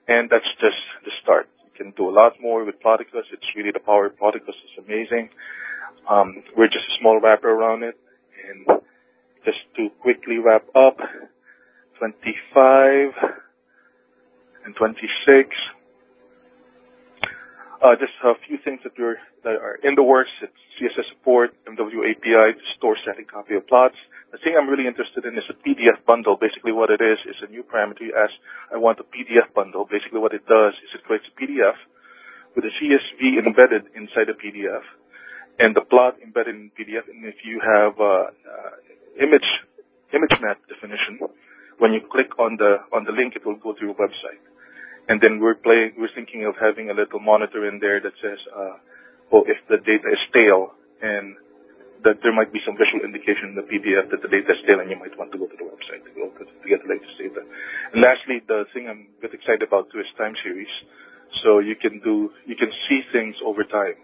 and 0.09 0.31
that's 0.31 0.47
just 0.61 0.79
the 1.05 1.11
start. 1.23 1.49
You 1.65 1.85
can 1.85 1.93
do 1.97 2.09
a 2.09 2.15
lot 2.15 2.41
more 2.41 2.65
with 2.65 2.81
Ploticus. 2.81 3.27
It's 3.33 3.47
really 3.57 3.73
the 3.73 3.81
power 3.81 4.07
of 4.07 4.19
Ploticus 4.19 4.55
is 4.55 4.85
amazing. 4.85 5.29
Um, 6.09 6.43
we're 6.57 6.69
just 6.71 6.87
a 6.87 6.97
small 7.01 7.21
wrapper 7.21 7.51
around 7.51 7.83
it. 7.83 7.99
And 8.49 8.81
just 9.45 9.59
to 9.77 9.91
quickly 10.03 10.39
wrap 10.39 10.65
up, 10.75 10.99
25 11.99 13.13
and 14.65 14.77
26. 14.77 15.57
Uh, 17.83 17.95
just 17.97 18.13
a 18.25 18.35
few 18.49 18.59
things 18.59 18.81
that, 18.85 18.93
are 18.99 19.79
in 19.85 19.95
the 19.95 20.03
works. 20.03 20.31
It's 20.43 20.53
CSS 20.81 21.09
support, 21.11 21.55
MW 21.67 22.11
API 22.11 22.59
to 22.59 22.65
store 22.77 22.97
static 23.01 23.31
copy 23.31 23.55
of 23.55 23.67
plots. 23.69 23.95
The 24.33 24.39
thing 24.39 24.57
I'm 24.59 24.69
really 24.69 24.87
interested 24.87 25.25
in 25.25 25.37
is 25.37 25.45
a 25.49 25.55
PDF 25.55 26.05
bundle. 26.07 26.37
Basically 26.37 26.73
what 26.73 26.91
it 26.91 27.01
is, 27.01 27.19
is 27.29 27.37
a 27.47 27.51
new 27.51 27.63
parameter 27.63 28.01
you 28.01 28.15
ask, 28.17 28.33
I 28.73 28.77
want 28.77 28.99
a 28.99 29.05
PDF 29.05 29.53
bundle. 29.55 29.87
Basically 29.89 30.19
what 30.19 30.35
it 30.35 30.47
does 30.47 30.75
is 30.75 30.91
it 30.95 31.05
creates 31.05 31.27
a 31.29 31.35
PDF 31.41 31.77
with 32.57 32.65
a 32.65 32.73
CSV 32.81 33.47
embedded 33.47 33.85
inside 33.95 34.29
the 34.29 34.37
PDF 34.37 34.83
and 35.59 35.75
the 35.75 35.83
plot 35.83 36.17
embedded 36.23 36.55
in 36.55 36.71
PDF. 36.77 37.09
And 37.09 37.25
if 37.25 37.37
you 37.45 37.61
have 37.61 37.99
uh, 38.01 38.31
uh, 38.31 39.23
image 39.23 39.49
image 40.13 40.37
map 40.41 40.59
definition, 40.69 41.19
when 41.79 41.93
you 41.93 42.01
click 42.11 42.39
on 42.39 42.57
the 42.57 42.85
on 42.93 43.05
the 43.05 43.13
link, 43.13 43.37
it 43.37 43.45
will 43.45 43.57
go 43.57 43.73
to 43.73 43.81
your 43.85 43.95
website. 43.95 44.43
And 45.09 45.21
then 45.23 45.39
we're 45.39 45.55
playing, 45.55 45.95
we're 45.99 46.13
thinking 46.15 46.45
of 46.47 46.55
having 46.59 46.91
a 46.91 46.95
little 46.95 47.21
monitor 47.21 47.69
in 47.69 47.79
there 47.79 48.01
that 48.01 48.13
says, 48.21 48.39
uh, 48.51 48.75
well, 49.31 49.45
if 49.47 49.59
the 49.71 49.79
data 49.79 50.11
is 50.11 50.19
stale 50.31 50.75
and 51.01 51.37
that 52.03 52.19
there 52.23 52.35
might 52.35 52.53
be 52.53 52.59
some 52.67 52.75
visual 52.75 53.07
indication 53.07 53.55
in 53.55 53.57
the 53.57 53.67
PDF 53.67 54.11
that 54.11 54.23
the 54.23 54.29
data 54.29 54.51
is 54.51 54.59
stale 54.67 54.83
and 54.83 54.91
you 54.91 54.99
might 54.99 55.15
want 55.19 55.31
to 55.31 55.39
go 55.39 55.47
to 55.47 55.57
the 55.57 55.67
website 55.67 56.03
to, 56.03 56.11
go 56.15 56.27
to, 56.35 56.43
to 56.43 56.67
get 56.69 56.83
the 56.83 56.91
latest 56.91 57.15
data. 57.19 57.39
And 57.95 58.03
lastly, 58.03 58.43
the 58.47 58.67
thing 58.75 58.91
I'm 58.91 59.07
bit 59.23 59.33
excited 59.33 59.63
about 59.63 59.91
too 59.95 60.03
is 60.03 60.11
time 60.19 60.35
series. 60.43 60.71
So 61.43 61.59
you 61.63 61.77
can 61.79 62.03
do, 62.03 62.31
you 62.47 62.57
can 62.57 62.71
see 62.89 63.01
things 63.15 63.37
over 63.47 63.63
time. 63.63 63.95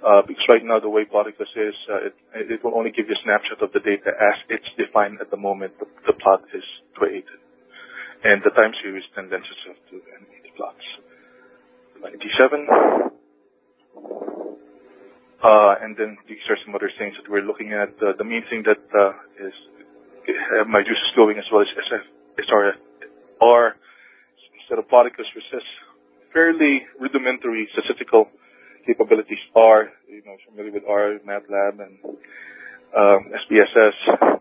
Uh, 0.00 0.22
because 0.26 0.44
right 0.48 0.64
now 0.64 0.80
the 0.80 0.88
way 0.88 1.04
Ploticus 1.04 1.52
is, 1.56 1.76
uh, 1.92 2.08
it, 2.08 2.14
it 2.56 2.64
will 2.64 2.76
only 2.76 2.90
give 2.90 3.04
you 3.08 3.12
a 3.12 3.22
snapshot 3.22 3.60
of 3.60 3.72
the 3.72 3.80
data 3.80 4.08
as 4.16 4.36
it's 4.48 4.68
defined 4.76 5.20
at 5.20 5.30
the 5.30 5.36
moment 5.36 5.72
the, 5.78 6.12
plot 6.14 6.40
is 6.54 6.64
created. 6.94 7.36
And 8.24 8.40
the 8.42 8.50
time 8.50 8.72
series 8.82 9.04
condenses 9.14 9.56
to 9.64 10.00
animated 10.16 10.56
plots. 10.56 10.84
97. 12.00 12.68
Uh, 15.40 15.74
and 15.80 15.96
then 15.96 16.16
these 16.28 16.44
are 16.48 16.56
some 16.64 16.74
other 16.74 16.90
things 16.96 17.14
that 17.20 17.30
we're 17.30 17.44
looking 17.44 17.72
at. 17.72 17.92
Uh, 18.00 18.12
the 18.16 18.24
main 18.24 18.44
thing 18.48 18.64
that 18.64 18.80
uh, 18.96 19.12
is 19.40 19.56
uh, 20.28 20.64
my 20.64 20.80
juice 20.80 21.00
is 21.00 21.12
going 21.16 21.38
as 21.38 21.44
well 21.52 21.60
as 21.60 21.68
SF, 21.76 22.04
SRR 22.44 23.72
instead 24.60 24.78
of 24.78 24.88
Ploticus, 24.88 25.28
which 25.34 25.48
has 25.52 25.62
fairly 26.32 26.86
rudimentary 27.00 27.68
statistical 27.72 28.28
capabilities. 28.86 29.38
are. 29.56 29.90
you 30.08 30.22
know, 30.24 30.36
familiar 30.48 30.72
with 30.72 30.84
R, 30.88 31.18
MATLAB, 31.26 31.80
and 31.80 31.94
um, 32.96 33.20
SPSS 33.44 33.96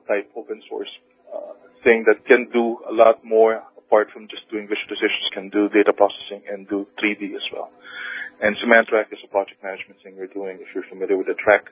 type 0.07 0.31
open 0.35 0.61
source 0.69 0.89
uh, 1.33 1.53
thing 1.83 2.05
that 2.07 2.25
can 2.25 2.49
do 2.51 2.79
a 2.89 2.93
lot 2.93 3.23
more 3.23 3.63
apart 3.89 4.09
from 4.13 4.27
just 4.27 4.45
doing 4.51 4.67
visualizations, 4.67 5.33
can 5.33 5.49
do 5.49 5.67
data 5.69 5.91
processing 5.93 6.43
and 6.47 6.69
do 6.69 6.85
3D 7.01 7.33
as 7.33 7.41
well. 7.51 7.71
And 8.41 8.55
Symantec 8.57 9.11
is 9.11 9.19
a 9.25 9.27
project 9.27 9.63
management 9.63 9.99
thing 10.03 10.15
we're 10.15 10.27
doing. 10.27 10.59
If 10.61 10.67
you're 10.73 10.85
familiar 10.89 11.17
with 11.17 11.25
the 11.25 11.33
Trac 11.33 11.65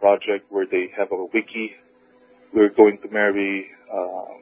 project 0.00 0.50
where 0.50 0.66
they 0.66 0.90
have 0.98 1.12
a 1.12 1.24
wiki, 1.32 1.72
we're 2.52 2.70
going 2.74 2.98
to 2.98 3.08
marry 3.08 3.70
uh, 3.86 4.34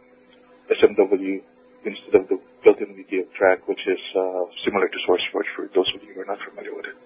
SMW 0.72 1.40
instead 1.84 2.14
of 2.14 2.28
the 2.28 2.40
built-in 2.64 2.97
wiki 2.97 3.20
of 3.20 3.26
Trac, 3.39 3.68
which 3.68 3.80
is 3.86 4.01
uh, 4.16 4.44
similar 4.64 4.89
to 4.89 4.98
SourceForge 5.06 5.48
for 5.55 5.68
those 5.74 5.90
of 5.94 6.02
you 6.02 6.14
who 6.14 6.20
are 6.22 6.24
not 6.24 6.39
familiar 6.48 6.74
with 6.74 6.86
it. 6.86 6.97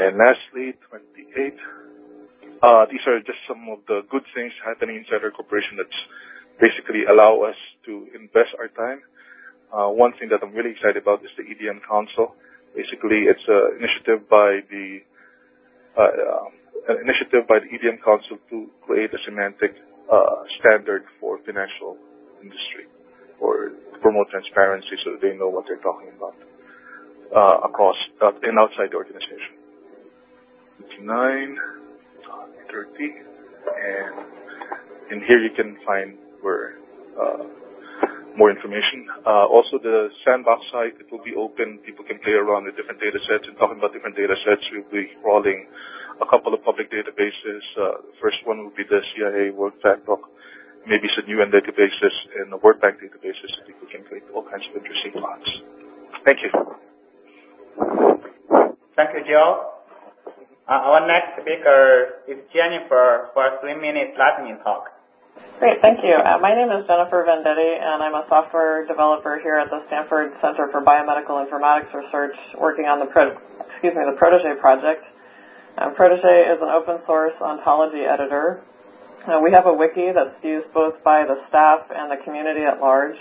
And 0.00 0.16
lastly, 0.16 0.72
28. 0.88 1.52
Uh, 2.62 2.86
these 2.88 3.04
are 3.04 3.20
just 3.20 3.36
some 3.46 3.68
of 3.68 3.84
the 3.84 4.00
good 4.08 4.24
things 4.32 4.52
happening 4.64 4.96
inside 4.96 5.20
our 5.20 5.30
corporation 5.30 5.76
that's 5.76 6.00
basically 6.56 7.04
allow 7.04 7.44
us 7.44 7.56
to 7.84 8.08
invest 8.16 8.56
our 8.56 8.72
time. 8.72 9.04
Uh, 9.68 9.92
one 9.92 10.16
thing 10.16 10.32
that 10.32 10.40
I'm 10.40 10.56
really 10.56 10.72
excited 10.72 11.04
about 11.04 11.20
is 11.20 11.28
the 11.36 11.44
EDM 11.44 11.84
Council. 11.84 12.34
Basically, 12.74 13.28
it's 13.28 13.44
an 13.44 13.76
initiative 13.76 14.24
by 14.28 14.64
the 14.72 15.04
uh, 15.96 16.00
uh, 16.00 16.48
an 16.88 16.96
initiative 17.04 17.44
by 17.44 17.60
the 17.60 17.68
EDM 17.68 18.00
Council 18.00 18.40
to 18.48 18.72
create 18.88 19.12
a 19.12 19.20
semantic 19.28 19.76
uh, 20.08 20.48
standard 20.58 21.04
for 21.20 21.36
financial 21.44 22.00
industry, 22.40 22.88
or 23.38 23.72
promote 24.00 24.30
transparency 24.30 24.96
so 25.04 25.12
that 25.12 25.20
they 25.20 25.36
know 25.36 25.52
what 25.52 25.68
they're 25.68 25.84
talking 25.84 26.08
about 26.16 26.36
uh, 27.36 27.68
across 27.68 27.96
uh, 28.24 28.32
and 28.48 28.56
outside 28.58 28.88
the 28.92 28.96
organization. 28.96 29.59
29, 30.96 31.58
30, 32.72 33.14
and 33.70 34.14
in 35.12 35.18
here 35.26 35.38
you 35.38 35.50
can 35.54 35.76
find 35.86 36.16
where 36.42 36.74
uh, 37.18 37.44
more 38.36 38.50
information. 38.50 39.06
Uh, 39.26 39.46
also, 39.46 39.78
the 39.82 40.08
sandbox 40.24 40.62
site, 40.72 40.94
it 41.00 41.10
will 41.10 41.22
be 41.22 41.34
open. 41.34 41.78
People 41.84 42.04
can 42.04 42.18
play 42.20 42.32
around 42.32 42.64
with 42.64 42.76
different 42.76 43.00
data 43.00 43.18
sets. 43.26 43.44
And 43.48 43.56
talking 43.58 43.78
about 43.78 43.92
different 43.92 44.16
data 44.16 44.34
sets, 44.46 44.62
we'll 44.72 44.88
be 44.90 45.10
crawling 45.22 45.66
a 46.22 46.26
couple 46.26 46.54
of 46.54 46.62
public 46.62 46.90
databases. 46.90 47.62
Uh, 47.74 48.00
the 48.06 48.16
first 48.22 48.38
one 48.44 48.62
will 48.62 48.76
be 48.76 48.84
the 48.88 49.00
CIA 49.14 49.50
World 49.50 49.74
Factbook, 49.84 50.30
maybe 50.86 51.08
some 51.16 51.28
UN 51.28 51.50
databases 51.50 52.14
and 52.40 52.52
the 52.52 52.58
World 52.58 52.80
Bank 52.80 52.96
databases 53.00 53.50
so 53.56 53.66
people 53.66 53.88
can 53.90 54.04
create 54.04 54.24
all 54.34 54.44
kinds 54.48 54.64
of 54.70 54.76
interesting 54.76 55.12
plots. 55.12 55.48
Thank 56.24 56.40
you. 56.44 56.50
Thank 58.96 59.10
you, 59.16 59.22
Joe. 59.26 59.69
Uh, 60.70 60.78
our 60.86 61.02
next 61.02 61.34
speaker 61.42 62.22
is 62.30 62.38
Jennifer 62.54 63.34
for 63.34 63.42
a 63.42 63.58
three-minute 63.58 64.14
lightning 64.14 64.54
talk. 64.62 64.86
Great, 65.58 65.82
thank 65.82 65.98
you. 66.06 66.14
Uh, 66.14 66.38
my 66.38 66.54
name 66.54 66.70
is 66.70 66.86
Jennifer 66.86 67.26
Vendetti, 67.26 67.74
and 67.74 67.98
I'm 67.98 68.14
a 68.14 68.22
software 68.30 68.86
developer 68.86 69.42
here 69.42 69.58
at 69.58 69.66
the 69.66 69.82
Stanford 69.90 70.30
Center 70.38 70.70
for 70.70 70.78
Biomedical 70.78 71.42
Informatics 71.42 71.90
Research, 71.90 72.38
working 72.54 72.86
on 72.86 73.02
the 73.02 73.10
Pro- 73.10 73.34
excuse 73.66 73.98
me 73.98 74.06
the 74.06 74.14
Protege 74.14 74.62
project. 74.62 75.02
Uh, 75.74 75.90
Protege 75.98 76.54
is 76.54 76.62
an 76.62 76.70
open 76.70 77.02
source 77.02 77.34
ontology 77.42 78.06
editor. 78.06 78.62
Uh, 79.26 79.42
we 79.42 79.50
have 79.50 79.66
a 79.66 79.74
wiki 79.74 80.14
that's 80.14 80.38
used 80.46 80.70
both 80.70 81.02
by 81.02 81.26
the 81.26 81.34
staff 81.50 81.82
and 81.90 82.14
the 82.14 82.22
community 82.22 82.62
at 82.62 82.78
large. 82.78 83.18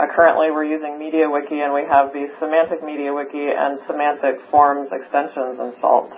Uh, 0.00 0.08
currently, 0.16 0.48
we're 0.48 0.64
using 0.64 0.96
MediaWiki, 0.96 1.60
and 1.60 1.76
we 1.76 1.84
have 1.84 2.16
the 2.16 2.32
Semantic 2.40 2.80
MediaWiki 2.80 3.52
and 3.52 3.84
Semantic 3.84 4.40
Forms 4.48 4.88
extensions 4.88 5.60
installed. 5.60 6.16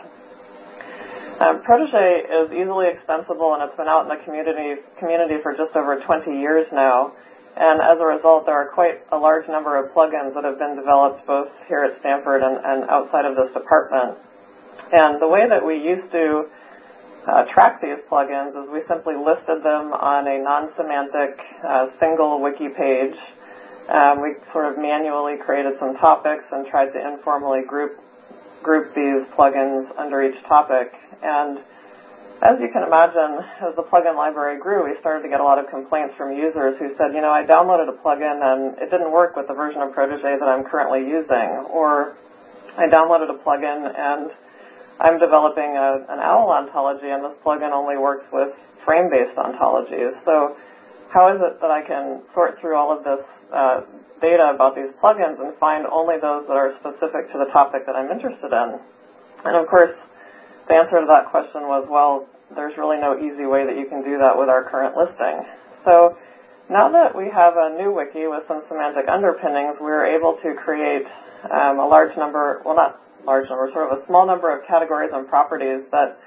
Um, 1.43 1.59
Protege 1.66 2.23
is 2.31 2.55
easily 2.55 2.86
extensible, 2.94 3.59
and 3.59 3.66
it's 3.66 3.74
been 3.74 3.90
out 3.90 4.06
in 4.06 4.14
the 4.14 4.23
community 4.23 5.43
for 5.43 5.59
just 5.59 5.74
over 5.74 5.98
20 5.98 6.39
years 6.39 6.70
now. 6.70 7.19
And 7.59 7.82
as 7.82 7.98
a 7.98 8.06
result, 8.06 8.47
there 8.47 8.55
are 8.55 8.70
quite 8.70 9.02
a 9.10 9.19
large 9.19 9.51
number 9.51 9.74
of 9.74 9.90
plugins 9.90 10.39
that 10.39 10.47
have 10.47 10.62
been 10.62 10.78
developed 10.78 11.27
both 11.27 11.51
here 11.66 11.82
at 11.82 11.98
Stanford 11.98 12.47
and, 12.47 12.86
outside 12.86 13.27
of 13.27 13.35
this 13.35 13.51
department. 13.59 14.23
And 14.94 15.20
the 15.20 15.27
way 15.27 15.43
that 15.51 15.66
we 15.66 15.82
used 15.82 16.14
to 16.14 16.47
uh, 17.27 17.51
track 17.51 17.82
these 17.82 17.98
plugins 18.06 18.55
is 18.55 18.70
we 18.70 18.86
simply 18.86 19.19
listed 19.19 19.66
them 19.66 19.90
on 19.90 20.31
a 20.31 20.39
non-semantic 20.39 21.43
uh, 21.66 21.90
single 21.98 22.39
wiki 22.39 22.70
page 22.70 23.19
um, 23.90 24.23
we 24.23 24.39
sort 24.52 24.70
of 24.70 24.78
manually 24.78 25.43
created 25.43 25.74
some 25.81 25.98
topics 25.98 26.44
and 26.52 26.66
tried 26.70 26.94
to 26.94 27.01
informally 27.02 27.66
group 27.66 27.98
group 28.62 28.94
these 28.94 29.27
plugins 29.35 29.90
under 29.98 30.23
each 30.23 30.39
topic. 30.48 30.94
And 31.23 31.59
as 32.43 32.59
you 32.59 32.69
can 32.74 32.82
imagine, 32.82 33.39
as 33.62 33.74
the 33.78 33.86
plugin 33.86 34.16
library 34.19 34.59
grew, 34.59 34.82
we 34.82 34.99
started 34.99 35.23
to 35.23 35.31
get 35.31 35.39
a 35.39 35.47
lot 35.47 35.62
of 35.62 35.70
complaints 35.70 36.15
from 36.19 36.35
users 36.35 36.74
who 36.78 36.90
said, 36.99 37.15
you 37.15 37.23
know, 37.23 37.31
I 37.31 37.47
downloaded 37.47 37.86
a 37.86 37.97
plugin 38.03 38.43
and 38.43 38.78
it 38.82 38.90
didn't 38.90 39.12
work 39.12 39.36
with 39.36 39.47
the 39.47 39.55
version 39.55 39.81
of 39.81 39.94
Protege 39.94 40.43
that 40.43 40.49
I'm 40.49 40.65
currently 40.65 41.07
using, 41.07 41.70
or 41.70 42.19
I 42.77 42.90
downloaded 42.90 43.31
a 43.31 43.39
plugin 43.47 43.86
and 43.86 44.31
I'm 44.99 45.19
developing 45.19 45.78
a, 45.78 46.03
an 46.11 46.19
OWL 46.19 46.51
ontology 46.51 47.09
and 47.09 47.23
this 47.23 47.39
plugin 47.47 47.70
only 47.70 47.97
works 47.97 48.27
with 48.32 48.51
frame-based 48.85 49.39
ontologies. 49.39 50.19
So 50.24 50.57
how 51.15 51.31
is 51.31 51.40
it 51.40 51.61
that 51.61 51.70
I 51.70 51.86
can 51.86 52.23
sort 52.35 52.59
through 52.61 52.77
all 52.77 52.90
of 52.90 53.05
this 53.05 53.23
uh, 53.53 53.81
data 54.23 54.55
about 54.55 54.74
these 54.74 54.89
plugins 55.03 55.39
and 55.43 55.53
find 55.59 55.85
only 55.86 56.16
those 56.23 56.47
that 56.47 56.57
are 56.57 56.73
specific 56.81 57.31
to 57.35 57.39
the 57.43 57.51
topic 57.53 57.85
that 57.85 57.94
I'm 57.94 58.11
interested 58.11 58.49
in. 58.49 58.78
And 59.44 59.55
of 59.59 59.66
course, 59.66 59.93
the 60.69 60.75
answer 60.75 61.01
to 61.01 61.07
that 61.07 61.31
question 61.31 61.67
was, 61.67 61.87
well, 61.91 62.27
there's 62.55 62.77
really 62.77 63.01
no 63.01 63.19
easy 63.19 63.47
way 63.47 63.65
that 63.67 63.77
you 63.77 63.87
can 63.87 64.05
do 64.05 64.19
that 64.19 64.37
with 64.37 64.49
our 64.49 64.69
current 64.69 64.97
listing. 64.97 65.43
So 65.85 66.17
now 66.71 66.91
that 66.93 67.17
we 67.17 67.29
have 67.29 67.55
a 67.57 67.77
new 67.77 67.93
wiki 67.93 68.27
with 68.27 68.45
some 68.47 68.63
semantic 68.69 69.09
underpinnings, 69.09 69.77
we're 69.81 70.07
able 70.07 70.39
to 70.43 70.55
create 70.55 71.07
um, 71.51 71.79
a 71.79 71.87
large 71.87 72.17
number, 72.17 72.63
well, 72.65 72.77
not 72.77 73.01
large 73.27 73.49
number, 73.49 73.71
sort 73.73 73.91
of 73.91 73.99
a 73.99 74.07
small 74.07 74.27
number 74.27 74.55
of 74.55 74.67
categories 74.67 75.11
and 75.13 75.27
properties 75.29 75.83
that 75.91 76.19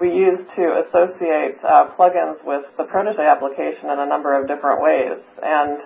we 0.00 0.10
use 0.10 0.40
to 0.56 0.82
associate 0.86 1.58
uh, 1.62 1.90
plugins 1.94 2.42
with 2.44 2.64
the 2.76 2.84
Protege 2.84 3.22
application 3.22 3.90
in 3.90 3.98
a 3.98 4.06
number 4.06 4.34
of 4.34 4.48
different 4.48 4.82
ways. 4.82 5.18
And 5.42 5.78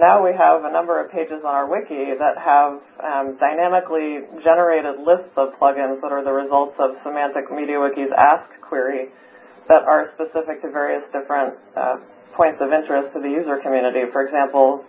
now 0.00 0.24
we 0.24 0.32
have 0.32 0.64
a 0.64 0.72
number 0.72 0.96
of 0.96 1.12
pages 1.12 1.44
on 1.44 1.52
our 1.52 1.68
wiki 1.68 2.16
that 2.16 2.40
have 2.40 2.80
um, 3.04 3.36
dynamically 3.36 4.24
generated 4.40 4.96
lists 5.04 5.36
of 5.36 5.52
plugins 5.60 6.00
that 6.00 6.08
are 6.08 6.24
the 6.24 6.32
results 6.32 6.72
of 6.80 6.96
Semantic 7.04 7.52
MediaWiki's 7.52 8.08
Ask 8.16 8.48
query 8.64 9.12
that 9.68 9.84
are 9.84 10.08
specific 10.16 10.64
to 10.64 10.72
various 10.72 11.04
different 11.12 11.54
uh, 11.76 12.00
points 12.32 12.58
of 12.64 12.72
interest 12.72 13.12
to 13.12 13.20
the 13.20 13.28
user 13.28 13.60
community. 13.60 14.08
For 14.08 14.24
example, 14.24 14.88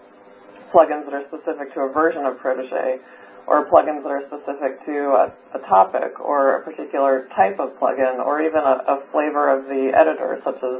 plugins 0.71 1.03
that 1.03 1.13
are 1.13 1.27
specific 1.27 1.75
to 1.75 1.85
a 1.85 1.89
version 1.91 2.23
of 2.23 2.39
Protege, 2.39 3.03
or 3.51 3.67
plugins 3.67 4.07
that 4.07 4.15
are 4.15 4.23
specific 4.31 4.79
to 4.87 4.95
a, 5.11 5.25
a 5.59 5.61
topic 5.67 6.23
or 6.23 6.55
a 6.55 6.63
particular 6.63 7.27
type 7.35 7.59
of 7.59 7.75
plugin, 7.83 8.23
or 8.23 8.39
even 8.39 8.63
a, 8.63 8.75
a 8.87 9.03
flavor 9.11 9.51
of 9.51 9.67
the 9.67 9.91
editor, 9.91 10.39
such 10.47 10.63
as 10.63 10.79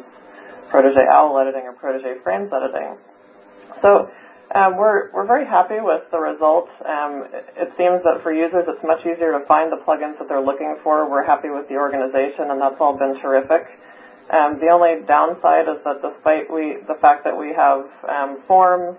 Protege 0.71 1.03
OWL 1.03 1.35
editing 1.43 1.67
or 1.67 1.73
Protege 1.73 2.23
Frames 2.23 2.47
editing. 2.55 2.95
So 3.81 4.09
we're 4.75 5.11
we're 5.11 5.27
very 5.27 5.45
happy 5.45 5.79
with 5.79 6.03
the 6.11 6.19
results. 6.19 6.71
Um, 6.83 7.23
it, 7.55 7.71
seems 7.79 8.03
that 8.03 8.19
for 8.23 8.33
users, 8.33 8.67
it's 8.67 8.83
much 8.83 8.99
easier 9.01 9.31
to 9.31 9.45
find 9.47 9.71
the 9.71 9.79
plugins 9.79 10.19
that 10.19 10.27
they're 10.27 10.43
looking 10.43 10.75
for. 10.83 11.09
We're 11.09 11.25
happy 11.25 11.49
with 11.49 11.69
the 11.69 11.75
organization, 11.75 12.51
and 12.51 12.59
that's 12.59 12.75
all 12.79 12.97
been 12.97 13.15
terrific. 13.21 13.63
Um, 14.27 14.59
the 14.59 14.67
only 14.67 15.07
downside 15.07 15.67
is 15.71 15.79
that 15.87 16.03
despite 16.03 16.51
we 16.51 16.83
the 16.83 16.99
fact 16.99 17.23
that 17.23 17.37
we 17.37 17.55
have 17.55 17.87
um, 18.07 18.43
forms 18.47 18.97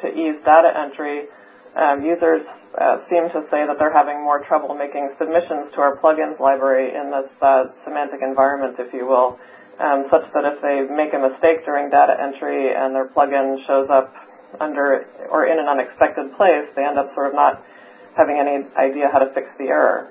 to 0.00 0.08
ease 0.08 0.40
data 0.44 0.72
entry, 0.72 1.28
um, 1.76 2.00
users 2.00 2.40
uh, 2.80 3.04
seem 3.12 3.28
to 3.36 3.44
say 3.52 3.68
that 3.68 3.76
they're 3.78 3.92
having 3.92 4.24
more 4.24 4.40
trouble 4.48 4.74
making 4.74 5.12
submissions 5.18 5.68
to 5.76 5.84
our 5.84 5.96
plugins 6.00 6.40
library 6.40 6.96
in 6.96 7.12
this 7.12 7.28
uh, 7.42 7.68
semantic 7.84 8.20
environment, 8.22 8.76
if 8.78 8.92
you 8.94 9.04
will 9.04 9.38
um, 9.80 10.06
such 10.10 10.26
that 10.34 10.44
if 10.44 10.62
they 10.62 10.86
make 10.94 11.14
a 11.14 11.18
mistake 11.18 11.64
during 11.64 11.90
data 11.90 12.14
entry 12.14 12.74
and 12.74 12.94
their 12.94 13.08
plugin 13.08 13.58
shows 13.66 13.88
up 13.90 14.12
under 14.60 15.06
or 15.30 15.46
in 15.46 15.58
an 15.58 15.66
unexpected 15.66 16.36
place, 16.36 16.68
they 16.76 16.84
end 16.84 16.98
up 16.98 17.14
sort 17.14 17.28
of 17.28 17.34
not 17.34 17.62
having 18.16 18.38
any 18.38 18.64
idea 18.76 19.08
how 19.12 19.18
to 19.18 19.32
fix 19.34 19.48
the 19.58 19.64
error. 19.64 20.10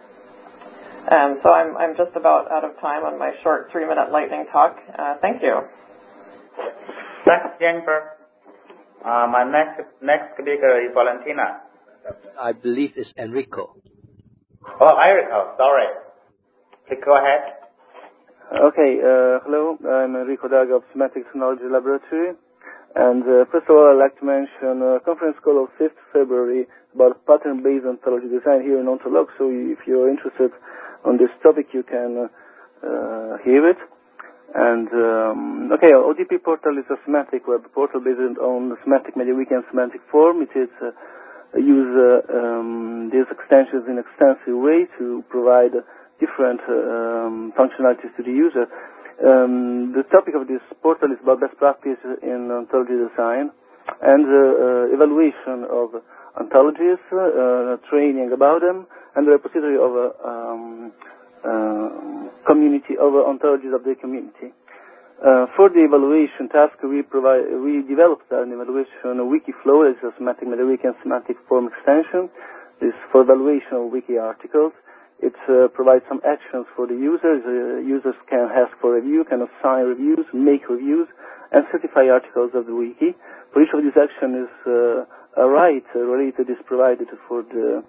Um, 1.12 1.40
so 1.44 1.52
I'm, 1.52 1.76
I'm 1.76 1.98
just 1.98 2.16
about 2.16 2.50
out 2.52 2.64
of 2.64 2.80
time 2.80 3.04
on 3.04 3.20
my 3.20 3.34
short 3.44 3.70
three-minute 3.72 4.12
lightning 4.12 4.46
talk. 4.52 4.78
Uh, 4.98 5.16
thank 5.22 5.42
you. 5.42 5.60
Thanks, 7.26 7.60
Jennifer. 7.60 8.16
Uh, 9.04 9.28
my 9.28 9.44
next 9.44 9.84
next 10.02 10.36
speaker 10.36 10.80
is 10.80 10.92
Valentina. 10.94 11.60
I 12.40 12.54
believe 12.54 12.94
it's 12.96 13.12
Enrico. 13.18 13.76
Oh, 14.80 14.96
Enrico. 14.96 15.56
Sorry. 15.58 15.88
Please 16.88 17.02
go 17.04 17.18
ahead. 17.18 17.64
Okay, 18.54 19.00
uh, 19.00 19.40
hello, 19.44 19.78
I'm 19.82 20.16
Enrico 20.16 20.48
Daga 20.48 20.76
of 20.76 20.84
Semantic 20.92 21.26
Technology 21.26 21.64
Laboratory. 21.72 22.36
And 22.96 23.24
uh, 23.24 23.46
first 23.52 23.66
of 23.70 23.76
all, 23.76 23.90
I'd 23.90 23.98
like 23.98 24.20
to 24.20 24.26
mention 24.26 24.82
a 24.86 25.00
conference 25.02 25.38
call 25.44 25.64
of 25.64 25.70
5th 25.82 25.98
February 26.14 26.68
about 26.94 27.26
pattern-based 27.26 27.86
ontology 27.86 28.30
design 28.30 28.62
here 28.62 28.80
in 28.80 28.86
Ontolog. 28.86 29.34
So 29.38 29.50
if 29.50 29.80
you're 29.88 30.10
interested 30.10 30.52
on 31.04 31.18
this 31.18 31.34
topic, 31.42 31.74
you 31.74 31.82
can 31.82 32.30
uh, 32.86 33.38
hear 33.42 33.68
it. 33.68 33.82
And 34.54 34.88
um, 34.94 35.72
okay, 35.74 35.90
ODP 35.90 36.44
portal 36.44 36.78
is 36.78 36.86
a 36.92 37.02
semantic 37.06 37.48
web 37.48 37.66
portal 37.74 38.00
based 38.00 38.38
on 38.38 38.78
semantic 38.84 39.16
MediaWiki 39.16 39.50
and 39.50 39.64
semantic 39.72 40.02
form. 40.12 40.44
It 40.44 40.54
is 40.54 40.70
uh, 40.78 41.58
use 41.58 41.90
uh, 41.98 42.22
um, 42.30 43.10
these 43.12 43.26
extensions 43.32 43.90
in 43.90 43.98
extensive 43.98 44.54
way 44.54 44.86
to 45.00 45.24
provide 45.30 45.74
different 46.20 46.62
um, 46.70 47.54
functionalities 47.58 48.14
to 48.18 48.22
the 48.22 48.32
user. 48.32 48.68
Um, 49.22 49.94
the 49.94 50.04
topic 50.10 50.34
of 50.34 50.48
this 50.48 50.62
portal 50.82 51.12
is 51.12 51.22
about 51.22 51.40
best 51.40 51.58
practice 51.58 52.02
in 52.24 52.50
ontology 52.50 52.98
design 52.98 53.54
and 54.02 54.26
uh, 54.26 54.90
uh, 54.90 54.96
evaluation 54.96 55.70
of 55.70 56.02
ontologies, 56.34 56.98
uh, 57.14 57.78
training 57.90 58.32
about 58.34 58.62
them, 58.62 58.88
and 59.16 59.28
the 59.28 59.32
repository 59.32 59.78
of 59.78 59.94
a 59.94 60.08
um, 60.26 60.92
uh, 61.46 61.90
community 62.48 62.98
of 62.98 63.14
ontologies 63.14 63.76
of 63.76 63.84
the 63.84 63.94
community. 64.02 64.50
Uh, 65.22 65.46
for 65.56 65.70
the 65.70 65.86
evaluation 65.86 66.50
task, 66.50 66.76
we 66.84 67.02
provide 67.02 67.46
we 67.62 67.86
developed 67.88 68.28
an 68.32 68.52
evaluation 68.52 69.30
wiki 69.30 69.54
flow 69.62 69.86
as 69.86 69.96
a 70.04 70.10
semantic 70.18 70.48
MediaWiki 70.48 70.84
and 70.84 70.96
semantic 71.04 71.38
form 71.48 71.70
extension. 71.70 72.30
This 72.82 72.98
for 73.12 73.22
evaluation 73.22 73.78
of 73.78 73.92
wiki 73.92 74.18
articles. 74.18 74.74
It 75.24 75.36
uh, 75.48 75.70
provides 75.72 76.04
some 76.10 76.20
actions 76.28 76.68
for 76.76 76.86
the 76.86 76.96
users. 76.96 77.40
Uh, 77.48 77.80
users 77.80 78.16
can 78.30 78.52
ask 78.52 78.76
for 78.82 78.96
review, 79.00 79.24
can 79.24 79.40
assign 79.48 79.86
reviews, 79.88 80.26
make 80.34 80.68
reviews, 80.68 81.08
and 81.52 81.64
certify 81.72 82.12
articles 82.12 82.52
of 82.54 82.66
the 82.66 82.76
wiki. 82.76 83.16
For 83.54 83.64
each 83.64 83.72
of 83.74 83.84
these 83.84 83.96
actions 83.96 84.50
uh, 84.68 85.06
a 85.40 85.48
right 85.48 85.86
related 85.96 86.50
is 86.50 86.60
provided 86.66 87.08
for 87.28 87.44
the 87.44 87.84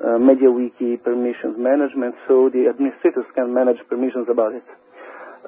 MediaWiki 0.00 1.02
permissions 1.02 1.58
management, 1.58 2.14
so 2.26 2.48
the 2.48 2.68
administrators 2.70 3.26
can 3.34 3.52
manage 3.52 3.78
permissions 3.88 4.28
about 4.30 4.54
it. 4.54 4.64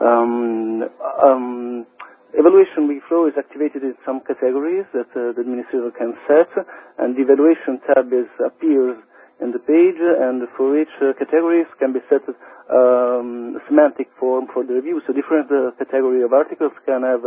Um, 0.00 0.88
um, 1.22 1.86
evaluation 2.34 3.00
flow 3.08 3.26
is 3.26 3.34
activated 3.38 3.82
in 3.82 3.94
some 4.04 4.20
categories 4.26 4.86
that 4.92 5.06
the 5.14 5.34
administrator 5.40 5.90
can 5.96 6.14
set, 6.26 6.50
and 6.98 7.16
the 7.16 7.22
evaluation 7.22 7.80
tab 7.86 8.12
is 8.12 8.28
appears 8.44 8.98
in 9.40 9.52
the 9.52 9.58
page, 9.58 9.98
and 9.98 10.46
for 10.56 10.78
each 10.78 10.92
uh, 11.00 11.12
categories 11.18 11.66
can 11.78 11.92
be 11.92 12.00
set 12.08 12.22
um, 12.70 13.58
semantic 13.66 14.08
form 14.18 14.46
for 14.52 14.64
the 14.64 14.74
review. 14.74 15.00
So 15.06 15.12
different 15.12 15.50
uh, 15.50 15.72
category 15.78 16.22
of 16.22 16.32
articles 16.32 16.72
can 16.86 17.02
have 17.02 17.22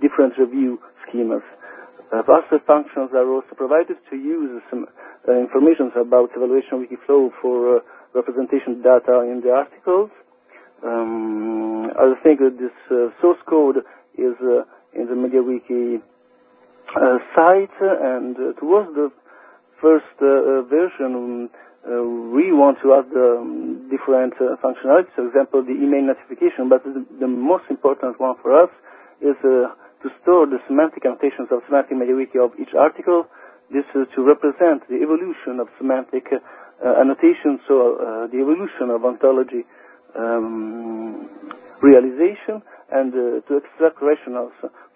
different 0.00 0.38
review 0.38 0.80
schemas. 1.06 1.44
Uh, 2.10 2.22
Parser 2.22 2.64
functions 2.66 3.10
are 3.12 3.28
also 3.28 3.52
provided 3.54 3.96
to 4.10 4.16
use 4.16 4.62
some 4.70 4.86
uh, 5.28 5.32
information 5.32 5.92
about 6.00 6.30
evaluation 6.34 6.80
wiki 6.80 6.96
flow 7.06 7.30
for 7.42 7.76
uh, 7.76 7.80
representation 8.14 8.80
data 8.82 9.20
in 9.28 9.42
the 9.44 9.50
articles. 9.52 10.10
Um, 10.82 11.90
I 11.90 12.14
think 12.22 12.40
that 12.40 12.56
this 12.58 12.72
uh, 12.90 13.10
source 13.20 13.38
code 13.46 13.78
is 14.16 14.34
uh, 14.40 14.64
in 14.94 15.06
the 15.06 15.14
MediaWiki 15.14 16.00
uh, 16.96 17.18
site, 17.36 17.76
and 17.80 18.36
towards 18.58 18.94
the 18.94 19.12
first 19.80 20.12
uh, 20.20 20.26
uh, 20.26 20.62
version, 20.62 21.48
uh, 21.86 22.02
we 22.34 22.52
want 22.52 22.78
to 22.82 22.94
add 22.94 23.08
um, 23.16 23.88
different 23.90 24.34
functionalities. 24.62 25.14
For 25.14 25.26
example, 25.26 25.62
the 25.64 25.72
email 25.72 26.02
notification. 26.02 26.68
But 26.68 26.84
the, 26.84 27.26
most 27.26 27.64
important 27.70 28.20
one 28.20 28.36
for 28.42 28.56
us 28.56 28.70
is 29.20 29.36
to 29.42 30.08
store 30.22 30.46
the 30.46 30.58
semantic 30.66 31.04
annotations 31.06 31.48
of 31.50 31.62
semantic 31.66 31.96
MediaWiki 31.96 32.38
of 32.38 32.52
each 32.60 32.74
article 32.74 33.26
this 33.70 33.84
is 33.94 34.08
to 34.14 34.22
represent 34.24 34.88
the 34.88 34.96
evolution 35.02 35.60
of 35.60 35.68
semantic 35.76 36.24
uh, 36.32 37.00
annotation, 37.00 37.60
so 37.68 38.28
the 38.32 38.38
evolution 38.40 38.88
of 38.88 39.04
ontology 39.04 39.66
um, 40.16 41.28
realization, 41.82 42.62
and 42.90 43.12
to 43.12 43.60
extract 43.60 44.00
rationals 44.00 44.52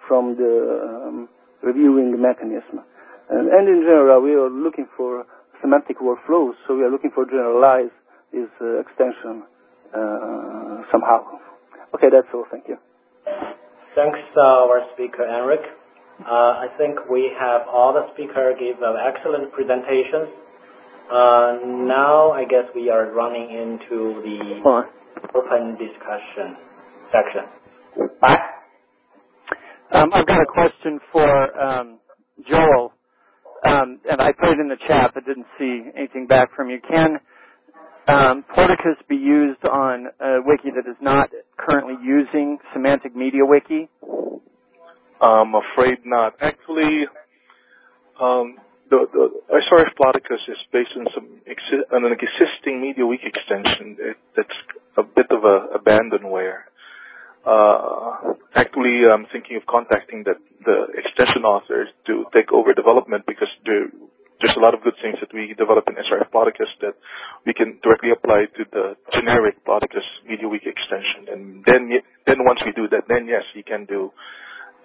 from 0.09 0.37
the 0.37 1.05
um, 1.07 1.29
reviewing 1.63 2.19
mechanism. 2.21 2.81
And, 3.31 3.49
and, 3.49 3.69
in 3.69 3.83
general, 3.83 4.23
we 4.23 4.35
are 4.35 4.51
looking 4.51 4.87
for 4.97 5.25
semantic 5.61 5.99
workflows, 5.99 6.53
so 6.67 6.77
we 6.77 6.83
are 6.83 6.91
looking 6.91 7.11
for 7.15 7.25
generalize 7.25 7.93
this 8.33 8.49
extension 8.81 9.45
somehow. 10.91 11.39
Okay, 11.95 12.09
that's 12.11 12.29
all. 12.35 12.45
Thank 12.51 12.69
you. 12.69 12.77
Thanks, 13.95 14.19
our 14.37 14.83
speaker, 14.95 15.25
Enrico. 15.25 15.69
Uh, 16.21 16.65
I 16.65 16.69
think 16.79 17.11
we 17.11 17.33
have 17.39 17.63
all 17.69 17.93
the 17.93 18.07
speakers 18.15 18.57
give 18.59 18.77
an 18.83 18.97
excellent 18.97 19.53
presentations. 19.53 20.29
Uh, 21.11 21.59
now 21.65 22.31
I 22.33 22.45
guess 22.45 22.65
we 22.75 22.89
are 22.91 23.11
running 23.13 23.51
into 23.51 24.23
the 24.23 24.61
open 25.35 25.77
discussion 25.77 26.57
section. 27.13 27.45
Um, 29.93 30.11
I've 30.13 30.27
got 30.27 30.41
a 30.41 30.47
question 30.47 31.01
for 31.13 31.61
um, 31.61 31.99
Joel, 32.49 32.92
um, 33.67 34.01
and 34.11 34.21
I 34.21 34.33
put 34.33 34.51
it 34.51 34.61
in 34.61 34.69
the 34.69 34.79
chat 34.89 35.13
but 35.15 35.27
didn't 35.27 35.47
see 35.59 35.83
anything 35.97 36.27
back 36.29 36.55
from 36.57 36.71
you. 36.71 36.81
Can 36.89 37.19
um, 38.09 38.45
Ploticus 38.57 38.97
be 39.09 39.17
used 39.17 39.65
on 39.69 40.07
a 40.21 40.39
wiki 40.45 40.71
that 40.75 40.91
is 40.91 40.97
not 41.01 41.31
currently 41.59 41.95
using 42.05 42.59
Semantic 42.75 43.17
Media 43.17 43.43
Wiki? 43.45 43.89
I'm 45.21 45.55
afraid 45.55 45.99
not. 46.05 46.35
Actually, 46.41 47.07
um, 48.21 48.57
the, 48.91 49.07
the 49.13 49.31
SRF 49.53 49.95
Ploticus 50.01 50.43
is 50.49 50.59
based 50.73 50.91
on 50.99 51.07
some 51.15 51.29
exi- 51.49 51.97
on 51.97 52.05
an 52.05 52.13
existing 52.13 52.83
MediaWiki 52.83 53.27
extension 53.27 53.97
it, 54.01 54.17
that's 54.37 54.49
a 54.99 55.05
bit 55.05 55.27
of 55.31 55.45
a 55.45 55.79
abandonware. 55.79 56.63
Uh, 57.45 58.39
actually, 58.55 59.03
I'm 59.11 59.27
thinking 59.33 59.57
of 59.57 59.67
contacting 59.67 60.23
the, 60.25 60.35
the 60.65 60.87
extension 60.95 61.43
authors 61.43 61.89
to 62.07 62.25
take 62.33 62.53
over 62.53 62.73
development 62.73 63.27
because 63.27 63.49
there's 63.65 64.57
a 64.57 64.61
lot 64.61 64.75
of 64.75 64.83
good 64.83 64.95
things 65.03 65.19
that 65.21 65.33
we 65.35 65.55
develop 65.55 65.87
in 65.89 65.95
SRF 65.95 66.31
Ploticus 66.31 66.71
that 66.81 66.95
we 67.47 67.55
can 67.55 67.79
directly 67.83 68.11
apply 68.11 68.47
to 68.59 68.63
the 68.71 68.95
generic 69.13 69.65
Ploticus 69.67 70.07
MediaWiki 70.31 70.67
extension. 70.71 71.27
And 71.31 71.65
then, 71.67 71.91
then 72.27 72.45
once 72.47 72.61
we 72.65 72.73
do 72.73 72.89
that, 72.89 73.07
then 73.09 73.27
yes, 73.27 73.43
you 73.55 73.65
can 73.65 73.87
do 73.87 74.13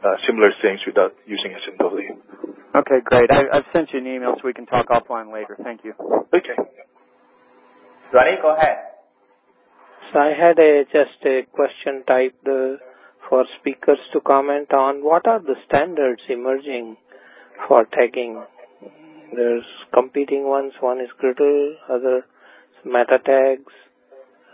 uh, 0.04 0.16
similar 0.26 0.52
things 0.62 0.80
without 0.86 1.14
using 1.26 1.54
SMW. 1.54 2.18
Okay, 2.76 3.00
great. 3.06 3.30
I, 3.32 3.54
have 3.54 3.66
sent 3.76 3.90
you 3.94 4.00
an 4.00 4.08
email 4.08 4.34
so 4.38 4.46
we 4.46 4.54
can 4.54 4.66
talk 4.66 4.88
offline 4.90 5.34
later. 5.34 5.58
Thank 5.64 5.84
you. 5.84 5.94
Okay. 6.34 6.58
Ready? 8.14 8.38
Go 8.42 8.56
ahead. 8.56 8.97
So 10.12 10.20
I 10.20 10.34
had 10.34 10.58
a, 10.60 10.84
just 10.86 11.26
a 11.26 11.42
question 11.52 12.04
typed 12.08 12.48
uh, 12.48 12.78
for 13.30 13.46
speakers 13.60 14.00
to 14.14 14.22
comment 14.22 14.74
on. 14.74 15.04
What 15.04 15.28
are 15.28 15.40
the 15.40 15.56
standards 15.68 16.22
emerging 16.30 16.98
for 17.68 17.86
tagging? 17.86 18.44
There's 19.36 19.66
competing 19.94 20.48
ones. 20.48 20.74
One 20.80 21.02
is 21.02 21.10
Gradle, 21.22 21.74
other 21.90 22.26
meta 22.86 23.20
tags. 23.26 23.74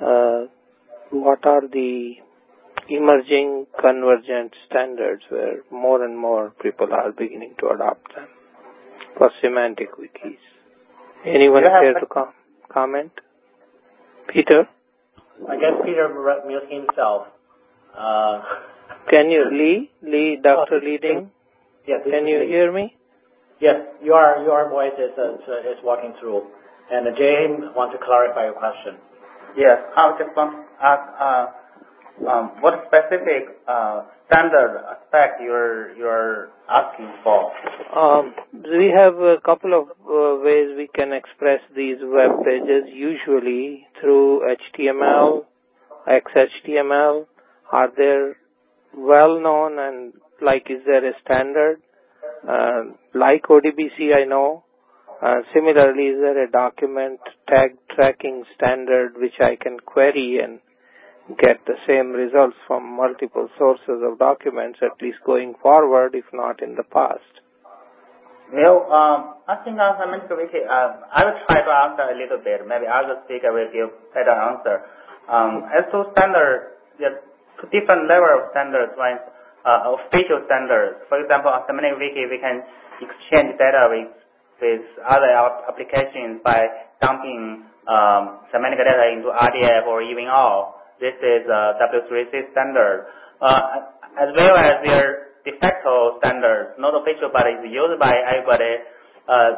Uh, 0.01 0.47
what 1.11 1.45
are 1.45 1.67
the 1.67 2.15
emerging 2.89 3.65
convergent 3.79 4.53
standards 4.67 5.23
where 5.29 5.61
more 5.71 6.03
and 6.03 6.17
more 6.17 6.53
people 6.61 6.87
are 6.91 7.11
beginning 7.11 7.55
to 7.59 7.69
adopt 7.69 8.15
them 8.15 8.27
for 9.17 9.31
semantic 9.41 9.91
wikis. 9.93 10.37
Anyone 11.25 11.63
care 11.63 11.93
to 11.99 12.05
com- 12.05 12.33
comment? 12.69 13.11
Peter? 14.27 14.67
I 15.49 15.55
guess 15.57 15.73
Peter 15.83 16.09
mute 16.47 16.69
himself. 16.69 17.27
Uh, 17.97 18.41
Can 19.09 19.29
you, 19.29 19.45
Li? 19.51 19.89
Li, 20.01 20.37
Dr. 20.41 20.79
Oh, 20.81 20.85
Li 20.85 20.97
Ding? 20.97 21.29
Yes. 21.87 22.01
Can 22.09 22.27
you 22.27 22.39
Li. 22.39 22.47
hear 22.47 22.71
me? 22.71 22.95
Yes, 23.59 23.79
your 24.01 24.43
your 24.43 24.69
voice 24.69 24.93
is 24.97 25.11
uh, 25.17 25.71
is 25.71 25.79
walking 25.83 26.13
through. 26.19 26.43
And 26.91 27.07
James 27.17 27.71
want 27.75 27.91
to 27.93 27.97
clarify 28.03 28.45
your 28.45 28.53
question. 28.53 28.97
Yes, 29.55 29.79
I 29.95 30.11
just 30.19 30.35
want 30.35 30.51
to 30.51 30.83
ask 30.83 31.03
uh, 31.19 31.45
um, 32.29 32.61
what 32.61 32.83
specific 32.87 33.55
uh, 33.67 34.03
standard 34.33 34.81
aspect 34.89 35.41
you're 35.41 36.49
asking 36.69 37.11
for? 37.23 37.51
Um, 37.95 38.33
we 38.53 38.91
have 38.95 39.15
a 39.15 39.37
couple 39.45 39.73
of 39.79 39.89
uh, 39.89 40.43
ways 40.43 40.75
we 40.75 40.89
can 40.93 41.13
express 41.13 41.59
these 41.75 41.97
web 42.01 42.43
pages. 42.43 42.89
Usually 42.91 43.85
through 44.01 44.41
HTML, 44.77 45.45
XHTML. 46.07 47.25
Are 47.71 47.89
there 47.95 48.35
well 48.95 49.39
known 49.39 49.79
and 49.79 50.13
like 50.41 50.67
is 50.69 50.81
there 50.85 51.07
a 51.07 51.13
standard? 51.25 51.81
Uh, 52.47 52.93
like 53.13 53.43
ODBC, 53.43 54.13
I 54.15 54.25
know. 54.25 54.63
Uh, 55.21 55.41
similarly, 55.53 56.07
is 56.07 56.19
there 56.19 56.43
a 56.43 56.51
document 56.51 57.19
tag 57.47 57.77
tracking 57.95 58.43
standard 58.55 59.13
which 59.15 59.39
I 59.39 59.55
can 59.55 59.79
query 59.79 60.39
and 60.43 60.59
get 61.29 61.63
the 61.65 61.79
same 61.87 62.11
results 62.11 62.55
from 62.67 62.83
multiple 62.83 63.47
sources 63.57 64.03
of 64.03 64.19
documents, 64.19 64.79
at 64.81 65.01
least 65.01 65.19
going 65.25 65.55
forward, 65.61 66.15
if 66.15 66.25
not 66.33 66.61
in 66.61 66.75
the 66.75 66.83
past? 66.83 67.23
Well, 68.51 68.85
um, 68.91 69.41
I 69.47 69.55
think 69.63 69.79
on 69.79 69.97
Semantic 69.97 70.29
Wiki, 70.29 70.61
uh, 70.61 71.09
I 71.09 71.25
will 71.25 71.39
try 71.47 71.63
to 71.63 71.73
answer 71.89 72.05
a 72.11 72.15
little 72.19 72.43
bit. 72.43 72.61
Maybe 72.67 72.85
other 72.85 73.23
speaker 73.25 73.49
will 73.49 73.71
give 73.71 73.89
better 74.13 74.35
answer. 74.35 74.83
Um, 75.25 75.65
as 75.71 75.87
to 75.89 76.11
standard, 76.11 76.75
there 76.99 77.23
different 77.71 78.11
level 78.11 78.29
of 78.29 78.51
standards. 78.51 78.93
One 78.99 79.17
uh, 79.63 79.95
official 79.95 80.43
standards. 80.45 81.01
For 81.07 81.23
example, 81.23 81.55
on 81.55 81.63
Semantic 81.65 81.95
Wiki, 81.97 82.27
we 82.27 82.37
can 82.37 82.61
exchange 82.99 83.55
data 83.57 83.87
with, 83.89 84.11
with 84.59 84.85
other 85.07 85.31
applications 85.71 86.43
by 86.43 86.67
dumping 86.99 87.63
um, 87.87 88.43
semantic 88.51 88.83
data 88.83 89.07
into 89.15 89.31
RDF 89.31 89.87
or 89.87 90.03
even 90.03 90.27
OWL. 90.27 90.82
This 91.03 91.19
is 91.19 91.43
a 91.51 91.75
W3C 91.83 92.55
standard. 92.55 93.11
Uh, 93.43 93.91
as 94.15 94.31
well 94.39 94.55
as 94.55 94.79
their 94.87 95.35
de 95.43 95.51
facto 95.59 96.15
standards, 96.23 96.79
not 96.79 96.95
official, 96.95 97.27
but 97.27 97.43
is 97.43 97.59
used 97.67 97.99
by 97.99 98.15
everybody. 98.23 98.79
Uh, 99.27 99.51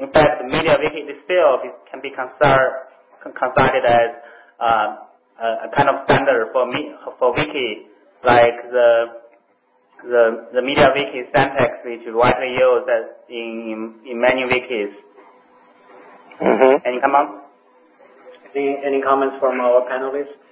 in 0.00 0.08
fact, 0.16 0.40
MediaWiki 0.48 1.04
itself 1.12 1.60
can 1.92 2.00
be 2.00 2.08
considered, 2.08 2.88
considered 3.20 3.84
as 3.84 4.10
uh, 4.56 4.88
a 5.60 5.68
kind 5.76 5.92
of 5.92 6.08
standard 6.08 6.56
for 6.56 6.64
me, 6.64 6.96
for 7.20 7.36
wiki, 7.36 7.92
like 8.24 8.56
the 8.72 9.20
the 10.08 10.24
the 10.56 10.62
MediaWiki 10.64 11.28
syntax, 11.36 11.84
which 11.84 12.00
is 12.08 12.16
widely 12.16 12.56
used 12.56 12.88
in 13.28 13.92
in, 14.08 14.08
in 14.08 14.16
many 14.16 14.48
wikis. 14.48 14.96
Mm-hmm. 16.40 16.74
Any 16.80 16.98
comments? 17.04 17.44
Any 18.56 18.80
any 18.80 19.02
comments 19.04 19.36
from 19.36 19.60
our 19.60 19.84
panelists? 19.84 20.47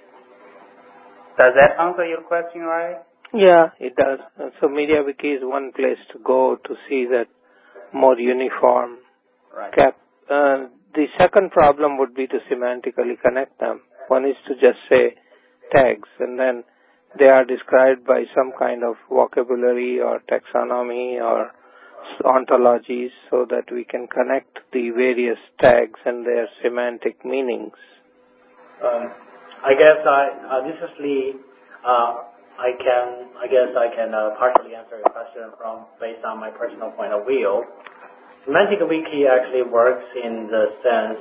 Does 1.37 1.53
that 1.59 1.79
answer 1.79 2.05
your 2.05 2.21
question, 2.21 2.61
right? 2.61 2.97
Yeah, 3.33 3.69
it 3.79 3.95
does. 3.95 4.19
So 4.59 4.67
MediaWiki 4.67 5.37
is 5.37 5.41
one 5.43 5.71
place 5.71 5.99
to 6.13 6.19
go 6.23 6.57
to 6.65 6.75
see 6.89 7.05
that 7.11 7.27
more 7.93 8.17
uniform 8.17 8.97
right. 9.55 9.73
cap. 9.73 9.97
Uh, 10.29 10.67
the 10.95 11.05
second 11.19 11.51
problem 11.51 11.97
would 11.97 12.15
be 12.15 12.27
to 12.27 12.39
semantically 12.51 13.21
connect 13.21 13.59
them. 13.59 13.81
One 14.07 14.25
is 14.25 14.35
to 14.47 14.53
just 14.55 14.79
say 14.89 15.15
tags 15.71 16.09
and 16.19 16.39
then 16.39 16.63
they 17.19 17.25
are 17.25 17.45
described 17.45 18.05
by 18.05 18.23
some 18.35 18.51
kind 18.57 18.83
of 18.83 18.95
vocabulary 19.09 19.99
or 19.99 20.21
taxonomy 20.29 21.21
or 21.21 21.51
ontologies 22.23 23.11
so 23.29 23.45
that 23.49 23.71
we 23.71 23.83
can 23.83 24.07
connect 24.07 24.59
the 24.71 24.89
various 24.91 25.37
tags 25.61 25.99
and 26.05 26.25
their 26.25 26.47
semantic 26.63 27.23
meanings. 27.25 27.73
Um, 28.83 29.11
I 29.67 29.75
guess 29.75 29.99
I, 29.99 30.23
uh, 30.47 30.61
this 30.63 30.79
is. 30.79 31.35
Uh, 31.83 32.23
I 32.57 32.71
can, 32.79 33.27
I 33.35 33.45
guess 33.51 33.69
I 33.75 33.91
can 33.93 34.15
uh, 34.15 34.39
partially 34.39 34.73
answer 34.73 34.95
your 34.97 35.11
question 35.11 35.51
from 35.59 35.85
based 35.99 36.23
on 36.23 36.39
my 36.39 36.49
personal 36.49 36.89
point 36.91 37.11
of 37.11 37.27
view. 37.27 37.67
Semantic 38.45 38.79
Wiki 38.87 39.27
actually 39.27 39.67
works 39.67 40.07
in 40.15 40.47
the 40.47 40.71
sense 40.79 41.19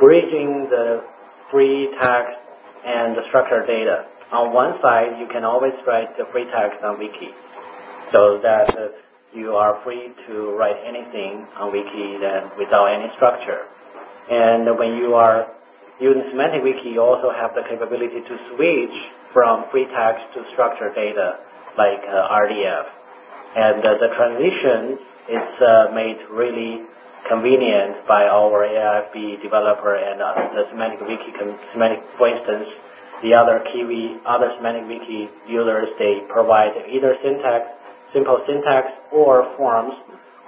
bridging 0.00 0.72
the 0.72 1.04
free 1.52 1.92
text 2.00 2.40
and 2.82 3.14
the 3.14 3.28
structured 3.28 3.68
data. 3.68 4.08
On 4.32 4.54
one 4.56 4.80
side, 4.80 5.20
you 5.20 5.28
can 5.28 5.44
always 5.44 5.76
write 5.86 6.16
the 6.16 6.24
free 6.32 6.48
text 6.48 6.82
on 6.82 6.98
Wiki, 6.98 7.28
so 8.10 8.40
that 8.42 8.72
you 9.36 9.52
are 9.52 9.84
free 9.84 10.16
to 10.26 10.56
write 10.56 10.80
anything 10.80 11.44
on 11.60 11.70
Wiki 11.70 12.16
without 12.56 12.88
any 12.88 13.12
structure. 13.20 13.68
And 14.32 14.64
when 14.80 14.96
you 14.96 15.12
are 15.14 15.46
Using 16.00 16.24
Semantic 16.30 16.62
Wiki, 16.64 16.96
you 16.96 17.02
also 17.02 17.30
have 17.30 17.52
the 17.54 17.62
capability 17.68 18.20
to 18.20 18.34
switch 18.54 18.96
from 19.32 19.66
free 19.70 19.86
text 19.92 20.24
to 20.34 20.44
structured 20.52 20.94
data 20.94 21.38
like 21.76 22.02
uh, 22.04 22.28
RDF. 22.32 22.86
And 23.56 23.84
uh, 23.84 24.00
the 24.00 24.08
transition 24.16 24.98
it's 25.28 25.94
made 25.94 26.18
really 26.30 26.82
convenient 27.30 28.06
by 28.08 28.26
our 28.26 28.66
AIFB 28.66 29.42
developer 29.42 29.94
and 29.94 30.18
the 30.18 30.64
Semantic 30.70 31.00
Wiki. 31.06 31.30
For 31.38 32.28
instance, 32.28 32.66
the 33.22 33.34
other 33.34 33.62
KiWi, 33.70 34.18
other 34.26 34.50
Semantic 34.58 34.88
Wiki 34.88 35.30
users, 35.46 35.88
they 35.98 36.26
provide 36.28 36.72
either 36.90 37.14
syntax, 37.22 37.66
simple 38.12 38.42
syntax 38.46 38.88
or 39.12 39.54
forms 39.56 39.94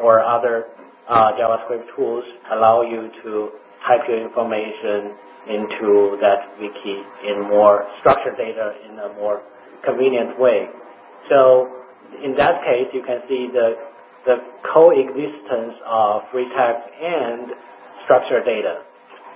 or 0.03 0.21
other 0.21 0.67
JavaScript 1.09 1.95
tools 1.95 2.25
allow 2.51 2.83
you 2.83 3.11
to 3.23 3.51
type 3.87 4.09
your 4.09 4.27
information 4.27 5.15
into 5.49 6.17
that 6.21 6.57
wiki 6.61 7.03
in 7.29 7.49
more 7.49 7.87
structured 8.01 8.37
data 8.37 8.75
in 8.89 8.99
a 8.99 9.15
more 9.21 9.43
convenient 9.85 10.39
way. 10.39 10.69
So 11.29 11.69
in 12.23 12.35
that 12.37 12.63
case, 12.65 12.89
you 12.93 13.03
can 13.03 13.21
see 13.29 13.49
the 13.53 13.77
the 14.25 14.37
coexistence 14.73 15.77
of 15.85 16.23
free 16.33 16.49
text 16.57 16.89
and 17.03 17.53
structured 18.05 18.45
data. 18.45 18.83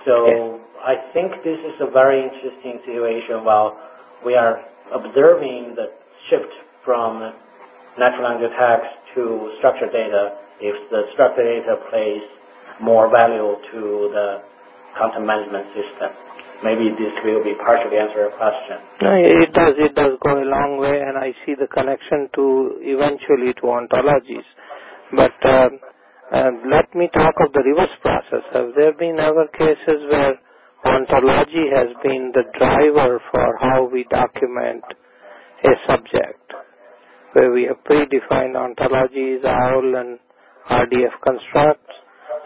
So. 0.05 0.59
I 0.79 0.95
think 1.11 1.43
this 1.43 1.59
is 1.59 1.75
a 1.81 1.91
very 1.91 2.23
interesting 2.23 2.79
situation 2.87 3.43
while 3.43 3.75
we 4.25 4.35
are 4.35 4.63
observing 4.95 5.75
the 5.75 5.91
shift 6.29 6.51
from 6.85 7.19
natural 7.99 8.31
language 8.31 8.51
text 8.55 8.87
to 9.15 9.51
structured 9.59 9.91
data 9.91 10.39
if 10.61 10.75
the 10.89 11.03
structured 11.13 11.45
data 11.45 11.75
plays 11.91 12.23
more 12.79 13.11
value 13.11 13.59
to 13.75 13.81
the 14.15 14.27
content 14.97 15.25
management 15.25 15.67
system. 15.75 16.11
Maybe 16.63 16.91
this 16.91 17.15
will 17.23 17.43
be 17.43 17.55
partially 17.55 17.97
answer 17.97 18.27
your 18.27 18.35
question. 18.35 18.77
No, 19.01 19.13
it 19.15 19.53
does. 19.53 19.75
It 19.79 19.95
does 19.95 20.19
go 20.25 20.41
a 20.41 20.47
long 20.47 20.77
way, 20.79 20.91
and 20.91 21.17
I 21.17 21.31
see 21.45 21.55
the 21.55 21.67
connection 21.67 22.27
to 22.35 22.79
eventually 22.83 23.53
to 23.59 23.65
ontologies. 23.71 24.47
But 25.15 25.37
uh, 25.47 25.69
uh, 26.31 26.51
let 26.69 26.93
me 26.95 27.09
talk 27.15 27.35
of 27.45 27.53
the 27.53 27.63
reverse 27.63 27.95
process. 28.03 28.43
Have 28.53 28.75
there 28.75 28.93
been 28.93 29.19
ever 29.19 29.47
cases 29.57 30.03
where 30.11 30.35
ontology 30.85 31.71
has 31.73 31.89
been 32.03 32.31
the 32.33 32.43
driver 32.59 33.21
for 33.31 33.57
how 33.61 33.89
we 33.91 34.05
document 34.11 34.83
a 35.65 35.71
subject, 35.89 36.43
where 37.33 37.51
we 37.51 37.63
have 37.65 37.77
predefined 37.85 38.55
ontologies, 38.55 39.43
OWL 39.45 39.95
and 40.01 40.19
RDF 40.69 41.15
constructs, 41.25 41.93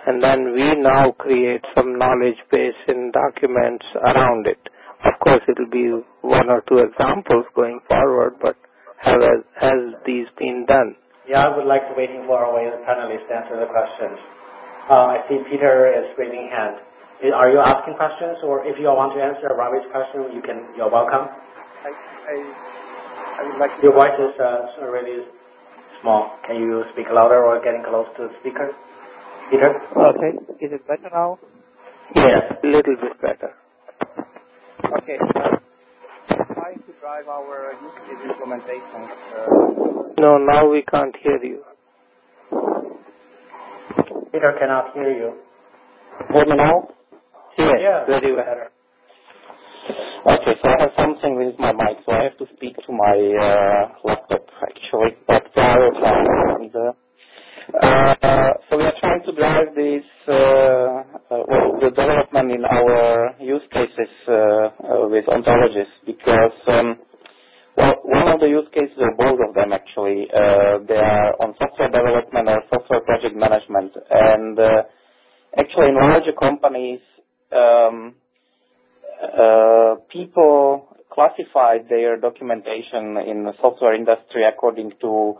and 0.07 0.21
then 0.21 0.53
we 0.53 0.75
now 0.75 1.11
create 1.11 1.63
some 1.75 1.97
knowledge 1.97 2.39
base 2.51 2.79
in 2.87 3.11
documents 3.11 3.85
around 3.95 4.47
it. 4.47 4.59
Of 5.05 5.19
course, 5.19 5.41
it 5.47 5.57
will 5.59 5.71
be 5.71 6.03
one 6.21 6.49
or 6.49 6.63
two 6.67 6.79
examples 6.79 7.45
going 7.55 7.79
forward, 7.89 8.35
but 8.41 8.55
have 8.99 9.21
has 9.59 9.79
these 10.05 10.27
been 10.39 10.65
done? 10.67 10.95
Yeah, 11.27 11.43
I 11.47 11.55
would 11.55 11.67
like 11.67 11.87
to 11.87 11.93
waiting 11.95 12.23
for 12.27 12.39
our 12.39 12.55
panelists 12.87 13.27
to 13.27 13.35
answer 13.35 13.59
the 13.59 13.67
questions. 13.67 14.19
Uh, 14.89 15.15
I 15.15 15.23
see 15.27 15.39
Peter 15.51 15.91
is 15.91 16.11
raising 16.17 16.51
hand. 16.51 16.79
Are 17.31 17.51
you 17.51 17.59
asking 17.59 17.95
questions, 17.95 18.39
or 18.43 18.67
if 18.67 18.75
you 18.79 18.91
want 18.91 19.15
to 19.15 19.23
answer 19.23 19.47
Ravi's 19.55 19.87
question, 19.91 20.35
you 20.35 20.43
can. 20.43 20.67
You're 20.75 20.91
welcome. 20.91 21.31
I, 21.31 21.91
I, 21.91 22.35
I 23.39 23.41
would 23.47 23.59
like. 23.59 23.71
Your 23.79 23.95
voice 23.95 24.15
is 24.19 24.35
uh, 24.39 24.83
really 24.91 25.23
small. 26.01 26.35
Can 26.47 26.59
you 26.59 26.83
speak 26.91 27.07
louder 27.07 27.39
or 27.39 27.63
getting 27.63 27.83
close 27.87 28.07
to 28.19 28.27
the 28.27 28.33
speaker? 28.43 28.75
Peter? 29.53 29.69
Okay. 29.69 30.33
Is 30.65 30.71
it 30.73 30.81
better 30.87 31.09
now? 31.13 31.37
Yes, 32.15 32.41
a 32.63 32.67
little 32.67 32.95
bit 32.97 33.21
better. 33.21 33.53
Okay. 34.97 35.17
trying 36.57 36.81
to 36.81 36.93
drive 36.99 37.27
our 37.29 37.73
use 37.77 37.93
case 38.01 38.31
implementation. 38.33 39.01
Uh, 39.05 40.17
no, 40.17 40.37
now 40.39 40.67
we 40.71 40.81
can't 40.89 41.15
hear 41.21 41.37
you. 41.43 41.61
Peter 44.31 44.55
cannot 44.59 44.93
hear 44.95 45.11
you. 45.13 45.33
Hear 46.33 46.45
me 46.47 46.55
now? 46.55 46.89
Yes, 47.59 47.77
yeah, 47.79 48.05
very 48.07 48.33
well. 48.35 48.73
Okay, 50.33 50.53
so 50.63 50.69
I 50.71 50.81
have 50.81 50.91
something 50.99 51.35
with 51.37 51.59
my 51.59 51.73
mic, 51.73 51.97
so 52.07 52.13
I 52.13 52.23
have 52.23 52.37
to 52.39 52.45
speak 52.57 52.75
to 52.87 52.91
my 52.91 53.15
uh, 53.37 53.89
laptop 54.03 54.45
actually. 54.63 55.15
But 55.27 55.45
I 55.57 55.77
will 55.77 55.91
try. 56.01 56.23
Uh, 57.71 58.53
so 58.69 58.77
we 58.77 58.83
are 58.83 58.93
trying 58.99 59.23
to 59.25 59.31
drive 59.31 59.73
this, 59.75 60.03
uh, 60.27 60.33
uh, 61.31 61.79
the 61.79 61.91
development 61.95 62.51
in 62.51 62.65
our 62.65 63.35
use 63.39 63.63
cases 63.71 64.11
with 65.07 65.25
ontologies 65.27 65.87
because, 66.05 66.51
um, 66.67 66.97
one 67.75 68.27
of 68.27 68.39
the 68.41 68.47
use 68.47 68.67
cases, 68.73 68.97
or 68.99 69.15
both 69.15 69.39
of 69.47 69.55
them 69.55 69.71
actually, 69.71 70.27
they 70.87 70.97
are 70.99 71.35
on 71.39 71.55
software 71.57 71.89
development 71.89 72.49
or 72.49 72.63
software 72.73 73.01
project 73.01 73.35
management. 73.35 73.93
And 74.11 74.59
actually 75.57 75.87
in 75.89 75.95
larger 75.95 76.33
companies, 76.33 76.99
um, 77.55 78.15
people 80.11 80.89
classify 81.13 81.77
their 81.89 82.17
documentation 82.17 83.17
in 83.25 83.45
the 83.45 83.53
software 83.61 83.95
industry 83.95 84.43
according 84.47 84.91
to 85.01 85.35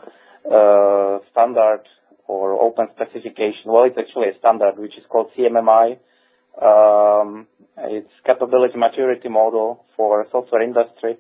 standard 1.32 1.82
or 2.28 2.62
open 2.62 2.88
specification. 2.96 3.66
Well, 3.66 3.86
it's 3.86 3.98
actually 3.98 4.30
a 4.30 4.40
standard 4.40 4.78
which 4.78 4.98
is 4.98 5.04
called 5.10 5.32
CMMI. 5.38 5.98
Um, 6.62 7.48
it's 7.78 8.12
capability 8.26 8.78
maturity 8.78 9.30
model 9.30 9.86
for 9.98 10.26
software 10.32 10.62
industry. 10.62 11.18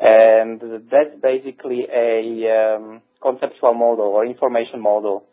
And 0.00 0.60
that's 0.90 1.14
basically 1.22 1.86
a 1.94 2.76
um, 2.76 3.02
conceptual 3.22 3.74
model 3.74 4.06
or 4.06 4.26
information 4.26 4.80
model 4.80 5.24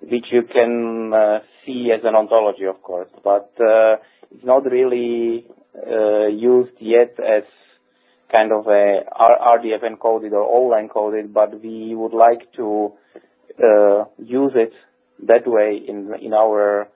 which 0.00 0.26
you 0.32 0.42
can 0.42 1.12
uh, 1.14 1.38
see 1.64 1.90
as 1.94 2.00
an 2.04 2.14
ontology, 2.14 2.64
of 2.64 2.82
course, 2.82 3.08
but 3.22 3.52
uh, 3.60 3.96
it's 4.32 4.44
not 4.44 4.64
really 4.64 5.46
uh, 5.76 6.26
used 6.26 6.76
yet 6.80 7.14
as 7.20 7.44
kind 8.30 8.50
of 8.52 8.66
a 8.66 9.02
RDF 9.14 9.84
encoded 9.84 10.32
or 10.32 10.42
OWL 10.42 10.88
encoded, 10.88 11.32
but 11.32 11.62
we 11.62 11.94
would 11.94 12.14
like 12.14 12.52
to 12.56 12.92
use 14.18 14.52
it 14.54 14.72
that 15.26 15.46
way 15.46 15.80
in 15.86 16.12
in 16.20 16.32
our 16.32 16.88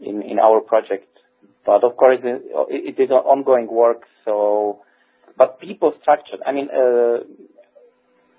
in 0.00 0.22
in 0.22 0.38
our 0.38 0.60
project. 0.60 1.08
But 1.66 1.82
of 1.82 1.96
course, 1.96 2.18
it, 2.22 3.00
is 3.00 3.10
ongoing 3.10 3.68
work. 3.70 4.02
So, 4.24 4.80
but 5.38 5.60
people 5.60 5.94
mean, 6.52 6.68
uh, 6.68 7.24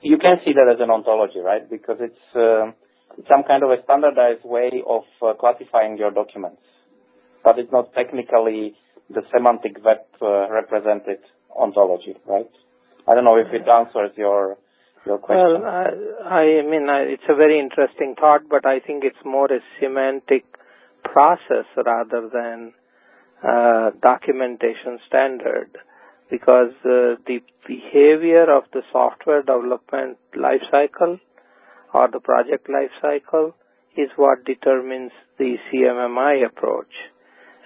you 0.01 0.17
can 0.17 0.37
see 0.45 0.53
that 0.53 0.71
as 0.71 0.79
an 0.79 0.91
ontology, 0.91 1.39
right? 1.39 1.67
Because 1.67 1.97
it's 1.99 2.25
uh, 2.35 2.71
some 3.27 3.43
kind 3.47 3.63
of 3.63 3.71
a 3.71 3.81
standardized 3.83 4.45
way 4.45 4.83
of 4.85 5.03
uh, 5.21 5.33
classifying 5.33 5.97
your 5.97 6.11
documents, 6.11 6.61
but 7.43 7.57
it's 7.57 7.71
not 7.71 7.93
technically 7.93 8.75
the 9.09 9.21
semantic 9.33 9.83
web 9.83 10.05
uh, 10.21 10.49
represented 10.49 11.19
ontology, 11.55 12.15
right? 12.27 12.49
I 13.07 13.13
don't 13.13 13.23
know 13.23 13.37
if 13.37 13.47
it 13.53 13.67
answers 13.67 14.11
your 14.17 14.57
your 15.05 15.17
question. 15.19 15.61
Well, 15.61 15.65
I, 16.25 16.61
mean, 16.63 16.87
it's 16.89 17.23
a 17.29 17.35
very 17.35 17.59
interesting 17.59 18.15
thought, 18.19 18.41
but 18.49 18.65
I 18.65 18.79
think 18.79 19.03
it's 19.03 19.23
more 19.23 19.45
a 19.45 19.59
semantic 19.79 20.45
process 21.03 21.65
rather 21.77 22.29
than 22.33 22.73
uh, 23.43 23.91
documentation 24.01 24.99
standard 25.07 25.69
because 26.29 26.71
uh, 26.83 27.21
the 27.27 27.39
behavior 27.67 28.45
of 28.51 28.63
the 28.73 28.81
software 28.91 29.41
development 29.41 30.17
lifecycle 30.35 31.19
or 31.93 32.09
the 32.11 32.19
project 32.19 32.67
lifecycle 32.67 33.53
is 33.95 34.09
what 34.15 34.43
determines 34.45 35.11
the 35.37 35.55
CMMI 35.71 36.45
approach. 36.45 36.91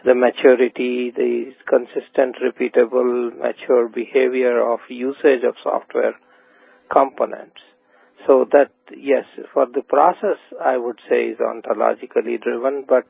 The 0.05 0.15
maturity, 0.15 1.11
the 1.15 1.51
consistent, 1.67 2.35
repeatable, 2.43 3.37
mature 3.37 3.89
behavior 3.89 4.61
of 4.71 4.79
usage 4.89 5.43
of 5.47 5.55
software 5.63 6.15
components. 6.91 7.61
So 8.27 8.45
that, 8.51 8.71
yes, 8.95 9.25
for 9.53 9.65
the 9.65 9.81
process, 9.81 10.37
I 10.61 10.77
would 10.77 10.99
say 11.09 11.29
is 11.29 11.39
ontologically 11.39 12.41
driven, 12.41 12.85
but 12.87 13.05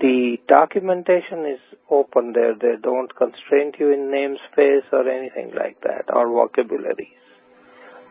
the 0.00 0.36
documentation 0.46 1.44
is 1.46 1.60
open 1.90 2.32
there. 2.32 2.54
They 2.54 2.80
don't 2.80 3.14
constrain 3.16 3.72
you 3.78 3.92
in 3.92 4.12
namespace 4.12 4.86
or 4.92 5.08
anything 5.08 5.52
like 5.56 5.80
that, 5.82 6.04
or 6.14 6.28
vocabularies. 6.28 7.18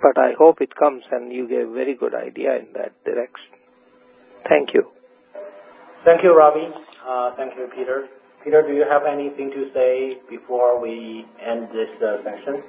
But 0.01 0.17
I 0.17 0.33
hope 0.37 0.61
it 0.61 0.75
comes 0.75 1.03
and 1.11 1.31
you 1.31 1.45
a 1.45 1.73
very 1.73 1.95
good 1.95 2.13
idea 2.13 2.57
in 2.57 2.67
that 2.73 2.93
direction. 3.03 3.51
Thank 4.47 4.73
you. 4.73 4.83
Thank 6.05 6.23
you, 6.23 6.37
Ravi. 6.37 6.67
Uh, 7.07 7.35
thank 7.35 7.53
you, 7.57 7.67
Peter. 7.75 8.07
Peter, 8.43 8.61
do 8.61 8.73
you 8.73 8.85
have 8.89 9.03
anything 9.05 9.49
to 9.51 9.71
say 9.73 10.17
before 10.29 10.79
we 10.79 11.25
end 11.41 11.69
this 11.73 11.89
uh, 12.01 12.23
session? 12.23 12.63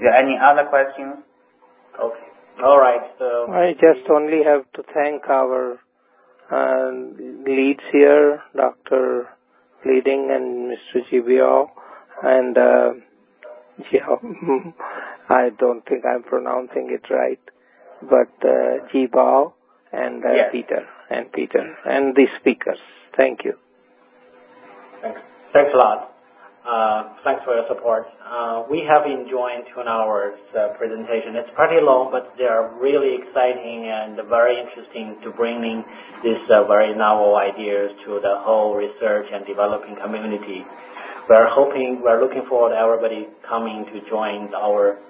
There 0.00 0.14
any 0.14 0.36
other 0.38 0.64
questions? 0.68 1.16
Okay. 1.98 2.28
All 2.62 2.78
right. 2.78 3.02
So 3.18 3.52
I 3.52 3.72
just 3.72 4.08
only 4.10 4.42
have 4.44 4.70
to 4.74 4.82
thank 4.94 5.26
our 5.28 5.78
uh, 6.50 6.90
leads 7.46 7.82
here, 7.92 8.42
Dr. 8.56 9.28
Li 9.84 10.00
Ding 10.04 10.30
and 10.30 10.72
Mr. 10.72 11.02
Jie 11.10 11.20
Bao, 11.20 11.68
and 12.22 12.58
uh, 12.58 12.92
I 15.28 15.50
don't 15.58 15.84
think 15.86 16.04
I'm 16.04 16.22
pronouncing 16.22 16.90
it 16.90 17.12
right, 17.12 17.40
but 18.02 18.48
uh, 18.48 18.88
Jie 18.92 19.08
Bao 19.08 19.52
and 19.92 20.24
uh, 20.24 20.32
yes. 20.32 20.48
Peter 20.52 20.86
and 21.10 21.32
Peter 21.32 21.76
and 21.84 22.14
the 22.14 22.26
speakers. 22.40 22.78
Thank 23.16 23.44
you. 23.44 23.54
Thanks. 25.02 25.20
Thanks 25.52 25.70
a 25.74 25.76
lot. 25.76 26.12
Uh, 26.68 27.16
thanks 27.24 27.40
for 27.48 27.56
your 27.56 27.64
support. 27.64 28.04
Uh, 28.20 28.60
we 28.68 28.84
have 28.84 29.08
enjoyed 29.08 29.64
two 29.72 29.80
hours 29.80 30.36
uh, 30.52 30.76
presentation. 30.76 31.32
It's 31.32 31.48
pretty 31.56 31.80
long, 31.80 32.12
but 32.12 32.36
they 32.36 32.44
are 32.44 32.76
really 32.76 33.16
exciting 33.16 33.88
and 33.88 34.20
very 34.28 34.60
interesting 34.60 35.16
to 35.24 35.32
bringing 35.32 35.80
these 36.20 36.36
very 36.44 36.92
novel 36.92 37.40
ideas 37.40 37.96
to 38.04 38.20
the 38.20 38.44
whole 38.44 38.76
research 38.76 39.32
and 39.32 39.48
developing 39.48 39.96
community. 39.96 40.60
We're 41.32 41.48
looking 42.20 42.44
forward 42.52 42.76
everybody 42.76 43.32
coming 43.48 43.88
to 43.88 44.04
join 44.10 44.52
our 44.52 45.00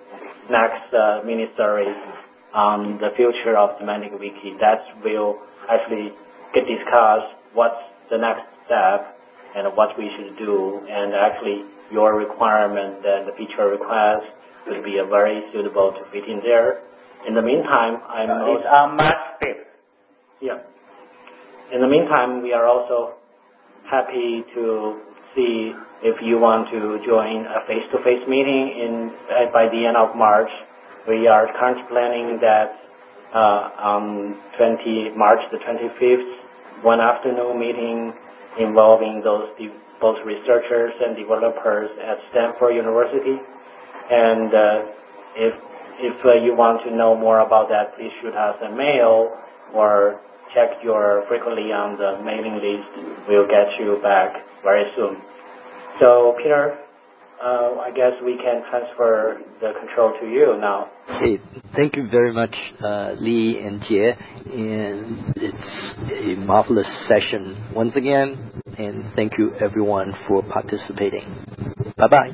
next 0.46 0.94
uh, 0.94 1.26
mini 1.26 1.50
series 1.58 1.98
on 2.54 3.02
the 3.02 3.10
future 3.18 3.58
of 3.58 3.74
semantic 3.82 4.14
wiki. 4.14 4.54
That 4.62 4.86
will 5.02 5.42
actually 5.66 6.14
get 6.54 6.70
discussed 6.70 7.34
what's 7.50 7.82
the 8.14 8.18
next 8.18 8.46
step 8.70 9.17
and 9.56 9.76
what 9.76 9.96
we 9.98 10.10
should 10.16 10.36
do. 10.38 10.80
And 10.88 11.14
actually, 11.14 11.64
your 11.90 12.16
requirement 12.16 13.04
and 13.04 13.28
the 13.28 13.32
feature 13.36 13.68
request 13.68 14.26
will 14.66 14.82
be 14.82 15.00
very 15.08 15.42
suitable 15.52 15.92
to 15.92 16.02
fit 16.12 16.28
in 16.28 16.40
there. 16.44 16.82
In 17.26 17.34
the 17.34 17.42
meantime, 17.42 18.00
I'm 18.08 18.30
also, 18.30 18.58
it's 18.60 18.66
on 18.68 18.96
March 18.96 19.22
5th. 19.42 19.68
Yeah. 20.40 20.58
In 21.74 21.80
the 21.80 21.88
meantime, 21.88 22.42
we 22.42 22.52
are 22.52 22.66
also 22.66 23.18
happy 23.90 24.44
to 24.54 25.00
see 25.34 25.72
if 26.02 26.16
you 26.22 26.38
want 26.38 26.70
to 26.70 27.02
join 27.04 27.44
a 27.44 27.66
face-to-face 27.66 28.28
meeting 28.28 28.70
in 28.76 29.12
uh, 29.28 29.52
by 29.52 29.66
the 29.68 29.84
end 29.84 29.96
of 29.96 30.16
March. 30.16 30.50
We 31.08 31.26
are 31.26 31.48
currently 31.58 31.84
planning 31.90 32.38
that 32.40 32.76
uh, 33.34 33.96
on 33.96 34.36
20 34.56 35.16
March 35.16 35.40
the 35.50 35.58
25th, 35.58 36.84
one 36.84 37.00
afternoon 37.00 37.58
meeting 37.58 38.12
involving 38.58 39.22
those 39.22 39.48
both 40.00 40.18
researchers 40.24 40.92
and 41.04 41.16
developers 41.16 41.90
at 42.02 42.18
Stanford 42.30 42.74
University. 42.74 43.36
And 44.10 44.54
uh, 44.54 44.82
if 45.36 45.54
if 46.00 46.24
uh, 46.24 46.34
you 46.34 46.54
want 46.54 46.84
to 46.84 46.94
know 46.94 47.16
more 47.16 47.40
about 47.40 47.68
that, 47.70 47.96
please 47.96 48.12
shoot 48.22 48.34
us 48.34 48.56
a 48.62 48.70
mail 48.70 49.34
or 49.74 50.20
check 50.54 50.78
your 50.82 51.24
frequently 51.28 51.72
on 51.72 51.98
the 51.98 52.22
mailing 52.22 52.62
list. 52.62 53.26
We'll 53.28 53.48
get 53.48 53.66
you 53.80 53.98
back 54.02 54.34
very 54.62 54.86
soon. 54.94 55.18
So, 56.00 56.36
Peter, 56.38 56.78
uh, 57.42 57.80
I 57.80 57.90
guess 57.94 58.12
we 58.24 58.36
can 58.36 58.62
transfer 58.70 59.40
the 59.60 59.72
control 59.80 60.12
to 60.20 60.26
you 60.26 60.56
now. 60.60 60.90
Okay, 61.10 61.38
thank 61.76 61.96
you 61.96 62.08
very 62.10 62.32
much, 62.32 62.54
uh, 62.82 63.14
Li 63.18 63.58
and 63.60 63.80
Jie. 63.82 64.12
And 64.52 65.34
it's 65.36 66.12
a 66.12 66.36
marvelous 66.40 66.88
session 67.08 67.72
once 67.74 67.96
again. 67.96 68.62
And 68.78 69.04
thank 69.16 69.32
you 69.38 69.54
everyone 69.60 70.12
for 70.26 70.42
participating. 70.42 71.24
Bye 71.96 72.08
bye. 72.08 72.30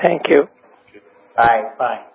Thank 0.00 0.22
you. 0.28 0.48
Bye. 1.36 1.62
Bye. 1.78 2.06